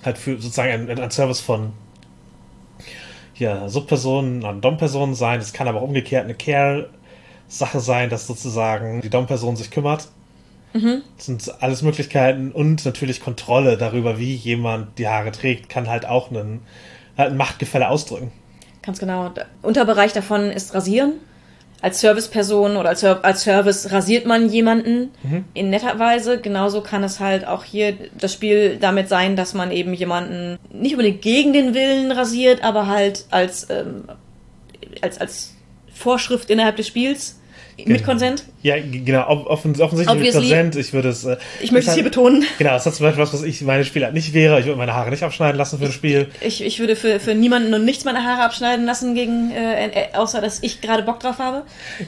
halt 0.05 0.19
für 0.19 0.33
sozusagen 0.41 0.91
ein, 0.91 0.99
ein 0.99 1.11
Service 1.11 1.41
von 1.41 1.73
ja, 3.37 3.69
Subperson 3.69 4.45
an 4.45 4.61
Dom-Person 4.61 5.15
sein. 5.15 5.41
Es 5.41 5.53
kann 5.53 5.69
aber 5.69 5.81
auch 5.81 5.85
umgekehrt 5.87 6.25
eine 6.25 6.35
Care-Sache 6.35 7.81
sein, 7.81 8.11
dass 8.11 8.27
sozusagen 8.27 9.01
die 9.01 9.11
Dom-Person 9.11 9.57
sich 9.57 9.71
kümmert. 9.71 10.09
Mhm. 10.73 11.03
Das 11.17 11.27
sind 11.27 11.63
alles 11.63 11.83
Möglichkeiten 11.83 12.53
und 12.53 12.85
natürlich 12.85 13.21
Kontrolle 13.21 13.77
darüber, 13.77 14.19
wie 14.19 14.35
jemand 14.35 14.99
die 14.99 15.09
Haare 15.09 15.33
trägt, 15.33 15.69
kann 15.69 15.89
halt 15.89 16.07
auch 16.07 16.31
einen, 16.31 16.61
ein 17.17 17.37
Machtgefälle 17.37 17.89
ausdrücken. 17.89 18.33
Ganz 18.83 18.99
genau. 18.99 19.29
Der 19.29 19.47
Unterbereich 19.63 20.13
davon 20.13 20.51
ist 20.51 20.75
Rasieren 20.75 21.15
als 21.83 22.01
Serviceperson 22.01 22.77
oder 22.77 22.91
als, 22.91 23.03
als 23.03 23.43
Service 23.43 23.91
rasiert 23.91 24.25
man 24.25 24.49
jemanden 24.49 25.11
mhm. 25.25 25.45
in 25.53 25.69
netter 25.69 25.99
Weise. 25.99 26.41
Genauso 26.41 26.81
kann 26.81 27.03
es 27.03 27.19
halt 27.19 27.45
auch 27.45 27.65
hier 27.65 27.95
das 28.17 28.33
Spiel 28.33 28.79
damit 28.81 29.09
sein, 29.09 29.35
dass 29.35 29.53
man 29.53 29.73
eben 29.73 29.93
jemanden 29.93 30.59
nicht 30.73 30.93
unbedingt 30.93 31.23
gegen 31.23 31.53
den 31.53 31.75
Willen 31.75 32.13
rasiert, 32.13 32.63
aber 32.63 32.87
halt 32.87 33.27
als, 33.31 33.69
ähm, 33.69 34.05
als, 35.01 35.21
als 35.21 35.55
Vorschrift 35.93 36.51
innerhalb 36.51 36.77
des 36.77 36.87
Spiels 36.87 37.41
mit. 37.77 38.05
Konsent? 38.05 38.45
Ja, 38.63 38.77
genau, 38.79 39.27
offen, 39.29 39.81
offensichtlich 39.81 40.09
Obviously. 40.09 40.41
mit 40.41 40.51
Konsent. 40.51 40.77
Ich 40.77 40.93
würde 40.93 41.09
es. 41.09 41.25
Äh, 41.25 41.37
ich 41.61 41.73
möchte 41.73 41.91
es 41.91 41.95
hier 41.95 42.05
betonen. 42.05 42.45
Genau, 42.59 42.71
das 42.71 42.87
ist 42.87 42.97
zum 42.97 43.07
Beispiel 43.07 43.23
was, 43.23 43.33
was 43.33 43.43
ich 43.43 43.63
meine 43.63 43.85
Spieler 43.85 44.11
nicht 44.13 44.35
wäre. 44.35 44.61
Ich 44.61 44.67
würde 44.67 44.79
meine 44.79 44.95
Haare 44.95 45.11
nicht 45.11 45.23
abschneiden 45.23 45.57
lassen 45.57 45.79
für 45.79 45.87
ein 45.87 45.93
Spiel. 45.93 46.29
Ich, 46.41 46.63
ich 46.63 46.79
würde 46.79 46.97
für, 46.97 47.19
für 47.19 47.35
niemanden 47.35 47.73
und 47.75 47.85
nichts 47.85 48.05
meine 48.05 48.23
Haare 48.25 48.43
abschneiden 48.43 48.85
lassen, 48.85 49.15
gegen, 49.15 49.51
äh, 49.51 49.87
äh, 49.87 50.15
außer 50.15 50.41
dass 50.41 50.63
ich 50.63 50.81
gerade 50.81 51.03
Bock 51.03 51.21
drauf 51.21 51.39
habe. 51.39 51.63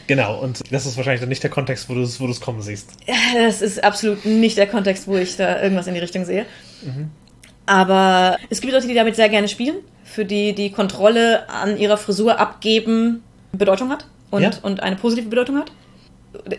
Genau, 0.07 0.39
und 0.41 0.61
das 0.71 0.87
ist 0.87 0.97
wahrscheinlich 0.97 1.21
dann 1.21 1.29
nicht 1.29 1.43
der 1.43 1.51
Kontext, 1.51 1.89
wo 1.89 1.95
du 1.95 2.03
es 2.03 2.21
wo 2.21 2.33
kommen 2.45 2.62
siehst. 2.62 2.91
Das 3.35 3.62
ist 3.62 3.83
absolut 3.83 4.25
nicht 4.25 4.57
der 4.57 4.67
Kontext, 4.67 5.09
wo 5.09 5.17
ich 5.17 5.37
da 5.37 5.62
irgendwas 5.62 5.87
in 5.87 5.95
die 5.95 6.01
Richtung 6.01 6.25
sehe. 6.25 6.47
Mhm. 6.83 7.11
Aber 7.67 8.37
es 8.51 8.61
gibt 8.61 8.73
Leute, 8.73 8.87
die 8.87 8.95
damit 8.95 9.17
sehr 9.17 9.29
gerne 9.29 9.49
spielen, 9.49 9.77
für 10.05 10.25
die 10.25 10.55
die 10.55 10.71
Kontrolle 10.71 11.49
an 11.49 11.79
ihrer 11.79 11.97
Frisur 11.97 12.39
abgeben 12.39 13.23
Bedeutung 13.53 13.91
hat 13.91 14.07
und, 14.35 14.43
ja. 14.43 14.51
und 14.62 14.82
eine 14.82 14.97
positive 14.97 15.28
Bedeutung 15.28 15.57
hat. 15.57 15.72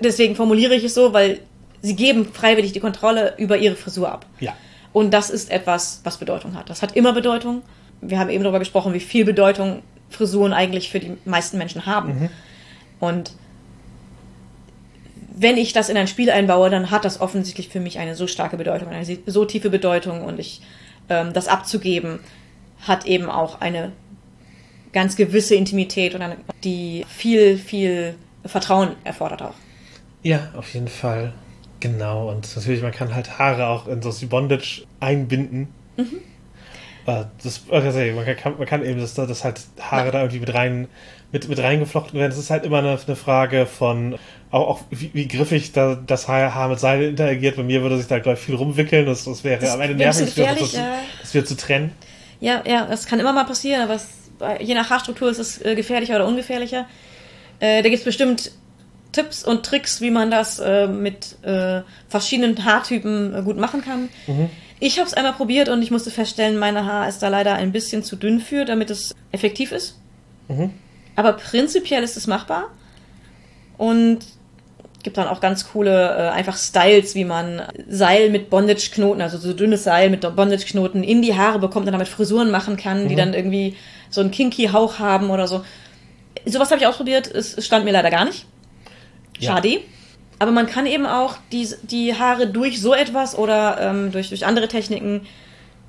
Deswegen 0.01 0.35
formuliere 0.35 0.73
ich 0.73 0.83
es 0.83 0.93
so, 0.93 1.13
weil 1.13 1.39
sie 1.81 1.95
geben 1.95 2.25
freiwillig 2.25 2.71
die 2.71 2.79
Kontrolle 2.79 3.33
über 3.37 3.57
ihre 3.57 3.75
Frisur 3.75 4.11
ab. 4.11 4.25
Ja. 4.39 4.53
Und 4.93 5.13
das 5.13 5.29
ist 5.29 5.51
etwas, 5.51 6.01
was 6.03 6.17
Bedeutung 6.17 6.55
hat. 6.55 6.69
Das 6.69 6.81
hat 6.81 6.95
immer 6.95 7.13
Bedeutung. 7.13 7.61
Wir 8.01 8.17
haben 8.17 8.29
eben 8.29 8.43
darüber 8.43 8.59
gesprochen, 8.59 8.93
wie 8.93 8.99
viel 8.99 9.25
Bedeutung 9.25 9.81
Frisuren 10.09 10.53
eigentlich 10.53 10.89
für 10.89 10.99
die 10.99 11.17
meisten 11.25 11.57
Menschen 11.57 11.85
haben. 11.85 12.19
Mhm. 12.19 12.29
Und 12.99 13.33
wenn 15.35 15.57
ich 15.57 15.73
das 15.73 15.89
in 15.89 15.97
ein 15.97 16.07
Spiel 16.07 16.29
einbaue, 16.29 16.69
dann 16.69 16.91
hat 16.91 17.03
das 17.03 17.19
offensichtlich 17.19 17.67
für 17.67 17.81
mich 17.81 17.99
eine 17.99 18.15
so 18.15 18.25
starke 18.25 18.55
Bedeutung, 18.55 18.87
eine 18.87 19.05
so 19.25 19.43
tiefe 19.43 19.69
Bedeutung 19.69 20.23
und 20.23 20.39
ich 20.39 20.61
ähm, 21.09 21.33
das 21.33 21.47
abzugeben 21.47 22.19
hat 22.87 23.05
eben 23.05 23.29
auch 23.29 23.61
eine 23.61 23.91
ganz 24.95 25.17
gewisse 25.17 25.55
Intimität 25.55 26.15
und 26.15 26.21
eine, 26.21 26.37
die 26.63 27.05
viel, 27.07 27.57
viel 27.57 28.15
Vertrauen 28.45 28.95
erfordert 29.03 29.41
auch. 29.41 29.53
Ja, 30.23 30.51
auf 30.55 30.73
jeden 30.73 30.87
Fall. 30.87 31.33
Genau. 31.81 32.31
Und 32.31 32.55
natürlich, 32.55 32.81
man 32.81 32.93
kann 32.93 33.13
halt 33.13 33.37
Haare 33.37 33.67
auch 33.67 33.87
in 33.87 34.01
so 34.01 34.11
die 34.11 34.25
Bondage 34.25 34.85
einbinden. 35.01 35.67
Mhm. 35.97 36.21
Das, 37.05 37.61
also 37.69 37.99
man, 37.99 38.25
kann, 38.35 38.57
man 38.57 38.65
kann 38.65 38.83
eben, 38.83 38.99
dass, 38.99 39.13
dass 39.13 39.43
halt 39.43 39.61
Haare 39.79 40.05
ja. 40.05 40.11
da 40.11 40.19
irgendwie 40.21 40.39
mit 40.39 40.53
rein 40.55 40.87
mit, 41.31 41.49
mit 41.49 41.59
reingeflochten 41.59 42.17
werden. 42.17 42.31
Das 42.31 42.39
ist 42.39 42.49
halt 42.49 42.63
immer 42.63 42.79
eine, 42.79 42.97
eine 43.05 43.15
Frage 43.15 43.65
von 43.65 44.17
auch, 44.49 44.67
auch 44.67 44.79
wie, 44.89 45.11
wie, 45.13 45.27
griffig 45.27 45.73
da, 45.73 45.95
das 45.95 46.27
Haar 46.29 46.69
mit 46.69 46.79
Seil 46.79 47.03
interagiert. 47.03 47.57
Bei 47.57 47.63
mir 47.63 47.81
würde 47.81 47.97
sich 47.97 48.07
da, 48.07 48.19
glaube 48.19 48.39
ich, 48.39 48.45
viel 48.45 48.55
rumwickeln. 48.55 49.05
Das, 49.05 49.25
das 49.25 49.43
wäre 49.43 49.59
das 49.59 49.71
am 49.71 49.81
Ende 49.81 49.95
nervig, 49.95 50.33
das, 50.33 50.73
ja. 50.73 50.95
das 51.21 51.33
wird 51.33 51.47
zu 51.47 51.57
trennen. 51.57 51.91
Ja, 52.39 52.63
ja, 52.65 52.85
das 52.85 53.05
kann 53.05 53.19
immer 53.19 53.33
mal 53.33 53.45
passieren, 53.45 53.81
aber 53.81 53.95
es 53.95 54.24
je 54.59 54.73
nach 54.73 54.89
Haarstruktur 54.89 55.29
ist 55.29 55.39
es 55.39 55.63
äh, 55.63 55.75
gefährlicher 55.75 56.15
oder 56.15 56.27
ungefährlicher. 56.27 56.87
Äh, 57.59 57.83
da 57.83 57.89
gibt 57.89 57.99
es 57.99 58.05
bestimmt 58.05 58.51
Tipps 59.15 59.45
und 59.45 59.65
Tricks, 59.65 60.01
wie 60.01 60.11
man 60.11 60.29
das 60.29 60.59
äh, 60.59 60.87
mit 60.87 61.41
äh, 61.43 61.81
verschiedenen 62.09 62.65
Haartypen 62.65 63.33
äh, 63.33 63.41
gut 63.43 63.57
machen 63.57 63.81
kann. 63.81 64.09
Mhm. 64.27 64.49
Ich 64.81 64.99
habe 64.99 65.07
es 65.07 65.13
einmal 65.13 65.33
probiert 65.33 65.69
und 65.69 65.81
ich 65.81 65.89
musste 65.89 66.11
feststellen, 66.11 66.59
meine 66.59 66.85
Haar 66.85 67.07
ist 67.07 67.23
da 67.23 67.29
leider 67.29 67.53
ein 67.55 67.71
bisschen 67.71 68.03
zu 68.03 68.17
dünn 68.17 68.41
für, 68.41 68.65
damit 68.65 68.89
es 68.89 69.15
effektiv 69.31 69.71
ist. 69.71 69.97
Mhm. 70.49 70.71
Aber 71.15 71.33
prinzipiell 71.33 72.03
ist 72.03 72.17
es 72.17 72.27
machbar. 72.27 72.65
Und 73.77 74.19
gibt 75.03 75.17
dann 75.17 75.27
auch 75.27 75.39
ganz 75.39 75.69
coole 75.71 76.31
einfach 76.31 76.57
Styles, 76.57 77.13
wie 77.15 77.25
man 77.25 77.61
Seil 77.87 78.29
mit 78.31 78.49
Bondage-Knoten, 78.49 79.21
also 79.21 79.37
so 79.37 79.53
dünnes 79.53 79.83
Seil 79.83 80.09
mit 80.09 80.21
Bondage-Knoten 80.21 81.03
in 81.03 81.21
die 81.21 81.35
Haare 81.35 81.59
bekommt 81.59 81.85
und 81.85 81.93
damit 81.93 82.07
Frisuren 82.07 82.51
machen 82.51 82.75
kann, 82.75 83.03
mhm. 83.03 83.09
die 83.09 83.15
dann 83.15 83.33
irgendwie 83.33 83.75
so 84.15 84.21
einen 84.21 84.31
kinky 84.31 84.67
Hauch 84.67 84.99
haben 84.99 85.29
oder 85.29 85.47
so. 85.47 85.63
Sowas 86.45 86.71
habe 86.71 86.81
ich 86.81 86.87
ausprobiert, 86.87 87.27
es 87.27 87.63
stand 87.65 87.85
mir 87.85 87.91
leider 87.91 88.09
gar 88.09 88.25
nicht. 88.25 88.45
Schade. 89.39 89.69
Ja. 89.69 89.79
Aber 90.39 90.51
man 90.51 90.67
kann 90.67 90.85
eben 90.85 91.05
auch 91.05 91.37
die, 91.51 91.67
die 91.83 92.13
Haare 92.13 92.47
durch 92.47 92.81
so 92.81 92.93
etwas 92.93 93.37
oder 93.37 93.77
ähm, 93.79 94.11
durch, 94.11 94.29
durch 94.29 94.45
andere 94.45 94.67
Techniken 94.67 95.21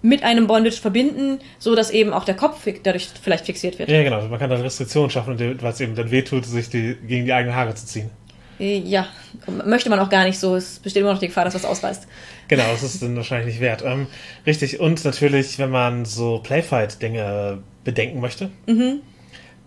mit 0.02 0.22
einem 0.22 0.46
Bondage 0.46 0.76
verbinden, 0.76 1.40
so 1.58 1.74
dass 1.74 1.90
eben 1.90 2.12
auch 2.12 2.24
der 2.24 2.36
Kopf 2.36 2.68
dadurch 2.82 3.08
vielleicht 3.20 3.46
fixiert 3.46 3.78
wird. 3.78 3.90
Ja, 3.90 4.02
genau. 4.02 4.22
Man 4.28 4.38
kann 4.38 4.50
dann 4.50 4.60
Restriktionen 4.60 5.10
schaffen, 5.10 5.58
es 5.60 5.80
eben 5.80 5.96
dann 5.96 6.10
wehtut, 6.10 6.44
sich 6.44 6.68
die, 6.68 6.96
gegen 7.06 7.24
die 7.24 7.32
eigenen 7.32 7.56
Haare 7.56 7.74
zu 7.74 7.86
ziehen. 7.86 8.10
Ja, 8.58 9.06
möchte 9.66 9.90
man 9.90 9.98
auch 9.98 10.08
gar 10.08 10.24
nicht 10.24 10.38
so. 10.38 10.56
Es 10.56 10.78
besteht 10.78 11.02
immer 11.02 11.12
noch 11.12 11.18
die 11.18 11.26
Gefahr, 11.26 11.44
dass 11.44 11.54
das 11.54 11.64
ausreißt. 11.64 12.06
Genau, 12.48 12.64
das 12.70 12.82
ist 12.82 13.02
dann 13.02 13.16
wahrscheinlich 13.16 13.54
nicht 13.54 13.60
wert. 13.60 13.82
Ähm, 13.84 14.06
richtig, 14.46 14.80
und 14.80 15.04
natürlich, 15.04 15.58
wenn 15.58 15.70
man 15.70 16.04
so 16.04 16.38
Playfight-Dinge 16.38 17.58
bedenken 17.84 18.20
möchte, 18.20 18.50
mhm. 18.66 19.00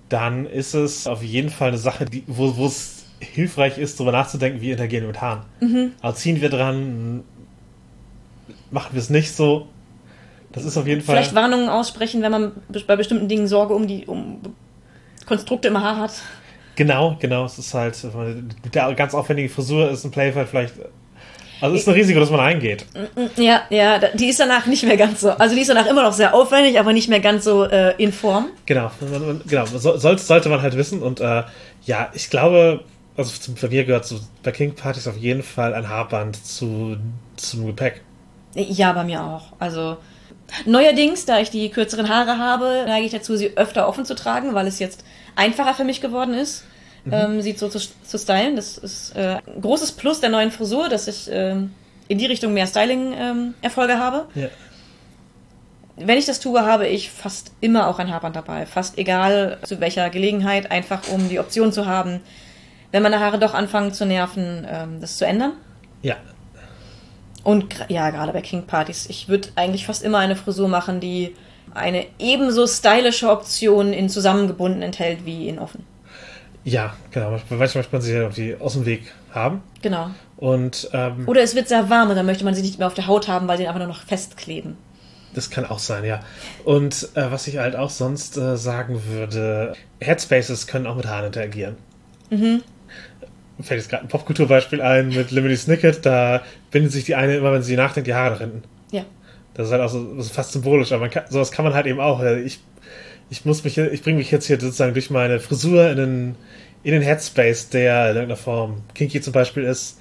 dann 0.08 0.46
ist 0.46 0.74
es 0.74 1.08
auf 1.08 1.24
jeden 1.24 1.50
Fall 1.50 1.70
eine 1.70 1.78
Sache, 1.78 2.06
die, 2.06 2.24
wo 2.28 2.66
es 2.66 3.06
hilfreich 3.20 3.78
ist, 3.78 4.00
darüber 4.00 4.12
nachzudenken, 4.12 4.62
wie 4.62 4.72
interagieren 4.72 5.04
wir 5.04 5.10
mit 5.10 5.22
Haaren. 5.22 5.42
Mhm. 5.60 5.92
Also 6.02 6.20
ziehen 6.20 6.42
wir 6.42 6.50
dran, 6.50 7.24
machen 8.72 8.90
wir 8.94 9.00
es 9.00 9.10
nicht 9.10 9.34
so. 9.34 9.68
Das 10.52 10.64
ist 10.64 10.78
auf 10.78 10.88
jeden 10.88 11.02
Fall. 11.02 11.18
Vielleicht 11.18 11.36
Warnungen 11.36 11.70
aussprechen, 11.70 12.22
wenn 12.22 12.32
man 12.32 12.52
bei 12.88 12.96
bestimmten 12.96 13.28
Dingen 13.28 13.48
Sorge 13.48 13.74
um 13.74 13.88
die 13.88 14.06
um 14.06 14.42
Konstrukte 15.28 15.68
im 15.68 15.80
Haar 15.80 15.98
hat. 15.98 16.24
Genau, 16.76 17.18
genau. 17.20 17.46
Es 17.46 17.60
ist 17.60 17.74
halt 17.74 18.02
mit 18.64 18.74
der 18.74 18.94
ganz 18.96 19.14
aufwendigen 19.14 19.50
Frisur 19.50 19.92
ist 19.92 20.06
ein 20.06 20.12
Playfight 20.12 20.48
vielleicht 20.48 20.76
also 21.62 21.76
ist 21.76 21.88
ein 21.88 21.94
Risiko, 21.94 22.20
dass 22.20 22.30
man 22.30 22.40
eingeht. 22.40 22.86
Ja, 23.36 23.64
ja, 23.70 24.00
die 24.14 24.30
ist 24.30 24.40
danach 24.40 24.66
nicht 24.66 24.84
mehr 24.84 24.98
ganz 24.98 25.22
so. 25.22 25.32
Also 25.32 25.56
die 25.56 25.62
ist 25.62 25.70
danach 25.70 25.86
immer 25.86 26.04
noch 26.04 26.14
sehr 26.14 26.34
aufwendig, 26.34 26.80
aber 26.80 26.94
nicht 26.94 27.10
mehr 27.10 27.20
ganz 27.20 27.44
so 27.44 27.66
äh, 27.66 27.96
in 28.02 28.12
Form. 28.14 28.48
Genau, 28.66 28.92
genau. 29.48 29.66
So, 29.66 29.98
sollte 29.98 30.50
man 30.50 30.62
halt 30.62 30.76
wissen. 30.78 31.02
Und 31.02 31.20
äh, 31.20 31.44
ja, 31.84 32.10
ich 32.14 32.30
glaube, 32.30 32.84
also 33.18 33.32
zum 33.38 33.56
Klavier 33.56 33.84
gehört 33.84 34.06
so 34.06 34.20
bei 34.44 34.52
King 34.52 34.76
Partys 34.76 35.08
auf 35.08 35.18
jeden 35.18 35.44
Fall 35.44 35.74
ein 35.74 35.90
Haarband 35.90 36.46
zu, 36.46 36.98
zum 37.36 37.66
Gepäck. 37.66 38.02
Ja, 38.56 38.94
bei 38.94 39.04
mir 39.04 39.24
auch. 39.24 39.54
Also 39.60 39.98
neuerdings, 40.66 41.26
da 41.26 41.40
ich 41.40 41.50
die 41.50 41.70
kürzeren 41.70 42.10
Haare 42.10 42.38
habe, 42.38 42.86
neige 42.88 43.06
ich 43.06 43.12
dazu, 43.12 43.36
sie 43.36 43.58
öfter 43.58 43.88
offen 43.88 44.06
zu 44.06 44.16
tragen, 44.16 44.54
weil 44.54 44.68
es 44.68 44.80
jetzt 44.80 45.04
einfacher 45.36 45.74
für 45.74 45.84
mich 45.84 46.02
geworden 46.02 46.34
ist 46.34 46.64
mhm. 47.06 47.14
ähm, 47.14 47.42
sie 47.42 47.54
so 47.54 47.70
zu, 47.70 47.80
zu 47.80 48.18
stylen. 48.18 48.56
Das 48.56 48.78
ist 48.78 49.16
äh, 49.16 49.38
ein 49.46 49.62
großes 49.62 49.94
Plus 49.94 50.20
der 50.20 50.30
neuen 50.30 50.52
Frisur, 50.52 50.90
dass 50.90 51.08
ich 51.08 51.32
äh, 51.32 51.56
in 52.08 52.18
die 52.18 52.26
Richtung 52.26 52.54
mehr 52.54 52.68
Styling-Erfolge 52.68 53.94
ähm, 53.94 54.00
habe. 54.00 54.26
Ja. 54.36 54.48
Wenn 55.96 56.18
ich 56.18 56.26
das 56.26 56.40
tue, 56.40 56.62
habe 56.66 56.88
ich 56.88 57.12
fast 57.12 57.52
immer 57.60 57.88
auch 57.88 58.00
ein 58.00 58.12
Haarband 58.12 58.36
dabei. 58.36 58.66
Fast 58.66 58.98
egal 58.98 59.58
zu 59.64 59.80
welcher 59.82 60.10
Gelegenheit, 60.10 60.72
einfach 60.72 61.08
um 61.10 61.28
die 61.28 61.40
Option 61.40 61.74
zu 61.74 61.86
haben, 61.86 62.22
wenn 62.92 63.04
meine 63.04 63.20
Haare 63.20 63.38
doch 63.38 63.54
anfangen 63.54 63.94
zu 63.94 64.06
nerven, 64.06 64.66
ähm, 64.70 65.02
das 65.02 65.18
zu 65.18 65.26
ändern. 65.26 65.54
Ja. 66.02 66.16
Und 67.44 67.76
ja, 67.90 68.10
gerade 68.10 68.34
bei 68.34 68.42
King 68.42 68.64
Partys. 68.64 69.08
Ich 69.08 69.28
würde 69.28 69.50
eigentlich 69.56 69.86
fast 69.86 70.04
immer 70.04 70.18
eine 70.20 70.36
Frisur 70.36 70.68
machen, 70.68 71.00
die 71.00 71.36
eine 71.74 72.06
ebenso 72.18 72.66
stylische 72.66 73.30
Option 73.30 73.94
in 73.94 74.10
zusammengebunden 74.10 74.82
enthält 74.82 75.26
wie 75.26 75.48
in 75.48 75.60
offen. 75.60 75.86
Ja, 76.64 76.94
genau. 77.12 77.32
Manchmal 77.32 77.60
möchte 77.60 77.92
man 77.92 78.02
sie 78.02 78.12
irgendwie 78.14 78.56
aus 78.60 78.74
dem 78.74 78.86
Weg 78.86 79.12
haben. 79.32 79.62
Genau. 79.82 80.10
Und, 80.38 80.90
ähm, 80.94 81.28
Oder 81.28 81.42
es 81.42 81.56
wird 81.56 81.68
sehr 81.68 81.90
warm 81.90 82.10
und 82.10 82.16
dann 82.16 82.26
möchte 82.26 82.44
man 82.44 82.54
sie 82.54 82.62
nicht 82.62 82.80
mehr 82.80 82.88
auf 82.88 82.94
der 82.94 83.08
Haut 83.08 83.28
haben, 83.28 83.48
weil 83.48 83.58
sie 83.58 83.68
einfach 83.68 83.80
nur 83.80 83.88
noch 83.88 84.04
festkleben. 84.04 84.78
Das 85.34 85.50
kann 85.50 85.66
auch 85.66 85.80
sein, 85.80 86.06
ja. 86.06 86.22
Und 86.66 87.10
äh, 87.14 87.32
was 87.32 87.48
ich 87.48 87.58
halt 87.58 87.76
auch 87.76 87.90
sonst 87.90 88.38
äh, 88.38 88.58
sagen 88.58 89.02
würde, 89.08 89.74
Headspaces 90.00 90.68
können 90.68 90.88
auch 90.88 90.96
mit 90.96 91.08
Haaren 91.08 91.28
interagieren. 91.28 91.78
Mhm. 92.30 92.64
Fällt 93.62 93.82
jetzt 93.82 93.90
gerade 93.90 94.06
ein 94.06 94.08
Popkulturbeispiel 94.08 94.82
ein 94.82 95.10
mit 95.10 95.32
Limity 95.32 95.58
Snicket, 95.58 96.06
da 96.06 96.42
bindet 96.72 96.94
sich 96.94 97.04
die 97.04 97.16
eine 97.16 97.36
immer, 97.36 97.52
wenn 97.52 97.62
sie 97.62 97.76
nachdenkt, 97.76 98.08
die 98.08 98.14
Haare 98.14 98.32
nach 98.32 98.40
hinten. 98.40 98.64
Ja. 98.92 99.04
Das 99.54 99.68
ist 99.68 99.74
halt 99.74 99.82
auch 99.82 99.90
so, 99.90 100.24
fast 100.24 100.54
symbolisch, 100.54 100.94
aber 100.94 101.10
kann, 101.10 101.24
sowas 101.30 101.52
kann 101.52 101.66
man 101.66 101.74
halt 101.74 101.86
eben 101.86 102.00
auch. 102.00 102.24
Ich 102.24 102.62
ich 103.30 103.46
muss 103.46 103.64
mich, 103.64 103.78
ich 103.78 104.02
bringe 104.02 104.18
mich 104.18 104.32
jetzt 104.32 104.48
hier 104.48 104.60
sozusagen 104.60 104.94
durch 104.94 105.10
meine 105.10 105.40
Frisur 105.40 105.90
in 105.90 105.98
den, 105.98 106.36
in 106.84 106.94
den 106.94 107.02
Headspace, 107.02 107.70
der 107.70 108.12
in 108.12 108.16
irgendeiner 108.16 108.38
Form 108.38 108.84
kinky 108.96 109.22
zum 109.22 109.34
Beispiel 109.34 109.64
ist. 109.64 110.00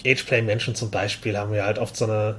Ageplay-Menschen 0.00 0.74
zum 0.74 0.90
Beispiel 0.90 1.36
haben 1.36 1.52
ja 1.54 1.64
halt 1.64 1.78
oft 1.78 1.96
so 1.96 2.04
eine 2.04 2.36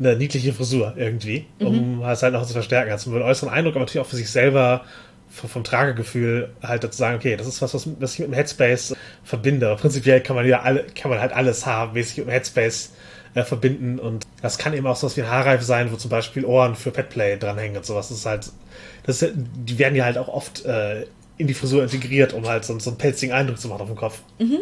eine 0.00 0.16
niedliche 0.16 0.52
Frisur 0.52 0.94
irgendwie, 0.96 1.46
um 1.58 1.98
mhm. 1.98 2.02
es 2.04 2.22
halt 2.22 2.32
noch 2.32 2.46
zu 2.46 2.54
verstärken. 2.54 2.90
Also 2.90 3.10
mit 3.10 3.22
äußeren 3.22 3.52
Eindruck, 3.52 3.74
aber 3.74 3.80
natürlich 3.84 4.04
auch 4.04 4.08
für 4.08 4.16
sich 4.16 4.30
selber 4.30 4.82
vom 5.28 5.62
Tragegefühl 5.62 6.50
halt 6.60 6.82
dazu 6.82 6.98
sagen, 6.98 7.16
okay, 7.16 7.36
das 7.36 7.46
ist 7.46 7.62
was, 7.62 7.72
was, 7.74 7.88
was 8.00 8.14
ich 8.14 8.18
mit 8.18 8.28
dem 8.28 8.34
Headspace 8.34 8.96
verbinde. 9.22 9.76
Prinzipiell 9.76 10.20
kann 10.22 10.34
man 10.34 10.46
ja 10.46 10.62
alle, 10.62 10.86
kann 11.00 11.10
man 11.10 11.20
halt 11.20 11.32
alles 11.32 11.66
haarmäßig 11.66 12.18
mit 12.18 12.26
dem 12.26 12.30
Headspace 12.30 12.92
äh, 13.34 13.44
verbinden 13.44 14.00
und 14.00 14.26
das 14.42 14.58
kann 14.58 14.74
eben 14.74 14.86
auch 14.88 14.96
so 14.96 15.06
was 15.06 15.16
wie 15.16 15.22
ein 15.22 15.30
Haarreif 15.30 15.62
sein, 15.62 15.92
wo 15.92 15.96
zum 15.96 16.10
Beispiel 16.10 16.44
Ohren 16.44 16.74
für 16.74 16.90
Petplay 16.90 17.36
dranhängen 17.36 17.76
und 17.76 17.86
sowas. 17.86 18.08
Das 18.08 18.18
ist 18.18 18.26
halt, 18.26 18.50
das 19.10 19.24
die 19.34 19.78
werden 19.78 19.94
ja 19.94 20.04
halt 20.04 20.18
auch 20.18 20.28
oft 20.28 20.64
äh, 20.64 21.06
in 21.36 21.46
die 21.46 21.54
Frisur 21.54 21.82
integriert, 21.82 22.32
um 22.32 22.46
halt 22.46 22.64
so, 22.64 22.78
so 22.78 22.90
einen 22.90 22.98
pelzigen 22.98 23.32
Eindruck 23.32 23.58
zu 23.58 23.68
machen 23.68 23.82
auf 23.82 23.88
dem 23.88 23.96
Kopf. 23.96 24.20
Mhm. 24.38 24.58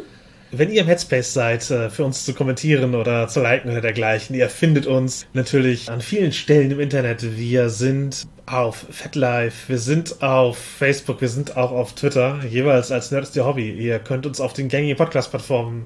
Wenn 0.51 0.70
ihr 0.70 0.80
im 0.80 0.86
Headspace 0.86 1.34
seid, 1.34 1.70
äh, 1.70 1.90
für 1.90 2.05
uns 2.05 2.24
zu 2.24 2.32
kommentieren 2.32 2.94
oder 2.94 3.28
zu 3.28 3.42
liken 3.42 3.70
oder 3.70 3.82
dergleichen, 3.82 4.34
ihr 4.34 4.49
findet 4.49 4.86
uns 4.86 5.26
natürlich 5.34 5.90
an 5.90 6.01
vielen 6.01 6.32
Stellen 6.32 6.70
im 6.70 6.80
Internet. 6.80 7.36
Wir 7.36 7.68
sind 7.68 8.26
auf 8.46 8.86
FatLife, 8.90 9.68
wir 9.68 9.78
sind 9.78 10.22
auf 10.22 10.57
Facebook, 10.57 11.20
wir 11.20 11.28
sind 11.28 11.57
auch 11.59 11.70
auf 11.70 11.92
Twitter, 11.92 12.40
jeweils 12.49 12.90
als 12.90 13.11
Nerd 13.11 13.24
ist 13.24 13.36
ihr 13.36 13.44
Hobby. 13.44 13.70
Ihr 13.70 13.99
könnt 13.99 14.24
uns 14.24 14.40
auf 14.40 14.55
den 14.55 14.68
gängigen 14.68 14.96
Podcast-Plattformen 14.96 15.84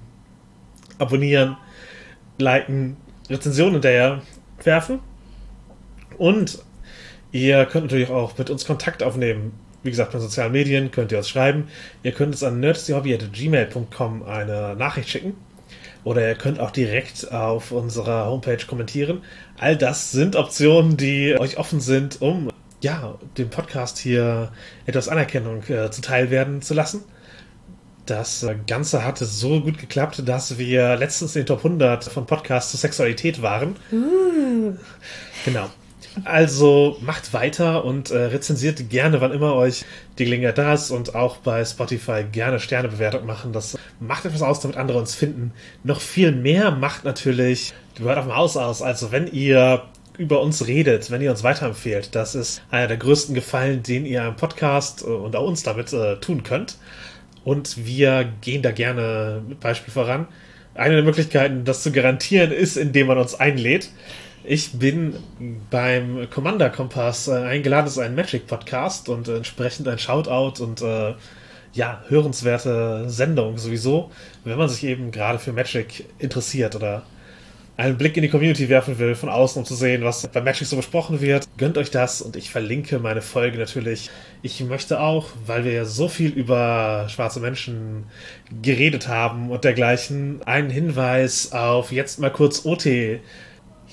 abonnieren, 0.98 1.56
liken, 2.38 2.96
Rezensionen 3.28 3.74
hinterher 3.74 4.22
werfen. 4.62 5.00
Und 6.18 6.62
ihr 7.32 7.64
könnt 7.66 7.86
natürlich 7.86 8.10
auch 8.10 8.38
mit 8.38 8.50
uns 8.50 8.64
Kontakt 8.64 9.02
aufnehmen 9.02 9.52
wie 9.82 9.90
gesagt, 9.90 10.12
bei 10.12 10.18
sozialen 10.18 10.52
Medien 10.52 10.90
könnt 10.90 11.12
ihr 11.12 11.18
uns 11.18 11.28
schreiben. 11.28 11.68
Ihr 12.02 12.12
könnt 12.12 12.32
uns 12.32 12.42
an 12.42 12.60
nerdsdyhobby.gmail.com 12.60 14.22
eine 14.22 14.76
Nachricht 14.76 15.08
schicken. 15.08 15.34
Oder 16.04 16.28
ihr 16.28 16.34
könnt 16.34 16.58
auch 16.58 16.70
direkt 16.70 17.30
auf 17.32 17.70
unserer 17.70 18.26
Homepage 18.26 18.64
kommentieren. 18.66 19.22
All 19.58 19.76
das 19.76 20.10
sind 20.10 20.34
Optionen, 20.34 20.96
die 20.96 21.36
euch 21.38 21.58
offen 21.58 21.80
sind, 21.80 22.20
um 22.20 22.50
ja, 22.80 23.14
dem 23.38 23.50
Podcast 23.50 23.98
hier 23.98 24.50
etwas 24.86 25.08
Anerkennung 25.08 25.62
äh, 25.68 25.90
zuteil 25.90 26.30
werden 26.30 26.62
zu 26.62 26.74
lassen. 26.74 27.04
Das 28.06 28.44
Ganze 28.66 29.04
hatte 29.04 29.24
so 29.24 29.60
gut 29.60 29.78
geklappt, 29.78 30.22
dass 30.26 30.58
wir 30.58 30.96
letztens 30.96 31.36
in 31.36 31.42
den 31.42 31.46
Top 31.46 31.58
100 31.58 32.04
von 32.04 32.26
Podcasts 32.26 32.72
zur 32.72 32.80
Sexualität 32.80 33.40
waren. 33.42 33.76
Uh. 33.92 34.74
Genau. 35.44 35.70
Also 36.24 36.98
macht 37.00 37.32
weiter 37.32 37.84
und 37.84 38.10
äh, 38.10 38.16
rezensiert 38.16 38.90
gerne, 38.90 39.20
wann 39.20 39.32
immer 39.32 39.54
euch 39.54 39.84
die 40.18 40.24
Gelegenheit 40.24 40.58
da 40.58 40.74
ist 40.74 40.90
und 40.90 41.14
auch 41.14 41.38
bei 41.38 41.64
Spotify 41.64 42.24
gerne 42.30 42.60
Sternebewertung 42.60 43.26
machen. 43.26 43.52
Das 43.52 43.78
macht 43.98 44.24
etwas 44.24 44.42
aus, 44.42 44.60
damit 44.60 44.76
andere 44.76 44.98
uns 44.98 45.14
finden. 45.14 45.52
Noch 45.84 46.00
viel 46.00 46.32
mehr 46.32 46.70
macht 46.70 47.04
natürlich 47.04 47.72
die 47.98 48.04
Word 48.04 48.18
auf 48.18 48.26
dem 48.26 48.36
Haus 48.36 48.56
aus. 48.56 48.82
Also 48.82 49.10
wenn 49.10 49.26
ihr 49.26 49.84
über 50.18 50.42
uns 50.42 50.66
redet, 50.66 51.10
wenn 51.10 51.22
ihr 51.22 51.30
uns 51.30 51.42
weiterempfehlt, 51.42 52.14
das 52.14 52.34
ist 52.34 52.62
einer 52.70 52.88
der 52.88 52.98
größten 52.98 53.34
Gefallen, 53.34 53.82
den 53.82 54.04
ihr 54.04 54.22
am 54.22 54.36
Podcast 54.36 55.02
äh, 55.02 55.06
und 55.06 55.34
auch 55.36 55.46
uns 55.46 55.62
damit 55.62 55.92
äh, 55.92 56.16
tun 56.16 56.42
könnt. 56.42 56.76
Und 57.44 57.86
wir 57.86 58.30
gehen 58.40 58.62
da 58.62 58.70
gerne 58.70 59.42
mit 59.48 59.60
Beispiel 59.60 59.92
voran. 59.92 60.28
Eine 60.74 60.94
der 60.94 61.04
Möglichkeiten, 61.04 61.64
das 61.64 61.82
zu 61.82 61.92
garantieren, 61.92 62.52
ist, 62.52 62.76
indem 62.76 63.08
man 63.08 63.18
uns 63.18 63.34
einlädt. 63.34 63.90
Ich 64.44 64.72
bin 64.72 65.14
beim 65.70 66.28
Commander 66.28 66.68
Kompass 66.68 67.28
äh, 67.28 67.32
eingeladen, 67.32 67.84
das 67.84 67.92
ist 67.94 68.02
ein 68.02 68.16
Magic 68.16 68.48
Podcast 68.48 69.08
und 69.08 69.28
entsprechend 69.28 69.86
ein 69.86 70.00
Shoutout 70.00 70.62
und 70.64 70.82
äh, 70.82 71.14
ja, 71.74 72.02
hörenswerte 72.08 73.08
Sendung 73.08 73.56
sowieso, 73.56 74.10
wenn 74.42 74.58
man 74.58 74.68
sich 74.68 74.82
eben 74.82 75.12
gerade 75.12 75.38
für 75.38 75.52
Magic 75.52 76.06
interessiert 76.18 76.74
oder 76.74 77.04
einen 77.76 77.96
Blick 77.96 78.16
in 78.16 78.22
die 78.22 78.28
Community 78.28 78.68
werfen 78.68 78.98
will, 78.98 79.14
von 79.14 79.28
außen, 79.28 79.60
um 79.60 79.64
zu 79.64 79.76
sehen, 79.76 80.02
was 80.02 80.26
bei 80.26 80.40
Magic 80.40 80.66
so 80.66 80.76
besprochen 80.76 81.20
wird. 81.20 81.46
Gönnt 81.56 81.78
euch 81.78 81.92
das 81.92 82.20
und 82.20 82.34
ich 82.34 82.50
verlinke 82.50 82.98
meine 82.98 83.22
Folge 83.22 83.58
natürlich. 83.58 84.10
Ich 84.42 84.60
möchte 84.64 84.98
auch, 84.98 85.28
weil 85.46 85.64
wir 85.64 85.72
ja 85.72 85.84
so 85.84 86.08
viel 86.08 86.30
über 86.30 87.06
schwarze 87.08 87.38
Menschen 87.38 88.06
geredet 88.60 89.06
haben 89.06 89.50
und 89.50 89.62
dergleichen, 89.62 90.42
einen 90.46 90.68
Hinweis 90.68 91.52
auf 91.52 91.92
jetzt 91.92 92.18
mal 92.18 92.30
kurz 92.30 92.66
OT 92.66 92.86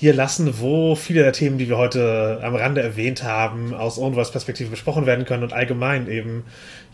hier 0.00 0.14
lassen, 0.14 0.60
wo 0.60 0.94
viele 0.94 1.22
der 1.22 1.34
Themen, 1.34 1.58
die 1.58 1.68
wir 1.68 1.76
heute 1.76 2.40
am 2.42 2.54
Rande 2.54 2.80
erwähnt 2.80 3.22
haben, 3.22 3.74
aus 3.74 3.98
Ownvoice 3.98 4.30
Perspektive 4.30 4.70
besprochen 4.70 5.04
werden 5.04 5.26
können 5.26 5.42
und 5.42 5.52
allgemein 5.52 6.08
eben, 6.08 6.44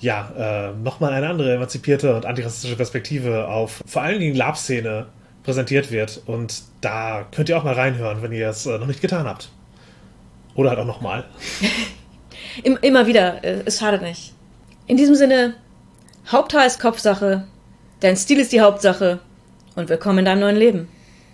ja, 0.01 0.73
äh, 0.73 0.73
nochmal 0.83 1.13
eine 1.13 1.29
andere 1.29 1.55
emanzipierte 1.55 2.17
und 2.17 2.27
antirassistische 2.27 2.75
Perspektive 2.75 3.47
auf 3.47 3.81
vor 3.87 4.03
allen 4.03 4.19
Dingen 4.19 4.35
Lab-Szene 4.35 5.07
präsentiert 5.45 5.93
wird. 5.93 6.21
Und 6.27 6.63
da 6.81 7.25
könnt 7.31 7.49
ihr 7.49 7.57
auch 7.57 7.63
mal 7.63 7.75
reinhören, 7.75 8.23
wenn 8.23 8.33
ihr 8.33 8.49
es 8.49 8.67
äh, 8.67 8.77
noch 8.77 8.89
nicht 8.89 9.01
getan 9.01 9.27
habt. 9.27 9.51
Oder 10.57 10.71
halt 10.71 10.81
auch 10.81 10.85
nochmal. 10.85 11.27
Immer 12.83 13.07
wieder, 13.07 13.45
äh, 13.45 13.63
es 13.67 13.79
schadet 13.79 14.03
nicht. 14.03 14.35
In 14.89 14.97
diesem 14.97 15.15
Sinne, 15.15 15.55
Haupthaar 16.27 16.67
ist 16.67 16.81
Kopfsache, 16.81 17.47
dein 18.01 18.17
Stil 18.17 18.41
ist 18.41 18.51
die 18.51 18.63
Hauptsache 18.63 19.21
und 19.77 19.89
willkommen 19.89 20.19
in 20.19 20.25
deinem 20.25 20.41
neuen 20.41 20.57
Leben. 20.57 20.89